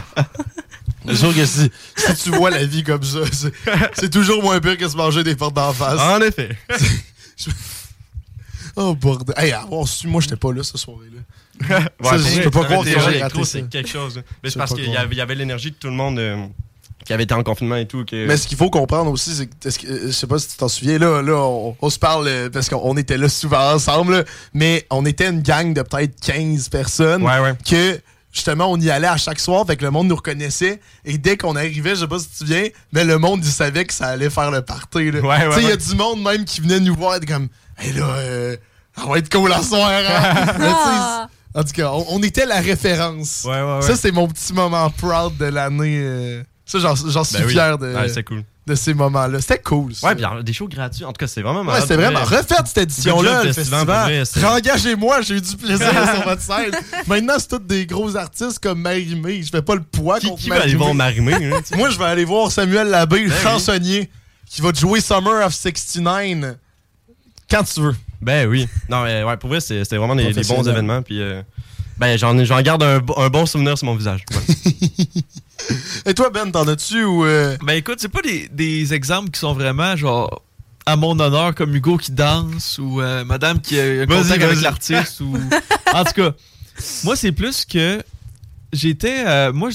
C'est 1.10 1.16
sûr 1.16 1.34
que 1.34 1.46
si, 1.46 1.72
si 1.96 2.16
tu 2.24 2.32
vois 2.32 2.50
la 2.50 2.66
vie 2.66 2.84
comme 2.84 3.02
ça, 3.04 3.20
c'est- 3.32 3.54
c'est 3.94 4.10
toujours 4.10 4.44
moins 4.44 4.60
pire 4.60 4.78
que 4.78 4.90
se 4.90 4.98
manger 4.98 5.24
des 5.24 5.36
portes 5.36 5.56
d'en 5.56 5.72
face. 5.72 5.98
En 6.00 6.20
effet. 6.22 6.50
oh 8.78 8.96
bordel. 8.96 9.36
Hey, 9.38 9.52
avoir 9.52 9.88
su, 9.88 10.08
moi, 10.08 10.22
j'étais 10.22 10.36
pas 10.36 10.54
là 10.54 10.64
ce 10.64 10.78
soir-là. 10.78 11.22
Ouais, 12.00 12.20
je 12.20 12.44
peux 12.44 12.52
pas 12.52 12.66
croire 12.66 12.84
que 12.84 12.90
j'ai 12.90 13.22
raté 13.22 13.44
c'est 13.44 13.68
quelque 13.68 13.90
chose. 13.90 14.22
Mais 14.44 14.50
c'est 14.50 14.60
parce 14.60 14.74
qu'il 14.74 14.90
y 14.90 15.22
avait, 15.22 15.36
l'énergie 15.36 15.72
de 15.72 15.76
tout 15.76 15.88
le 15.88 15.94
monde 15.94 16.20
euh, 16.20 16.46
qui 17.04 17.14
avait 17.14 17.24
été 17.24 17.34
en 17.34 17.42
confinement 17.44 17.78
et 17.78 17.88
tout. 17.88 18.06
Que... 18.06 18.28
Mais 18.28 18.38
ce 18.38 18.48
qu'il 18.48 18.58
faut 18.58 18.70
comprendre 18.70 19.12
aussi, 19.12 19.34
c'est 19.34 19.48
que, 19.48 19.88
euh, 19.88 20.08
je 20.08 20.12
sais 20.12 20.28
pas 20.28 20.38
si 20.38 20.50
tu 20.50 20.58
t'en 20.58 20.68
souviens, 20.68 21.00
là, 21.00 21.22
là 21.22 21.34
on, 21.34 21.76
on 21.82 21.90
se 21.90 21.98
parle 21.98 22.28
euh, 22.28 22.50
parce 22.50 22.70
qu'on 22.70 22.82
on 22.84 22.96
était 22.96 23.18
là 23.18 23.28
souvent 23.28 23.74
ensemble, 23.74 24.18
là, 24.18 24.24
mais 24.54 24.86
on 24.92 25.06
était 25.06 25.28
une 25.28 25.42
gang 25.42 25.74
de 25.74 25.82
peut-être 25.82 26.20
15 26.22 26.70
personnes 26.70 27.24
Ouais, 27.24 27.40
ouais. 27.40 27.54
que 27.68 28.00
justement 28.32 28.72
on 28.72 28.78
y 28.80 28.90
allait 28.92 29.08
à 29.08 29.18
chaque 29.18 29.40
soir, 29.40 29.66
fait 29.66 29.76
que 29.78 29.84
le 29.86 29.92
monde 29.92 30.08
nous 30.08 30.16
reconnaissait 30.16 30.80
et 31.06 31.18
dès 31.18 31.38
qu'on 31.38 31.56
arrivait, 31.56 31.92
je 31.96 32.02
sais 32.02 32.08
pas 32.08 32.20
si 32.20 32.26
tu 32.28 32.34
te 32.34 32.38
souviens, 32.40 32.68
mais 32.92 33.04
le 33.04 33.18
monde 33.18 33.42
il 33.44 33.52
savait 33.52 33.86
que 33.86 33.94
ça 33.94 34.08
allait 34.08 34.30
faire 34.30 34.52
le 34.52 34.62
party. 34.62 35.12
Là. 35.12 35.20
Ouais, 35.22 35.28
ouais, 35.28 35.48
tu 35.50 35.54
sais, 35.56 35.60
il 35.62 35.64
y 35.64 35.68
a 35.68 35.70
ouais. 35.72 35.78
du 35.78 35.96
monde 35.96 36.22
même 36.24 36.46
qui 36.46 36.62
venait 36.62 36.80
nous 36.80 36.96
voir 36.96 37.16
et 37.16 37.26
comme, 37.26 37.48
hey 37.80 37.94
là, 37.94 38.06
euh, 38.06 38.58
ça 38.96 39.06
va 39.06 39.18
être 39.18 39.32
cool 39.32 39.52
à 39.52 39.62
soir. 39.64 39.90
hein? 39.90 40.46
Mais 40.60 40.66
Ah. 40.70 41.28
en 41.56 41.64
tout 41.64 41.72
cas, 41.74 41.90
on, 41.92 42.06
on 42.10 42.24
était 42.24 42.46
la 42.46 42.60
référence. 42.60 43.46
Ça, 43.82 43.96
c'est 43.96 44.12
mon 44.12 44.28
petit 44.28 44.54
moment 44.54 44.90
proud 44.92 45.38
de 45.38 45.46
l'année. 45.46 46.00
euh, 46.02 46.44
Ça, 46.68 46.80
j'en 46.80 47.24
suis 47.24 47.38
Ben 47.38 47.46
oui. 47.46 47.52
fier 47.54 47.78
de, 47.78 47.94
Ouais, 47.96 48.10
c'est 48.10 48.24
cool. 48.24 48.44
de 48.68 48.76
ces 48.76 48.94
moments-là. 48.94 49.40
C'était 49.40 49.60
cool. 49.60 49.96
ça. 49.96 50.08
Ouais, 50.08 50.16
puis 50.16 50.26
des 50.44 50.52
shows 50.52 50.68
gratuits. 50.68 51.06
En 51.06 51.14
tout 51.14 51.18
cas, 51.20 51.28
c'est 51.28 51.42
vraiment 51.42 51.62
Ouais, 51.62 51.66
malade, 51.68 51.82
c'était 51.84 51.96
vraiment. 51.96 52.24
vrai. 52.26 52.38
Refaites 52.40 52.68
cette 52.68 52.78
édition-là, 52.80 53.44
le 53.46 53.54
festival. 53.54 53.86
pour 53.86 53.96
vrai, 53.96 54.26
c'est- 54.26 54.44
Engagez-moi, 54.46 55.22
j'ai 55.22 55.36
eu 55.38 55.42
du 55.42 55.56
plaisir 55.56 55.88
sur 56.16 56.24
votre 56.26 56.42
scène. 56.42 56.72
Maintenant, 57.08 57.36
c'est 57.40 57.48
tous 57.48 57.60
des 57.60 57.86
gros 57.86 58.14
artistes 58.18 58.60
comme 58.60 58.82
Marimé. 58.82 59.42
Je 59.42 59.50
fais 59.50 59.62
pas 59.62 59.76
le 59.76 59.82
poids 59.84 60.20
Qui, 60.20 60.28
contre 60.28 60.42
qui 60.42 60.50
va 60.50 60.62
aller 60.62 60.76
voir 60.76 60.94
Marimé? 60.94 61.36
hein? 61.36 61.62
Moi, 61.78 61.90
je 61.90 61.98
vais 61.98 62.04
aller 62.06 62.26
voir 62.26 62.52
Samuel 62.52 62.88
Labbé, 62.90 63.24
le 63.24 63.30
Ben 63.30 63.36
oui. 63.36 63.42
chansonnier, 63.44 64.10
qui 64.46 64.62
va 64.62 64.74
te 64.74 64.80
jouer 64.80 65.00
Summer 65.00 65.46
of 65.46 65.54
69 65.54 66.58
quand 67.50 67.64
tu 67.64 67.80
veux. 67.80 67.96
Ben 68.22 68.46
oui. 68.50 68.68
Non, 68.90 69.04
mais 69.04 69.24
ouais, 69.24 69.38
pour 69.38 69.50
vrai, 69.50 69.62
c'était 69.62 69.96
vraiment 69.96 70.16
des, 70.16 70.34
des 70.34 70.44
bons 70.44 70.68
événements. 70.68 71.02
Puis, 71.02 71.22
euh, 71.22 71.42
ben, 71.98 72.18
j'en, 72.18 72.36
garde 72.62 72.84
un, 72.84 73.00
bo- 73.00 73.18
un 73.18 73.30
bon 73.30 73.46
souvenir 73.46 73.78
sur 73.78 73.86
mon 73.86 73.96
visage. 73.96 74.26
Ouais. 74.32 75.06
Et 76.06 76.14
toi, 76.14 76.30
Ben, 76.30 76.52
t'en 76.52 76.68
as-tu 76.68 77.04
ou. 77.04 77.26
euh, 77.26 77.58
Ben 77.64 77.74
écoute, 77.74 77.98
c'est 78.00 78.08
pas 78.10 78.22
des, 78.22 78.48
des 78.52 78.94
exemples 78.94 79.30
qui 79.32 79.40
sont 79.40 79.54
vraiment 79.54 79.96
genre 79.96 80.42
à 80.86 80.96
mon 80.96 81.20
honneur 81.20 81.54
comme 81.54 81.76
Hugo 81.76 81.98
qui 81.98 82.12
danse 82.12 82.78
ou 82.82 83.02
euh, 83.02 83.26
madame 83.26 83.60
qui 83.60 83.78
a 83.80 83.84
un 83.84 84.06
contact 84.06 84.42
avec 84.42 84.62
l'artiste 84.62 85.20
ou 85.20 85.36
en 85.94 86.04
tout 86.06 86.14
cas, 86.14 86.32
moi 87.04 87.16
c'est 87.18 87.34
plus 87.34 87.66
que 87.66 88.02
j'étais 88.72 89.24
euh, 89.26 89.52
moi 89.52 89.70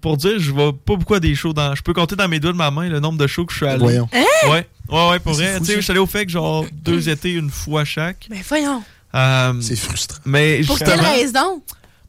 pour 0.00 0.16
dire 0.16 0.38
je 0.38 0.52
vais 0.52 0.72
pas 0.72 0.96
beaucoup 0.96 1.14
à 1.14 1.20
des 1.20 1.34
shows 1.34 1.52
dans 1.52 1.74
je 1.74 1.82
peux 1.82 1.92
compter 1.92 2.16
dans 2.16 2.28
mes 2.28 2.40
doigts 2.40 2.52
de 2.52 2.56
ma 2.56 2.70
main 2.70 2.88
le 2.88 2.98
nombre 3.00 3.18
de 3.18 3.26
shows 3.26 3.44
que 3.44 3.52
je 3.52 3.58
suis 3.58 3.66
allé. 3.66 3.78
Voyons. 3.78 4.08
Hein? 4.14 4.24
Ouais. 4.48 4.66
Ouais 4.88 5.10
ouais 5.10 5.18
pour 5.18 5.32
vrai, 5.34 5.58
tu 5.58 5.66
sais 5.66 5.74
je 5.76 5.80
suis 5.80 5.90
allé 5.90 6.00
au 6.00 6.06
fait 6.06 6.24
que 6.24 6.32
genre 6.32 6.64
deux 6.72 7.10
étés 7.10 7.32
une 7.32 7.50
fois 7.50 7.84
chaque. 7.84 8.26
Ben 8.30 8.40
voyons. 8.48 8.82
Euh, 9.14 9.52
C'est 9.60 9.76
frustrant. 9.76 10.18
mais 10.24 10.62
Pour 10.66 10.78
quelle 10.78 10.98
raison? 11.00 11.62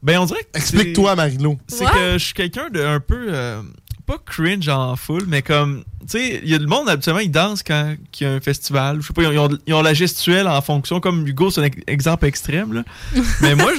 Ben 0.06 0.18
on 0.20 0.24
dirait 0.24 0.44
que 0.44 0.58
Explique-toi, 0.58 1.16
Marilo. 1.16 1.58
c'est 1.68 1.84
que 1.84 2.12
je 2.14 2.18
suis 2.24 2.32
quelqu'un 2.34 2.70
de 2.70 2.80
un 2.80 3.00
peu 3.00 3.26
euh, 3.28 3.60
pas 4.06 4.18
cringe 4.24 4.68
en 4.68 4.94
full, 4.96 5.24
mais 5.26 5.42
comme 5.42 5.82
tu 6.08 6.18
sais, 6.18 6.40
il 6.44 6.48
y 6.48 6.54
a 6.54 6.58
le 6.58 6.66
monde 6.68 6.88
habituellement 6.88 7.20
ils 7.20 7.30
dansent 7.30 7.64
quand 7.64 7.96
il 8.20 8.22
y 8.22 8.26
a 8.26 8.32
un 8.34 8.40
festival. 8.40 8.98
Je 9.02 9.08
sais 9.08 9.12
pas, 9.12 9.22
ils 9.24 9.36
ont, 9.38 9.48
ils 9.66 9.74
ont 9.74 9.82
la 9.82 9.94
gestuelle 9.94 10.46
en 10.46 10.62
fonction 10.62 11.00
comme 11.00 11.26
Hugo, 11.26 11.50
c'est 11.50 11.60
un 11.60 11.64
ex- 11.64 11.82
exemple 11.88 12.24
extrême 12.26 12.72
là. 12.72 12.84
mais 13.42 13.56
moi 13.56 13.72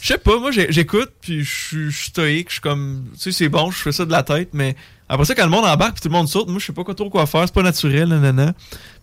je 0.00 0.06
sais 0.08 0.16
pas, 0.18 0.38
moi 0.40 0.50
j'écoute 0.50 1.10
puis 1.20 1.44
je 1.44 1.54
suis- 1.54 1.90
je 1.90 1.96
suis 1.96 2.08
stoïque, 2.08 2.48
je 2.48 2.54
suis 2.54 2.62
comme 2.62 3.04
tu 3.14 3.20
sais 3.20 3.32
c'est 3.32 3.48
bon, 3.50 3.70
je 3.70 3.76
fais 3.76 3.92
ça 3.92 4.06
de 4.06 4.12
la 4.12 4.22
tête, 4.22 4.48
mais 4.54 4.74
après 5.10 5.26
ça 5.26 5.34
quand 5.34 5.44
le 5.44 5.50
monde 5.50 5.66
embarque 5.66 5.92
puis 5.96 6.00
tout 6.00 6.08
le 6.08 6.14
monde 6.14 6.28
saute, 6.28 6.48
moi 6.48 6.58
je 6.58 6.64
sais 6.64 6.72
pas 6.72 6.82
quoi 6.84 6.94
trop 6.94 7.10
quoi 7.10 7.26
faire, 7.26 7.42
c'est 7.44 7.54
pas 7.54 7.62
naturel 7.62 8.08
nanana. 8.08 8.54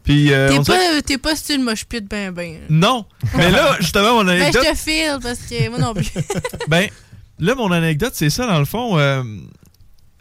Puis 0.04 0.34
euh, 0.34 0.50
T'es 0.50 0.58
on 0.60 0.64
pas, 0.64 1.02
t'es 1.06 1.18
pas 1.18 1.36
style 1.36 1.62
moche 1.64 1.86
pute 1.86 2.10
ben 2.10 2.32
ben. 2.34 2.60
non, 2.70 3.06
mais 3.36 3.50
là 3.52 3.78
justement 3.80 4.16
mon 4.16 4.26
Ben, 4.26 4.38
je 4.38 4.42
anecdote 4.44 4.64
te 4.72 4.76
file 4.76 5.18
parce 5.22 5.40
que 5.40 5.70
moi 5.70 5.80
non 5.80 5.94
plus. 5.94 6.12
Ben, 6.68 6.90
là, 7.40 7.56
mon 7.56 7.72
anecdote, 7.72 8.12
c'est 8.16 8.30
ça, 8.30 8.46
dans 8.46 8.60
le 8.60 8.66
fond. 8.66 8.98
euh, 9.00 9.24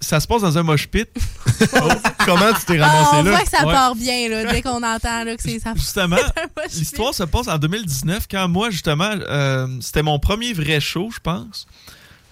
ça 0.00 0.18
se 0.18 0.26
passe 0.26 0.42
dans 0.42 0.59
un 0.59 0.62
mosh 0.64 0.88
pit. 0.88 1.09
Comment 2.24 2.52
tu 2.59 2.64
t'es 2.66 2.78
Ah, 2.80 2.88
ramassé 2.88 3.10
on 3.16 3.22
là? 3.22 3.30
voit 3.30 3.40
que 3.42 3.48
ça 3.48 3.64
Ouais. 3.66 3.72
part 3.72 3.94
bien, 3.94 4.28
là, 4.28 4.50
dès 4.52 4.60
qu'on 4.62 4.82
entend 4.82 5.22
là, 5.24 5.36
que 5.36 5.42
c'est 5.42 5.60
ça. 5.60 5.74
Justement, 5.76 6.16
l'histoire 6.74 7.14
se 7.14 7.22
passe 7.22 7.46
en 7.48 7.56
2019, 7.59 8.26
quand 8.30 8.48
moi, 8.48 8.70
justement, 8.70 9.10
euh, 9.28 9.68
c'était 9.80 10.02
mon 10.02 10.18
premier 10.18 10.52
vrai 10.54 10.80
show, 10.80 11.10
je 11.14 11.20
pense. 11.20 11.66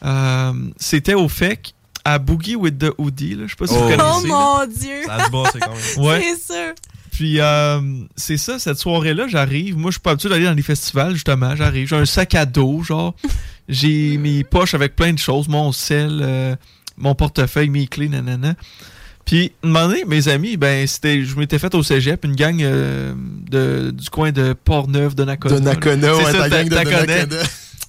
Euh, 0.04 0.52
c'était 0.78 1.14
au 1.14 1.28
FEC, 1.28 1.74
à 2.04 2.18
Boogie 2.18 2.56
with 2.56 2.78
the 2.78 2.90
Hoodie. 2.98 3.34
Là. 3.36 3.44
Je 3.46 3.50
sais 3.50 3.56
pas 3.56 3.66
si 3.68 3.74
Oh. 3.76 3.82
vous 3.82 3.92
Oh 3.92 3.96
connaissez. 3.96 4.28
là. 4.28 4.34
mon 4.34 4.66
dieu! 4.66 5.02
Ça 5.06 5.24
se 5.26 5.30
bat, 5.30 5.42
c'est 5.52 5.60
quand 5.60 5.70
même. 5.70 6.06
Ouais. 6.06 6.34
C'est 6.38 6.52
sûr. 6.52 6.74
Puis 7.20 7.38
euh, 7.38 7.82
c'est 8.16 8.38
ça, 8.38 8.58
cette 8.58 8.78
soirée-là, 8.78 9.28
j'arrive. 9.28 9.76
Moi, 9.76 9.90
je 9.90 9.96
suis 9.96 10.00
pas 10.00 10.12
habitué 10.12 10.30
d'aller 10.30 10.46
dans 10.46 10.54
les 10.54 10.62
festivals, 10.62 11.12
justement. 11.12 11.54
J'arrive, 11.54 11.86
j'ai 11.86 11.96
un 11.96 12.06
sac 12.06 12.34
à 12.34 12.46
dos, 12.46 12.82
genre. 12.82 13.14
J'ai 13.68 14.16
mes 14.16 14.42
poches 14.42 14.72
avec 14.72 14.96
plein 14.96 15.12
de 15.12 15.18
choses, 15.18 15.46
mon 15.46 15.70
sel, 15.70 16.20
euh, 16.22 16.56
mon 16.96 17.14
portefeuille, 17.14 17.68
mes 17.68 17.86
clés, 17.86 18.08
nanana. 18.08 18.54
Puis, 19.26 19.52
un 19.62 19.66
moment 19.68 19.88
donné, 19.88 20.04
mes 20.06 20.28
amis, 20.28 20.56
ben, 20.56 20.86
c'était, 20.86 21.22
je 21.22 21.36
m'étais 21.36 21.58
fait 21.58 21.74
au 21.74 21.82
cégep, 21.82 22.24
une 22.24 22.34
gang 22.34 22.60
euh, 22.62 23.12
de, 23.50 23.90
du 23.90 24.08
coin 24.08 24.32
de 24.32 24.54
Port-Neuf, 24.54 25.14
de 25.14 25.24
Nakona. 25.24 25.56
De 25.56 25.60
Nakona, 25.60 26.16
ouais, 26.16 26.24
ça, 26.24 26.48
ta 26.48 26.48
gang 26.48 26.68
de 26.70 26.74
Nakona. 26.74 27.12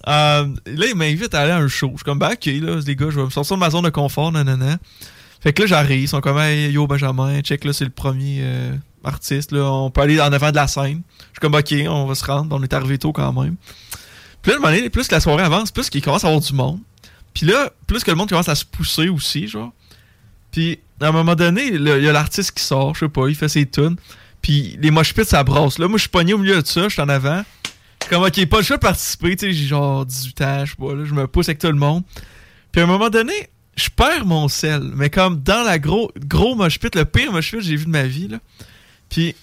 Euh, 0.07 0.47
là, 0.65 0.85
ils 0.87 0.95
m'invitent 0.95 1.33
à 1.33 1.39
aller 1.39 1.51
à 1.51 1.57
un 1.57 1.69
show. 1.69 1.91
Je 1.93 1.99
suis 1.99 2.03
comme, 2.03 2.19
bah, 2.19 2.31
ok, 2.33 2.45
là, 2.47 2.79
les 2.85 2.95
gars, 2.97 3.07
je 3.09 3.15
vais 3.15 3.25
me 3.25 3.29
sortir 3.29 3.55
de 3.55 3.61
ma 3.61 3.69
zone 3.69 3.85
de 3.85 3.89
confort, 3.91 4.33
nanana. 4.33 4.77
Fait 5.39 5.53
que 5.53 5.61
là, 5.61 5.67
j'arrive, 5.67 6.01
ils 6.01 6.07
sont 6.09 6.21
comme, 6.21 6.37
hey, 6.37 6.69
yo, 6.69 6.85
Benjamin, 6.85 7.39
check, 7.39 7.63
là, 7.63 7.71
c'est 7.71 7.85
le 7.85 7.91
premier 7.91 8.39
euh, 8.41 8.73
artiste, 9.03 9.51
là, 9.51 9.71
on 9.71 9.89
peut 9.89 10.01
aller 10.01 10.19
en 10.19 10.31
avant 10.31 10.51
de 10.51 10.55
la 10.55 10.67
scène. 10.67 11.01
Je 11.19 11.25
suis 11.25 11.39
comme, 11.41 11.55
ok, 11.55 11.73
on 11.87 12.05
va 12.05 12.15
se 12.15 12.25
rendre, 12.25 12.55
on 12.55 12.63
est 12.63 12.73
arrivé 12.73 12.97
tôt 12.97 13.11
quand 13.11 13.33
même. 13.33 13.55
Puis 14.41 14.51
là, 14.51 14.57
un 14.57 14.59
moment 14.59 14.89
plus 14.91 15.07
que 15.07 15.13
la 15.13 15.19
soirée 15.19 15.43
avance, 15.43 15.71
plus 15.71 15.89
qu'il 15.89 16.01
commence 16.01 16.23
à 16.23 16.27
avoir 16.27 16.41
du 16.41 16.53
monde. 16.53 16.79
Puis 17.33 17.45
là, 17.45 17.71
plus 17.87 18.03
que 18.03 18.11
le 18.11 18.17
monde 18.17 18.29
commence 18.29 18.49
à 18.49 18.55
se 18.55 18.65
pousser 18.65 19.09
aussi, 19.09 19.47
genre. 19.47 19.71
Puis 20.51 20.79
à 20.99 21.07
un 21.07 21.11
moment 21.11 21.35
donné, 21.35 21.67
il 21.67 21.87
y 21.87 22.09
a 22.09 22.11
l'artiste 22.11 22.51
qui 22.51 22.63
sort, 22.63 22.95
je 22.95 23.01
sais 23.01 23.09
pas, 23.09 23.27
il 23.27 23.35
fait 23.35 23.49
ses 23.49 23.65
tunes. 23.65 23.95
Puis 24.41 24.77
les 24.81 24.91
mosh 24.91 25.13
pits, 25.13 25.25
ça. 25.25 25.43
Là, 25.43 25.87
moi, 25.87 25.97
je 25.97 26.01
suis 26.01 26.09
pogné 26.09 26.33
au 26.33 26.37
milieu 26.37 26.61
de 26.61 26.67
ça, 26.67 26.83
je 26.83 26.89
suis 26.89 27.01
en 27.01 27.09
avant. 27.09 27.43
Comme, 28.09 28.23
ok, 28.23 28.45
pas 28.47 28.57
le 28.57 28.63
choix 28.63 28.77
de 28.77 28.81
participer, 28.81 29.35
tu 29.35 29.45
sais, 29.45 29.53
j'ai 29.53 29.67
genre 29.67 30.05
18 30.05 30.41
ans, 30.41 30.65
je 30.65 30.71
sais 30.71 30.77
pas, 30.77 30.95
là, 30.95 31.05
je 31.05 31.13
me 31.13 31.27
pousse 31.27 31.47
avec 31.47 31.59
tout 31.59 31.67
le 31.67 31.73
monde. 31.73 32.03
Puis 32.71 32.81
à 32.81 32.83
un 32.83 32.87
moment 32.87 33.09
donné, 33.09 33.49
je 33.75 33.89
perds 33.89 34.25
mon 34.25 34.47
sel, 34.47 34.81
mais 34.95 35.09
comme 35.09 35.41
dans 35.41 35.63
la 35.63 35.79
gros, 35.79 36.11
gros 36.17 36.55
pit, 36.55 36.95
le 36.95 37.05
pire 37.05 37.31
pit 37.31 37.51
que 37.51 37.61
j'ai 37.61 37.75
vu 37.75 37.85
de 37.85 37.91
ma 37.91 38.03
vie, 38.03 38.27
là. 38.27 38.39
Puis 39.11 39.35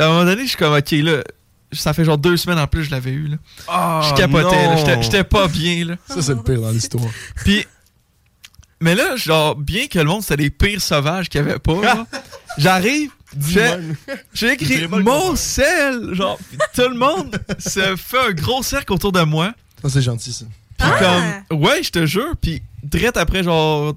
à 0.00 0.06
un 0.06 0.08
moment 0.08 0.24
donné, 0.24 0.42
je 0.42 0.48
suis 0.48 0.56
comme, 0.56 0.74
ok, 0.74 0.90
là, 0.90 1.22
ça 1.70 1.92
fait 1.92 2.04
genre 2.04 2.18
deux 2.18 2.36
semaines 2.36 2.58
en 2.58 2.66
plus 2.66 2.80
que 2.80 2.86
je 2.86 2.90
l'avais 2.90 3.12
eu, 3.12 3.28
là. 3.28 3.36
Ah, 3.68 4.00
je 4.10 4.14
capotais, 4.20 4.76
j'étais- 4.78 5.02
j'étais 5.02 5.24
pas 5.24 5.46
bien, 5.46 5.84
là. 5.84 5.94
Ça, 6.08 6.20
c'est 6.22 6.34
le 6.34 6.42
pire 6.42 6.60
dans 6.60 6.70
l'histoire. 6.70 7.04
Puis, 7.44 7.64
mais 8.80 8.94
là, 8.94 9.16
genre, 9.16 9.54
bien 9.56 9.86
que 9.86 9.98
le 9.98 10.04
monde, 10.04 10.22
c'était 10.22 10.42
les 10.42 10.50
pires 10.50 10.80
sauvages 10.82 11.28
qu'il 11.28 11.40
y 11.40 11.44
avait 11.44 11.58
pas, 11.58 11.80
là, 11.80 12.06
j'arrive, 12.58 13.10
j'ai 13.48 13.70
j'ai 14.32 14.52
écrit 14.52 14.86
mon 14.88 15.34
sel, 15.36 16.10
genre, 16.14 16.38
tout 16.74 16.88
le 16.88 16.94
monde 16.96 17.38
se 17.58 17.96
fait 17.96 18.18
un 18.28 18.32
gros 18.32 18.62
cercle 18.62 18.92
autour 18.92 19.12
de 19.12 19.22
moi. 19.22 19.52
Ça, 19.82 19.88
c'est 19.90 20.02
gentil, 20.02 20.32
ça. 20.32 20.44
Puis 20.78 20.88
comme, 20.98 21.60
ouais, 21.60 21.82
je 21.82 21.90
te 21.90 22.04
jure, 22.06 22.34
puis 22.40 22.62
direct 22.82 23.16
après, 23.16 23.42
genre, 23.42 23.94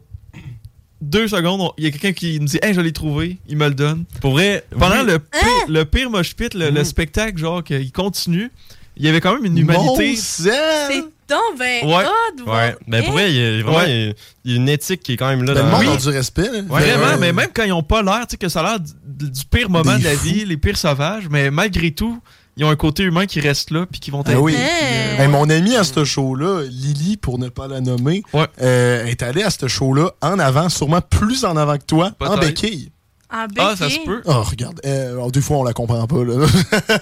deux 1.01 1.27
secondes, 1.27 1.61
on- 1.61 1.71
il 1.77 1.83
y 1.83 1.87
a 1.87 1.91
quelqu'un 1.91 2.13
qui 2.13 2.39
nous 2.39 2.47
dit, 2.47 2.59
hey, 2.61 2.73
je 2.73 2.81
l'ai 2.81 2.91
trouvé, 2.93 3.37
il 3.47 3.57
me 3.57 3.67
le 3.67 3.73
donne. 3.75 4.05
Pour 4.21 4.31
vrai, 4.31 4.63
Pendant 4.71 5.01
oui. 5.01 5.05
le 5.11 5.19
pire, 5.19 5.41
le 5.67 5.85
pire 5.85 6.09
mosh 6.09 6.35
pit, 6.35 6.53
le, 6.53 6.69
le 6.69 6.83
spectacle, 6.83 7.37
genre, 7.37 7.63
qu'il 7.63 7.91
continue, 7.91 8.51
il 8.95 9.05
y 9.05 9.09
avait 9.09 9.21
quand 9.21 9.33
même 9.35 9.45
une 9.45 9.57
humanité. 9.57 10.15
C'est 10.15 11.03
donc 11.29 11.59
ben 11.59 11.85
Ouais. 11.85 12.05
odd, 12.05 12.47
Ouais, 12.47 12.75
ben 12.87 13.03
pour 13.03 13.13
vrai, 13.13 13.29
il 13.31 13.35
y 13.37 13.45
a 13.45 13.61
vraiment 13.61 13.77
Ouais. 13.79 13.89
il 13.89 14.07
y 14.07 14.09
a- 14.09 14.13
il 14.45 14.51
y 14.51 14.53
a 14.53 14.57
une 14.57 14.69
étique 14.69 15.01
qui 15.03 15.13
est 15.13 15.17
quand 15.17 15.27
même 15.27 15.43
là 15.43 15.53
Ben, 15.53 15.65
le 15.65 15.71
dans 15.71 15.77
monde 15.83 15.93
a 15.93 15.97
du 15.97 16.07
respect. 16.09 16.61
Vraiment, 16.61 17.03
Ouais. 17.03 17.17
mais 17.19 17.33
même 17.33 17.49
quand 17.53 17.63
ils 17.65 17.73
ont 17.73 17.83
pas 17.83 18.01
l'air, 18.01 18.21
tu 18.21 18.31
sais, 18.31 18.37
que 18.37 18.47
ça 18.47 18.61
a 18.61 18.63
l'air 18.63 18.79
du, 18.79 19.29
du 19.29 19.45
pire 19.45 19.69
moment 19.69 19.93
Des 19.97 19.99
de 19.99 20.03
la 20.05 20.11
fous. 20.15 20.23
vie, 20.25 20.45
les 20.45 20.55
pires 20.57 20.77
sauvages, 20.77 21.27
mais 21.29 21.51
malgré 21.51 21.91
tout, 21.91 22.19
ils 22.57 22.65
ont 22.65 22.69
un 22.69 22.75
côté 22.75 23.03
humain 23.03 23.25
qui 23.25 23.39
reste 23.39 23.71
là, 23.71 23.85
puis 23.89 23.99
qui 23.99 24.11
vont 24.11 24.21
Ah 24.21 24.29
t'aider. 24.29 24.37
oui. 24.39 24.55
Hey, 24.55 25.27
mon 25.27 25.49
ami 25.49 25.75
à 25.75 25.83
ce 25.83 26.03
show-là, 26.03 26.63
Lily, 26.69 27.17
pour 27.17 27.39
ne 27.39 27.49
pas 27.49 27.67
la 27.67 27.79
nommer, 27.81 28.23
euh, 28.61 29.05
est 29.05 29.21
allée 29.23 29.43
à 29.43 29.49
ce 29.49 29.67
show-là 29.67 30.11
en 30.21 30.39
avant, 30.39 30.69
sûrement 30.69 31.01
plus 31.01 31.45
en 31.45 31.55
avant 31.57 31.77
que 31.77 31.85
toi, 31.85 32.11
en 32.19 32.37
béquille. 32.37 32.91
En 33.29 33.45
Ah, 33.57 33.75
ça 33.77 33.87
béquille. 33.87 34.01
se 34.01 34.05
peut. 34.05 34.21
Oh, 34.25 34.41
regarde. 34.41 34.79
euh, 34.85 35.11
alors, 35.11 35.31
des 35.33 35.41
fois, 35.41 35.57
on 35.57 35.63
la 35.65 35.73
comprend 35.73 36.07
pas, 36.07 36.23
là. 36.23 36.45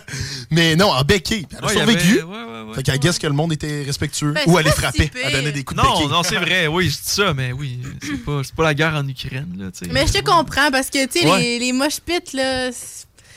Mais 0.52 0.76
non, 0.76 0.88
en 0.90 1.04
béquille. 1.04 1.46
Elle 1.52 1.64
a 1.64 1.68
Ouais, 1.68 1.74
survécu. 1.74 2.12
avait- 2.14 2.24
ouais, 2.24 2.28
ouais, 2.34 2.62
ouais. 2.70 2.74
Fait 2.74 2.84
qu'elle 2.84 2.98
guess 3.00 3.20
que 3.20 3.28
le 3.28 3.34
monde 3.34 3.54
était 3.54 3.84
respectueux. 3.84 4.32
Ben, 4.32 4.42
Ou 4.48 4.58
elle 4.58 4.66
les 4.66 4.72
frappait. 4.72 5.04
si. 5.04 5.20
Elle 5.24 5.34
donnait 5.34 5.52
des 5.52 5.64
coups 5.64 5.80
de 5.80 5.86
Non, 5.86 5.94
béquille. 5.94 6.08
non, 6.12 6.24
c'est 6.24 6.38
vrai, 6.38 6.66
oui, 6.68 6.86
je 6.90 6.96
dis 6.96 7.02
ça, 7.04 7.34
mais 7.36 7.52
oui, 7.52 7.80
c'est 8.02 8.24
pas, 8.26 8.42
pas 8.58 8.64
la 8.64 8.74
guerre 8.74 8.96
en 8.96 9.08
Ukraine, 9.08 9.54
là, 9.58 9.66
tu 9.72 9.86
sais. 9.86 9.92
Mais 9.94 10.08
je 10.08 10.14
te 10.14 10.24
comprends 10.24 10.72
parce 10.72 10.90
que, 10.90 11.06
tu 11.06 11.20
sais, 11.20 11.30
Ouais. 11.30 11.40
les, 11.42 11.60
les 11.60 11.74
mosh 11.74 12.00
pits, 12.00 12.36
là. 12.36 12.70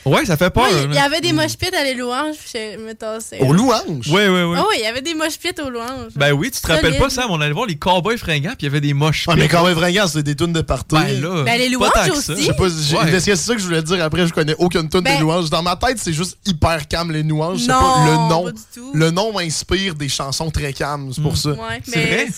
Ouais, 0.09 0.25
ça 0.25 0.37
fait 0.37 0.51
peur. 0.51 0.67
Il 0.85 0.95
y, 0.95 0.99
avait 0.99 1.21
des 1.21 1.33
mosh 1.33 1.57
pits 1.57 1.75
à 1.75 1.85
les 1.85 1.95
louanges, 1.95 2.37
puis 2.37 2.51
je 2.55 2.79
me 2.79 2.95
tassais. 2.95 3.39
Aux 3.41 3.53
louanges? 3.53 4.09
Ouais, 4.09 4.29
ouais, 4.29 4.45
ouais. 4.45 4.57
Ah 4.59 4.65
oui, 4.69 4.77
il 4.79 4.83
y 4.83 4.87
avait 4.87 5.03
des 5.03 5.15
mosh 5.15 5.39
pits 5.39 5.55
aux 5.65 5.71
louanges. 5.71 6.13
Ben 6.17 6.33
oui, 6.33 6.51
tu 6.51 6.61
te 6.61 6.67
rappelles 6.67 6.99
pas, 6.99 7.11
Sam, 7.11 7.31
on 7.31 7.41
allait 7.41 7.53
voir 7.53 7.67
les 7.67 7.77
cowboys 7.77 8.17
fringants, 8.19 8.51
puis 8.51 8.61
il 8.61 8.65
y 8.65 8.69
avait 8.69 8.81
des 8.81 8.95
moches. 8.95 9.25
Ah, 9.29 9.35
mais 9.37 9.49
quand 9.49 9.65
même, 9.65 9.77
fringant, 9.77 10.07
c'est 10.09 10.23
des 10.23 10.35
tunes 10.37 10.53
de 10.53 10.61
party. 10.63 10.95
Ben 10.97 11.21
là, 11.21 11.43
Ben, 11.45 11.59
les 11.59 11.67
pas 11.71 11.73
louanges 11.75 11.93
tant 11.95 12.01
que 12.15 12.21
ça. 12.21 12.33
aussi. 12.33 12.43
Je 12.43 12.47
sais 12.47 12.55
pas, 12.55 13.05
que 13.11 13.19
c'est 13.21 13.37
ça 13.37 13.55
que 13.55 13.61
je 13.61 13.67
voulais 13.67 13.83
dire 13.83 14.03
après, 14.05 14.27
je 14.27 14.33
connais 14.33 14.55
aucune 14.59 14.89
tune 14.89 15.01
Ben- 15.01 15.17
de 15.19 15.23
louanges. 15.23 15.51
Dans 15.51 15.63
ma 15.63 15.77
tête, 15.77 15.99
c'est 15.99 16.13
juste 16.13 16.39
hyper 16.47 16.87
calme 16.89 17.13
les 17.13 17.23
louanges. 17.23 17.67
Non, 17.67 17.75
pas, 17.79 18.05
le 18.07 18.13
nom. 18.29 18.45
pas 18.45 18.53
du 18.53 18.61
tout. 18.75 18.91
Le 18.95 19.11
nom 19.11 19.33
m'inspire 19.33 19.95
des 19.95 20.09
chansons 20.09 20.51
très 20.51 20.73
calmes, 20.73 21.11
c'est 21.15 21.23
pour 21.23 21.37
ça. 21.37 21.51
Ouais, 21.51 21.81
C'est 21.87 21.97
mais 21.97 22.07
vrai? 22.07 22.29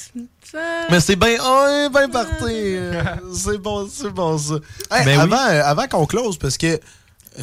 ça- 0.50 0.58
Mais 0.90 0.98
c'est 1.00 1.14
bien 1.16 1.36
oh, 1.44 1.88
ben 1.92 2.08
parti. 2.10 2.76
C'est 3.34 3.58
bon, 3.58 3.88
c'est 3.92 4.10
bon 4.10 4.36
ça. 4.36 4.54
Hey, 4.90 5.04
Ben 5.04 5.16
oui. 5.18 5.22
avant 5.22 5.36
euh, 5.48 5.62
avant 5.64 5.86
qu'on 5.86 6.06
close, 6.06 6.38
parce 6.38 6.56
que 6.58 6.66
euh, 6.66 6.78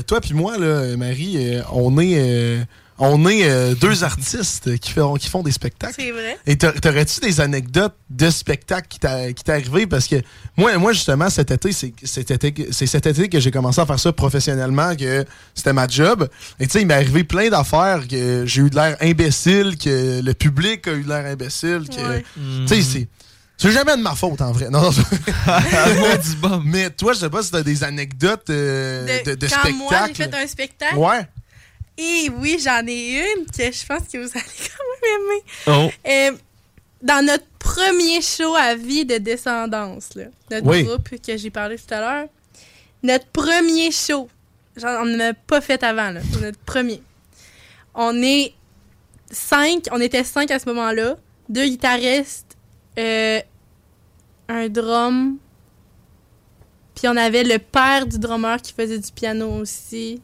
toi 0.06 0.22
puis 0.22 0.34
moi, 0.34 0.58
là, 0.58 0.96
Marie, 0.98 1.36
euh, 1.38 1.62
on 1.72 1.98
est, 2.00 2.16
euh, 2.18 2.64
on 3.00 3.28
est 3.28 3.48
euh, 3.48 3.76
deux 3.76 4.04
artistes 4.04 4.76
qui 4.80 4.92
font, 4.92 5.14
qui 5.16 5.30
font 5.30 5.44
des 5.44 5.52
spectacles. 5.52 5.94
C'est 6.00 6.12
vrai. 6.12 6.38
Et 6.48 6.58
t'a- 6.58 6.72
t'aurais-tu 6.72 7.20
des 7.20 7.40
anecdotes 7.40 7.94
de 8.10 8.30
spectacles 8.32 8.88
qui 8.88 9.00
t'est 9.00 9.52
arrivé? 9.52 9.86
Parce 9.86 10.08
que 10.08 10.16
moi, 10.58 10.76
moi 10.80 10.94
justement, 10.94 11.30
cet 11.30 11.52
été, 11.52 11.72
c'est 11.72 11.94
cet 12.04 12.32
été, 12.44 12.70
cet 12.72 13.06
été 13.06 13.30
que 13.30 13.40
j'ai 13.40 13.52
commencé 13.52 13.80
à 13.80 13.86
faire 13.86 14.00
ça 14.00 14.12
professionnellement, 14.14 14.96
que 14.96 15.26
c'était 15.54 15.74
ma 15.74 15.88
job. 15.88 16.28
Et 16.60 16.66
tu 16.66 16.72
sais, 16.74 16.82
il 16.82 16.88
m'est 16.88 16.96
arrivé 16.96 17.24
plein 17.24 17.50
d'affaires, 17.50 18.08
que 18.08 18.46
j'ai 18.48 18.62
eu 18.64 18.70
de 18.72 18.76
l'air 18.76 18.98
imbécile, 19.02 19.78
que 19.78 20.22
le 20.24 20.34
public 20.34 20.88
a 20.88 20.94
eu 20.94 21.04
de 21.04 21.10
l'air 21.10 21.26
imbécile. 21.28 21.84
Que, 21.90 22.02
Ouais. 22.02 22.24
Tu 22.68 22.82
sais, 22.82 23.08
c'est... 23.58 23.72
Jamais 23.72 23.98
de 23.98 24.02
ma 24.02 24.16
faute, 24.16 24.40
en 24.42 24.52
vrai. 24.52 24.70
Non, 24.70 24.82
non. 24.82 26.62
Mais 26.66 26.90
toi, 26.92 27.14
je 27.14 27.20
sais 27.20 27.30
pas 27.30 27.42
si 27.42 27.52
t'as 27.52 27.64
des 27.64 27.84
anecdotes 27.84 28.50
euh, 28.50 29.24
de, 29.24 29.36
de, 29.36 29.48
quand 29.48 29.60
spectacles. 29.60 29.76
moi, 29.76 30.08
j'ai 30.08 30.14
fait 30.14 30.36
un 30.36 30.48
spectacle? 30.48 30.96
Ouais. 30.98 31.28
Et 31.98 32.30
oui, 32.38 32.60
j'en 32.64 32.86
ai 32.86 33.24
une 33.36 33.46
que 33.46 33.72
je 33.72 33.86
pense 33.86 34.04
que 34.12 34.18
vous 34.20 34.32
allez 34.36 34.44
quand 34.78 34.84
même 35.02 35.22
aimer. 35.26 35.44
Oh. 35.68 36.08
Euh, 36.08 36.38
dans 37.02 37.26
notre 37.26 37.46
premier 37.58 38.22
show 38.22 38.54
à 38.56 38.76
vie 38.76 39.06
de 39.06 39.18
descendance, 39.18 40.10
là, 40.16 40.26
notre 40.52 40.68
Oui. 40.68 40.84
groupe 40.84 41.10
que 41.20 41.38
j'ai 41.38 41.50
parlé 41.50 41.78
tout 41.78 41.92
à 41.94 42.00
l'heure, 42.00 42.28
notre 43.04 43.26
premier 43.28 43.92
show, 43.92 44.30
genre, 44.76 45.00
on 45.02 45.06
n'en 45.06 45.30
a 45.32 45.34
pas 45.34 45.62
fait 45.62 45.82
avant, 45.84 46.12
là, 46.12 46.22
c'est 46.32 46.42
notre 46.42 46.60
premier. 46.60 47.02
On 47.96 48.22
est 48.22 48.54
cinq, 49.32 49.86
on 49.92 50.00
était 50.00 50.24
cinq 50.24 50.52
à 50.52 50.60
ce 50.60 50.66
moment-là, 50.68 51.16
deux 51.50 51.66
guitaristes, 51.66 52.47
euh, 52.98 53.40
un 54.50 54.70
drum, 54.70 55.38
puis 56.96 57.08
on 57.08 57.16
avait 57.18 57.44
le 57.44 57.60
père 57.60 58.06
du 58.08 58.18
drummer 58.20 58.62
qui 58.62 58.74
faisait 58.74 59.00
du 59.00 59.12
piano 59.12 59.48
aussi. 59.60 60.22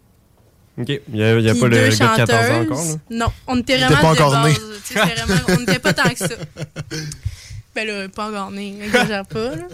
OK. 0.80 0.90
Il 0.90 1.02
n'y 1.14 1.22
a, 1.24 1.40
y 1.40 1.50
a 1.50 1.54
pas 1.56 1.68
le 1.68 1.76
deux 1.76 1.90
gars 1.90 1.90
de 1.90 1.98
14 1.98 2.32
ans 2.32 2.36
chanteuses. 2.36 2.72
encore. 2.72 2.86
Là? 2.86 2.96
Non, 3.12 3.28
on 3.48 3.60
était 3.60 3.78
vraiment 3.78 3.92
était 3.94 4.02
pas 4.02 4.12
encore 4.12 4.32
base, 4.32 4.60
vraiment- 4.96 5.42
on 5.50 5.60
n'était 5.60 5.80
pas 5.80 5.94
tant 5.94 6.10
que 6.10 6.18
ça. 6.18 6.28
Ben 7.76 7.88
là, 7.88 8.08
pas 8.08 8.30
encore 8.30 8.52
né, 8.52 8.76
exagère 8.84 9.26
pas. 9.26 9.56
là. 9.56 9.68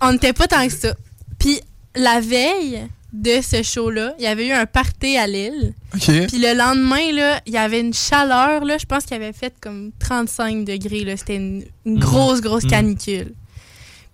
On 0.00 0.12
n'était 0.12 0.32
pas 0.32 0.48
tant 0.48 0.66
que 0.66 0.72
ça. 0.72 0.92
Puis 1.38 1.60
la 1.94 2.20
veille 2.20 2.88
de 3.14 3.40
ce 3.40 3.62
show-là, 3.62 4.14
il 4.18 4.24
y 4.24 4.26
avait 4.26 4.48
eu 4.48 4.52
un 4.52 4.66
party 4.66 5.16
à 5.16 5.26
Lille. 5.28 5.72
Puis 5.92 6.38
le 6.38 6.56
lendemain, 6.58 7.12
là, 7.12 7.40
il 7.46 7.52
y 7.52 7.56
avait 7.56 7.78
une 7.80 7.94
chaleur, 7.94 8.64
là, 8.64 8.76
je 8.76 8.86
pense 8.86 9.04
qu'il 9.04 9.16
avait 9.16 9.32
fait 9.32 9.54
comme 9.60 9.92
35 10.00 10.64
degrés. 10.64 11.04
là. 11.04 11.16
C'était 11.16 11.36
une, 11.36 11.64
une 11.86 11.98
grosse, 12.00 12.40
grosse 12.40 12.64
Mhm. 12.64 12.70
canicule. 12.70 13.32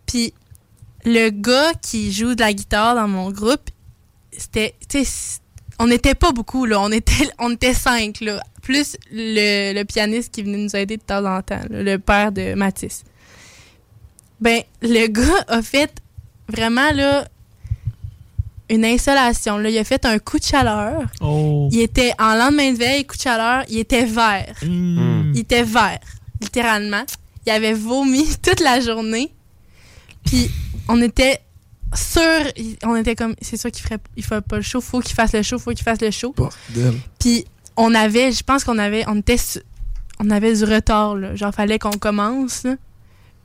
Puis 0.07 0.35
le 1.07 1.31
gars 1.31 1.73
qui 1.81 2.13
joue 2.13 2.35
de 2.35 2.41
la 2.41 2.53
guitare 2.53 2.95
dans 2.95 3.09
mon 3.09 3.31
groupe, 3.31 3.71
c'était. 4.37 4.75
On 5.79 5.87
n'était 5.87 6.15
pas 6.15 6.33
beaucoup, 6.33 6.67
là. 6.67 6.79
On 6.81 6.93
était, 6.93 7.27
on 7.39 7.53
était 7.53 7.73
cinq, 7.75 8.21
là. 8.21 8.43
Plus 8.61 8.97
le, 9.11 9.73
le 9.73 9.83
pianiste 9.85 10.35
qui 10.35 10.43
venait 10.43 10.59
nous 10.59 10.77
aider 10.77 10.99
de 10.99 11.03
temps 11.03 11.25
en 11.25 11.41
temps, 11.41 11.63
là, 11.71 11.83
le 11.83 11.99
père 11.99 12.33
de 12.33 12.53
Mathis. 12.53 13.03
Ben, 14.43 14.61
le 14.83 15.07
gars 15.07 15.45
a 15.49 15.63
fait 15.63 15.91
vraiment, 16.49 16.91
là, 16.93 17.27
une 18.71 18.85
insolation. 18.85 19.59
Là. 19.59 19.69
Il 19.69 19.77
a 19.79 19.85
fait 19.85 20.05
un 20.07 20.19
coup 20.19 20.39
de 20.39 20.45
chaleur. 20.45 21.03
Oh. 21.21 21.69
Il 21.73 21.81
était 21.81 22.13
en 22.19 22.35
lendemain 22.35 22.73
de 22.73 22.79
veille, 22.79 23.05
coup 23.07 23.17
de 23.17 23.21
chaleur, 23.23 23.65
il 23.69 23.79
était 23.79 24.05
vert. 24.07 24.55
Mm. 24.63 25.33
Il 25.35 25.41
était 25.41 25.63
vert, 25.65 25.99
littéralement. 26.41 27.03
Il 27.47 27.53
avait 27.53 27.75
vomi 27.75 28.27
toute 28.43 28.61
la 28.61 28.81
journée. 28.81 29.33
Puis 30.25 30.51
on 30.89 31.01
était 31.03 31.41
sûr, 31.95 32.23
on 32.85 32.95
était 32.97 33.17
comme, 33.17 33.35
c'est 33.43 33.57
sûr 33.57 33.71
qu'il 33.71 33.83
ferait, 33.83 33.99
il 34.17 34.25
ferait 34.25 34.43
pas 34.43 34.57
le 34.57 34.63
show, 34.63 34.81
faut 34.81 35.01
qu'il 35.01 35.15
fasse 35.15 35.33
le 35.33 35.43
show, 35.43 35.59
faut 35.59 35.73
qu'il 35.73 35.83
fasse 35.83 36.01
le 36.01 36.11
show. 36.11 36.33
Bordel. 36.37 36.95
Puis 37.19 37.45
on 37.77 37.95
avait, 37.95 38.31
je 38.33 38.43
pense 38.45 38.63
qu'on 38.65 38.79
avait, 38.79 39.05
on 39.09 39.19
était, 39.19 39.37
su- 39.39 39.61
on 40.21 40.31
avait 40.31 40.55
du 40.55 40.65
retard 40.65 41.17
là. 41.17 41.35
Genre 41.35 41.53
fallait 41.53 41.79
qu'on 41.79 41.91
commence. 41.99 42.63
là. 42.65 42.77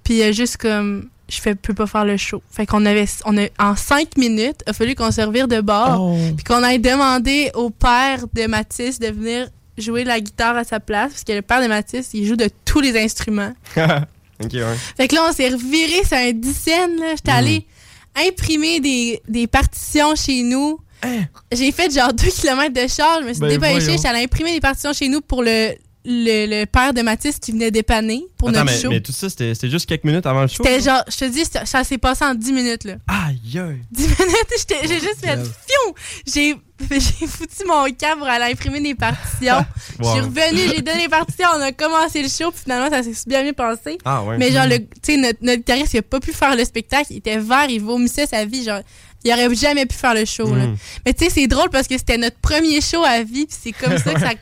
Puis 0.03 0.15
il 0.15 0.23
a 0.23 0.31
juste 0.31 0.57
comme 0.57 1.09
je 1.29 1.39
fais, 1.41 1.55
peux 1.55 1.73
pas 1.73 1.87
faire 1.87 2.05
le 2.05 2.17
show. 2.17 2.41
Fait 2.51 2.65
qu'on 2.65 2.85
avait, 2.85 3.05
on 3.25 3.37
a, 3.37 3.47
en 3.59 3.75
cinq 3.75 4.17
minutes, 4.17 4.61
il 4.65 4.69
a 4.69 4.73
fallu 4.73 4.95
qu'on 4.95 5.11
se 5.11 5.21
revire 5.21 5.47
de 5.47 5.61
bord, 5.61 5.99
Oh. 6.01 6.17
puis 6.35 6.43
qu'on 6.43 6.61
aille 6.63 6.79
demander 6.79 7.51
au 7.55 7.69
père 7.69 8.25
de 8.33 8.45
Mathis 8.47 8.99
de 8.99 9.07
venir 9.07 9.47
jouer 9.77 10.03
la 10.03 10.19
guitare 10.19 10.55
à 10.55 10.63
sa 10.63 10.79
place, 10.79 11.11
parce 11.11 11.23
que 11.23 11.33
le 11.33 11.41
père 11.41 11.61
de 11.61 11.67
Mathis, 11.67 12.09
il 12.13 12.25
joue 12.27 12.35
de 12.35 12.49
tous 12.63 12.79
les 12.79 12.97
instruments. 12.97 13.53
ok, 13.75 14.53
ouais. 14.53 14.63
Fait 14.97 15.07
que 15.07 15.15
là, 15.15 15.25
on 15.29 15.33
s'est 15.33 15.49
reviré 15.49 16.03
sur 16.05 16.17
un 16.17 16.31
dizaine, 16.31 16.97
là. 16.99 17.11
J'étais 17.15 17.31
Mm. 17.31 17.35
allée 17.35 17.65
imprimer 18.27 18.79
des, 18.79 19.21
des 19.27 19.47
partitions 19.47 20.15
chez 20.15 20.43
nous. 20.43 20.79
J'ai 21.51 21.71
fait 21.71 21.93
genre 21.93 22.13
2 22.13 22.27
km 22.29 22.73
de 22.73 22.87
char, 22.87 23.19
je 23.21 23.27
me 23.27 23.33
suis 23.33 23.41
Ben, 23.41 23.49
dépêchée, 23.49 23.91
j'étais 23.91 24.07
allée 24.07 24.23
imprimer 24.23 24.53
des 24.53 24.59
partitions 24.61 24.91
chez 24.93 25.07
nous 25.09 25.21
pour 25.21 25.43
le, 25.43 25.73
le, 26.05 26.45
le 26.61 26.65
père 26.65 26.93
de 26.93 27.01
Mathis 27.01 27.39
qui 27.39 27.51
venait 27.51 27.71
dépanner 27.71 28.23
pour 28.37 28.49
Attends, 28.49 28.59
notre 28.59 28.71
mais, 28.71 28.79
show. 28.81 28.89
mais 28.89 29.01
tout 29.01 29.11
ça, 29.11 29.29
c'était 29.29 29.53
c'était 29.55 29.69
juste 29.69 29.87
quelques 29.87 30.03
minutes 30.03 30.25
avant 30.25 30.41
le 30.43 30.47
show? 30.47 30.63
C'était 30.63 30.81
genre, 30.81 31.03
je 31.09 31.17
te 31.17 31.25
dis, 31.25 31.45
ça, 31.45 31.65
ça 31.65 31.83
s'est 31.83 31.97
passé 31.97 32.23
en 32.25 32.35
10 32.35 32.51
minutes, 32.53 32.83
là. 32.83 32.93
Aïe, 33.07 33.59
aïe. 33.59 33.81
10 33.91 34.01
minutes, 34.03 34.17
j'étais- 34.57 34.87
j'ai 34.87 34.99
juste 34.99 35.19
fait 35.21 35.35
fion! 35.37 35.95
J'ai 36.31 36.55
j'ai 36.91 37.25
foutu 37.27 37.63
mon 37.65 37.85
camp 37.85 38.17
pour 38.17 38.27
aller 38.27 38.51
imprimer 38.51 38.81
des 38.81 38.95
partitions. 38.95 39.65
Je 39.99 40.03
suis 40.09 40.19
revenue, 40.19 40.59
j'ai 40.75 40.81
donné 40.81 41.03
les 41.03 41.07
partitions, 41.09 41.47
on 41.55 41.61
a 41.61 41.71
commencé 41.71 42.21
le 42.21 42.27
show, 42.27 42.51
puis 42.51 42.59
finalement, 42.63 42.89
ça 42.89 43.01
s'est 43.01 43.13
bien 43.27 43.43
bien 43.43 43.53
passé. 43.53 43.97
Ah, 44.03 44.21
ouais. 44.23 44.37
Mais 44.37 44.51
genre, 44.51 44.67
le, 44.67 44.79
tu 44.79 44.85
sais, 45.03 45.17
notre, 45.17 45.39
notre 45.41 45.59
guitariste, 45.59 45.93
il 45.93 45.99
a 45.99 46.01
pas 46.01 46.19
pu 46.19 46.33
faire 46.33 46.53
le 46.55 46.65
spectacle, 46.65 47.05
il 47.11 47.17
était 47.17 47.37
vert, 47.37 47.67
il 47.69 47.79
vomissait 47.81 48.27
sa 48.27 48.43
vie, 48.43 48.63
genre, 48.65 48.81
il 49.23 49.31
aurait 49.31 49.55
jamais 49.55 49.85
pu 49.85 49.95
faire 49.95 50.13
le 50.13 50.25
show, 50.25 50.53
là. 50.53 50.67
Mhm. 50.67 50.75
Mais 51.05 51.13
tu 51.13 51.23
sais, 51.23 51.31
c'est 51.31 51.47
drôle 51.47 51.69
parce 51.69 51.87
que 51.87 51.97
c'était 51.97 52.17
notre 52.17 52.37
premier 52.39 52.81
show 52.81 53.03
à 53.05 53.23
vie, 53.23 53.45
puis 53.47 53.57
c'est 53.63 53.71
comme 53.71 53.97
ça 53.97 54.13
que 54.13 54.19
ça, 54.19 54.33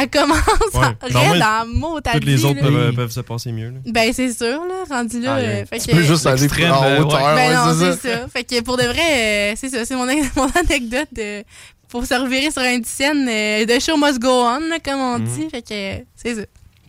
ça 0.00 0.06
commence 0.06 0.38
Ouais. 0.74 1.10
raide 1.10 1.42
en 1.42 1.66
mots, 1.66 2.00
ta 2.00 2.12
Toutes 2.12 2.24
les 2.24 2.44
autres 2.44 2.56
là. 2.60 2.68
peuvent, 2.68 2.94
peuvent 2.94 3.10
se 3.10 3.20
passer 3.20 3.52
mieux. 3.52 3.70
là. 3.70 3.78
Ben, 3.86 4.12
c'est 4.12 4.32
sûr, 4.32 4.46
là, 4.64 4.84
rendu 4.96 5.20
là. 5.20 5.34
Ah, 5.34 5.38
euh, 5.38 5.42
yeah. 5.42 5.66
fait 5.66 5.78
Tu 5.78 5.86
que- 5.88 5.92
peux 5.96 6.02
juste 6.02 6.26
aller 6.26 6.40
L'extrême, 6.42 6.72
en 6.72 6.82
euh, 6.84 7.00
hauteur, 7.00 7.24
ouais. 7.24 7.34
ben 7.34 7.48
ouais, 7.50 7.54
non, 7.54 7.76
c'est 7.78 8.08
ça. 8.08 8.18
ça. 8.22 8.28
Fait 8.28 8.44
que 8.44 8.60
pour 8.62 8.76
de 8.76 8.84
vrai, 8.84 9.52
euh, 9.52 9.54
c'est 9.56 9.68
ça. 9.68 9.84
C'est 9.84 9.94
mon, 9.96 10.06
mon 10.36 10.50
anecdote 10.54 11.08
de, 11.12 11.44
pour 11.88 12.04
se 12.04 12.14
revirer 12.14 12.50
sur 12.50 12.62
une 12.62 12.84
scène 12.84 13.26
euh, 13.28 13.64
de 13.64 13.80
show 13.80 13.96
must 13.96 14.18
go 14.20 14.28
on, 14.28 14.60
là, 14.68 14.78
comme 14.84 15.00
on 15.00 15.18
Mhm. 15.18 15.24
dit. 15.26 15.48
Fait 15.50 15.62
que 15.62 16.04
c'est 16.16 16.34
ça. 16.34 16.42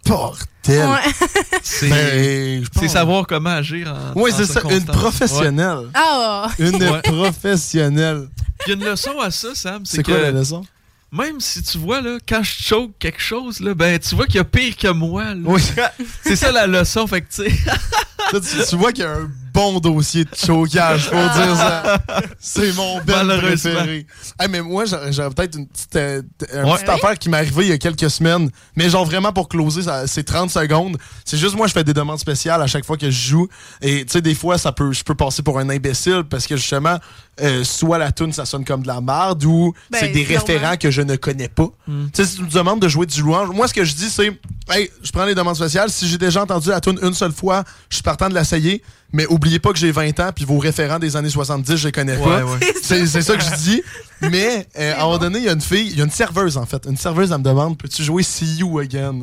Bordel! 0.06 0.40
Ouais. 0.68 1.28
C'est 1.64 1.90
Ben, 1.90 2.64
savoir 2.90 3.26
comment 3.28 3.50
agir 3.52 3.94
en. 3.94 4.20
Oui, 4.20 4.32
c'est 4.36 4.46
ça, 4.46 4.62
une 4.70 4.86
professionnelle. 4.86 5.90
Ah! 5.94 6.48
Une 6.60 6.76
Ouais. 6.82 7.02
professionnelle. 7.02 8.28
Il 8.66 8.70
y 8.70 8.72
a 8.72 8.76
une 8.76 8.86
leçon 8.86 9.20
à 9.20 9.32
ça, 9.32 9.50
Sam. 9.54 9.86
C'est 9.86 9.98
C'est 9.98 10.04
quoi 10.04 10.16
que 10.16 10.22
la 10.22 10.32
leçon? 10.32 10.64
Même 11.12 11.40
si 11.40 11.64
tu 11.64 11.78
vois, 11.78 12.02
là, 12.02 12.18
quand 12.28 12.44
je 12.44 12.64
choke 12.64 12.92
quelque 13.00 13.22
chose, 13.22 13.62
là, 13.62 13.74
ben, 13.74 13.98
tu 13.98 14.16
vois 14.16 14.26
qu'il 14.26 14.36
y 14.36 14.40
a 14.40 14.44
pire 14.44 14.76
que 14.76 14.90
moi. 14.90 15.34
là. 15.34 15.42
Oui. 15.46 15.62
c'est 16.24 16.36
ça 16.36 16.52
la 16.52 16.68
leçon. 16.68 17.08
Fait 17.08 17.22
que, 17.22 17.28
tu 17.28 17.50
sais. 17.50 17.58
Toi, 18.30 18.42
tu, 18.42 18.58
tu 18.68 18.76
vois 18.76 18.92
qu'il 18.92 19.06
y 19.06 19.08
a 19.08 19.14
un 19.14 19.32
bon 19.58 19.80
dossier 19.80 20.24
de 20.24 20.30
chocage, 20.36 21.06
faut 21.10 21.16
dire 21.16 21.56
ça. 21.58 21.98
C'est 22.40 22.74
mon 22.76 23.02
bel 23.02 23.28
préféré. 23.40 24.06
Hey, 24.40 24.48
mais 24.50 24.62
moi, 24.62 24.86
j'aurais 24.86 25.32
peut-être 25.32 25.58
une 25.58 25.68
petite, 25.68 25.96
euh, 25.96 26.22
une 26.54 26.66
Ouais. 26.66 26.76
petite 26.76 26.90
affaire 26.90 27.18
qui 27.18 27.30
m'est 27.30 27.38
arrivée 27.38 27.64
il 27.66 27.70
y 27.70 27.74
a 27.74 27.78
quelques 27.80 28.10
semaines. 28.10 28.50
Mais 28.76 28.90
genre 28.90 29.06
vraiment 29.06 29.34
pour 29.34 29.50
closer, 29.50 29.82
c'est 30.06 30.24
30 30.24 30.52
secondes. 30.52 30.98
C'est 31.26 31.38
juste 31.38 31.56
moi, 31.56 31.66
je 31.68 31.74
fais 31.74 31.84
des 31.84 31.94
demandes 31.94 32.20
spéciales 32.20 32.62
à 32.62 32.68
chaque 32.68 32.86
fois 32.86 32.98
que 32.98 33.10
je 33.10 33.30
joue. 33.30 33.48
Et 33.82 34.06
tu 34.06 34.12
sais, 34.14 34.22
des 34.22 34.36
fois, 34.36 34.58
ça 34.60 34.72
peut, 34.72 34.92
je 34.94 35.04
peux 35.04 35.16
passer 35.16 35.42
pour 35.42 35.58
un 35.58 35.70
imbécile 35.70 36.24
parce 36.30 36.46
que 36.46 36.56
justement, 36.56 36.98
euh, 37.42 37.64
soit 37.64 37.98
la 37.98 38.12
tune 38.12 38.34
ça 38.34 38.46
sonne 38.46 38.66
comme 38.66 38.82
de 38.84 38.88
la 38.88 39.02
merde 39.02 39.44
ou 39.46 39.74
Ben, 39.92 40.00
c'est 40.00 40.10
des 40.10 40.24
référents 40.24 40.76
que 40.78 40.92
je 40.92 41.02
ne 41.02 41.16
connais 41.16 41.50
pas. 41.50 41.70
Hmm. 41.88 42.08
Tu 42.14 42.24
sais, 42.24 42.30
si 42.30 42.38
tu 42.38 42.44
me 42.44 42.50
demandes 42.50 42.82
de 42.82 42.88
jouer 42.88 43.06
du 43.08 43.22
louange, 43.22 43.50
moi, 43.50 43.68
ce 43.68 43.74
que 43.74 43.84
je 43.84 43.94
dis, 43.96 44.10
c'est, 44.10 44.40
hey, 44.70 44.90
je 45.04 45.12
prends 45.12 45.26
les 45.26 45.36
demandes 45.36 45.56
spéciales. 45.56 45.90
Si 45.90 46.08
j'ai 46.08 46.18
déjà 46.18 46.44
entendu 46.44 46.70
la 46.70 46.80
tune 46.82 47.00
une 47.02 47.14
seule 47.14 47.32
fois, 47.32 47.64
je 47.90 47.96
suis 47.96 48.04
partant 48.04 48.30
de 48.30 48.36
l'essayer. 48.36 48.84
Mais 49.14 49.26
oubliez 49.28 49.60
pas 49.60 49.72
que 49.72 49.80
j'ai 49.80 49.92
20 49.92 50.20
ans, 50.20 50.32
puis 50.36 50.44
vos 50.44 50.58
référents 50.60 51.00
des 51.00 51.16
années 51.16 51.30
70, 51.30 51.78
je 51.78 51.86
les 51.88 51.92
connais 51.94 52.18
pas. 52.18 52.44
Ouais, 52.44 52.52
ouais. 52.60 52.74
C'est 52.84 53.06
c'est 53.08 53.22
ça 53.22 53.38
que 53.38 53.44
je 53.44 53.56
dis. 53.56 53.82
Mais 54.22 54.68
euh, 54.78 54.94
à 54.96 55.02
un 55.02 55.04
moment 55.06 55.18
donné, 55.18 55.40
il 55.40 55.46
y 55.46 55.50
a 55.50 55.54
une 55.54 55.62
fille, 55.62 55.88
il 55.88 55.98
y 55.98 56.02
a 56.02 56.04
une 56.04 56.12
serveuse, 56.12 56.58
en 56.58 56.66
fait. 56.66 56.86
Une 56.86 56.98
serveuse, 56.98 57.32
elle 57.32 57.38
me 57.38 57.44
demande, 57.44 57.78
peux-tu 57.78 58.04
jouer 58.04 58.24
See 58.24 58.58
You 58.58 58.80
Again? 58.80 59.22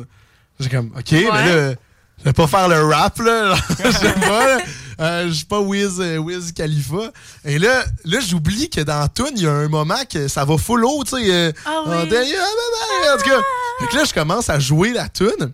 J'ai 0.59 0.69
comme, 0.69 0.91
OK, 0.97 1.11
mais 1.11 1.23
là, 1.29 1.75
je 2.19 2.23
vais 2.23 2.33
pas 2.33 2.47
faire 2.47 2.67
le 2.67 2.83
rap, 2.83 3.19
là. 3.19 3.55
Je 3.83 3.91
sais 3.91 4.13
pas, 4.13 4.55
là. 4.57 4.57
Euh, 5.01 5.27
je 5.27 5.33
suis 5.33 5.45
pas 5.45 5.59
Wiz, 5.59 5.99
euh, 5.99 6.17
Wiz 6.17 6.53
Khalifa. 6.53 7.11
Et 7.43 7.59
là, 7.59 7.83
là 8.05 8.19
j'oublie 8.21 8.69
que 8.69 8.79
dans 8.79 8.99
la 9.01 9.09
tune, 9.09 9.33
il 9.35 9.43
y 9.43 9.47
a 9.47 9.51
un 9.51 9.67
moment 9.67 9.99
que 10.09 10.29
ça 10.29 10.45
va 10.45 10.57
full 10.57 10.85
haut, 10.85 11.03
tu 11.03 11.17
sais. 11.17 11.33
euh, 11.33 11.51
Ah 11.65 11.81
oui. 11.85 11.91
Ah. 11.93 13.13
En 13.13 13.17
tout 13.17 13.29
cas, 13.29 13.41
fait 13.81 13.87
que 13.87 13.95
là, 13.97 14.03
je 14.05 14.13
commence 14.13 14.49
à 14.49 14.57
jouer 14.57 14.93
la 14.93 15.09
tune. 15.09 15.51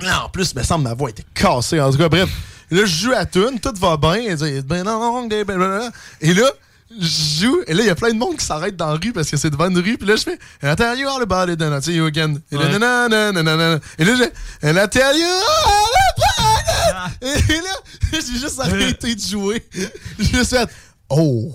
Là, 0.00 0.24
en 0.24 0.28
plus, 0.28 0.50
il 0.52 0.58
me 0.58 0.64
semble 0.64 0.82
que 0.84 0.88
ma 0.88 0.94
voix 0.96 1.10
était 1.10 1.24
cassée. 1.32 1.80
En 1.80 1.92
tout 1.92 1.98
cas, 1.98 2.08
bref. 2.08 2.28
Là, 2.70 2.84
je 2.84 2.86
joue 2.86 3.12
à 3.12 3.24
tune, 3.24 3.60
tout 3.60 3.74
va 3.76 3.96
bien. 3.96 4.14
Elle 4.28 4.36
dit, 4.36 4.62
Ben 4.64 4.82
non, 4.82 5.26
blablabla. 5.26 5.90
Et 6.20 6.34
là, 6.34 6.50
je 6.90 7.40
joue, 7.40 7.58
et 7.66 7.74
là, 7.74 7.82
il 7.82 7.86
y 7.86 7.90
a 7.90 7.94
plein 7.94 8.12
de 8.12 8.18
monde 8.18 8.36
qui 8.36 8.44
s'arrête 8.44 8.76
dans 8.76 8.86
la 8.86 8.94
rue 8.94 9.12
parce 9.12 9.28
que 9.28 9.36
c'est 9.36 9.50
devant 9.50 9.68
une 9.68 9.78
rue. 9.78 9.98
Puis 9.98 10.06
là, 10.06 10.16
je 10.16 10.22
fais, 10.22 10.38
And 10.62 10.72
I 10.72 10.76
tell 10.76 10.98
you 10.98 11.08
all 11.08 11.22
about 11.22 11.50
it, 11.52 11.60
and 11.60 11.76
I 11.76 11.80
tell 11.80 11.94
you 11.94 12.06
again. 12.06 12.36
Et 12.50 12.56
là, 12.56 12.68
nanana, 12.68 13.32
nanana. 13.32 13.80
Et 13.98 14.04
là, 14.04 14.14
j'ai, 14.16 14.68
And 14.68 14.76
I 14.76 14.88
tell 14.88 15.16
you 15.16 15.26
all 15.26 15.86
about 16.16 17.10
it. 17.22 17.50
Et 17.50 17.60
là, 17.60 17.76
j'ai 18.12 18.38
juste 18.38 18.60
arrêté 18.60 19.14
de 19.14 19.20
jouer. 19.20 19.64
Juste 20.18 20.50
fait, 20.50 20.68
Oh! 21.08 21.52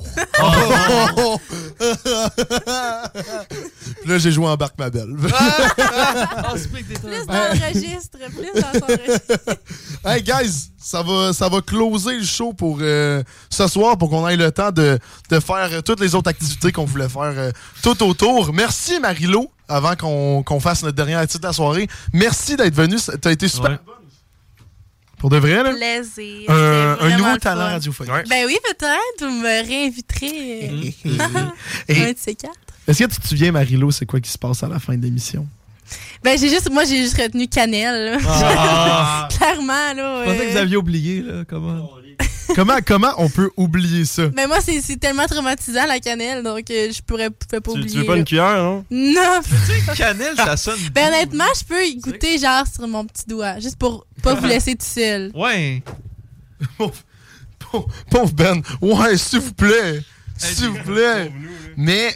Puis 4.01 4.09
là, 4.09 4.17
j'ai 4.17 4.31
joué 4.31 4.47
en 4.47 4.55
barque 4.55 4.77
ma 4.79 4.89
belle. 4.89 5.13
Plus 5.15 5.29
dans 7.27 7.33
le 7.33 7.67
registre, 7.67 8.17
plus 8.29 8.61
dans 8.61 8.79
son 8.79 8.85
registre. 8.85 9.57
Hey 10.05 10.21
guys, 10.23 10.69
ça 10.77 11.03
va, 11.03 11.33
ça 11.33 11.49
va 11.49 11.61
closer 11.61 12.17
le 12.17 12.23
show 12.23 12.53
pour 12.53 12.77
euh, 12.81 13.21
ce 13.49 13.67
soir 13.67 13.97
pour 13.97 14.09
qu'on 14.09 14.27
ait 14.27 14.37
le 14.37 14.51
temps 14.51 14.71
de, 14.71 14.97
de 15.29 15.39
faire 15.39 15.69
euh, 15.71 15.81
toutes 15.81 15.99
les 15.99 16.15
autres 16.15 16.29
activités 16.29 16.71
qu'on 16.71 16.85
voulait 16.85 17.09
faire 17.09 17.33
euh, 17.35 17.51
tout 17.83 18.01
autour. 18.03 18.53
Merci 18.53 18.99
Marilo, 18.99 19.51
avant 19.67 19.95
qu'on 19.95 20.43
qu'on 20.43 20.59
fasse 20.59 20.83
notre 20.83 20.95
dernière 20.95 21.19
activité 21.19 21.41
de 21.43 21.47
la 21.47 21.53
soirée. 21.53 21.87
Merci 22.13 22.55
d'être 22.55 22.75
venu, 22.75 22.97
ça- 22.97 23.17
t'as 23.17 23.31
été 23.31 23.47
super. 23.47 23.79
Pour 25.21 25.29
de 25.29 25.37
vrai, 25.37 25.61
là? 25.61 25.71
Plaisir. 25.75 26.49
Un, 26.49 27.15
nouveau 27.15 27.33
le 27.33 27.37
talent 27.37 27.61
fun. 27.61 27.69
radiophonique. 27.73 28.27
Ben 28.27 28.43
oui, 28.47 28.57
peut-être. 28.67 29.29
Vous 29.29 29.29
me 29.29 29.67
réinviterez. 29.67 30.95
un 31.89 32.11
de 32.11 32.17
ces 32.17 32.33
quatre. 32.33 32.55
Est-ce 32.87 33.03
que 33.03 33.13
tu 33.13 33.21
te 33.21 33.27
souviens, 33.27 33.51
Marilo, 33.51 33.91
c'est 33.91 34.07
quoi 34.07 34.19
qui 34.19 34.31
se 34.31 34.39
passe 34.39 34.63
à 34.63 34.67
la 34.67 34.79
fin 34.79 34.97
de 34.97 35.03
l'émission? 35.03 35.47
Ben, 36.23 36.39
j'ai 36.39 36.49
juste, 36.49 36.71
moi, 36.71 36.85
j'ai 36.85 36.97
juste 36.97 37.21
retenu 37.21 37.47
Cannelle. 37.47 38.13
là. 38.13 38.17
Ah. 38.27 39.29
Clairement, 39.37 39.93
là. 39.95 40.25
Je 40.25 40.31
pensais 40.31 40.41
euh, 40.41 40.47
que 40.47 40.51
vous 40.53 40.57
aviez 40.57 40.77
oublié, 40.77 41.21
là. 41.21 41.43
Comment? 41.47 41.91
Comment, 42.55 42.77
comment 42.85 43.13
on 43.17 43.29
peut 43.29 43.49
oublier 43.57 44.05
ça? 44.05 44.23
Mais 44.35 44.47
moi, 44.47 44.59
c'est 44.61 44.81
c'est 44.81 44.97
tellement 44.97 45.25
traumatisant, 45.25 45.85
la 45.87 45.99
cannelle, 45.99 46.43
donc 46.43 46.69
euh, 46.69 46.91
je 46.91 47.01
pourrais 47.01 47.29
pouvais 47.29 47.61
pas 47.61 47.71
Tu, 47.71 47.77
oublier. 47.79 47.91
tu 47.91 47.97
veux 47.99 48.05
pas 48.05 48.13
là. 48.13 48.19
une 48.19 48.25
cuillère, 48.25 48.57
non? 48.63 48.85
Non! 48.91 49.39
Cannelle, 49.95 50.35
ça 50.35 50.57
sonne. 50.57 50.79
Ben, 50.93 51.07
honnêtement, 51.07 51.45
je 51.57 51.63
peux 51.65 51.85
y 51.85 51.97
goûter, 51.97 52.37
genre, 52.37 52.65
sur 52.73 52.87
mon 52.87 53.05
petit 53.05 53.25
doigt, 53.27 53.59
juste 53.59 53.77
pour 53.77 54.05
pas 54.23 54.33
vous 54.35 54.45
laisser 54.45 54.75
tout 54.75 54.85
seul. 54.85 55.31
Ouais. 55.35 55.81
Pauvre 58.09 58.33
Ben. 58.33 58.61
Ouais, 58.81 59.17
s'il 59.17 59.39
vous 59.39 59.53
plaît. 59.53 60.01
S'il 60.37 60.67
vous 60.69 60.83
plaît. 60.83 61.31
Mais, 61.77 62.13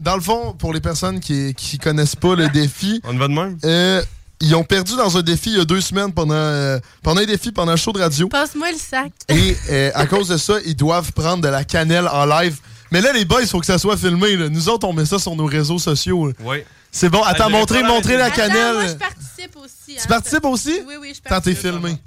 dans 0.00 0.14
le 0.16 0.22
fond, 0.22 0.54
pour 0.54 0.72
les 0.72 0.80
personnes 0.80 1.20
qui, 1.20 1.54
qui 1.54 1.78
connaissent 1.78 2.16
pas 2.16 2.34
le 2.34 2.48
défi, 2.48 3.00
On 3.04 3.14
va 3.16 3.28
de 3.28 3.32
même? 3.34 3.58
euh, 3.64 4.02
ils 4.44 4.54
ont 4.54 4.64
perdu 4.64 4.94
dans 4.96 5.16
un 5.16 5.22
défi 5.22 5.50
il 5.50 5.58
y 5.58 5.60
a 5.60 5.64
deux 5.64 5.80
semaines 5.80 6.12
pendant, 6.12 6.34
euh, 6.34 6.78
pendant 7.02 7.20
un 7.20 7.24
défi, 7.26 7.50
pendant 7.52 7.72
un 7.72 7.76
show 7.76 7.92
de 7.92 8.00
radio. 8.00 8.28
Passe-moi 8.28 8.70
le 8.72 8.78
sac. 8.78 9.12
Et 9.28 9.56
euh, 9.70 9.90
à 9.94 10.06
cause 10.06 10.28
de 10.28 10.36
ça, 10.36 10.54
ils 10.64 10.76
doivent 10.76 11.12
prendre 11.12 11.42
de 11.42 11.48
la 11.48 11.64
cannelle 11.64 12.08
en 12.08 12.26
live. 12.26 12.58
Mais 12.90 13.00
là, 13.00 13.12
les 13.12 13.24
boys, 13.24 13.42
il 13.42 13.48
faut 13.48 13.60
que 13.60 13.66
ça 13.66 13.78
soit 13.78 13.96
filmé. 13.96 14.36
là. 14.36 14.48
Nous 14.48 14.68
autres, 14.68 14.86
on 14.86 14.92
met 14.92 15.04
ça 15.06 15.18
sur 15.18 15.34
nos 15.34 15.46
réseaux 15.46 15.78
sociaux. 15.78 16.28
là. 16.28 16.32
Oui. 16.40 16.58
C'est 16.92 17.08
bon. 17.08 17.22
Attends, 17.22 17.50
montrez, 17.50 17.82
la 17.82 18.26
Attends, 18.26 18.36
cannelle. 18.36 18.74
moi, 18.74 18.86
je 18.86 18.92
participe 18.92 19.56
aussi. 19.56 19.96
Tu 19.96 19.98
hein. 19.98 20.06
participes 20.08 20.44
aussi? 20.44 20.80
Oui, 20.86 20.94
oui, 21.00 21.12
je 21.14 21.20
Quand 21.28 21.40
t'es 21.40 21.54
participe. 21.54 21.58
filmé. 21.72 21.98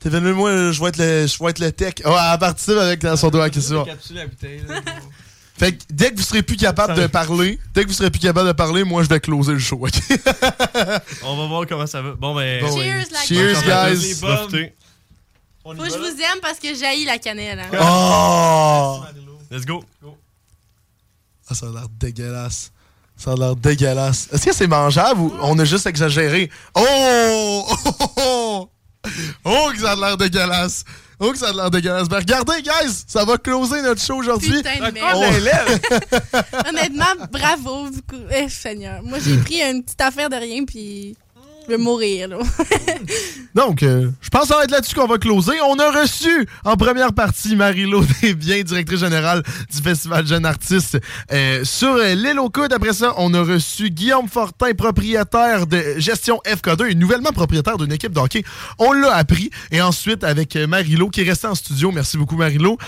T'es 0.00 0.08
venu, 0.08 0.32
moi, 0.32 0.70
je 0.72 0.80
vais 0.80 0.88
être 0.88 0.96
le, 0.98 1.26
je 1.26 1.42
vais 1.42 1.50
être 1.50 1.58
le 1.58 1.72
tech. 1.72 1.94
Ah, 2.04 2.30
elle 2.32 2.38
participe 2.38 2.76
avec 2.76 3.04
son 3.16 3.28
doigt 3.30 3.50
qui 3.50 3.60
la 4.14 4.26
bouteille, 4.26 4.62
là. 4.66 4.80
Fait 5.58 5.72
que 5.72 5.82
dès 5.90 6.10
que 6.12 6.16
vous 6.16 6.22
serez 6.22 6.42
plus 6.42 6.56
capable 6.56 6.94
de 6.94 7.06
parler, 7.08 7.58
dès 7.74 7.82
que 7.82 7.88
vous 7.88 7.94
serez 7.94 8.10
plus 8.10 8.20
capable 8.20 8.46
de 8.46 8.52
parler, 8.52 8.84
moi 8.84 9.02
je 9.02 9.08
vais 9.08 9.18
closer 9.20 9.52
le 9.52 9.58
show. 9.58 9.76
ok? 9.82 9.92
On 11.24 11.36
va 11.36 11.46
voir 11.46 11.66
comment 11.68 11.86
ça 11.86 12.00
va. 12.00 12.12
Bon, 12.12 12.34
ben. 12.34 12.60
Bon, 12.64 12.76
Cheers, 12.80 13.06
la 13.10 13.20
Cheers, 13.24 13.62
guys. 13.64 14.14
Faut 15.64 15.74
que 15.74 15.90
je 15.90 15.98
vous 15.98 16.06
aime 16.20 16.40
parce 16.40 16.58
que 16.58 16.74
j'haïs 16.74 17.04
la 17.04 17.18
cannelle. 17.18 17.58
hein. 17.60 17.78
Oh! 17.80 19.02
Let's 19.50 19.66
go. 19.66 19.84
Ah, 21.50 21.54
ça 21.54 21.66
a 21.66 21.70
l'air 21.70 21.88
dégueulasse. 21.98 22.70
Ça 23.16 23.32
a 23.32 23.34
l'air 23.34 23.56
dégueulasse. 23.56 24.28
Est-ce 24.32 24.44
que 24.46 24.54
c'est 24.54 24.66
mangeable 24.66 25.20
ou 25.20 25.32
on 25.42 25.58
a 25.58 25.64
juste 25.64 25.86
exagéré? 25.86 26.50
Oh! 26.74 27.66
Oh! 27.68 27.74
Oh! 28.20 28.70
Oh, 29.44 29.70
que 29.72 29.80
ça 29.80 29.92
a 29.92 29.96
l'air 29.96 30.16
dégueulasse! 30.16 30.84
Oh, 31.20 31.32
que 31.32 31.38
ça 31.38 31.48
a 31.48 31.52
l'air 31.52 31.70
dégueulasse. 31.70 32.08
Ben, 32.08 32.18
regardez, 32.18 32.62
guys! 32.62 33.02
Ça 33.06 33.24
va 33.24 33.38
closer 33.38 33.82
notre 33.82 34.00
show 34.00 34.16
aujourd'hui. 34.16 34.62
Putain 34.62 34.90
de 34.90 34.98
Oh. 35.02 35.42
merde. 35.42 35.80
Honnêtement, 36.68 37.26
bravo. 37.32 37.90
beaucoup. 37.90 38.22
Eh, 38.30 38.48
Seigneur. 38.48 39.02
Moi, 39.02 39.18
j'ai 39.24 39.36
pris 39.38 39.60
une 39.60 39.82
petite 39.82 40.00
affaire 40.00 40.30
de 40.30 40.36
rien, 40.36 40.64
puis. 40.64 41.16
Je 41.68 41.74
vais 41.74 41.82
mourir, 41.82 42.28
là. 42.28 42.38
Donc, 43.54 43.82
euh, 43.82 44.10
je 44.22 44.28
pense 44.30 44.42
que 44.42 44.48
ça 44.48 44.56
va 44.56 44.64
être 44.64 44.70
là-dessus 44.70 44.94
qu'on 44.94 45.06
va 45.06 45.18
closer. 45.18 45.52
On 45.68 45.78
a 45.78 45.90
reçu 45.90 46.48
en 46.64 46.76
première 46.76 47.12
partie 47.12 47.56
Marie-Laure 47.56 48.04
Desbiens, 48.22 48.62
directrice 48.62 49.00
générale 49.00 49.42
du 49.70 49.82
Festival 49.82 50.26
Jeune 50.26 50.46
Artiste 50.46 50.98
euh, 51.32 51.64
sur 51.64 51.88
euh, 51.88 52.14
l'île 52.14 52.38
aux 52.38 52.48
Coudes. 52.48 52.72
Après 52.72 52.94
ça, 52.94 53.12
on 53.18 53.34
a 53.34 53.42
reçu 53.42 53.90
Guillaume 53.90 54.28
Fortin, 54.28 54.72
propriétaire 54.72 55.66
de 55.66 55.82
Gestion 55.98 56.40
FK2 56.46 56.90
et 56.90 56.94
nouvellement 56.94 57.32
propriétaire 57.32 57.76
d'une 57.76 57.92
équipe 57.92 58.12
de 58.12 58.20
hockey. 58.20 58.44
On 58.78 58.92
l'a 58.92 59.14
appris. 59.14 59.50
Et 59.70 59.82
ensuite, 59.82 60.24
avec 60.24 60.54
Marie-Laure 60.56 61.10
qui 61.10 61.20
est 61.20 61.28
restée 61.28 61.48
en 61.48 61.54
studio. 61.54 61.90
Merci 61.92 62.16
beaucoup, 62.16 62.36
Marie-Laure. 62.36 62.78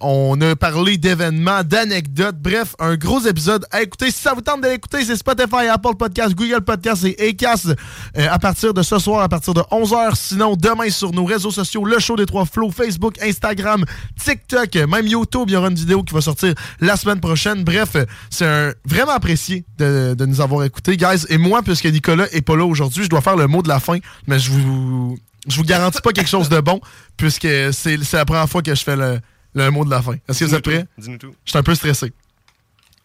On 0.00 0.40
a 0.40 0.54
parlé 0.54 0.96
d'événements, 0.98 1.64
d'anecdotes. 1.64 2.36
Bref, 2.38 2.76
un 2.78 2.96
gros 2.96 3.20
épisode 3.20 3.66
à 3.72 3.82
écouter. 3.82 4.12
Si 4.12 4.20
ça 4.20 4.34
vous 4.34 4.42
tente 4.42 4.60
de 4.60 4.68
l'écouter, 4.68 5.04
c'est 5.04 5.16
Spotify, 5.16 5.68
Apple 5.72 5.96
Podcast, 5.98 6.34
Google 6.34 6.60
Podcast 6.60 7.04
et 7.04 7.30
Acast 7.30 7.74
euh, 8.16 8.26
à 8.30 8.38
partir 8.38 8.74
de 8.74 8.82
ce 8.82 8.98
soir, 8.98 9.22
à 9.22 9.28
partir 9.28 9.54
de 9.54 9.60
11h. 9.60 10.14
Sinon, 10.14 10.56
demain 10.56 10.90
sur 10.90 11.12
nos 11.12 11.24
réseaux 11.24 11.50
sociaux, 11.50 11.84
le 11.84 11.98
show 11.98 12.16
des 12.16 12.26
trois 12.26 12.44
flots, 12.44 12.70
Facebook, 12.70 13.16
Instagram, 13.22 13.84
TikTok, 14.22 14.74
même 14.76 15.06
YouTube, 15.06 15.44
il 15.48 15.52
y 15.52 15.56
aura 15.56 15.68
une 15.68 15.74
vidéo 15.74 16.02
qui 16.02 16.14
va 16.14 16.20
sortir 16.20 16.54
la 16.80 16.96
semaine 16.96 17.20
prochaine. 17.20 17.64
Bref, 17.64 17.96
c'est 18.30 18.46
un, 18.46 18.72
vraiment 18.84 19.12
apprécié 19.12 19.64
de, 19.78 20.14
de 20.14 20.26
nous 20.26 20.40
avoir 20.40 20.64
écoutés, 20.64 20.96
guys. 20.96 21.24
Et 21.28 21.38
moi, 21.38 21.62
puisque 21.62 21.86
Nicolas 21.86 22.26
est 22.32 22.42
pas 22.42 22.56
là 22.56 22.64
aujourd'hui, 22.64 23.04
je 23.04 23.08
dois 23.08 23.20
faire 23.20 23.36
le 23.36 23.46
mot 23.46 23.62
de 23.62 23.68
la 23.68 23.80
fin, 23.80 23.98
mais 24.26 24.38
je 24.38 24.50
vous, 24.50 25.18
je 25.48 25.56
vous 25.56 25.64
garantis 25.64 26.00
pas 26.00 26.12
quelque 26.12 26.28
chose 26.30 26.48
de 26.48 26.60
bon, 26.60 26.80
puisque 27.16 27.48
c'est 27.72 28.02
c'est 28.02 28.16
la 28.16 28.24
première 28.24 28.48
fois 28.48 28.62
que 28.62 28.74
je 28.74 28.82
fais 28.82 28.96
le, 28.96 29.20
le 29.54 29.70
mot 29.70 29.84
de 29.84 29.90
la 29.90 30.02
fin. 30.02 30.14
Est-ce 30.28 30.40
que 30.40 30.44
vous 30.46 30.54
êtes 30.54 30.64
prêts? 30.64 30.86
Dis-nous 30.98 31.18
tout. 31.18 31.32
Je 31.44 31.50
suis 31.50 31.58
un 31.58 31.62
peu 31.62 31.74
stressé. 31.74 32.12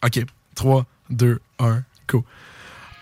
OK. 0.04 0.24
3, 0.54 0.86
2, 1.10 1.38
1, 1.58 1.82
go. 2.08 2.24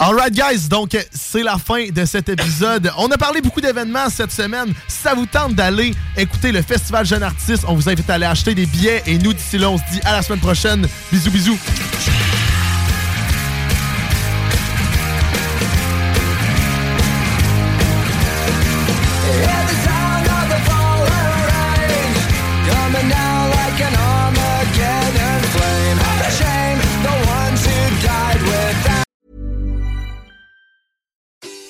Alright 0.06 0.35
guys, 0.35 0.68
donc 0.68 0.94
c'est 1.12 1.43
la 1.43 1.56
fin 1.56 1.89
de 1.89 2.05
cet 2.05 2.28
épisode. 2.28 2.93
On 2.98 3.10
a 3.10 3.16
parlé 3.16 3.40
beaucoup 3.40 3.62
d'événements 3.62 4.10
cette 4.10 4.32
semaine. 4.32 4.74
Ça 4.86 5.14
vous 5.14 5.24
tente 5.24 5.55
d'aller 5.55 5.94
écouter 6.14 6.52
le 6.52 6.60
Festival 6.60 7.06
Jeune 7.06 7.22
Artiste, 7.22 7.64
on 7.66 7.74
vous 7.74 7.89
invite 7.89 8.10
à 8.10 8.14
aller 8.16 8.26
acheter 8.26 8.55
des 8.55 8.66
billets. 8.66 9.02
Et 9.06 9.16
nous, 9.16 9.32
d'ici 9.32 9.56
là, 9.56 9.70
on 9.70 9.78
se 9.78 9.82
dit 9.90 10.01
à 10.05 10.12
la 10.12 10.20
semaine 10.20 10.40
prochaine. 10.40 10.86
Bisous, 11.10 11.31
bisous. 11.31 11.59